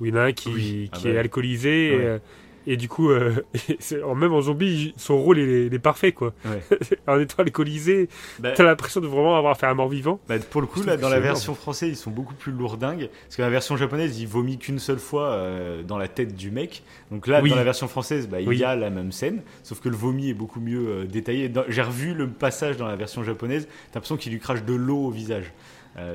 Où 0.00 0.06
il 0.06 0.10
y 0.10 0.12
en 0.14 0.20
a 0.20 0.22
un 0.26 0.32
qui, 0.32 0.48
Oui. 0.50 0.90
qui 0.92 1.06
Ah 1.06 1.10
est 1.10 1.14
bah. 1.14 1.20
alcoolisé. 1.20 1.96
Ouais. 1.96 2.02
Et, 2.02 2.06
euh, 2.06 2.18
et 2.66 2.76
du 2.76 2.88
coup, 2.88 3.10
euh, 3.10 3.34
même 4.16 4.32
en 4.32 4.40
zombie, 4.42 4.92
son 4.96 5.18
rôle 5.18 5.38
il 5.38 5.48
est, 5.48 5.66
il 5.66 5.74
est 5.74 5.78
parfait 5.78 6.12
quoi. 6.12 6.32
Ouais. 6.44 6.60
en 7.06 7.18
étant 7.20 7.42
alcoolisé, 7.42 8.08
Bah, 8.38 8.52
t'as 8.52 8.64
l'impression 8.64 9.00
de 9.00 9.06
vraiment 9.06 9.36
avoir 9.36 9.56
fait 9.56 9.66
un 9.66 9.74
mort 9.74 9.88
vivant. 9.88 10.20
Bah, 10.28 10.38
pour 10.38 10.60
le 10.60 10.66
coup, 10.66 10.82
là, 10.82 10.96
dans 10.96 11.08
la 11.08 11.20
version 11.20 11.54
française, 11.54 11.90
ils 11.90 11.96
sont 11.96 12.10
beaucoup 12.10 12.34
plus 12.34 12.52
lourdingues. 12.52 13.08
Parce 13.24 13.36
que 13.36 13.42
la 13.42 13.50
version 13.50 13.76
japonaise, 13.76 14.20
il 14.20 14.26
vomit 14.28 14.58
qu'une 14.58 14.78
seule 14.78 14.98
fois 14.98 15.28
euh, 15.30 15.82
dans 15.82 15.98
la 15.98 16.08
tête 16.08 16.34
du 16.34 16.50
mec. 16.50 16.82
Donc 17.10 17.26
là, 17.26 17.40
Oui. 17.42 17.50
dans 17.50 17.56
la 17.56 17.64
version 17.64 17.88
française, 17.88 18.28
bah, 18.28 18.40
il 18.40 18.48
Oui. 18.48 18.58
y 18.58 18.64
a 18.64 18.76
la 18.76 18.90
même 18.90 19.12
scène. 19.12 19.42
Sauf 19.62 19.80
que 19.80 19.88
le 19.88 19.96
vomi 19.96 20.30
est 20.30 20.34
beaucoup 20.34 20.60
mieux 20.60 20.86
euh, 20.88 21.04
détaillé. 21.06 21.50
J'ai 21.68 21.82
revu 21.82 22.14
le 22.14 22.28
passage 22.28 22.76
dans 22.76 22.86
la 22.86 22.96
version 22.96 23.22
japonaise. 23.24 23.66
T'as 23.66 23.96
l'impression 23.96 24.16
qu'il 24.16 24.32
lui 24.32 24.40
crache 24.40 24.64
de 24.64 24.74
l'eau 24.74 25.06
au 25.06 25.10
visage. 25.10 25.52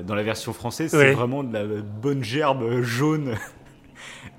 Dans 0.06 0.14
la 0.14 0.22
version 0.22 0.54
française, 0.54 0.92
c'est 0.92 0.96
Ouais. 0.96 1.12
vraiment 1.12 1.44
de 1.44 1.52
la 1.52 1.64
bonne 1.82 2.24
gerbe 2.24 2.80
jaune. 2.80 3.34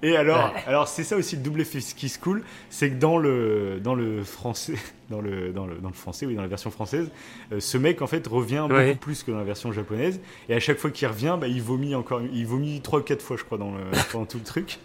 Et 0.03 0.17
alors, 0.17 0.53
Ouais. 0.53 0.63
alors 0.67 0.87
c'est 0.87 1.03
ça 1.03 1.15
aussi 1.15 1.35
le 1.35 1.41
double 1.41 1.61
effet 1.61 1.79
qui 1.79 2.09
se 2.09 2.19
cool, 2.19 2.43
c'est 2.69 2.89
que 2.89 2.95
dans 2.95 3.17
le 3.17 3.79
dans 3.83 3.95
le 3.95 4.23
français, 4.23 4.75
dans 5.09 5.21
le 5.21 5.51
dans 5.51 5.65
le 5.65 5.75
dans 5.75 5.89
le 5.89 5.93
français, 5.95 6.25
oui, 6.25 6.35
dans 6.35 6.41
la 6.41 6.47
version 6.47 6.71
française, 6.71 7.09
euh, 7.51 7.59
ce 7.59 7.77
mec 7.77 8.01
en 8.01 8.07
fait 8.07 8.25
revient 8.27 8.65
Ouais. 8.69 8.87
beaucoup 8.89 8.99
plus 8.99 9.23
que 9.23 9.31
dans 9.31 9.37
la 9.37 9.43
version 9.43 9.71
japonaise. 9.71 10.19
Et 10.49 10.53
à 10.55 10.59
chaque 10.59 10.77
fois 10.77 10.91
qu'il 10.91 11.07
revient, 11.07 11.37
bah, 11.39 11.47
il 11.47 11.61
vomit 11.61 11.95
encore, 11.95 12.21
il 12.21 12.45
vomit 12.45 12.81
trois 12.81 12.99
ou 12.99 13.03
quatre 13.03 13.21
fois, 13.21 13.37
je 13.37 13.43
crois, 13.43 13.57
dans 13.57 13.71
le, 13.71 13.81
pendant 14.11 14.25
tout 14.25 14.37
le 14.37 14.43
truc. 14.43 14.79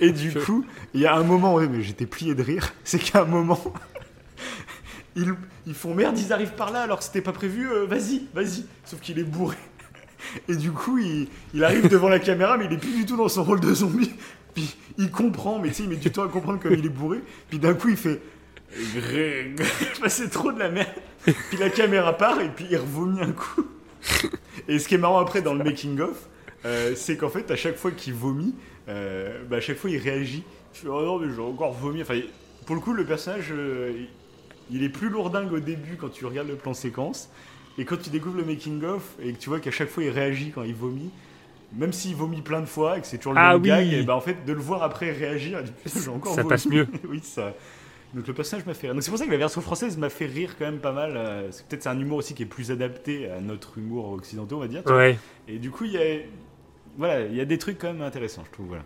Et 0.00 0.10
du 0.10 0.32
coup, 0.32 0.64
il 0.94 1.00
y 1.02 1.06
a 1.06 1.14
un 1.14 1.22
moment, 1.22 1.54
ouais, 1.54 1.68
mais 1.68 1.82
j'étais 1.82 2.06
plié 2.06 2.34
de 2.34 2.42
rire, 2.42 2.72
c'est 2.84 2.98
qu'à 2.98 3.22
un 3.22 3.26
moment, 3.26 3.60
ils, 5.16 5.34
ils 5.66 5.74
font 5.74 5.94
merde, 5.94 6.18
ils 6.18 6.32
arrivent 6.32 6.54
par 6.54 6.72
là 6.72 6.82
alors 6.82 6.98
que 6.98 7.04
c'était 7.04 7.20
pas 7.20 7.32
prévu, 7.32 7.68
euh, 7.70 7.84
vas-y, 7.84 8.22
vas-y. 8.34 8.64
Sauf 8.84 9.00
qu'il 9.00 9.18
est 9.18 9.24
bourré. 9.24 9.56
Et 10.48 10.56
du 10.56 10.72
coup, 10.72 10.98
il, 10.98 11.28
il 11.54 11.64
arrive 11.64 11.88
devant 11.88 12.08
la 12.08 12.18
caméra, 12.18 12.56
mais 12.56 12.66
il 12.66 12.72
est 12.72 12.78
plus 12.78 12.94
du 12.94 13.06
tout 13.06 13.16
dans 13.16 13.28
son 13.28 13.44
rôle 13.44 13.60
de 13.60 13.72
zombie. 13.72 14.12
Puis 14.54 14.76
il 14.98 15.10
comprend, 15.10 15.58
mais 15.58 15.68
tu 15.68 15.74
sais, 15.74 15.82
il 15.84 15.88
met 15.88 15.96
du 15.96 16.10
temps 16.10 16.24
à 16.24 16.28
comprendre 16.28 16.60
comme 16.60 16.72
il 16.72 16.84
est 16.84 16.90
bourré. 16.90 17.20
Puis 17.48 17.58
d'un 17.58 17.74
coup, 17.74 17.88
il 17.88 17.96
fait. 17.96 18.20
Bah, 20.00 20.08
c'est 20.08 20.30
trop 20.30 20.52
de 20.52 20.58
la 20.58 20.70
merde. 20.70 20.88
Puis 21.24 21.58
la 21.58 21.70
caméra 21.70 22.16
part 22.16 22.40
et 22.40 22.48
puis 22.48 22.66
il 22.70 22.76
revomit 22.76 23.20
un 23.20 23.32
coup. 23.32 23.66
Et 24.68 24.78
ce 24.78 24.86
qui 24.86 24.94
est 24.94 24.98
marrant 24.98 25.18
après 25.18 25.42
dans 25.42 25.54
le 25.54 25.64
making-of, 25.64 26.28
euh, 26.64 26.94
c'est 26.94 27.16
qu'en 27.16 27.28
fait, 27.28 27.50
à 27.50 27.56
chaque 27.56 27.76
fois 27.76 27.90
qu'il 27.90 28.14
vomit, 28.14 28.54
euh, 28.88 29.42
bah, 29.50 29.56
à 29.56 29.60
chaque 29.60 29.76
fois 29.76 29.90
il 29.90 29.98
réagit. 29.98 30.44
Je 30.72 30.80
fais, 30.80 30.88
oh 30.88 31.02
non, 31.02 31.18
mais 31.18 31.34
j'ai 31.34 31.40
encore 31.40 31.72
vomi. 31.72 32.00
Enfin, 32.02 32.20
pour 32.64 32.76
le 32.76 32.80
coup, 32.80 32.92
le 32.92 33.04
personnage, 33.04 33.48
euh, 33.50 33.92
il 33.92 34.06
il 34.72 34.84
est 34.84 34.88
plus 34.88 35.08
lourdingue 35.08 35.52
au 35.52 35.60
début 35.60 35.96
quand 35.96 36.08
tu 36.08 36.24
regardes 36.24 36.48
le 36.48 36.54
plan 36.54 36.74
séquence. 36.74 37.30
Et 37.80 37.84
quand 37.86 37.96
tu 37.96 38.10
découvres 38.10 38.36
le 38.36 38.44
making-of 38.44 39.14
et 39.22 39.32
que 39.32 39.38
tu 39.38 39.48
vois 39.48 39.58
qu'à 39.58 39.70
chaque 39.70 39.88
fois 39.88 40.02
il 40.04 40.10
réagit 40.10 40.50
quand 40.50 40.62
il 40.64 40.74
vomit, 40.74 41.10
même 41.72 41.92
s'il 41.92 42.14
vomit 42.14 42.42
plein 42.42 42.60
de 42.60 42.66
fois 42.66 42.98
et 42.98 43.00
que 43.00 43.06
c'est 43.06 43.16
toujours 43.18 43.32
le 43.34 43.38
Ah 43.40 43.52
même 43.54 43.62
oui. 43.62 43.68
gag, 43.68 43.92
et 43.92 44.02
bah 44.02 44.14
en 44.16 44.20
fait 44.20 44.44
de 44.44 44.52
le 44.52 44.60
voir 44.60 44.82
après 44.82 45.10
réagir, 45.12 45.62
j'ai 45.86 46.08
encore 46.10 46.34
Ça 46.34 46.42
vomi. 46.42 46.48
passe 46.50 46.66
mieux. 46.66 46.86
oui, 47.08 47.20
ça. 47.22 47.54
Donc 48.12 48.26
le 48.26 48.34
personnage 48.34 48.66
m'a 48.66 48.74
fait 48.74 48.88
rire. 48.88 48.94
Donc 48.94 49.02
c'est 49.04 49.10
pour 49.10 49.18
ça 49.18 49.24
que 49.24 49.30
la 49.30 49.36
version 49.36 49.60
française 49.60 49.96
m'a 49.96 50.10
fait 50.10 50.26
rire 50.26 50.56
quand 50.58 50.64
même 50.66 50.80
pas 50.80 50.92
mal. 50.92 51.16
euh, 51.16 51.48
C'est 51.52 51.64
peut-être 51.66 51.84
c'est 51.84 51.88
un 51.88 51.98
humour 52.00 52.18
aussi 52.18 52.34
qui 52.34 52.42
est 52.42 52.46
plus 52.46 52.70
adapté 52.72 53.30
à 53.30 53.40
notre 53.40 53.78
humour 53.78 54.10
occidentaux, 54.10 54.56
on 54.56 54.60
va 54.60 54.68
dire. 54.68 54.82
Ouais. 54.86 55.16
Et 55.48 55.58
du 55.58 55.70
coup, 55.70 55.84
il 55.84 55.92
y 55.92 55.96
a, 55.98 56.16
voilà, 56.98 57.20
il 57.26 57.34
y 57.36 57.40
a 57.40 57.44
des 57.44 57.56
trucs 57.56 57.78
quand 57.78 57.92
même 57.92 58.02
intéressants, 58.02 58.42
je 58.44 58.50
trouve. 58.50 58.66
Voilà. 58.66 58.82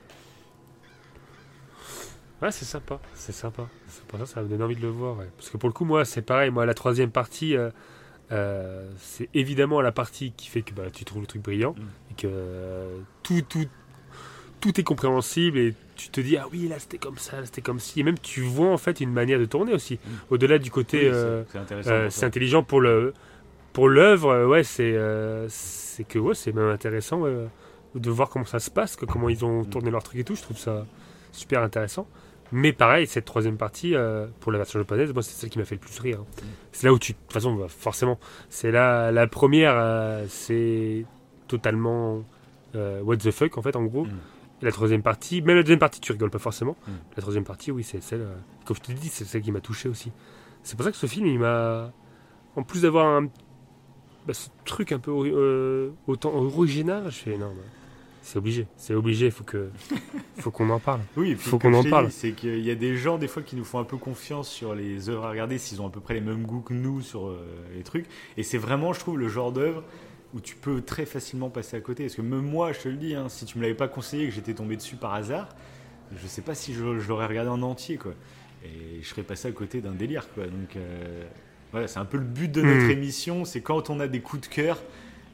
Ouais, 2.43 2.51
c'est 2.51 2.65
sympa, 2.67 3.01
c'est 3.15 3.33
sympa. 3.33 3.67
C'est 3.89 4.05
pour 4.05 4.19
ça 4.19 4.25
que 4.27 4.31
ça 4.31 4.43
me 4.43 4.49
donne 4.49 4.63
envie 4.63 4.77
de 4.77 4.83
le 4.83 4.89
voir. 4.89 5.17
ouais. 5.17 5.29
Parce 5.39 5.49
que 5.49 5.57
pour 5.57 5.69
le 5.69 5.73
coup, 5.73 5.85
moi, 5.85 6.05
c'est 6.05 6.21
pareil. 6.23 6.51
Moi, 6.51 6.67
la 6.67 6.75
troisième 6.75 7.11
partie, 7.11 7.57
euh, 7.57 7.71
euh, 8.33 8.89
c'est 8.99 9.29
évidemment 9.35 9.81
la 9.81 9.93
partie 9.93 10.33
qui 10.37 10.49
fait 10.49 10.63
que 10.63 10.73
bah, 10.75 10.85
tu 10.93 11.05
trouves 11.05 11.21
le 11.23 11.27
truc 11.27 11.43
brillant 11.43 11.73
Mm. 11.73 11.83
et 12.11 12.15
que 12.23 12.27
euh, 12.31 12.99
tout, 13.23 13.41
tout, 13.49 13.67
tout 14.61 14.81
est 14.81 14.83
compréhensible 14.83 15.59
et 15.59 15.75
tu 15.97 16.09
te 16.09 16.21
dis 16.21 16.37
ah 16.37 16.47
oui 16.51 16.67
là 16.69 16.79
c'était 16.79 16.99
comme 16.99 17.19
ça, 17.19 17.45
c'était 17.45 17.61
comme 17.63 17.79
ci. 17.79 18.01
Et 18.01 18.03
même 18.03 18.19
tu 18.19 18.41
vois 18.41 18.71
en 18.71 18.79
fait 18.79 19.01
une 19.01 19.13
manière 19.13 19.39
de 19.39 19.45
tourner 19.45 19.75
aussi. 19.75 19.95
Mm. 19.95 20.11
Au-delà 20.31 20.59
du 20.59 20.71
côté, 20.71 21.01
Oui, 21.09 21.15
euh, 21.15 21.45
c'est 22.11 22.25
intelligent 22.27 22.63
pour 22.63 22.81
le 22.81 23.13
pour 23.73 23.89
l'œuvre. 23.89 24.47
ouais, 24.47 24.65
c'est 24.65 24.97
c'est 25.49 26.05
que 26.05 26.19
ouais, 26.19 26.35
c'est 26.35 26.53
même 26.53 26.69
intéressant 26.71 27.21
ouais, 27.21 27.47
de 27.95 28.11
voir 28.11 28.29
comment 28.31 28.45
ça 28.47 28.59
se 28.59 28.71
passe, 28.71 28.97
que, 28.97 29.05
comment 29.05 29.29
ils 29.29 29.45
ont 29.45 29.63
Mm. 29.63 29.67
tourné 29.71 29.91
leur 29.91 30.03
truc 30.03 30.19
et 30.21 30.25
tout. 30.25 30.35
Je 30.35 30.43
trouve 30.43 30.59
ça 30.59 30.87
super 31.33 31.63
intéressant. 31.63 32.09
Mais 32.57 32.73
pareil, 32.73 33.09
cette 33.09 33.25
troisième 33.25 33.57
partie, 33.57 33.97
euh, 33.97 34.29
pour 34.39 34.53
la 34.53 34.59
version 34.59 34.79
japonaise, 34.79 35.13
moi, 35.13 35.25
c'est 35.25 35.33
celle 35.35 35.51
qui 35.51 35.59
m'a 35.59 35.65
fait 35.65 35.75
le 35.75 35.81
plus 35.81 35.99
rire. 35.99 36.21
hein. 36.21 36.43
C'est 36.71 36.87
là 36.87 36.93
où 36.93 37.01
tu. 37.01 37.13
De 37.13 37.19
toute 37.19 37.33
façon, 37.33 37.53
bah, 37.57 37.67
forcément, 37.69 38.21
c'est 38.49 38.71
là. 38.71 39.11
La 39.11 39.27
première, 39.27 39.75
euh, 39.77 40.25
c'est 40.29 41.05
totalement. 41.49 42.23
euh, 42.77 43.01
what 43.03 43.17
the 43.17 43.33
fuck, 43.33 43.59
en 43.59 43.63
fait, 43.63 43.75
en 43.75 43.83
gros. 43.83 44.05
Mm. 44.05 44.19
Et 44.63 44.65
la 44.67 44.71
troisième 44.71 45.03
partie, 45.03 45.43
même 45.43 45.57
la 45.57 45.63
deuxième 45.65 45.81
partie, 45.81 46.01
tu 46.01 46.13
rigoles 46.13 46.31
pas 46.31 46.39
forcément. 46.39 46.77
Mm. 46.87 46.93
La 47.17 47.23
troisième 47.23 47.45
partie, 47.45 47.73
oui, 47.73 47.83
c'est 47.83 48.01
celle. 48.01 48.25
comme 48.65 48.77
je 48.77 48.83
te 48.83 48.93
dis, 48.93 49.09
c'est 49.09 49.25
celle 49.25 49.43
qui 49.43 49.51
m'a 49.51 49.61
touché 49.61 49.89
aussi. 49.89 50.13
C'est 50.63 50.77
pour 50.77 50.85
ça 50.85 50.93
que 50.93 50.97
ce 50.97 51.07
film, 51.07 51.27
il 51.27 51.41
m'a. 51.41 51.91
En 52.55 52.63
plus 52.63 52.83
d'avoir 52.83 53.07
un. 53.07 53.23
bah, 54.29 54.33
ce 54.33 54.49
truc 54.65 54.93
un 54.93 55.01
peu 55.01 55.91
autant 56.07 56.33
original, 56.35 57.07
je 57.07 57.17
fais 57.17 57.37
bah, 57.37 57.47
c'est 58.27 58.39
obligé, 58.39 58.67
c'est 58.79 58.95
obligé, 58.95 59.31
faut 59.31 59.45
que, 59.45 59.69
faut 60.39 60.51
qu'on 60.51 60.71
en 60.71 60.81
parle. 60.81 61.01
Oui, 61.17 61.33
et 61.33 61.37
puis, 61.37 61.51
Faut 61.51 61.59
qu'on 61.59 61.75
en 61.75 61.85
parle. 61.85 62.11
C'est 62.11 62.33
qu'il 62.33 62.61
y 62.61 62.71
a 62.71 62.75
des 62.75 62.97
gens, 62.97 63.19
des 63.19 63.29
fois, 63.29 63.43
qui 63.43 63.55
nous 63.55 63.65
font 63.65 63.79
un 63.79 63.85
peu 63.85 63.99
confiance 63.99 64.49
sur 64.49 64.75
les 64.75 65.11
œuvres 65.11 65.27
à 65.27 65.31
regarder, 65.31 65.59
s'ils 65.59 65.83
ont 65.83 65.87
à 65.87 65.91
peu 65.91 66.01
près 66.01 66.15
les 66.15 66.23
mêmes 66.23 66.45
goûts 66.47 66.63
que 66.63 66.73
nous 66.73 67.03
sur 67.03 67.27
euh, 67.29 67.39
les 67.77 67.83
trucs. 67.83 68.07
Et 68.39 68.43
c'est 68.43 68.57
vraiment, 68.57 68.95
je 68.95 69.01
trouve, 69.01 69.19
le 69.19 69.29
genre 69.29 69.53
d'œuvre 69.53 69.85
où 70.33 70.41
tu 70.41 70.57
peux 70.57 70.81
très 70.81 71.05
facilement 71.05 71.51
passer 71.51 71.77
à 71.77 71.81
côté. 71.81 72.05
Parce 72.05 72.15
que 72.17 72.23
même 72.23 72.41
moi, 72.41 72.73
je 72.73 72.81
te 72.81 72.89
le 72.89 72.97
dis, 72.97 73.15
hein, 73.15 73.29
si 73.29 73.45
tu 73.45 73.59
me 73.59 73.63
l'avais 73.63 73.75
pas 73.75 73.89
conseillé, 73.89 74.27
que 74.27 74.35
j'étais 74.35 74.55
tombé 74.55 74.77
dessus 74.77 74.97
par 74.97 75.13
hasard, 75.13 75.49
je 76.17 76.27
sais 76.27 76.43
pas 76.43 76.55
si 76.55 76.73
je, 76.73 76.99
je 76.99 77.09
l'aurais 77.09 77.27
regardé 77.27 77.51
en 77.51 77.61
entier, 77.63 77.99
quoi. 77.99 78.15
Et 78.65 79.03
je 79.03 79.07
serais 79.07 79.23
passé 79.23 79.49
à 79.49 79.53
côté 79.53 79.83
d'un 79.83 79.93
délire, 79.93 80.29
quoi. 80.33 80.45
Donc, 80.47 80.77
euh, 80.77 81.25
voilà, 81.73 81.89
c'est 81.89 81.99
un 81.99 82.05
peu 82.07 82.17
le 82.17 82.25
but 82.25 82.51
de 82.51 82.63
notre 82.63 82.87
Mm. 82.87 82.91
émission, 82.91 83.45
c'est 83.45 83.61
quand 83.61 83.91
on 83.91 84.01
a 84.01 84.09
des 84.09 84.21
coups 84.21 84.49
de 84.49 84.55
cœur, 84.55 84.79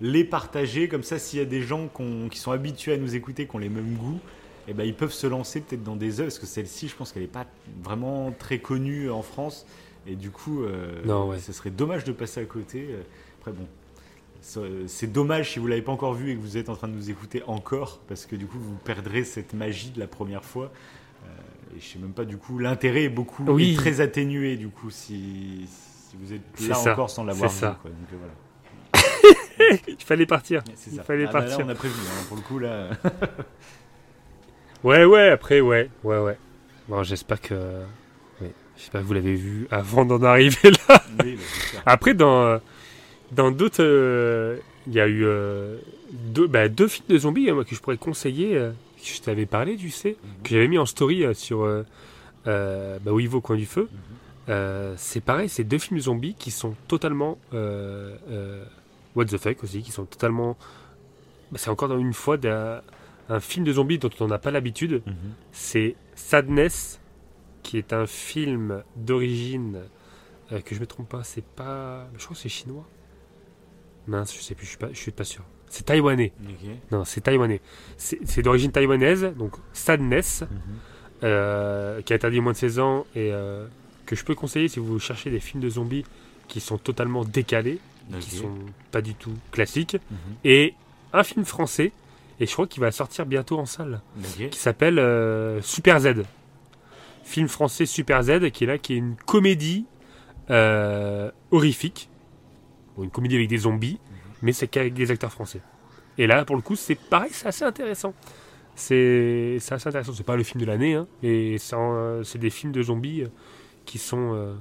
les 0.01 0.24
partager. 0.24 0.89
Comme 0.89 1.02
ça, 1.02 1.18
s'il 1.18 1.39
y 1.39 1.43
a 1.43 1.47
des 1.47 1.62
gens 1.62 1.89
qui 2.31 2.39
sont 2.39 2.51
habitués 2.52 2.93
à 2.94 2.97
nous 2.97 3.14
écouter, 3.14 3.47
qui 3.47 3.56
ont 3.56 3.59
les 3.60 3.68
mêmes 3.68 3.94
goûts, 3.94 4.20
eh 4.68 4.72
ben, 4.74 4.85
ils 4.85 4.94
peuvent 4.94 5.12
se 5.12 5.27
lancer 5.27 5.60
peut-être 5.60 5.82
dans 5.82 5.97
des 5.97 6.20
œuvres, 6.20 6.28
parce 6.28 6.39
que 6.39 6.47
celle-ci, 6.47 6.89
je 6.89 6.94
pense 6.97 7.12
qu'elle 7.12 7.22
n'est 7.22 7.28
pas 7.28 7.47
vraiment 7.82 8.31
très 8.39 8.59
connue 8.59 9.10
en 9.10 9.22
France. 9.22 9.66
Et 10.06 10.14
du 10.16 10.31
coup, 10.31 10.62
euh, 10.62 11.02
Non, 11.05 11.28
ouais. 11.28 11.39
ce 11.39 11.52
serait 11.52 11.70
dommage 11.70 12.05
de 12.05 12.12
passer 12.12 12.40
à 12.40 12.44
côté. 12.44 12.86
Euh, 12.90 13.02
Après, 13.40 13.52
bon, 13.52 13.66
c'est 14.86 15.12
dommage 15.12 15.52
si 15.52 15.59
vous 15.59 15.66
l'avez 15.66 15.82
pas 15.82 15.93
encore 15.93 16.14
vu 16.14 16.31
et 16.31 16.35
que 16.36 16.40
vous 16.40 16.56
êtes 16.56 16.68
en 16.70 16.77
train 16.77 16.89
de 16.89 16.94
nous 16.94 17.10
écouter 17.10 17.43
encore, 17.47 18.01
parce 18.09 18.24
que 18.27 18.36
du 18.36 18.47
coup, 18.47 18.59
vous 18.59 18.77
perdrez 18.77 19.24
cette 19.24 19.52
magie 19.52 19.90
de 19.90 20.01
la 20.01 20.06
première 20.06 20.44
fois. 20.44 20.72
Euh, 21.27 21.77
et 21.77 21.81
je 21.81 21.85
sais 21.85 21.98
même 21.98 22.12
pas, 22.12 22.24
du 22.24 22.39
coup, 22.39 22.59
l'intérêt 22.59 23.05
est 23.05 23.09
beaucoup, 23.10 23.44
Oui. 23.47 23.72
est 23.72 23.77
très 23.77 24.01
atténué, 24.01 24.56
du 24.56 24.68
coup, 24.68 24.89
si, 24.90 25.66
si 25.68 26.16
vous 26.18 26.32
êtes 26.32 26.40
là 26.68 26.78
encore 26.93 27.10
sans 27.10 27.24
l'avoir 27.24 27.51
vu. 27.51 27.59
quoi. 27.60 27.68
Donc, 27.90 28.12
euh, 28.12 28.16
voilà. 28.18 28.32
Il 29.89 29.97
fallait 30.05 30.27
partir. 30.27 30.63
Il 30.87 30.97
ça. 30.97 31.03
fallait 31.03 31.27
Ah 31.29 31.33
bah 31.33 31.41
là, 31.41 31.47
partir. 31.47 31.67
on 31.67 31.69
a 31.69 31.75
prévenu, 31.75 32.01
hein, 32.07 32.25
pour 32.29 32.37
le 32.37 32.43
coup, 32.43 32.59
là. 32.59 32.89
Ouais, 34.83 35.05
ouais, 35.05 35.29
après, 35.29 35.61
ouais, 35.61 35.91
ouais, 36.05 36.19
ouais. 36.19 36.39
Bon, 36.89 37.03
j'espère 37.03 37.41
que, 37.41 37.55
ouais, 38.41 38.51
j'espère 38.77 39.03
que 39.03 39.07
vous 39.07 39.13
l'avez 39.13 39.35
vu 39.35 39.69
avant 39.71 40.05
d'en 40.07 40.23
arriver 40.23 40.71
là. 40.89 41.03
oui, 41.23 41.37
bah. 41.37 41.81
Après, 41.87 42.15
dans, 42.15 42.43
euh, 42.45 42.59
dans 43.33 43.51
d'autres, 43.51 43.83
euh, 43.83 44.57
il 44.87 44.95
y 44.95 45.01
a 45.01 45.07
eu 45.07 45.25
euh, 45.25 45.77
deux, 46.13 46.47
bah, 46.47 46.69
deux 46.71 46.89
films 46.89 47.07
de 47.09 47.19
zombies 47.19 47.51
moi, 47.53 47.65
que 47.65 47.75
je 47.75 47.81
pourrais 47.81 47.99
conseiller. 47.99 48.57
euh, 48.57 48.71
que 49.03 49.07
je 49.07 49.21
t'avais 49.23 49.47
parlé, 49.47 49.77
tu 49.77 49.89
sais, 49.91 50.11
Mhm. 50.23 50.43
que 50.45 50.51
j'avais 50.51 50.69
mis 50.69 50.77
en 50.79 50.85
story 50.87 51.25
sur 51.35 51.67
bah, 52.45 52.99
Où 53.13 53.21
il 53.21 53.29
va 53.29 53.37
au 53.37 53.41
coin 53.41 53.57
du 53.57 53.67
feu. 53.67 53.83
Mhm. 53.93 53.99
Euh, 54.49 54.95
c'est 54.97 55.21
pareil, 55.23 55.49
c'est 55.51 55.65
deux 55.65 55.79
films 55.79 56.01
zombies 56.01 56.35
qui 56.39 56.51
sont 56.51 56.75
totalement 56.89 57.39
euh, 57.55 58.17
euh, 58.31 58.65
what 59.16 59.27
the 59.27 59.37
fuck 59.39 59.62
aussi, 59.65 59.82
qui 59.82 59.91
sont 59.93 60.05
totalement. 60.05 60.57
bah, 61.51 61.59
c'est 61.59 61.70
encore 61.70 61.93
une 61.97 62.12
fois 62.15 62.37
un 63.28 63.41
film 63.41 63.65
de 63.65 63.73
zombies 63.73 63.99
dont 63.99 64.11
on 64.20 64.27
n'a 64.28 64.39
pas 64.39 64.51
l'habitude. 64.51 65.03
Mhm. 65.07 65.15
C'est 65.53 65.97
Sadness, 66.15 67.01
qui 67.62 67.78
est 67.78 67.93
un 67.93 68.07
film 68.07 68.82
d'origine 68.97 69.81
euh, 70.53 70.61
que 70.61 70.74
je 70.74 70.81
me 70.81 70.87
trompe 70.87 71.09
pas, 71.09 71.23
c'est 71.23 71.45
pas, 71.45 72.09
je 72.19 72.24
crois 72.24 72.35
que 72.35 72.41
c'est 72.43 72.49
chinois. 72.49 72.87
Mince, 74.07 74.35
je 74.35 74.41
sais 74.41 74.55
plus, 74.55 74.65
je 74.65 74.70
suis 74.70 74.78
pas, 74.78 74.89
je 74.93 74.99
suis 74.99 75.11
pas 75.12 75.24
sûr. 75.24 75.45
C'est 75.69 75.85
taïwanais. 75.87 76.32
Non, 76.91 77.05
c'est 77.05 77.20
taïwanais. 77.20 77.61
C'est 77.97 78.43
d'origine 78.43 78.73
taïwanaise, 78.73 79.32
donc 79.39 79.55
Sadness, 79.73 80.43
Mhm. 80.43 80.49
euh, 81.23 82.03
qui 82.03 82.12
a 82.12 82.16
interdit 82.16 82.41
moins 82.41 82.53
de 82.53 82.57
16 82.57 82.81
ans 82.81 83.07
et 83.15 83.31
euh, 83.32 83.66
que 84.07 84.16
je 84.16 84.24
peux 84.24 84.35
conseiller 84.35 84.66
si 84.69 84.81
vous 84.81 84.99
cherchez 84.99 85.31
des 85.31 85.39
films 85.39 85.62
de 85.62 85.69
zombies 85.69 86.05
qui 86.49 86.59
sont 86.61 86.78
totalement 86.78 87.24
décalés, 87.24 87.78
qui 88.19 88.37
Ok. 88.37 88.43
sont 88.43 88.55
pas 88.91 89.01
du 89.03 89.15
tout 89.15 89.32
classiques, 89.53 89.95
Mhm. 90.11 90.19
et 90.45 90.74
un 91.12 91.23
film 91.23 91.45
français, 91.45 91.93
et 92.41 92.47
je 92.47 92.53
crois 92.53 92.66
qu'il 92.66 92.81
va 92.81 92.91
sortir 92.91 93.27
bientôt 93.27 93.59
en 93.59 93.66
salle, 93.66 94.01
qui 94.51 94.59
s'appelle 94.59 94.99
euh, 94.99 95.61
Super 95.62 96.01
Z. 96.01 96.23
Film 97.24 97.49
français 97.49 97.87
Super 97.87 98.23
Z, 98.24 98.51
qui 98.51 98.65
est 98.65 98.66
là, 98.66 98.78
qui 98.78 98.95
est 98.95 98.97
une 98.97 99.15
comédie 99.16 99.85
euh, 100.51 101.31
horrifique, 101.53 102.09
Bon, 102.97 103.05
une 103.05 103.11
comédie 103.11 103.37
avec 103.37 103.49
des 103.49 103.59
zombies, 103.59 104.01
mais 104.43 104.53
c'est 104.53 104.66
qu'avec 104.66 104.95
des 104.95 105.11
acteurs 105.12 105.31
français. 105.31 105.61
Et 106.19 106.27
là, 106.27 106.45
pour 106.45 106.57
le 106.57 106.62
coup, 106.62 106.74
c'est 106.74 106.97
pareil, 106.97 107.31
c'est 107.32 107.47
assez 107.47 107.65
intéressant. 107.65 108.15
C'est 108.74 109.59
assez 109.70 109.89
intéressant. 109.89 110.12
C'est 110.12 110.24
pas 110.24 110.37
le 110.37 110.43
film 110.43 110.61
de 110.61 110.66
l'année, 110.66 110.95
hein, 110.95 111.07
mais 111.23 111.59
c'est 111.59 111.77
c'est 112.24 112.39
des 112.39 112.51
films 112.51 112.73
de 112.73 112.82
zombies 112.82 113.23
euh, 113.23 113.28
qui 113.85 113.99
sont 113.99 114.35
euh, 114.35 114.55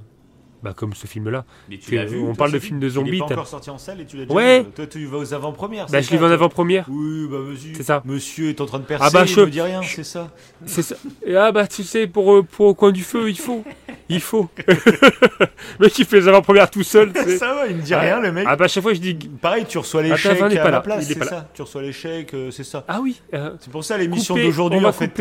bah, 0.64 0.74
comme 0.76 0.94
ce 0.94 1.08
film-là. 1.08 1.46
Mais 1.70 1.78
tu 1.78 1.96
l'as 1.96 2.06
vu, 2.06 2.20
on 2.20 2.36
parle 2.36 2.52
de 2.52 2.60
films 2.60 2.80
de 2.80 2.88
Il 2.88 2.92
zombies, 2.92 3.16
est 3.18 3.20
pas 3.20 3.26
t'as- 3.28 3.34
encore 3.36 3.48
sorti 3.48 3.70
en 3.70 3.78
salle 3.78 4.02
et 4.02 4.06
tu 4.06 4.18
l'as 4.18 4.24
déjà 4.26 4.36
Ouais. 4.36 4.60
vu. 4.64 4.70
Toi, 4.76 4.88
tu 4.88 5.06
vas 5.06 5.18
aux 5.18 5.34
avant-premières. 5.34 5.86
Bah, 5.88 6.02
je 6.02 6.10
l'ai 6.12 6.18
vu 6.18 6.26
en 6.26 6.32
avant-première. 6.32 6.86
Oui, 6.90 7.28
bah 7.30 7.38
vas-y. 7.42 7.76
C'est 7.76 7.84
ça. 7.84 8.02
Monsieur 8.06 8.50
est 8.50 8.60
en 8.62 8.66
train 8.66 8.80
de 8.80 8.84
percer, 8.86 9.06
Ah 9.08 9.10
bah, 9.12 9.24
il 9.26 9.28
je- 9.34 9.40
me 9.42 9.48
dit 9.50 9.62
rien, 9.62 9.82
c'est 9.84 10.04
ça. 10.04 10.30
C'est 10.66 10.82
ça. 10.82 10.96
Et 11.26 11.36
ah 11.36 11.52
bah 11.52 11.68
tu 11.68 11.84
sais, 11.84 12.08
pour, 12.08 12.34
euh, 12.34 12.44
pour 12.44 12.68
au 12.68 12.74
coin 12.74 12.92
du 12.92 13.04
feu, 13.04 13.30
il 13.30 13.38
faut. 13.40 13.64
Il 14.10 14.22
faut. 14.22 14.50
mec 15.80 15.94
qui 15.94 16.04
fait 16.04 16.20
les 16.20 16.28
avant-premières 16.28 16.70
tout 16.70 16.84
seul. 16.84 17.12
ça 17.38 17.54
va, 17.54 17.68
il 17.68 17.78
me 17.78 17.82
dit 17.82 17.94
Ah, 17.94 18.00
rien, 18.00 18.20
le 18.20 18.32
mec. 18.32 18.46
Ah 18.48 18.56
bah 18.56 18.66
à 18.66 18.68
chaque 18.68 18.84
fois 18.84 18.94
je 18.94 19.00
dis. 19.00 19.14
Pareil, 19.42 19.66
tu 19.68 19.78
reçois 19.78 20.02
les 20.02 20.16
chèques 20.18 20.42
à 20.42 20.50
pas 20.64 20.72
la 20.72 20.82
place, 20.82 21.06
il 21.08 21.12
est 21.12 21.20
c'est 21.24 21.26
ça. 21.30 21.50
Tu 21.54 21.62
reçois 21.62 21.82
les 21.82 21.92
chèques, 21.94 22.34
euh, 22.34 22.52
c'est 22.52 22.64
ça. 22.64 22.84
Ah 22.88 23.00
oui. 23.02 23.22
euh, 23.34 23.52
C'est 23.60 23.72
pour 23.72 23.84
ça 23.84 23.98
l'émission 23.98 24.36
d'aujourd'hui, 24.36 24.84
en 24.86 24.92
fait, 24.92 25.12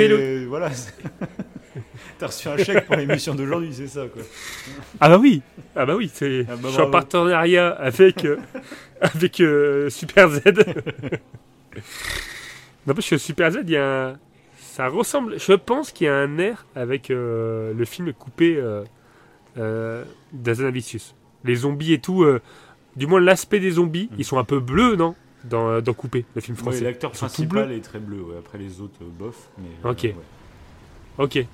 voilà. 0.48 0.70
T'as 2.18 2.26
reçu 2.28 2.48
un 2.48 2.56
chèque 2.56 2.86
pour 2.86 2.96
l'émission 2.96 3.34
d'aujourd'hui, 3.34 3.72
c'est 3.72 3.86
ça, 3.88 4.06
quoi. 4.06 4.22
Ah 5.00 5.08
bah 5.08 5.18
oui. 5.18 5.42
Ah 5.76 5.86
bah 5.86 5.94
oui. 5.96 6.10
C'est. 6.12 6.46
Ah 6.48 6.56
bah 6.56 6.68
je 6.68 6.72
suis 6.74 6.82
en 6.82 6.90
partenariat 6.90 7.68
avec 7.70 8.24
euh, 8.24 8.36
avec 9.00 9.40
euh, 9.40 9.88
Super 9.90 10.28
Z. 10.30 10.40
non 12.86 12.94
parce 12.94 13.08
que 13.08 13.18
Super 13.18 13.50
Z, 13.52 13.58
il 13.64 13.70
y 13.70 13.76
a. 13.76 14.08
un- 14.10 14.18
Ça 14.60 14.88
ressemble. 14.88 15.38
Je 15.38 15.52
pense 15.54 15.90
qu'il 15.92 16.06
y 16.06 16.08
a 16.10 16.14
un 16.16 16.38
air 16.38 16.66
avec 16.74 17.10
euh, 17.10 17.72
le 17.74 17.84
film 17.84 18.12
coupé 18.12 18.56
euh, 18.56 18.84
euh, 19.58 20.04
d'Azanavicius. 20.32 21.14
Les 21.44 21.56
zombies 21.56 21.92
et 21.94 21.98
tout. 22.00 22.24
du 22.96 23.06
moins 23.06 23.20
l'aspect 23.20 23.60
des 23.60 23.72
zombies, 23.72 24.08
Mm. 24.12 24.14
ils 24.18 24.24
sont 24.24 24.38
un 24.38 24.44
peu 24.44 24.60
bleus, 24.60 24.96
non? 24.96 25.14
Dans, 25.44 25.80
dans 25.80 25.94
Coupé, 25.94 26.24
le 26.34 26.40
film 26.40 26.56
français. 26.56 26.82
L'acteur 26.82 27.14
sont 27.14 27.26
tout 27.28 27.32
principal 27.46 27.70
est 27.70 27.80
très 27.80 28.00
bleu, 28.00 28.20
ouais. 28.22 28.34
après 28.40 28.58
les 28.58 28.80
autres, 28.80 28.98
bof. 29.04 29.48
Mais, 29.58 29.88
Ok. 29.88 30.00
ouais. 30.02 30.14
Ok. 31.18 31.46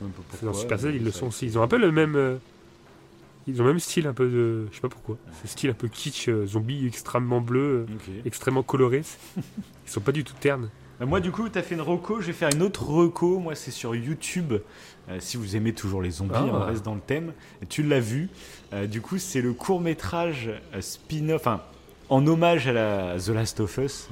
Je 0.00 0.04
sais 0.04 0.04
même 0.04 0.12
pas 0.12 0.46
Dans 0.46 0.52
Super 0.54 0.78
Z, 0.78 0.84
ils 0.94 1.04
le 1.04 1.10
sont 1.10 1.26
aussi. 1.28 1.46
Ils 1.46 1.58
ont 1.58 1.62
un 1.62 1.68
peu 1.68 1.78
le 1.78 1.92
même. 1.92 2.16
euh, 2.16 2.36
ils 3.46 3.60
ont 3.60 3.64
le 3.64 3.70
même 3.70 3.80
style 3.80 4.06
un 4.06 4.12
peu 4.12 4.28
de. 4.28 4.66
Je 4.70 4.74
sais 4.76 4.80
pas 4.80 4.88
pourquoi. 4.88 5.16
Ce 5.42 5.48
style 5.48 5.70
un 5.70 5.74
peu 5.74 5.88
kitsch, 5.88 6.28
euh, 6.28 6.46
zombie 6.46 6.86
extrêmement 6.86 7.40
bleu, 7.40 7.86
euh, 7.88 8.20
extrêmement 8.24 8.62
coloré. 8.62 9.02
Ils 9.36 9.42
sont 9.90 10.00
pas 10.00 10.12
du 10.12 10.24
tout 10.24 10.34
ternes. 10.38 10.68
Bah, 11.00 11.06
Moi, 11.06 11.20
du 11.20 11.30
coup, 11.30 11.48
tu 11.48 11.58
as 11.58 11.62
fait 11.62 11.74
une 11.74 11.80
reco, 11.80 12.20
je 12.20 12.26
vais 12.28 12.32
faire 12.32 12.50
une 12.54 12.62
autre 12.62 12.84
reco. 12.88 13.38
Moi, 13.38 13.54
c'est 13.54 13.70
sur 13.70 13.94
YouTube. 13.94 14.54
Euh, 15.08 15.16
si 15.18 15.36
vous 15.38 15.56
aimez 15.56 15.72
toujours 15.72 16.02
les 16.02 16.10
zombies, 16.10 16.32
Ah. 16.34 16.44
on 16.52 16.64
reste 16.64 16.84
dans 16.84 16.94
le 16.94 17.00
thème. 17.00 17.32
Tu 17.68 17.82
l'as 17.82 18.00
vu. 18.00 18.28
Euh, 18.72 18.86
du 18.86 19.00
coup, 19.00 19.18
c'est 19.18 19.40
le 19.40 19.52
court 19.54 19.80
métrage 19.80 20.50
spin-off, 20.80 21.40
enfin, 21.40 21.62
en 22.10 22.26
hommage 22.26 22.68
à 22.68 22.72
la 22.72 23.16
The 23.18 23.28
Last 23.28 23.60
of 23.60 23.78
Us, 23.78 24.08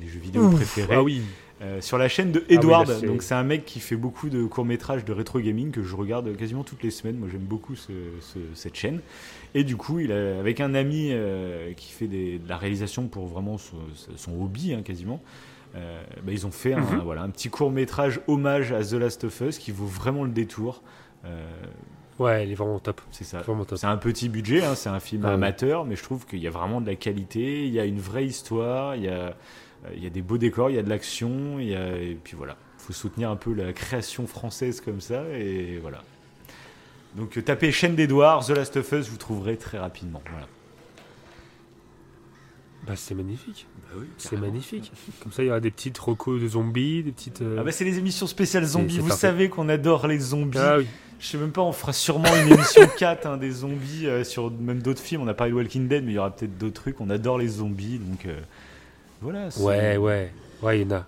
les 0.00 0.08
jeux 0.08 0.20
vidéo 0.20 0.50
préférés. 0.50 0.94
Ah 0.96 1.02
oui. 1.02 1.22
Euh, 1.64 1.80
sur 1.80 1.96
la 1.96 2.08
chaîne 2.08 2.30
de 2.30 2.40
oui, 2.40 2.56
Edward. 2.56 3.00
donc 3.06 3.22
c'est 3.22 3.34
un 3.34 3.42
mec 3.42 3.64
qui 3.64 3.80
fait 3.80 3.96
beaucoup 3.96 4.28
de 4.28 4.44
courts 4.44 4.66
métrages 4.66 5.04
de 5.04 5.12
rétro 5.14 5.40
gaming 5.40 5.70
que 5.70 5.82
je 5.82 5.96
regarde 5.96 6.36
quasiment 6.36 6.62
toutes 6.62 6.82
les 6.82 6.90
semaines. 6.90 7.16
Moi 7.16 7.28
j'aime 7.32 7.40
beaucoup 7.40 7.74
ce- 7.74 7.90
ce- 8.20 8.38
cette 8.54 8.74
chaîne. 8.74 9.00
Et 9.54 9.64
du 9.64 9.76
coup, 9.76 9.98
il 10.00 10.12
a, 10.12 10.38
avec 10.40 10.60
un 10.60 10.74
ami 10.74 11.08
euh, 11.12 11.72
qui 11.72 11.90
fait 11.92 12.06
des- 12.06 12.38
de 12.38 12.48
la 12.48 12.58
réalisation 12.58 13.06
pour 13.08 13.26
vraiment 13.26 13.56
son, 13.56 13.76
son 14.16 14.32
hobby 14.42 14.74
hein, 14.74 14.82
quasiment. 14.82 15.20
euh, 15.76 16.00
bah, 16.22 16.30
ils 16.30 16.46
ont 16.46 16.52
fait 16.52 16.72
un, 16.74 16.80
Mhm. 16.80 17.00
voilà, 17.02 17.22
un 17.22 17.30
petit 17.30 17.48
court 17.50 17.70
métrage 17.72 18.20
hommage 18.28 18.70
à 18.70 18.84
The 18.84 18.92
Last 18.92 19.24
of 19.24 19.40
Us 19.40 19.58
qui 19.58 19.72
vaut 19.72 19.86
vraiment 19.86 20.22
le 20.22 20.30
détour. 20.30 20.82
Euh, 21.24 21.44
Ouais, 22.20 22.44
elle 22.44 22.52
est 22.52 22.54
vraiment 22.54 22.78
top. 22.78 23.00
c'est 23.10 23.24
ça. 23.24 23.40
Vraiment 23.40 23.64
top. 23.64 23.78
C'est 23.78 23.88
un 23.88 23.96
petit 23.96 24.28
budget, 24.28 24.62
hein, 24.64 24.76
c'est 24.76 24.88
un 24.90 25.00
film 25.00 25.22
Ah 25.24 25.28
ouais. 25.30 25.34
amateur, 25.34 25.84
mais 25.84 25.96
je 25.96 26.02
trouve 26.04 26.26
qu'il 26.26 26.38
y 26.38 26.46
a 26.46 26.50
vraiment 26.50 26.80
de 26.80 26.86
la 26.86 26.94
qualité, 26.94 27.64
il 27.66 27.72
y 27.72 27.80
a 27.80 27.84
une 27.86 27.98
vraie 27.98 28.24
histoire, 28.24 28.94
il 28.94 29.02
y 29.02 29.08
a, 29.08 29.34
il 29.96 30.02
y 30.02 30.06
a 30.06 30.10
des 30.10 30.22
beaux 30.22 30.38
décors, 30.38 30.70
il 30.70 30.76
y 30.76 30.78
a 30.78 30.82
de 30.82 30.88
l'action, 30.88 31.58
il 31.58 31.68
y 31.68 31.74
a, 31.74 31.96
et 31.96 32.16
puis 32.22 32.36
voilà. 32.36 32.56
Il 32.80 32.86
faut 32.86 32.92
soutenir 32.92 33.30
un 33.30 33.36
peu 33.36 33.52
la 33.54 33.72
création 33.72 34.26
française 34.26 34.80
comme 34.80 35.00
ça, 35.00 35.22
et 35.32 35.78
voilà. 35.80 36.02
Donc 37.16 37.38
euh, 37.38 37.42
tapez 37.42 37.70
chaîne 37.72 37.94
d'Edouard, 37.94 38.44
The 38.46 38.50
Last 38.50 38.76
of 38.76 38.92
Us, 38.92 39.08
vous 39.08 39.16
trouverez 39.16 39.56
très 39.56 39.78
rapidement. 39.78 40.22
Voilà. 40.30 40.46
Bah, 42.86 42.94
c'est 42.96 43.14
magnifique. 43.14 43.66
Bah 43.94 44.02
C'est 44.18 44.36
magnifique. 44.36 44.92
Comme 45.22 45.32
ça, 45.32 45.42
il 45.42 45.46
y 45.46 45.50
aura 45.50 45.60
des 45.60 45.70
petites 45.70 45.96
recos 45.96 46.40
de 46.40 46.48
zombies, 46.48 47.02
des 47.02 47.12
petites. 47.12 47.40
euh, 47.40 47.56
Ah 47.60 47.64
bah 47.64 47.72
c'est 47.72 47.84
les 47.84 47.98
émissions 47.98 48.26
spéciales 48.26 48.64
zombies, 48.66 48.98
vous 48.98 49.08
parfait. 49.08 49.20
savez 49.28 49.48
qu'on 49.48 49.68
adore 49.70 50.06
les 50.06 50.18
zombies. 50.18 50.58
Ah 50.60 50.78
oui. 50.78 50.86
Je 51.20 51.28
sais 51.28 51.38
même 51.38 51.52
pas, 51.52 51.62
on 51.62 51.72
fera 51.72 51.94
sûrement 51.94 52.28
une 52.44 52.52
émission 52.52 52.86
4 52.98 53.26
hein, 53.26 53.36
des 53.38 53.50
zombies 53.52 54.06
euh, 54.06 54.24
sur 54.24 54.50
même 54.50 54.82
d'autres 54.82 55.00
films. 55.00 55.22
On 55.22 55.28
a 55.28 55.32
parlé 55.34 55.52
de 55.52 55.56
Walking 55.56 55.88
Dead, 55.88 56.04
mais 56.04 56.12
il 56.12 56.14
y 56.16 56.18
aura 56.18 56.30
peut-être 56.34 56.58
d'autres 56.58 56.74
trucs. 56.82 57.00
On 57.00 57.08
adore 57.08 57.38
les 57.38 57.48
zombies, 57.48 57.98
donc 57.98 58.26
euh, 58.26 58.38
voilà. 59.24 59.48
Ouais, 59.58 59.96
ouais. 59.96 60.32
Ouais, 60.62 60.80
il 60.80 60.82
y 60.82 60.92
en 60.92 60.96
a. 60.96 61.06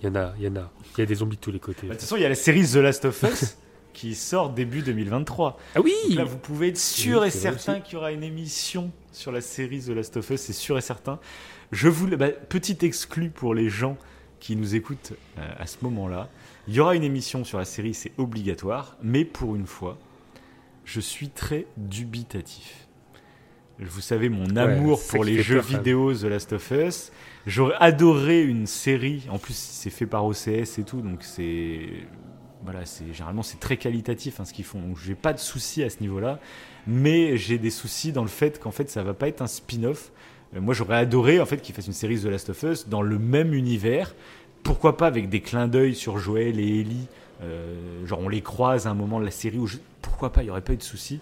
Il 0.00 0.06
y 0.06 0.08
en 0.10 0.14
a, 0.14 0.34
il 0.38 0.44
y 0.44 0.48
en 0.48 0.56
a. 0.56 0.70
Il 0.96 1.00
y 1.00 1.02
a 1.02 1.06
des 1.06 1.14
zombies 1.14 1.36
de 1.36 1.40
tous 1.40 1.50
les 1.50 1.58
côtés. 1.58 1.86
Bah, 1.86 1.94
De 1.94 1.98
toute 1.98 2.02
façon, 2.02 2.16
il 2.16 2.22
y 2.22 2.26
a 2.26 2.28
la 2.28 2.34
série 2.34 2.66
The 2.66 2.76
Last 2.76 3.04
of 3.06 3.22
Us 3.22 3.56
qui 3.94 4.14
sort 4.14 4.50
début 4.50 4.82
2023. 4.82 5.58
Ah 5.74 5.80
oui 5.80 5.94
Donc 6.08 6.18
là, 6.18 6.24
vous 6.24 6.36
pouvez 6.38 6.68
être 6.68 6.78
sûr 6.78 7.22
Oui, 7.22 7.28
et 7.28 7.30
certain 7.30 7.80
qu'il 7.80 7.94
y 7.94 7.96
aura 7.96 8.12
une 8.12 8.22
émission 8.22 8.92
sur 9.12 9.32
la 9.32 9.40
série 9.40 9.80
The 9.80 9.88
Last 9.88 10.16
of 10.16 10.28
Us, 10.30 10.40
c'est 10.40 10.52
sûr 10.52 10.76
et 10.76 10.82
certain. 10.82 11.18
Je 11.72 11.88
voulais, 11.88 12.16
bah, 12.16 12.28
petit 12.30 12.76
exclu 12.82 13.30
pour 13.30 13.54
les 13.54 13.68
gens 13.68 13.96
qui 14.40 14.56
nous 14.56 14.74
écoutent 14.74 15.14
euh, 15.38 15.48
à 15.58 15.66
ce 15.66 15.78
moment-là. 15.82 16.28
Il 16.68 16.74
y 16.74 16.80
aura 16.80 16.94
une 16.94 17.02
émission 17.02 17.44
sur 17.44 17.58
la 17.58 17.64
série, 17.64 17.94
c'est 17.94 18.12
obligatoire, 18.18 18.96
mais 19.02 19.24
pour 19.24 19.56
une 19.56 19.66
fois, 19.66 19.96
je 20.84 21.00
suis 21.00 21.30
très 21.30 21.66
dubitatif. 21.76 22.83
Vous 23.80 24.00
savez 24.00 24.28
mon 24.28 24.54
amour 24.56 25.00
pour 25.08 25.24
les 25.24 25.42
jeux 25.42 25.56
peur, 25.56 25.64
vidéo 25.78 26.14
The 26.14 26.24
Last 26.24 26.52
of 26.52 26.70
Us. 26.70 27.10
J'aurais 27.46 27.74
adoré 27.80 28.42
une 28.42 28.66
série. 28.66 29.26
En 29.30 29.38
plus, 29.38 29.54
c'est 29.56 29.90
fait 29.90 30.06
par 30.06 30.24
OCS 30.24 30.78
et 30.78 30.84
tout, 30.86 31.00
donc 31.00 31.22
c'est 31.22 31.80
voilà, 32.64 32.86
c'est 32.86 33.12
généralement 33.12 33.42
c'est 33.42 33.60
très 33.60 33.76
qualitatif 33.76 34.40
hein, 34.40 34.44
ce 34.44 34.54
qu'ils 34.54 34.64
font. 34.64 34.80
Donc 34.80 34.96
j'ai 35.04 35.14
pas 35.16 35.32
de 35.32 35.38
soucis 35.38 35.82
à 35.82 35.90
ce 35.90 36.00
niveau-là, 36.00 36.38
mais 36.86 37.36
j'ai 37.36 37.58
des 37.58 37.70
soucis 37.70 38.12
dans 38.12 38.22
le 38.22 38.28
fait 38.28 38.58
qu'en 38.60 38.70
fait 38.70 38.88
ça 38.88 39.02
va 39.02 39.12
pas 39.12 39.28
être 39.28 39.42
un 39.42 39.46
spin-off. 39.48 40.12
Euh, 40.56 40.60
moi, 40.60 40.72
j'aurais 40.72 40.96
adoré 40.96 41.40
en 41.40 41.46
fait 41.46 41.58
qu'ils 41.58 41.74
fassent 41.74 41.88
une 41.88 41.92
série 41.92 42.18
The 42.20 42.26
Last 42.26 42.50
of 42.50 42.62
Us 42.62 42.88
dans 42.88 43.02
le 43.02 43.18
même 43.18 43.52
univers. 43.54 44.14
Pourquoi 44.62 44.96
pas 44.96 45.08
avec 45.08 45.28
des 45.28 45.40
clins 45.40 45.68
d'œil 45.68 45.94
sur 45.94 46.16
Joël 46.18 46.58
et 46.60 46.80
Ellie. 46.80 47.06
Euh, 47.42 48.06
genre 48.06 48.20
on 48.20 48.28
les 48.28 48.40
croise 48.40 48.86
à 48.86 48.90
un 48.90 48.94
moment 48.94 49.18
de 49.18 49.24
la 49.24 49.30
série 49.32 49.58
où 49.58 49.66
je- 49.66 49.78
pourquoi 50.00 50.32
pas, 50.32 50.42
il 50.42 50.46
y 50.46 50.50
aurait 50.50 50.60
pas 50.62 50.72
eu 50.74 50.76
de 50.76 50.82
soucis. 50.82 51.20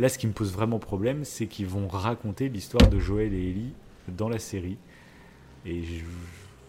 Là, 0.00 0.08
ce 0.08 0.18
qui 0.18 0.26
me 0.26 0.32
pose 0.32 0.52
vraiment 0.52 0.78
problème, 0.80 1.24
c'est 1.24 1.46
qu'ils 1.46 1.66
vont 1.66 1.86
raconter 1.86 2.48
l'histoire 2.48 2.88
de 2.88 2.98
Joël 2.98 3.32
et 3.32 3.50
Ellie 3.50 3.72
dans 4.08 4.28
la 4.28 4.38
série. 4.40 4.78
Et 5.66 5.82
je, 5.82 6.04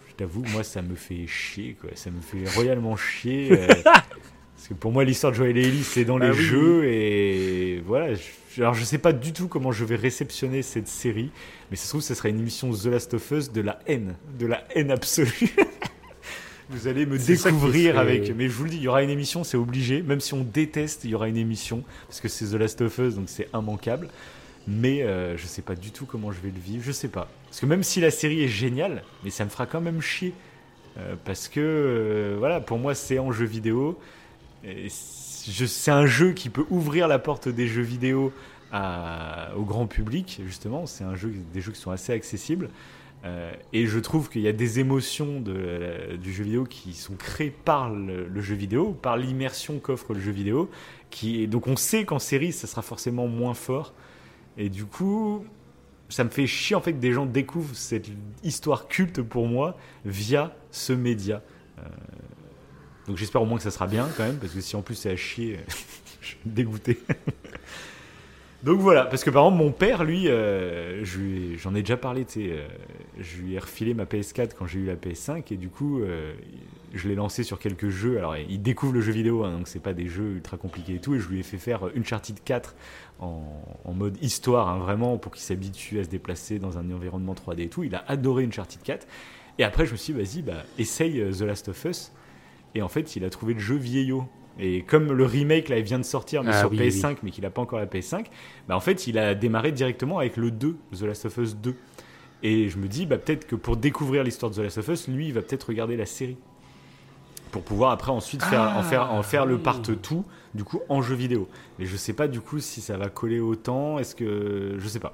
je 0.09 0.13
t'avoue, 0.17 0.43
moi, 0.51 0.63
ça 0.63 0.81
me 0.81 0.95
fait 0.95 1.25
chier, 1.27 1.75
quoi. 1.79 1.89
Ça 1.95 2.11
me 2.11 2.21
fait 2.21 2.43
royalement 2.55 2.95
chier. 2.97 3.53
euh, 3.53 3.67
parce 3.83 4.67
que 4.67 4.73
pour 4.73 4.91
moi, 4.91 5.03
l'histoire 5.05 5.31
de 5.31 5.37
Joël 5.37 5.57
et 5.57 5.61
Ellie, 5.65 5.83
c'est 5.83 6.03
dans 6.05 6.17
les 6.17 6.27
Ah 6.27 6.31
oui. 6.33 6.43
jeux. 6.43 6.83
Et 6.85 7.81
voilà. 7.85 8.13
je- 8.13 8.61
alors, 8.61 8.73
je 8.73 8.83
sais 8.83 8.97
pas 8.97 9.13
du 9.13 9.31
tout 9.31 9.47
comment 9.47 9.71
je 9.71 9.85
vais 9.85 9.95
réceptionner 9.95 10.61
cette 10.61 10.89
série. 10.89 11.31
Mais 11.69 11.77
ça 11.77 11.85
se 11.85 11.89
trouve, 11.89 12.01
ce 12.01 12.13
sera 12.13 12.27
une 12.27 12.39
émission 12.39 12.69
The 12.73 12.85
Last 12.87 13.13
of 13.13 13.31
Us 13.31 13.49
de 13.53 13.61
la 13.61 13.79
haine. 13.87 14.15
De 14.37 14.45
la 14.45 14.61
haine 14.75 14.91
absolue. 14.91 15.31
Vous 16.72 16.88
allez 16.88 17.06
me 17.06 17.18
découvrir 17.18 17.99
avec. 17.99 18.34
Mais 18.35 18.48
je 18.48 18.53
vous 18.53 18.64
le 18.64 18.69
dis, 18.69 18.77
il 18.77 18.84
y 18.84 18.88
aura 18.88 19.03
une 19.03 19.10
émission, 19.10 19.43
c'est 19.43 19.57
obligé. 19.57 20.02
Même 20.02 20.19
si 20.22 20.34
on 20.34 20.43
déteste, 20.43 21.03
il 21.03 21.11
y 21.11 21.15
aura 21.15 21.27
une 21.27 21.38
émission. 21.38 21.84
Parce 22.07 22.22
que 22.22 22.27
c'est 22.30 22.45
The 22.45 22.53
Last 22.53 22.81
of 22.81 22.98
Us, 22.98 23.15
donc 23.15 23.26
c'est 23.27 23.49
immanquable. 23.53 24.07
Mais 24.68 25.02
euh, 25.03 25.38
je 25.38 25.45
sais 25.48 25.61
pas 25.61 25.76
du 25.76 25.91
tout 25.91 26.06
comment 26.06 26.31
je 26.31 26.39
vais 26.39 26.52
le 26.52 26.60
vivre. 26.60 26.84
Je 26.85 26.91
sais 26.91 27.07
pas. 27.10 27.27
Parce 27.48 27.60
que 27.60 27.65
même 27.65 27.84
si 27.84 27.99
la 27.99 28.11
série 28.11 28.43
est 28.43 28.48
géniale, 28.48 29.03
mais 29.23 29.30
ça 29.31 29.43
me 29.43 29.49
fera 29.49 29.65
quand 29.65 29.81
même 29.81 30.02
chier. 30.02 30.34
Euh, 30.98 31.15
parce 31.26 31.48
que, 31.48 31.60
euh, 31.60 32.35
voilà, 32.38 32.61
pour 32.61 32.77
moi, 32.77 32.93
c'est 32.95 33.18
en 33.19 33.31
jeu 33.31 33.45
vidéo. 33.45 33.99
C'est 34.89 35.91
un 35.91 36.06
jeu 36.06 36.34
qui 36.34 36.49
peut 36.49 36.65
ouvrir 36.69 37.07
la 37.07 37.18
porte 37.19 37.49
des 37.49 37.68
jeux 37.68 37.81
vidéo 37.81 38.31
à- 38.72 39.49
au 39.57 39.64
grand 39.64 39.88
public, 39.88 40.41
justement. 40.45 40.85
C'est 40.85 41.03
un 41.03 41.15
jeu, 41.15 41.34
des 41.53 41.61
jeux 41.61 41.72
qui 41.72 41.80
sont 41.80 41.91
assez 41.91 42.14
accessibles. 42.14 42.69
Euh, 43.23 43.53
et 43.72 43.85
je 43.85 43.99
trouve 43.99 44.30
qu'il 44.30 44.41
y 44.41 44.48
a 44.48 44.52
des 44.53 44.80
émotions 44.80 45.43
la- 45.45 46.18
du 46.18 46.34
jeu 46.34 46.43
vidéo 46.43 46.64
qui 46.64 46.93
sont 46.93 47.15
créées 47.15 47.52
par 47.52 47.89
le, 47.91 48.41
jeu 48.41 48.56
vidéo, 48.56 48.93
par 48.93 49.18
l'immersion 49.18 49.80
qu'offre 49.80 50.14
le 50.14 50.19
jeu 50.19 50.31
vidéo. 50.31 50.69
Donc 51.48 51.68
on 51.68 51.76
sait 51.76 52.06
qu'en 52.06 52.19
série, 52.19 52.52
ça 52.52 52.68
sera 52.68 52.81
forcément 52.81 53.27
moins 53.27 53.53
fort. 53.53 53.93
Et 54.57 54.69
du 54.69 54.85
coup, 54.85 55.45
ça 56.10 56.23
me 56.23 56.30
fait 56.30 56.48
chier 56.48 56.76
en 56.76 56.81
fait 56.81 56.93
que 56.93 56.99
des 56.99 57.14
gens 57.14 57.26
découvrent 57.26 57.76
cette 57.76 58.10
histoire 58.43 58.88
culte 58.88 59.22
pour 59.22 59.48
moi 59.48 59.77
via 60.03 60.56
ce 60.72 60.93
média. 60.93 61.41
Euh, 61.77 61.84
donc 63.07 63.18
j'espère 63.18 63.41
au 63.41 63.45
moins 63.45 63.57
que 63.57 63.64
ça 63.64 63.72
sera 63.72 63.88
bien 63.88 64.07
quand 64.18 64.23
même, 64.23 64.38
parce 64.38 64.53
que 64.53 64.61
si 64.61 64.76
en 64.76 64.81
plus 64.81 64.95
c'est 64.95 65.11
à 65.11 65.15
chier, 65.15 65.60
je 66.22 66.27
suis 66.27 66.38
dégoûté. 66.45 66.99
donc 68.63 68.79
voilà, 68.79 69.05
parce 69.05 69.23
que 69.23 69.31
par 69.31 69.43
exemple 69.43 69.63
mon 69.63 69.71
père, 69.71 70.03
lui, 70.03 70.27
euh, 70.27 71.03
j'en 71.57 71.73
ai 71.73 71.81
déjà 71.81 71.97
parlé, 71.97 72.25
tu 72.25 72.33
sais, 72.33 72.49
euh, 72.51 72.67
je 73.19 73.38
lui 73.38 73.55
ai 73.55 73.59
refilé 73.59 73.95
ma 73.95 74.05
PS4 74.05 74.51
quand 74.57 74.67
j'ai 74.67 74.79
eu 74.79 74.85
la 74.85 74.95
PS5, 74.95 75.51
et 75.51 75.57
du 75.57 75.69
coup, 75.69 75.99
euh, 75.99 76.33
je 76.93 77.07
l'ai 77.07 77.15
lancé 77.15 77.41
sur 77.43 77.57
quelques 77.57 77.89
jeux. 77.89 78.19
Alors 78.19 78.38
il 78.38 78.61
découvre 78.61 78.93
le 78.93 79.01
jeu 79.01 79.11
vidéo, 79.11 79.43
hein, 79.43 79.57
donc 79.57 79.67
c'est 79.67 79.81
pas 79.81 79.93
des 79.93 80.07
jeux 80.07 80.33
ultra 80.35 80.57
compliqués 80.57 80.95
et 80.95 80.99
tout, 80.99 81.15
et 81.15 81.19
je 81.19 81.27
lui 81.27 81.39
ai 81.39 81.43
fait 81.43 81.57
faire 81.57 81.85
Uncharted 81.97 82.38
4 82.43 82.75
en, 83.19 83.63
en 83.83 83.93
mode 83.93 84.17
histoire, 84.21 84.69
hein, 84.69 84.77
vraiment, 84.77 85.17
pour 85.17 85.31
qu'il 85.31 85.41
s'habitue 85.41 85.99
à 85.99 86.03
se 86.03 86.09
déplacer 86.09 86.59
dans 86.59 86.77
un 86.77 86.91
environnement 86.91 87.33
3D 87.33 87.61
et 87.61 87.69
tout. 87.69 87.83
Il 87.83 87.95
a 87.95 88.03
adoré 88.07 88.45
Uncharted 88.45 88.81
4. 88.83 89.07
Et 89.57 89.63
après, 89.63 89.88
je 89.88 89.93
me 89.93 89.97
suis 89.97 90.13
dit, 90.13 90.21
vas-y, 90.21 90.41
bah, 90.43 90.63
essaye 90.77 91.19
The 91.31 91.41
Last 91.41 91.69
of 91.69 91.85
Us. 91.85 92.11
Et 92.75 92.81
en 92.81 92.88
fait, 92.88 93.15
il 93.15 93.25
a 93.25 93.29
trouvé 93.29 93.53
le 93.53 93.59
jeu 93.59 93.75
vieillot. 93.75 94.27
Et 94.59 94.83
comme 94.83 95.11
le 95.13 95.25
remake, 95.25 95.69
là, 95.69 95.77
il 95.77 95.83
vient 95.83 95.97
de 95.99 96.03
sortir, 96.03 96.43
mais 96.43 96.51
Ah 96.53 96.59
sur 96.59 96.71
oui, 96.71 96.77
PS5, 96.77 97.17
mais 97.23 97.31
qu'il 97.31 97.43
n'a 97.43 97.49
pas 97.49 97.61
encore 97.61 97.79
la 97.79 97.85
PS5, 97.87 98.25
bah, 98.67 98.75
en 98.75 98.79
fait, 98.79 99.07
il 99.07 99.17
a 99.17 99.33
démarré 99.33 99.71
directement 99.71 100.19
avec 100.19 100.37
le 100.37 100.51
2, 100.51 100.75
The 100.97 101.01
Last 101.03 101.25
of 101.25 101.37
Us 101.37 101.55
2. 101.55 101.75
Et 102.43 102.69
je 102.69 102.77
me 102.77 102.87
dis, 102.87 103.05
bah, 103.05 103.17
peut-être 103.17 103.47
que 103.47 103.55
pour 103.55 103.77
découvrir 103.77 104.23
l'histoire 104.23 104.51
de 104.51 104.57
The 104.57 104.59
Last 104.63 104.77
of 104.79 104.87
Us, 104.89 105.07
lui, 105.07 105.27
il 105.27 105.33
va 105.33 105.41
peut-être 105.41 105.63
regarder 105.69 105.95
la 105.95 106.05
série. 106.05 106.37
Pour 107.51 107.63
pouvoir 107.63 107.91
après 107.91 108.11
ensuite 108.11 108.41
faire, 108.43 108.61
en, 108.77 108.81
faire, 108.83 109.11
en 109.11 109.23
faire 109.23 109.45
le 109.45 109.55
oui. 109.55 109.61
part 109.61 109.81
tout, 109.81 110.23
du 110.53 110.63
coup, 110.63 110.79
en 110.87 111.01
jeu 111.01 111.15
vidéo. 111.15 111.49
Mais 111.79 111.85
je 111.85 111.97
sais 111.97 112.13
pas, 112.13 112.27
du 112.29 112.39
coup, 112.39 112.59
si 112.59 112.79
ça 112.79 112.95
va 112.97 113.09
coller 113.09 113.39
autant. 113.41 113.99
Est-ce 113.99 114.15
que. 114.15 114.75
Je 114.77 114.87
sais 114.87 114.99
pas. 115.01 115.09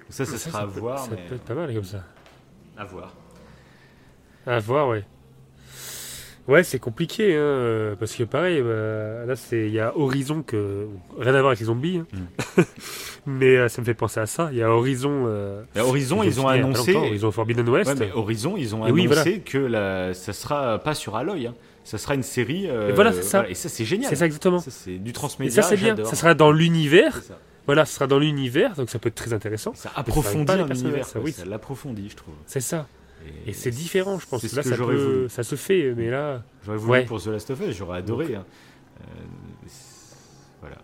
Donc 0.00 0.10
ça, 0.10 0.24
ça, 0.24 0.36
sera 0.36 0.60
à 0.62 0.66
peut- 0.66 0.80
voir. 0.80 0.98
Ça 0.98 1.10
mais- 1.12 1.26
peut 1.28 1.34
être 1.36 1.44
pas 1.44 1.54
mal 1.54 1.72
comme 1.72 1.84
ça. 1.84 2.02
À 2.76 2.84
voir. 2.84 3.14
À 4.46 4.58
voir, 4.58 4.88
ouais. 4.88 5.04
Ouais, 6.48 6.62
c'est 6.62 6.78
compliqué, 6.78 7.34
hein, 7.34 7.38
euh, 7.38 7.94
parce 7.98 8.14
que 8.14 8.22
pareil, 8.22 8.62
bah, 8.62 9.24
là, 9.26 9.34
c'est 9.34 9.66
il 9.66 9.72
y 9.72 9.80
a 9.80 9.96
Horizon 9.98 10.42
que 10.42 10.86
rien 11.18 11.34
à 11.34 11.38
voir 11.40 11.48
avec 11.48 11.58
les 11.60 11.66
zombies, 11.66 11.98
hein. 11.98 12.06
Mm. 12.56 12.62
mais 13.26 13.56
euh, 13.56 13.68
ça 13.68 13.80
me 13.80 13.86
fait 13.86 13.94
penser 13.94 14.20
à 14.20 14.26
ça. 14.26 14.48
Il 14.52 14.58
y 14.58 14.62
a 14.62 14.70
Horizon. 14.70 15.24
euh, 15.26 15.62
Horizon, 15.76 16.22
ils 16.22 16.40
ont 16.40 16.46
annoncé. 16.48 16.92
longtemps, 16.92 17.06
Horizon 17.06 17.30
Forbidden 17.32 17.68
West. 17.68 17.90
Ouais, 17.90 17.96
mais 17.98 18.12
Horizon, 18.12 18.54
ils 18.56 18.74
ont 18.76 18.86
Et 18.86 18.92
oui, 18.92 19.06
annoncé 19.10 19.40
que 19.40 19.58
la, 19.58 20.14
ça 20.14 20.32
sera 20.32 20.78
pas 20.78 20.94
sur 20.94 21.16
Aloy. 21.16 21.46
hein. 21.48 21.54
Ça 21.84 21.98
sera 21.98 22.14
une 22.14 22.22
série. 22.24 22.66
euh, 22.68 22.90
Et 22.90 22.92
voilà, 22.92 23.12
c'est 23.12 23.22
ça. 23.22 23.48
Et 23.48 23.54
ça, 23.54 23.68
c'est 23.68 23.84
génial. 23.84 24.08
C'est 24.08 24.16
ça 24.16 24.26
exactement. 24.26 24.58
C'est 24.60 24.98
du 24.98 25.10
Et 25.10 25.12
transmédia. 25.12 25.62
ça 25.62 25.68
c'est 25.68 25.76
bien. 25.76 25.96
Ça 26.04 26.16
sera 26.16 26.34
dans 26.34 26.50
l'univers. 26.52 27.20
Voilà, 27.66 27.84
ça 27.84 27.94
sera 27.96 28.06
dans 28.06 28.20
l'univers, 28.20 28.74
donc 28.76 28.88
ça 28.90 29.00
peut 29.00 29.08
être 29.08 29.16
très 29.16 29.32
intéressant. 29.32 29.72
Ça 29.74 29.90
approfondit 29.96 30.52
les 30.54 30.60
un 30.60 30.66
personnages, 30.66 30.82
univers. 30.82 31.06
ça, 31.06 31.12
quoi. 31.14 31.22
oui. 31.22 31.32
Ça 31.32 31.44
l'approfondit, 31.44 32.08
je 32.10 32.14
trouve. 32.16 32.34
C'est 32.46 32.60
ça. 32.60 32.86
Et 33.46 33.52
c'est 33.52 33.70
différent, 33.70 34.18
je 34.18 34.26
pense. 34.26 34.42
Là, 34.54 34.62
que 34.62 34.68
ça, 34.68 34.76
j'aurais 34.76 34.94
peut- 34.96 35.14
voulu. 35.16 35.28
ça 35.28 35.42
se 35.42 35.54
fait, 35.56 35.92
mais 35.96 36.10
là, 36.10 36.42
J'aurais 36.64 36.78
voulu 36.78 36.92
Ouais. 36.92 37.04
pour 37.04 37.22
The 37.22 37.26
Last 37.28 37.50
of 37.50 37.60
Us, 37.60 37.76
j'aurais 37.76 37.98
adoré. 37.98 38.34
hein. 38.34 38.44
Euh, 39.00 39.04
voilà. 40.60 40.76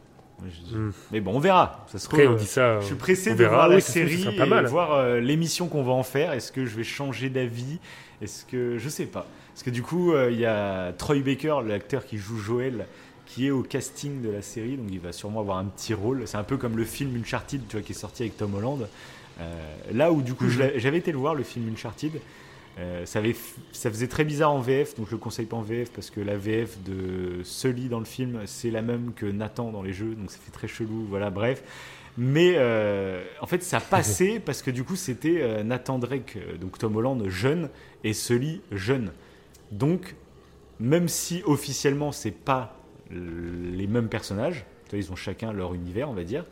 Je- 0.44 0.76
hmm. 0.76 0.92
Mais 1.12 1.20
bon, 1.20 1.34
on 1.36 1.38
verra. 1.38 1.84
Ça 1.90 1.98
se 1.98 2.06
trouve, 2.08 2.20
après 2.20 2.32
on 2.32 2.36
dit 2.36 2.46
ça. 2.46 2.80
Je 2.80 2.86
suis 2.86 2.94
pressé 2.94 3.34
de 3.34 3.44
voir 3.44 3.68
la 3.68 3.76
Oui, 3.76 3.82
trouve, 3.82 3.94
série 3.94 4.36
mal. 4.48 4.64
et 4.64 4.68
voir 4.68 4.92
euh, 4.92 5.20
l'émission 5.20 5.68
qu'on 5.68 5.82
va 5.82 5.92
en 5.92 6.02
faire. 6.02 6.32
Est-ce 6.32 6.50
que 6.52 6.64
je 6.66 6.76
vais 6.76 6.84
changer 6.84 7.30
d'avis? 7.30 7.78
Est-ce 8.20 8.44
que 8.44 8.76
je 8.78 8.88
sais 8.88 9.06
pas 9.06 9.26
Parce 9.52 9.62
que 9.62 9.70
du 9.70 9.82
coup, 9.82 10.12
euh, 10.12 10.30
il 10.30 10.38
y 10.38 10.46
a 10.46 10.92
Troy 10.92 11.20
Baker, 11.20 11.56
l'acteur 11.66 12.04
qui 12.06 12.18
joue 12.18 12.38
Joël, 12.38 12.86
qui 13.26 13.46
est 13.46 13.50
au 13.50 13.62
casting 13.62 14.20
de 14.20 14.30
la 14.30 14.42
série, 14.42 14.76
donc 14.76 14.88
il 14.90 15.00
va 15.00 15.12
sûrement 15.12 15.40
avoir 15.40 15.58
un 15.58 15.64
petit 15.64 15.94
rôle. 15.94 16.22
C'est 16.26 16.36
un 16.36 16.42
peu 16.44 16.56
comme 16.56 16.76
le 16.76 16.84
film 16.84 17.16
Uncharted, 17.20 17.62
tu 17.68 17.76
vois, 17.76 17.82
qui 17.84 17.92
est 17.92 17.96
sorti 17.96 18.22
avec 18.24 18.36
Tom 18.36 18.54
Holland. 18.54 18.86
Euh, 19.40 19.52
là 19.92 20.12
où 20.12 20.22
du 20.22 20.34
coup, 20.34 20.48
j'avais 20.48 20.98
été 20.98 21.12
le 21.12 21.18
voir 21.18 21.34
le 21.34 21.42
film 21.42 21.70
Uncharted. 21.72 22.20
Euh, 22.78 23.04
ça, 23.04 23.18
avait 23.18 23.32
f- 23.32 23.56
ça 23.72 23.90
faisait 23.90 24.08
très 24.08 24.24
bizarre 24.24 24.50
en 24.52 24.60
VF, 24.60 24.94
donc 24.96 25.06
je 25.06 25.12
le 25.12 25.18
conseille 25.18 25.44
pas 25.44 25.56
en 25.58 25.62
VF 25.62 25.90
parce 25.90 26.08
que 26.08 26.20
la 26.20 26.38
VF 26.38 26.78
de 26.82 27.42
Sully 27.44 27.88
dans 27.90 27.98
le 27.98 28.06
film, 28.06 28.40
c'est 28.46 28.70
la 28.70 28.80
même 28.80 29.12
que 29.14 29.26
Nathan 29.26 29.70
dans 29.72 29.82
les 29.82 29.92
jeux, 29.92 30.14
donc 30.14 30.30
ça 30.30 30.38
fait 30.42 30.52
très 30.52 30.68
chelou, 30.68 31.04
voilà, 31.08 31.28
bref. 31.28 31.62
Mais 32.16 32.54
euh, 32.56 33.22
en 33.42 33.46
fait, 33.46 33.62
ça 33.62 33.78
passait 33.78 34.40
parce 34.44 34.62
que 34.62 34.70
du 34.70 34.84
coup, 34.84 34.96
c'était 34.96 35.42
euh, 35.42 35.62
Nathan 35.62 35.98
Drake, 35.98 36.38
donc 36.60 36.78
Tom 36.78 36.96
Holland 36.96 37.22
jeune, 37.28 37.68
et 38.04 38.14
Sully 38.14 38.62
jeune. 38.70 39.12
Donc, 39.70 40.14
même 40.80 41.08
si 41.08 41.42
officiellement, 41.44 42.10
c'est 42.10 42.30
pas 42.30 42.78
les 43.10 43.86
mêmes 43.86 44.08
personnages, 44.08 44.64
ils 44.94 45.12
ont 45.12 45.16
chacun 45.16 45.52
leur 45.52 45.74
univers, 45.74 46.08
on 46.10 46.14
va 46.14 46.24
dire, 46.24 46.44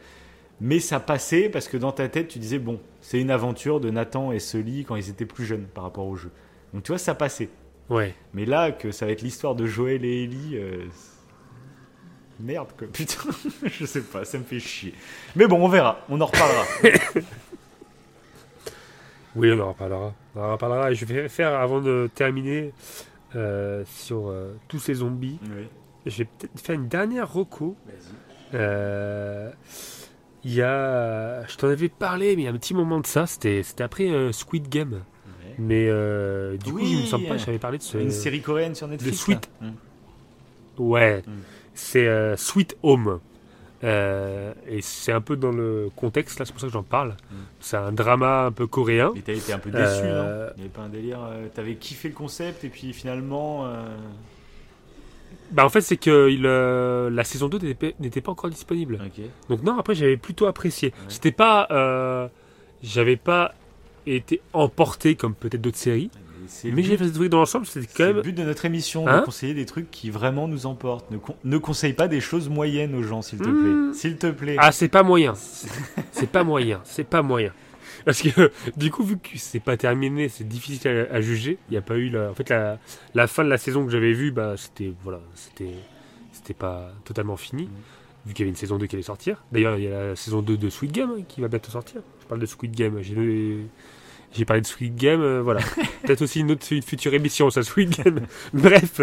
mais 0.60 0.78
ça 0.80 1.00
passait 1.00 1.48
parce 1.48 1.68
que 1.68 1.76
dans 1.76 1.92
ta 1.92 2.08
tête, 2.08 2.28
tu 2.28 2.38
disais, 2.38 2.58
bon, 2.58 2.80
c'est 3.00 3.20
une 3.20 3.30
aventure 3.30 3.80
de 3.80 3.90
Nathan 3.90 4.32
et 4.32 4.38
Sully 4.38 4.84
quand 4.84 4.96
ils 4.96 5.08
étaient 5.08 5.26
plus 5.26 5.44
jeunes 5.44 5.64
par 5.66 5.84
rapport 5.84 6.06
au 6.06 6.16
jeu. 6.16 6.30
Donc, 6.74 6.82
tu 6.82 6.92
vois, 6.92 6.98
ça 6.98 7.14
passait. 7.14 7.48
Ouais. 7.88 8.14
Mais 8.34 8.44
là, 8.44 8.70
que 8.72 8.92
ça 8.92 9.06
va 9.06 9.12
être 9.12 9.22
l'histoire 9.22 9.54
de 9.54 9.66
Joël 9.66 10.04
et 10.04 10.24
Ellie. 10.24 10.56
euh, 10.56 10.84
Merde, 12.38 12.68
quoi. 12.78 12.86
Putain, 12.92 13.30
je 13.64 13.84
sais 13.84 14.02
pas, 14.02 14.24
ça 14.24 14.38
me 14.38 14.44
fait 14.44 14.60
chier. 14.60 14.94
Mais 15.36 15.46
bon, 15.46 15.62
on 15.64 15.68
verra, 15.68 16.00
on 16.08 16.20
en 16.20 16.26
reparlera. 16.26 16.64
Oui, 19.36 19.52
on 19.52 19.60
en 19.60 19.68
reparlera. 19.68 20.12
On 20.34 20.40
en 20.40 20.52
reparlera. 20.52 20.90
Et 20.90 20.94
je 20.94 21.04
vais 21.04 21.28
faire, 21.28 21.54
avant 21.54 21.80
de 21.80 22.10
terminer 22.14 22.72
euh, 23.36 23.84
sur 23.86 24.28
euh, 24.28 24.54
tous 24.68 24.80
ces 24.80 24.94
zombies, 24.94 25.38
oui. 25.44 25.68
je 26.06 26.18
vais 26.18 26.24
peut-être 26.24 26.60
faire 26.60 26.74
une 26.74 26.88
dernière 26.88 27.32
reco. 27.32 27.76
Euh, 28.54 29.50
Il 30.44 30.54
y 30.54 30.62
a. 30.62 31.46
Je 31.46 31.56
t'en 31.56 31.68
avais 31.68 31.88
parlé, 31.88 32.34
mais 32.36 32.42
il 32.42 32.44
y 32.46 32.48
a 32.48 32.50
un 32.50 32.56
petit 32.56 32.74
moment 32.74 33.00
de 33.00 33.06
ça. 33.06 33.26
C'était 33.26 33.62
après 33.80 34.08
euh, 34.10 34.32
Squid 34.32 34.68
Game. 34.68 35.02
Mais 35.58 35.86
euh, 35.88 36.56
du 36.56 36.72
coup, 36.72 36.78
je 36.84 36.96
me 36.96 37.02
sens 37.02 37.20
pas, 37.28 37.36
j'avais 37.36 37.58
parlé 37.58 37.76
de 37.78 37.82
ce. 37.82 37.98
Une 37.98 38.10
série 38.10 38.40
coréenne 38.40 38.74
sur 38.74 38.88
Netflix. 38.88 39.18
Le 39.28 39.34
Sweet. 39.34 39.50
Mm. 39.60 39.70
Ouais, 40.78 41.22
Mm. 41.26 41.30
c'est 41.74 42.06
euh, 42.06 42.36
Sweet 42.36 42.76
Home. 42.82 43.20
Et 43.82 44.80
c'est 44.82 45.12
un 45.12 45.20
peu 45.20 45.36
dans 45.36 45.50
le 45.52 45.90
contexte, 45.96 46.38
là, 46.38 46.44
c'est 46.46 46.52
pour 46.52 46.60
ça 46.60 46.66
que 46.68 46.72
j'en 46.72 46.82
parle. 46.82 47.10
Mm. 47.10 47.34
C'est 47.60 47.76
un 47.76 47.92
drama 47.92 48.46
un 48.46 48.52
peu 48.52 48.66
coréen. 48.66 49.12
Mais 49.14 49.20
t'as 49.20 49.34
été 49.34 49.52
un 49.52 49.58
peu 49.58 49.70
déçu, 49.70 50.02
non? 50.04 50.48
Il 50.56 50.60
n'y 50.60 50.60
avait 50.62 50.68
pas 50.72 50.82
un 50.82 50.88
délire. 50.88 51.18
T'avais 51.54 51.74
kiffé 51.74 52.08
le 52.08 52.14
concept 52.14 52.64
et 52.64 52.68
puis 52.70 52.92
finalement. 52.94 53.66
Bah, 55.52 55.64
en 55.64 55.68
fait, 55.68 55.80
c'est 55.80 55.96
que 55.96 56.30
il, 56.30 56.46
euh, 56.46 57.10
la 57.10 57.24
saison 57.24 57.48
2 57.48 57.58
n'était 57.98 58.20
pas- 58.20 58.30
encore 58.30 58.50
disponible. 58.50 58.98
Donc, 59.48 59.62
non, 59.62 59.78
après, 59.78 59.94
j'avais 59.94 60.16
plutôt 60.16 60.46
apprécié. 60.46 60.88
Ouais. 60.90 61.04
C'était 61.08 61.32
pas. 61.32 61.66
euh, 61.70 62.28
j'avais 62.82 63.16
pas 63.16 63.54
été 64.06 64.40
emporté 64.52 65.14
comme 65.16 65.34
peut-être 65.34 65.60
d'autres 65.60 65.76
séries. 65.76 66.10
Le 66.64 66.70
Mais 66.70 66.76
but- 66.76 66.82
j'ai 66.84 66.96
fait 66.96 67.04
des 67.06 67.12
trucs 67.12 67.28
dans 67.28 67.38
l'ensemble, 67.38 67.66
c'était 67.66 67.86
c'est 67.88 67.96
quand 67.96 68.06
le 68.08 68.14
même. 68.14 68.22
but 68.22 68.32
de 68.32 68.42
notre 68.42 68.64
émission, 68.64 69.06
Hein 69.06 69.20
de 69.20 69.24
conseiller 69.24 69.54
des 69.54 69.66
trucs 69.66 69.88
qui 69.90 70.10
vraiment 70.10 70.48
nous 70.48 70.66
emportent. 70.66 71.08
Ne, 71.10 71.18
con- 71.18 71.36
ne 71.44 71.58
conseille 71.58 71.92
pas 71.92 72.08
des 72.08 72.20
choses 72.20 72.48
moyennes 72.48 72.94
aux 72.96 73.02
gens, 73.04 73.22
s'il 73.22 73.38
te 73.38 73.48
Mm. 73.48 73.62
plaît. 73.92 73.94
S'il 73.98 74.16
te 74.16 74.26
plaît. 74.28 74.56
Ah, 74.58 74.72
c'est 74.72 74.88
pas 74.88 75.02
moyen. 75.04 75.34
C'est 76.12 76.28
pas 76.30 76.42
moyen. 76.42 76.80
C'est 76.84 77.04
pas 77.04 77.22
moyen. 77.22 77.52
Parce 78.04 78.22
que 78.22 78.50
du 78.76 78.90
coup, 78.90 79.02
vu 79.02 79.18
que 79.18 79.28
c'est 79.36 79.60
pas 79.60 79.76
terminé, 79.76 80.28
c'est 80.28 80.46
difficile 80.46 81.06
à, 81.10 81.14
à 81.14 81.20
juger. 81.20 81.58
Il 81.68 81.72
n'y 81.72 81.78
a 81.78 81.82
pas 81.82 81.96
eu 81.96 82.08
la, 82.10 82.30
en 82.30 82.34
fait 82.34 82.48
la, 82.48 82.78
la 83.14 83.26
fin 83.26 83.44
de 83.44 83.48
la 83.48 83.58
saison 83.58 83.84
que 83.84 83.90
j'avais 83.90 84.12
vue, 84.12 84.30
bah 84.30 84.54
c'était 84.56 84.92
voilà, 85.02 85.20
c'était 85.34 85.74
c'était 86.32 86.54
pas 86.54 86.92
totalement 87.04 87.36
fini. 87.36 87.64
Mhm. 87.64 87.70
Vu 88.26 88.34
qu'il 88.34 88.40
y 88.40 88.44
avait 88.44 88.50
une 88.50 88.56
saison 88.56 88.76
2 88.76 88.86
qui 88.86 88.96
allait 88.96 89.02
sortir. 89.02 89.42
D'ailleurs, 89.50 89.78
il 89.78 89.84
y 89.84 89.86
a 89.88 90.08
la 90.08 90.16
saison 90.16 90.42
2 90.42 90.58
de 90.58 90.68
Squid 90.68 90.92
Game 90.92 91.10
hein, 91.10 91.22
qui 91.26 91.40
va 91.40 91.48
bientôt 91.48 91.70
sortir. 91.70 92.02
Je 92.20 92.26
parle 92.26 92.40
de 92.40 92.46
Squid 92.46 92.76
Game. 92.76 93.00
J'ai 93.00 93.14
j'ai 94.32 94.44
parlé 94.44 94.62
de 94.62 94.66
Squid 94.66 94.94
Game, 94.94 95.20
euh, 95.20 95.42
voilà. 95.42 95.60
Peut-être 96.04 96.22
aussi 96.22 96.40
une 96.40 96.52
autre 96.52 96.64
une 96.70 96.82
future 96.82 97.12
émission, 97.14 97.50
ça, 97.50 97.62
Squid 97.62 97.90
Game. 97.90 98.20
Bref, 98.52 99.00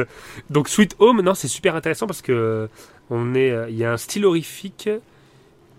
donc 0.50 0.70
Sweet 0.70 0.96
Home, 1.00 1.22
non, 1.22 1.34
c'est 1.34 1.48
super 1.48 1.76
intéressant 1.76 2.08
parce 2.08 2.22
que 2.22 2.32
euh, 2.32 2.68
on 3.10 3.36
est, 3.36 3.52
euh, 3.52 3.70
il 3.70 3.76
y 3.76 3.84
a 3.84 3.92
un 3.92 3.98
style 3.98 4.26
horrifique 4.26 4.90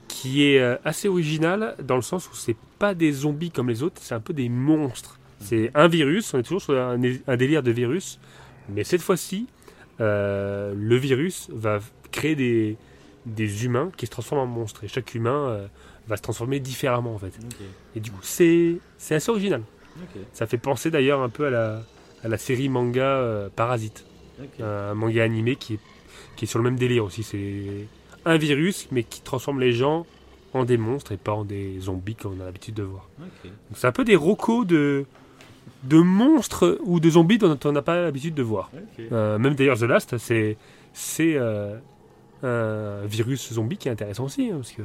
qui 0.09 0.45
est 0.45 0.59
euh, 0.59 0.77
assez 0.85 1.09
original 1.09 1.77
dans 1.83 1.97
le 1.97 2.03
sens 2.03 2.29
où 2.29 2.35
c'est 2.35 2.57
pas 2.79 2.95
des 2.95 3.13
zombies 3.13 3.51
comme 3.51 3.69
les 3.69 3.83
autres, 3.83 4.01
c'est 4.03 4.15
un 4.15 4.21
peu 4.21 4.33
des 4.33 4.49
monstres. 4.49 5.19
C'est 5.41 5.71
un 5.75 5.87
virus, 5.87 6.35
on 6.35 6.39
est 6.39 6.43
toujours 6.43 6.63
sur 6.63 6.75
un, 6.75 7.01
un 7.27 7.37
délire 7.37 7.63
de 7.63 7.71
virus, 7.71 8.19
mais 8.69 8.83
cette 8.83 9.03
fois-ci, 9.03 9.47
euh, 10.01 10.75
le 10.77 10.97
virus 10.97 11.49
va 11.53 11.79
créer 12.11 12.35
des, 12.35 12.77
des 13.27 13.65
humains 13.65 13.91
qui 13.97 14.07
se 14.07 14.11
transforment 14.11 14.43
en 14.43 14.47
monstres 14.47 14.85
et 14.85 14.89
chaque 14.89 15.15
humain 15.15 15.49
euh, 15.49 15.67
va 16.07 16.17
se 16.17 16.23
transformer 16.23 16.61
différemment 16.61 17.15
en 17.15 17.19
fait. 17.19 17.33
Et 17.95 18.01
du 18.01 18.11
coup, 18.11 18.21
c'est 18.23 18.81
assez 19.11 19.31
original. 19.31 19.63
Ça 20.33 20.47
fait 20.47 20.59
penser 20.59 20.91
d'ailleurs 20.91 21.23
un 21.23 21.29
peu 21.29 21.47
à 21.47 21.51
la, 21.51 21.83
à 22.25 22.29
la 22.29 22.39
série 22.39 22.69
manga 22.69 23.03
euh, 23.03 23.49
Parasite, 23.55 24.05
un 24.61 24.95
manga 24.95 25.23
animé 25.25 25.57
qui 25.57 25.75
est, 25.75 25.81
qui 26.37 26.45
est 26.45 26.49
sur 26.49 26.59
le 26.59 26.65
même 26.65 26.79
délire 26.79 27.05
aussi. 27.05 27.23
C'est 27.23 27.87
un 28.29 28.37
virus, 28.39 28.89
mais 28.91 29.03
qui 29.03 29.21
transforme 29.23 29.61
les 29.61 29.73
gens 29.73 30.07
en 30.55 30.65
des 30.65 30.79
monstres 30.79 31.13
et 31.13 31.17
pas 31.17 31.33
en 31.33 31.45
des 31.45 31.79
zombies 31.81 32.15
comme 32.15 32.37
on 32.39 32.41
a 32.41 32.45
l'habitude 32.47 32.75
de 32.75 32.83
voir. 32.83 33.09
Donc 33.19 33.31
c'est 33.75 33.87
un 33.87 33.93
peu 33.93 34.05
des 34.05 34.17
rocos 34.17 34.65
de, 34.65 35.05
de 35.85 35.99
monstres 35.99 36.79
ou 36.85 37.01
de 37.01 37.11
zombies 37.11 37.39
dont 37.39 37.59
on 37.65 37.73
n'a 37.73 37.83
pas 37.83 38.01
l'habitude 38.03 38.35
de 38.35 38.43
voir. 38.43 38.71
Euh, 39.13 39.39
même 39.39 39.55
d'ailleurs 39.55 39.79
The 39.79 39.83
Last, 39.83 40.17
c'est 40.19 40.57
c'est 40.95 41.35
euh, 41.37 41.79
un 42.43 43.05
virus 43.07 43.53
zombie 43.53 43.77
qui 43.77 43.89
est 43.89 43.93
intéressant 43.93 44.25
aussi, 44.25 44.51
hein, 44.51 44.57
parce 44.57 44.73
que 44.73 44.83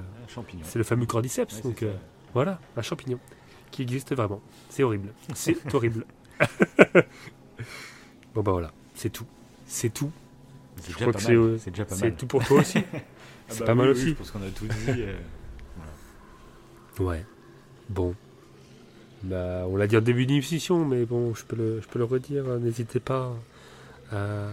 c'est 0.64 0.78
le 0.80 0.84
fameux 0.84 1.06
cordyceps. 1.06 1.56
Ouais, 1.56 1.62
donc 1.64 1.84
euh, 1.84 1.94
voilà, 2.34 2.60
un 2.78 2.82
champignon 2.82 3.20
qui 3.72 3.82
existe 3.84 4.14
vraiment. 4.16 4.42
C'est 4.70 4.84
horrible. 4.84 5.14
C'est 5.34 5.58
horrible. 5.74 6.06
bon 8.36 8.42
bah 8.42 8.52
voilà, 8.52 8.72
c'est 8.96 9.10
tout. 9.12 9.26
C'est 9.66 9.94
tout. 9.94 10.12
C'est 10.78 10.92
je 10.92 10.98
déjà 10.98 11.06
crois 11.06 11.14
pas 11.14 11.20
que 11.20 11.32
mal. 11.34 11.58
c'est, 11.60 11.64
C'est 11.64 11.72
déjà 11.72 11.86
pas 11.86 11.96
C'est 11.96 12.02
mal. 12.10 12.16
tout 12.16 12.28
pour 12.28 12.44
toi 12.44 12.60
aussi. 12.60 12.80
Ah 13.54 13.58
c'est 13.58 13.60
bah 13.62 13.66
pas 13.68 13.72
oui, 13.74 13.78
mal 13.80 13.88
oui, 13.88 13.92
aussi. 13.94 14.10
Je 14.10 14.14
pense 14.14 14.32
qu'on 14.32 14.40
a 14.42 14.50
tout 14.56 14.66
dit. 14.68 15.02
euh. 15.02 15.14
Ouais. 17.00 17.26
Bon. 17.90 18.14
Bah, 19.24 19.66
on 19.68 19.78
l'a 19.78 19.88
dit 19.88 19.98
en 19.98 20.02
début 20.02 20.26
d'émission, 20.26 20.86
mais 20.86 21.06
bon, 21.06 21.34
je 21.34 21.44
peux 21.46 21.56
le, 21.56 21.82
je 21.82 21.88
peux 21.88 21.98
le 22.00 22.06
redire. 22.06 22.46
hein, 22.50 22.60
N'hésitez 22.60 23.00
pas 23.00 23.34
à, 24.12 24.50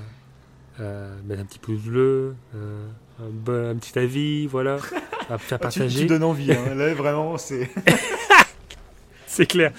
à 0.78 0.82
mettre 1.26 1.42
un 1.42 1.44
petit 1.44 1.58
pouce 1.58 1.80
bleu, 1.82 2.34
euh, 2.54 2.86
un, 3.20 3.28
bon- 3.30 3.70
un 3.70 3.74
petit 3.76 3.98
avis, 3.98 4.46
voilà, 4.46 4.76
à 5.28 5.36
faire 5.38 5.58
Ah, 5.62 5.68
tu, 5.68 5.78
partager. 5.78 6.00
tu 6.00 6.06
donnes 6.06 6.22
envie. 6.24 6.52
Hein. 6.52 6.74
Là, 6.74 6.94
vraiment, 6.94 7.36
c'est. 7.36 7.68
C'est 9.26 9.46
clair. 9.46 9.72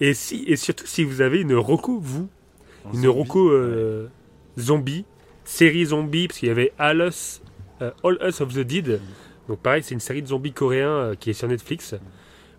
Et, 0.00 0.14
si, 0.14 0.44
et 0.46 0.56
surtout, 0.56 0.86
si 0.86 1.04
vous 1.04 1.20
avez 1.20 1.40
une 1.40 1.54
roco, 1.54 1.98
vous, 2.00 2.28
une 2.86 2.92
zombie. 3.02 3.06
roco 3.06 3.50
euh, 3.50 4.08
zombie, 4.58 5.04
série 5.44 5.84
zombie, 5.86 6.26
parce 6.28 6.38
qu'il 6.40 6.48
y 6.48 6.52
avait 6.52 6.72
euh, 6.80 7.10
All 8.02 8.18
Us 8.26 8.40
of 8.40 8.52
the 8.54 8.60
Dead. 8.60 9.00
Donc 9.48 9.58
pareil, 9.60 9.82
c'est 9.82 9.94
une 9.94 10.00
série 10.00 10.22
de 10.22 10.28
zombies 10.28 10.52
coréens 10.52 10.88
euh, 10.88 11.14
qui 11.14 11.30
est 11.30 11.34
sur 11.34 11.48
Netflix. 11.48 11.94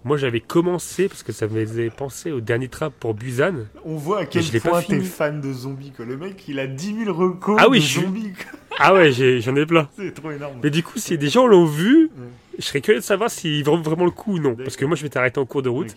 Moi, 0.03 0.17
j'avais 0.17 0.39
commencé 0.39 1.07
parce 1.07 1.23
que 1.23 1.31
ça 1.31 1.47
me 1.47 1.65
faisait 1.65 1.89
penser 1.89 2.31
au 2.31 2.39
dernier 2.39 2.67
train 2.67 2.91
pour 2.91 3.15
Busan. 3.15 3.65
On 3.85 3.95
voit 3.95 4.19
à 4.19 4.25
quel 4.27 4.43
point 4.61 4.79
t'es 4.83 4.99
fan 5.01 5.41
de 5.41 5.51
zombies. 5.51 5.91
Quoi. 5.91 6.05
Le 6.05 6.15
mec, 6.15 6.47
il 6.47 6.59
a 6.59 6.67
10 6.67 7.05
000 7.05 7.11
recos 7.17 7.57
Ah 7.59 7.67
oui, 7.69 7.79
de 7.79 7.83
je 7.85 8.01
zombies. 8.01 8.33
quoi. 8.33 8.59
Ah 8.77 8.93
ouais, 8.93 9.11
j'en 9.13 9.55
ai 9.55 9.65
plein. 9.65 9.89
C'est 9.97 10.13
trop 10.13 10.29
énorme. 10.31 10.59
Mais 10.61 10.69
du 10.69 10.83
coup, 10.83 10.99
si 10.99 11.17
des 11.17 11.29
gens 11.29 11.47
l'ont 11.47 11.65
vu, 11.65 12.11
Ouais. 12.17 12.27
je 12.59 12.63
serais 12.65 12.81
curieux 12.81 12.99
de 12.99 13.05
savoir 13.05 13.31
s'ils 13.31 13.63
valent 13.63 13.81
vraiment 13.81 14.03
le 14.05 14.11
coup 14.11 14.33
ou 14.33 14.39
non. 14.39 14.53
Parce 14.53 14.75
que 14.75 14.83
moi, 14.85 14.95
je 14.97 15.01
vais 15.03 15.09
t'arrêter 15.09 15.39
en 15.39 15.45
cours 15.45 15.61
de 15.63 15.69
route. 15.69 15.95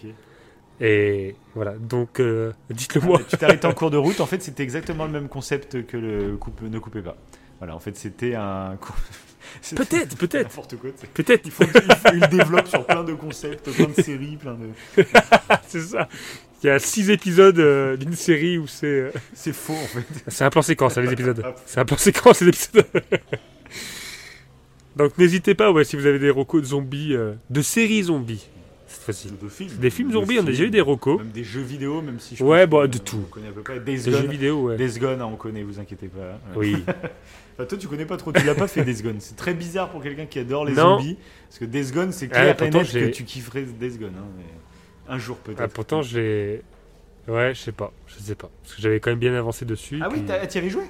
Et 0.80 1.34
voilà, 1.56 1.74
donc 1.76 2.20
euh, 2.20 2.52
dites-le 2.70 3.00
moi. 3.00 3.20
Tu 3.28 3.36
t'es 3.36 3.44
arrêté 3.44 3.66
en 3.66 3.72
cours 3.74 3.90
de 3.90 3.96
route. 3.96 4.20
En 4.20 4.26
fait, 4.26 4.40
c'était 4.42 4.62
exactement 4.62 5.06
le 5.06 5.10
même 5.10 5.28
concept 5.28 5.84
que 5.86 5.96
le 5.96 6.36
coupe, 6.36 6.62
ne 6.62 6.78
coupez 6.78 7.02
pas. 7.02 7.16
Voilà, 7.58 7.74
en 7.74 7.80
fait, 7.80 7.96
c'était 7.96 8.34
un. 8.34 8.76
Peut-être, 9.74 10.16
peut-être, 10.18 10.48
N'importe 10.50 10.76
quoi. 10.76 10.90
peut-être. 11.14 11.40
Il, 11.46 11.50
faut, 11.50 11.64
il, 11.64 11.94
faut- 11.96 12.14
il 12.14 12.28
développe 12.28 12.68
sur 12.68 12.84
plein 12.84 13.02
de 13.02 13.14
concepts, 13.14 13.68
plein 13.74 13.86
de 13.86 14.00
séries, 14.02 14.36
plein 14.36 14.54
de. 14.54 15.02
C'est 15.66 15.80
ça. 15.80 16.06
Il 16.62 16.66
y 16.66 16.70
a 16.70 16.78
six 16.78 17.10
épisodes 17.10 17.58
euh, 17.58 17.96
d'une 17.96 18.12
série 18.14 18.58
où 18.58 18.66
c'est. 18.66 18.86
euh, 18.86 19.10
C'est 19.32 19.54
faux 19.54 19.72
en 19.72 19.86
fait. 19.86 20.04
C'est 20.28 20.44
un 20.44 20.50
plan 20.50 20.60
séquence, 20.62 20.98
hein, 20.98 21.02
les 21.02 21.12
épisodes. 21.12 21.42
C'est 21.64 21.80
un 21.80 21.84
plan 21.86 21.96
séquence, 21.96 22.42
les 22.42 22.48
épisodes. 22.48 22.86
Donc 24.96 25.16
n'hésitez 25.18 25.54
pas, 25.54 25.70
ouais, 25.72 25.84
si 25.84 25.96
vous 25.96 26.06
avez 26.06 26.18
des 26.18 26.30
recos 26.30 26.60
de 26.62 26.66
zombies, 26.66 27.14
euh, 27.14 27.34
de 27.50 27.62
séries 27.62 28.02
zombies, 28.04 28.48
cette 28.86 29.02
fois-ci. 29.02 29.30
De 29.40 29.48
films. 29.48 29.70
Des 29.78 29.90
films 29.90 30.08
De 30.08 30.14
zombies, 30.14 30.38
on 30.40 30.42
a 30.42 30.46
déjà 30.46 30.64
eu 30.64 30.70
des 30.70 30.80
recos. 30.80 31.18
Même 31.18 31.30
des 31.30 31.44
jeux 31.44 31.62
vidéo, 31.62 32.02
même 32.02 32.18
si 32.20 32.36
je 32.36 32.44
Ouais, 32.44 32.66
pense 32.66 32.80
bah, 32.80 32.86
de 32.88 32.98
tout. 32.98 33.22
On 33.26 33.30
connaît 33.30 33.48
à 33.48 33.52
peu 33.52 33.62
près. 33.62 33.78
Des 33.80 33.96
jeux 33.96 34.26
vidéo, 34.26 34.64
ouais. 34.68 34.76
Days 34.76 34.98
Gone, 34.98 35.20
hein, 35.22 35.28
on 35.32 35.36
connaît, 35.36 35.62
vous 35.62 35.78
inquiétez 35.80 36.08
pas. 36.08 36.38
Oui. 36.56 36.76
Enfin, 37.58 37.66
toi, 37.66 37.76
tu 37.78 37.88
connais 37.88 38.04
pas 38.06 38.16
trop, 38.16 38.32
tu 38.32 38.44
l'as 38.46 38.54
pas 38.54 38.68
fait 38.68 38.84
Days 38.84 39.02
Gone. 39.02 39.16
C'est 39.18 39.34
très 39.34 39.52
bizarre 39.52 39.88
pour 39.90 40.00
quelqu'un 40.00 40.26
qui 40.26 40.38
adore 40.38 40.64
les 40.64 40.74
Non. 40.74 40.96
zombies. 40.98 41.16
Parce 41.48 41.58
que 41.58 41.64
Days 41.64 41.90
Gone, 41.92 42.12
c'est 42.12 42.26
Ah, 42.30 42.34
clair 42.34 42.48
et 42.50 42.56
pourtant, 42.56 42.78
net 42.78 42.92
que 42.92 43.10
tu 43.10 43.24
kifferais 43.24 43.62
Days 43.62 43.98
Gone. 43.98 44.12
hein, 44.16 44.24
mais 44.36 44.44
Un 45.12 45.18
jour 45.18 45.36
peut-être. 45.38 45.60
Ah, 45.60 45.66
pourtant, 45.68 46.02
j'ai. 46.02 46.62
Ouais, 47.26 47.54
je 47.54 47.60
sais 47.60 47.72
pas. 47.72 47.92
Je 48.06 48.14
sais 48.22 48.34
pas. 48.36 48.48
Parce 48.62 48.76
que 48.76 48.82
j'avais 48.82 49.00
quand 49.00 49.10
même 49.10 49.18
bien 49.18 49.34
avancé 49.34 49.64
dessus. 49.64 49.98
Ah 50.02 50.08
oui, 50.08 50.18
puis- 50.18 50.26
t'as- 50.26 50.46
t'y 50.46 50.58
avais 50.58 50.70
joué? 50.70 50.84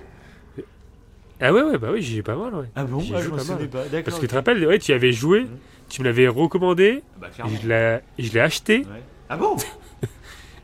Ah 1.40 1.53
ouais, 1.53 1.62
ouais, 1.62 1.78
bah 1.78 1.90
oui, 1.93 2.03
j'y 2.03 2.19
ai 2.19 2.23
pas 2.23 2.35
mal, 2.35 2.53
ouais. 2.55 2.66
Ah 2.74 2.82
bon? 2.85 2.99
Ah, 3.15 3.20
pas 3.20 3.45
mal. 3.55 3.69
pas. 3.69 3.85
Parce 4.05 4.16
que 4.16 4.23
tu 4.23 4.28
te 4.28 4.35
rappelles, 4.35 4.66
ouais, 4.66 4.78
tu 4.81 4.90
y 4.90 4.95
avais 4.95 5.12
joué, 5.12 5.43
Mhm. 5.45 5.49
tu 5.89 6.01
me 6.03 6.07
l'avais 6.07 6.27
recommandé, 6.28 7.03
Bah, 7.20 7.28
et 7.47 7.57
je 7.62 7.69
l'ai 7.69 7.99
et 8.19 8.23
je 8.24 8.32
l'ai 8.35 8.40
acheté, 8.40 8.78
Ouais. 8.81 9.03
Ah 9.28 9.36
bon? 9.36 9.57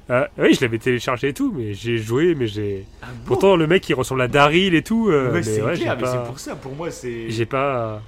Ah, 0.08 0.28
oui, 0.36 0.52
je 0.54 0.60
l'avais 0.60 0.78
téléchargé 0.78 1.28
et 1.28 1.32
tout, 1.32 1.52
mais 1.56 1.72
j'ai 1.72 1.96
joué, 1.96 2.34
mais 2.34 2.46
j'ai. 2.46 2.84
Ah 3.02 3.06
bon 3.06 3.24
Pourtant, 3.24 3.56
le 3.56 3.66
mec, 3.66 3.88
il 3.88 3.94
ressemble 3.94 4.20
à 4.20 4.28
Daryl 4.28 4.74
et 4.74 4.82
tout. 4.82 5.08
euh, 5.08 5.28
Ouais, 5.28 5.32
mais 5.38 5.42
c'est 5.42 5.62
ouais, 5.62 5.74
clair, 5.74 5.96
mais 5.96 6.02
pas... 6.02 6.12
c'est 6.12 6.26
pour 6.30 6.38
ça, 6.38 6.56
pour 6.56 6.74
moi, 6.74 6.90
c'est. 6.90 7.30
J'ai 7.30 7.46
pas. 7.46 8.02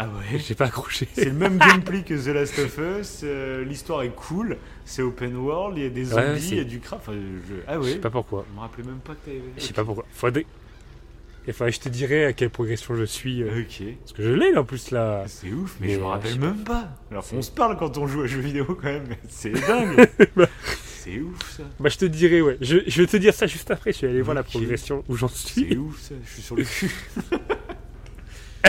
Ah 0.00 0.06
ouais 0.06 0.38
J'ai 0.46 0.54
pas 0.54 0.66
accroché. 0.66 1.08
C'est 1.12 1.24
le 1.26 1.32
même 1.32 1.58
gameplay 1.58 2.02
que 2.02 2.14
The 2.14 2.28
Last 2.34 2.58
of 2.58 2.78
Us, 3.00 3.20
euh, 3.24 3.64
l'histoire 3.64 4.02
est 4.02 4.14
cool, 4.14 4.56
c'est 4.84 5.02
open 5.02 5.36
world, 5.36 5.76
il 5.76 5.82
y 5.84 5.86
a 5.86 5.90
des 5.90 6.12
Ouais, 6.12 6.22
zombies, 6.22 6.40
c'est- 6.40 6.48
il 6.54 6.58
y 6.58 6.60
a 6.60 6.64
du 6.64 6.80
craft. 6.80 7.02
Enfin, 7.08 7.18
je... 7.48 7.54
Ah 7.66 7.74
Je 7.74 7.78
ouais 7.80 7.92
sais 7.92 7.98
pas 7.98 8.10
pourquoi. 8.10 8.44
Je 8.48 8.54
me 8.54 8.60
rappelais 8.60 8.84
même 8.84 8.98
pas 9.00 9.14
que 9.14 9.24
t'avais. 9.24 9.42
Je 9.56 9.62
sais 9.62 9.72
pas 9.72 9.84
pourquoi. 9.84 10.04
Faudrait... 10.12 10.46
Enfin, 11.48 11.70
je 11.70 11.78
te 11.80 11.88
dirai 11.88 12.26
à 12.26 12.32
quelle 12.34 12.50
progression 12.50 12.94
je 12.94 13.04
suis. 13.04 13.42
euh, 13.42 13.60
Ok. 13.62 13.82
Parce 14.04 14.12
que 14.12 14.22
je 14.22 14.30
l'ai 14.32 14.52
là 14.52 14.60
en 14.60 14.64
plus 14.64 14.90
là. 14.90 15.24
C'est 15.26 15.50
ouf, 15.50 15.76
mais, 15.80 15.86
Mais, 15.88 15.94
je 15.94 15.98
me 15.98 16.04
euh, 16.04 16.06
je 16.08 16.12
rappelle 16.12 16.38
même 16.40 16.62
pas. 16.64 16.88
Alors 17.10 17.24
on 17.32 17.40
se 17.42 17.50
parle 17.50 17.76
quand 17.78 17.96
on 17.96 18.06
joue 18.06 18.22
à 18.22 18.26
jeux 18.26 18.40
vidéo 18.40 18.66
quand 18.66 18.82
même, 18.88 19.04
mais 19.08 19.18
c'est 19.28 19.50
dingue. 19.66 20.08
c'est 21.12 21.20
ouf 21.20 21.56
ça. 21.56 21.62
Bah, 21.80 21.88
je 21.88 21.96
te 21.98 22.04
dirai, 22.04 22.42
ouais. 22.42 22.56
Je, 22.60 22.78
je 22.86 23.00
vais 23.02 23.06
te 23.06 23.16
dire 23.16 23.34
ça 23.34 23.46
juste 23.46 23.70
après. 23.70 23.92
Je 23.92 24.00
vais 24.02 24.08
aller 24.12 24.22
voir 24.22 24.34
la 24.34 24.42
progression 24.42 25.04
où 25.08 25.16
j'en 25.16 25.28
C'est 25.28 25.48
suis. 25.52 25.76
ouf 25.76 26.00
ça. 26.00 26.14
Je 26.24 26.32
suis 26.32 26.42
sur 26.42 26.56
le 26.56 26.64
cul. 26.64 26.90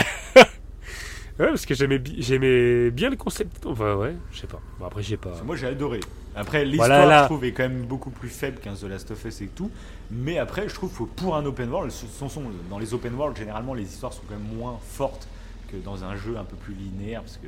Ouais, 1.39 1.47
parce 1.47 1.65
que 1.65 1.73
j'aimais, 1.73 1.99
bi- 1.99 2.21
j'aimais 2.21 2.91
bien 2.91 3.09
le 3.09 3.15
concept. 3.15 3.65
Enfin, 3.65 3.95
ouais, 3.95 4.13
je 4.33 4.39
sais 4.41 4.47
pas. 4.47 4.59
Bon, 4.77 4.85
après, 4.87 5.01
j'ai 5.01 5.15
pas. 5.15 5.41
Moi 5.45 5.55
j'ai 5.55 5.67
adoré. 5.67 6.01
Après 6.35 6.65
l'histoire 6.65 6.89
Voilà, 6.89 7.05
là. 7.05 7.21
je 7.21 7.25
trouve 7.27 7.45
est 7.45 7.53
quand 7.53 7.63
même 7.63 7.83
beaucoup 7.85 8.09
plus 8.09 8.27
faible 8.27 8.59
qu'un 8.59 8.73
The 8.73 8.83
Last 8.83 9.11
of 9.11 9.23
Us 9.23 9.39
et 9.41 9.47
tout. 9.47 9.71
Mais 10.11 10.37
après 10.37 10.67
je 10.67 10.73
trouve 10.73 10.91
que 10.91 11.03
pour 11.03 11.37
un 11.37 11.45
open 11.45 11.69
world, 11.69 11.91
ce 11.91 12.07
sont, 12.07 12.27
sont- 12.27 12.43
dans 12.69 12.77
les 12.77 12.93
open 12.93 13.13
world 13.15 13.37
généralement 13.37 13.73
les 13.73 13.83
histoires 13.83 14.11
sont 14.11 14.21
quand 14.27 14.35
même 14.35 14.57
moins 14.57 14.77
fortes 14.83 15.29
que 15.71 15.77
dans 15.77 16.03
un 16.03 16.17
jeu 16.17 16.35
un 16.37 16.43
peu 16.43 16.57
plus 16.57 16.73
linéaire 16.73 17.21
parce 17.21 17.37
que 17.37 17.47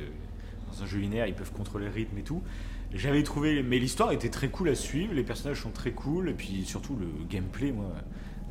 dans 0.74 0.82
un 0.82 0.86
jeu 0.86 0.98
linéaire 0.98 1.26
ils 1.26 1.34
peuvent 1.34 1.52
contrôler 1.52 1.84
le 1.84 1.92
rythme 1.92 2.16
et 2.16 2.22
tout. 2.22 2.42
J'avais 2.94 3.22
trouvé, 3.22 3.62
mais 3.62 3.78
l'histoire 3.78 4.12
était 4.12 4.28
très 4.28 4.48
cool 4.48 4.68
à 4.68 4.74
suivre, 4.74 5.14
les 5.14 5.22
personnages 5.22 5.60
sont 5.62 5.70
très 5.70 5.92
cool 5.92 6.28
et 6.28 6.34
puis 6.34 6.64
surtout 6.66 6.94
le 7.00 7.06
gameplay 7.28 7.72
moi 7.72 7.86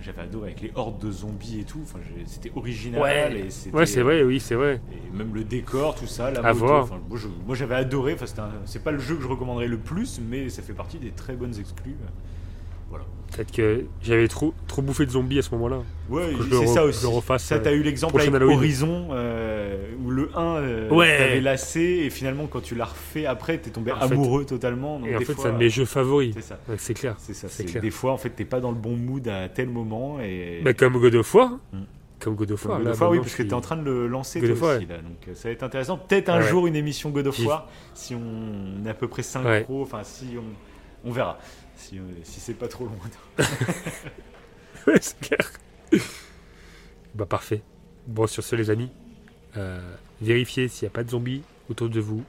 j'avais 0.03 0.23
adoré 0.23 0.49
avec 0.49 0.61
les 0.61 0.71
hordes 0.73 0.99
de 0.99 1.11
zombies 1.11 1.59
et 1.59 1.63
tout. 1.63 1.79
Enfin 1.83 1.99
c'était 2.25 2.51
original 2.55 2.99
Ouais, 3.01 3.45
ouais, 3.71 3.85
c'est 3.85 4.01
vrai, 4.01 4.23
oui, 4.23 4.39
c'est 4.39 4.55
vrai. 4.55 4.81
et 4.91 5.15
même 5.15 5.35
le 5.35 5.43
décor, 5.43 5.93
tout 5.93 6.07
ça, 6.07 6.31
la 6.31 6.39
À 6.39 6.53
moto. 6.53 6.65
voir. 6.65 6.83
enfin, 6.85 6.99
moi, 7.45 7.55
j'avais 7.55 7.75
adoré. 7.75 8.15
Enfin, 8.15 8.25
un- 8.41 8.51
c'est 8.65 8.83
pas 8.83 8.89
le 8.91 8.97
jeu 8.97 9.15
que 9.15 9.21
je 9.21 9.27
recommanderais 9.27 9.67
le 9.67 9.77
plus, 9.77 10.19
mais 10.27 10.49
ça 10.49 10.63
fait 10.63 10.73
partie 10.73 10.97
des 10.97 11.11
très 11.11 11.35
bonnes 11.35 11.53
exclus. 11.59 11.95
Voilà. 12.91 13.05
Peut-être 13.33 13.51
que 13.53 13.85
j'avais 14.01 14.27
trop, 14.27 14.53
trop 14.67 14.81
bouffé 14.81 15.05
de 15.05 15.11
zombies 15.11 15.39
à 15.39 15.41
ce 15.41 15.51
moment-là. 15.55 15.79
Ouais, 16.09 16.33
c'est 16.51 16.67
ça 16.67 16.83
aussi. 16.83 17.05
refasse, 17.05 17.45
ça, 17.45 17.55
euh, 17.55 17.59
t'as 17.63 17.71
eu 17.71 17.81
l'exemple 17.81 18.19
avec 18.19 18.33
Halloween. 18.33 18.57
Horizon, 18.57 19.07
euh, 19.11 19.77
où 20.03 20.09
le 20.11 20.29
1 20.35 20.57
euh, 20.57 20.89
Ouais. 20.89 21.17
t'avais 21.17 21.39
lassé, 21.39 21.79
et 21.79 22.09
finalement, 22.09 22.47
quand 22.47 22.59
tu 22.61 22.75
l'as 22.75 22.83
refait 22.85 23.25
après, 23.25 23.57
t'es 23.57 23.69
tombé 23.69 23.93
En 23.93 23.99
fait- 24.01 24.13
amoureux 24.13 24.43
totalement. 24.43 24.99
Donc 24.99 25.07
Et 25.07 25.15
en 25.15 25.19
des 25.19 25.23
fait, 25.23 25.33
c'est 25.37 25.47
un 25.47 25.53
de 25.53 25.57
mes 25.59 25.69
jeux 25.69 25.85
favoris. 25.85 26.33
C'est 26.35 26.41
ça. 26.41 26.59
Ouais, 26.67 26.75
c'est 26.77 26.93
clair. 26.93 27.15
C'est 27.19 27.33
ça. 27.33 27.47
C'est. 27.49 27.79
Des 27.79 27.89
fois, 27.91 28.11
en 28.11 28.17
fait, 28.17 28.31
t'es 28.31 28.43
pas 28.43 28.59
dans 28.59 28.71
le 28.71 28.77
bon 28.77 28.97
mood 28.97 29.25
à 29.29 29.47
tel 29.47 29.69
moment. 29.69 30.19
Et... 30.19 30.59
Bah, 30.65 30.73
comme 30.73 30.99
God 30.99 31.15
of 31.15 31.33
War. 31.33 31.51
Mm. 31.71 31.77
Comme 32.19 32.35
God 32.35 32.51
of 32.51 32.61
Comme 32.61 32.71
War. 32.71 32.79
God 32.81 32.87
of 32.89 32.99
War, 33.01 33.11
oui, 33.11 33.19
parce 33.19 33.33
que 33.35 33.43
tu 33.43 33.49
es 33.49 33.53
en 33.53 33.61
train 33.61 33.77
de 33.77 33.83
le 33.83 34.07
lancer 34.07 34.41
God 34.41 34.49
toi 34.49 34.57
of 34.57 34.61
War, 34.63 34.75
aussi, 34.77 34.85
là. 34.87 34.97
Donc 34.97 35.27
euh, 35.29 35.33
ça 35.35 35.47
va 35.47 35.53
être 35.53 35.63
intéressant. 35.63 35.97
Peut-être 35.97 36.27
un 36.29 36.41
ouais. 36.41 36.47
jour 36.47 36.67
une 36.67 36.75
émission 36.75 37.09
God 37.11 37.27
of 37.27 37.39
War, 37.45 37.69
si 37.93 38.13
on 38.13 38.85
est 38.85 38.89
à 38.89 38.93
peu 38.93 39.07
près 39.07 39.23
synchro, 39.23 39.49
Ouais. 39.49 39.81
enfin 39.81 40.01
si 40.03 40.25
on, 40.37 41.09
on 41.09 41.11
verra. 41.13 41.39
Si, 41.81 41.97
euh, 41.97 42.01
si 42.23 42.39
c'est 42.39 42.53
pas 42.53 42.67
trop 42.67 42.85
loin. 42.85 42.95
Ouais, 44.87 44.97
c'est 44.99 45.19
clair. 45.19 45.51
bah, 47.13 47.27
parfait. 47.27 47.61
Bon, 48.07 48.25
sur 48.25 48.43
ce, 48.43 48.55
les 48.55 48.71
amis, 48.71 48.89
euh, 49.57 49.79
vérifiez 50.21 50.67
s'il 50.69 50.87
n'y 50.87 50.91
a 50.91 50.93
pas 50.93 51.03
de 51.03 51.11
zombies 51.11 51.43
autour 51.69 51.87
de 51.89 51.99
vous. 51.99 52.23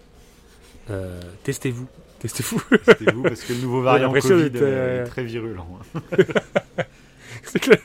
Euh, 0.90 1.20
testez-vous. 1.44 1.88
Testez-vous. 2.18 2.60
Testez-vous 2.84 3.22
parce 3.22 3.42
que 3.42 3.52
le 3.54 3.60
nouveau 3.60 3.80
variant 3.82 4.06
l'impression 4.08 4.36
Covid 4.36 4.50
d'être, 4.50 4.62
euh, 4.62 5.04
est 5.04 5.08
très 5.08 5.24
virulent. 5.24 5.66
c'est 7.44 7.58
clair. 7.58 7.78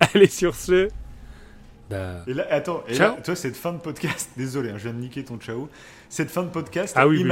Allez, 0.00 0.26
sur 0.28 0.54
ce. 0.54 0.88
Bah, 1.90 2.24
Et 2.26 2.34
là, 2.34 2.46
attends, 2.50 2.82
et 2.88 2.98
là, 2.98 3.16
toi, 3.22 3.36
cette 3.36 3.56
fin 3.56 3.72
de 3.72 3.78
podcast, 3.78 4.30
désolé, 4.36 4.70
hein, 4.70 4.78
je 4.78 4.84
viens 4.84 4.94
de 4.94 4.98
niquer 5.00 5.22
ton 5.22 5.38
ciao. 5.38 5.68
Cette 6.08 6.30
fin 6.30 6.42
de 6.42 6.48
podcast, 6.48 6.94
Ah 6.96 7.06
oui, 7.06 7.18
oui. 7.18 7.24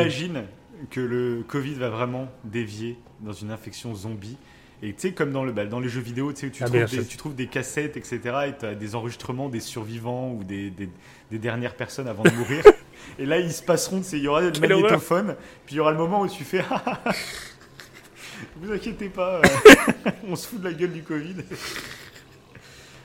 Que 0.91 1.01
le 1.01 1.45
Covid 1.47 1.75
va 1.75 1.91
vraiment 1.91 2.29
dévier 2.45 2.99
dans 3.21 3.33
une 3.33 3.51
infection 3.51 3.95
zombie. 3.95 4.37
Et 4.85 4.93
tu 4.95 5.01
sais, 5.01 5.13
comme 5.13 5.31
dans, 5.31 5.45
le, 5.45 5.53
bah, 5.53 5.65
dans 5.65 5.79
les 5.79 5.89
jeux 5.89 6.01
vidéo, 6.01 6.33
tu 6.33 6.51
Ah, 6.61 6.65
trouves 6.65 6.81
des, 6.81 6.87
sûr. 6.89 7.07
tu 7.07 7.17
trouves 7.17 7.35
des 7.37 7.47
cassettes, 7.47 7.97
etc. 7.97 8.21
Et 8.49 8.59
tu 8.59 8.67
as 8.67 8.75
des 8.75 8.95
enregistrements 8.97 9.49
des 9.49 9.61
survivants 9.61 10.33
ou 10.33 10.43
des, 10.43 10.71
des- 10.71 10.89
des 11.31 11.39
dernières 11.39 11.77
personnes 11.77 12.09
avant 12.09 12.25
de 12.25 12.31
mourir. 12.31 12.65
et 13.19 13.25
là, 13.25 13.39
ils 13.39 13.53
se 13.53 13.63
passeront, 13.63 14.03
il 14.13 14.19
y 14.19 14.27
aura 14.27 14.41
le 14.41 14.51
magnétophone, 14.59 15.37
puis 15.67 15.77
il 15.77 15.79
y 15.79 15.81
aura 15.81 15.93
le 15.93 15.99
moment 15.99 16.23
où 16.23 16.29
tu 16.29 16.43
fais 16.43 16.65
Vous 18.57 18.73
inquiétez 18.73 19.09
pas, 19.09 19.37
euh, 19.41 20.11
on 20.29 20.35
se 20.35 20.49
fout 20.49 20.59
de 20.61 20.65
la 20.69 20.73
gueule 20.75 20.93
du 20.93 21.03
Covid. 21.05 21.37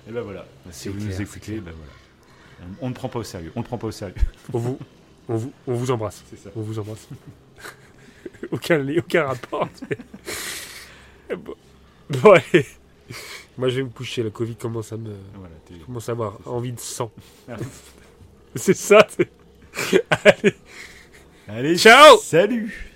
et 0.07 0.11
ben 0.11 0.21
voilà, 0.21 0.45
si 0.71 0.89
vous 0.89 0.95
clair, 0.97 1.09
nous 1.09 1.21
écoutez, 1.21 1.59
ben 1.59 1.73
voilà. 1.77 2.71
On 2.81 2.89
ne 2.89 2.93
prend 2.95 3.07
pas 3.07 3.19
au 3.19 3.23
sérieux. 3.23 3.51
On 3.55 3.59
ne 3.59 3.65
prend 3.65 3.77
pas 3.77 3.85
au 3.87 3.91
sérieux. 3.91 4.15
on 4.51 4.57
vous, 4.57 4.79
on 5.29 5.35
vous, 5.35 5.53
on 5.67 5.73
vous 5.75 5.91
embrasse. 5.91 6.23
Ça. 6.43 6.49
On 6.55 6.61
vous 6.61 6.79
embrasse. 6.79 7.07
aucun, 8.51 8.87
aucun 8.97 9.25
rapport. 9.25 9.69
bon. 11.37 11.55
Bon, 12.09 12.31
allez. 12.31 12.65
Moi, 13.57 13.67
je 13.67 13.75
vais 13.77 13.83
me 13.83 13.89
coucher. 13.89 14.23
Le 14.23 14.29
Covid 14.29 14.55
commence 14.55 14.93
à 14.93 14.97
me. 14.97 15.13
Voilà, 15.35 15.55
commence 15.85 16.07
à 16.07 16.13
avoir 16.13 16.37
envie 16.45 16.71
de 16.71 16.79
sang. 16.79 17.11
Ah. 17.49 17.57
C'est 18.55 18.73
ça. 18.73 19.05
Allez. 20.23 20.55
Allez, 21.49 21.77
Ciao 21.77 22.17
Salut 22.17 22.86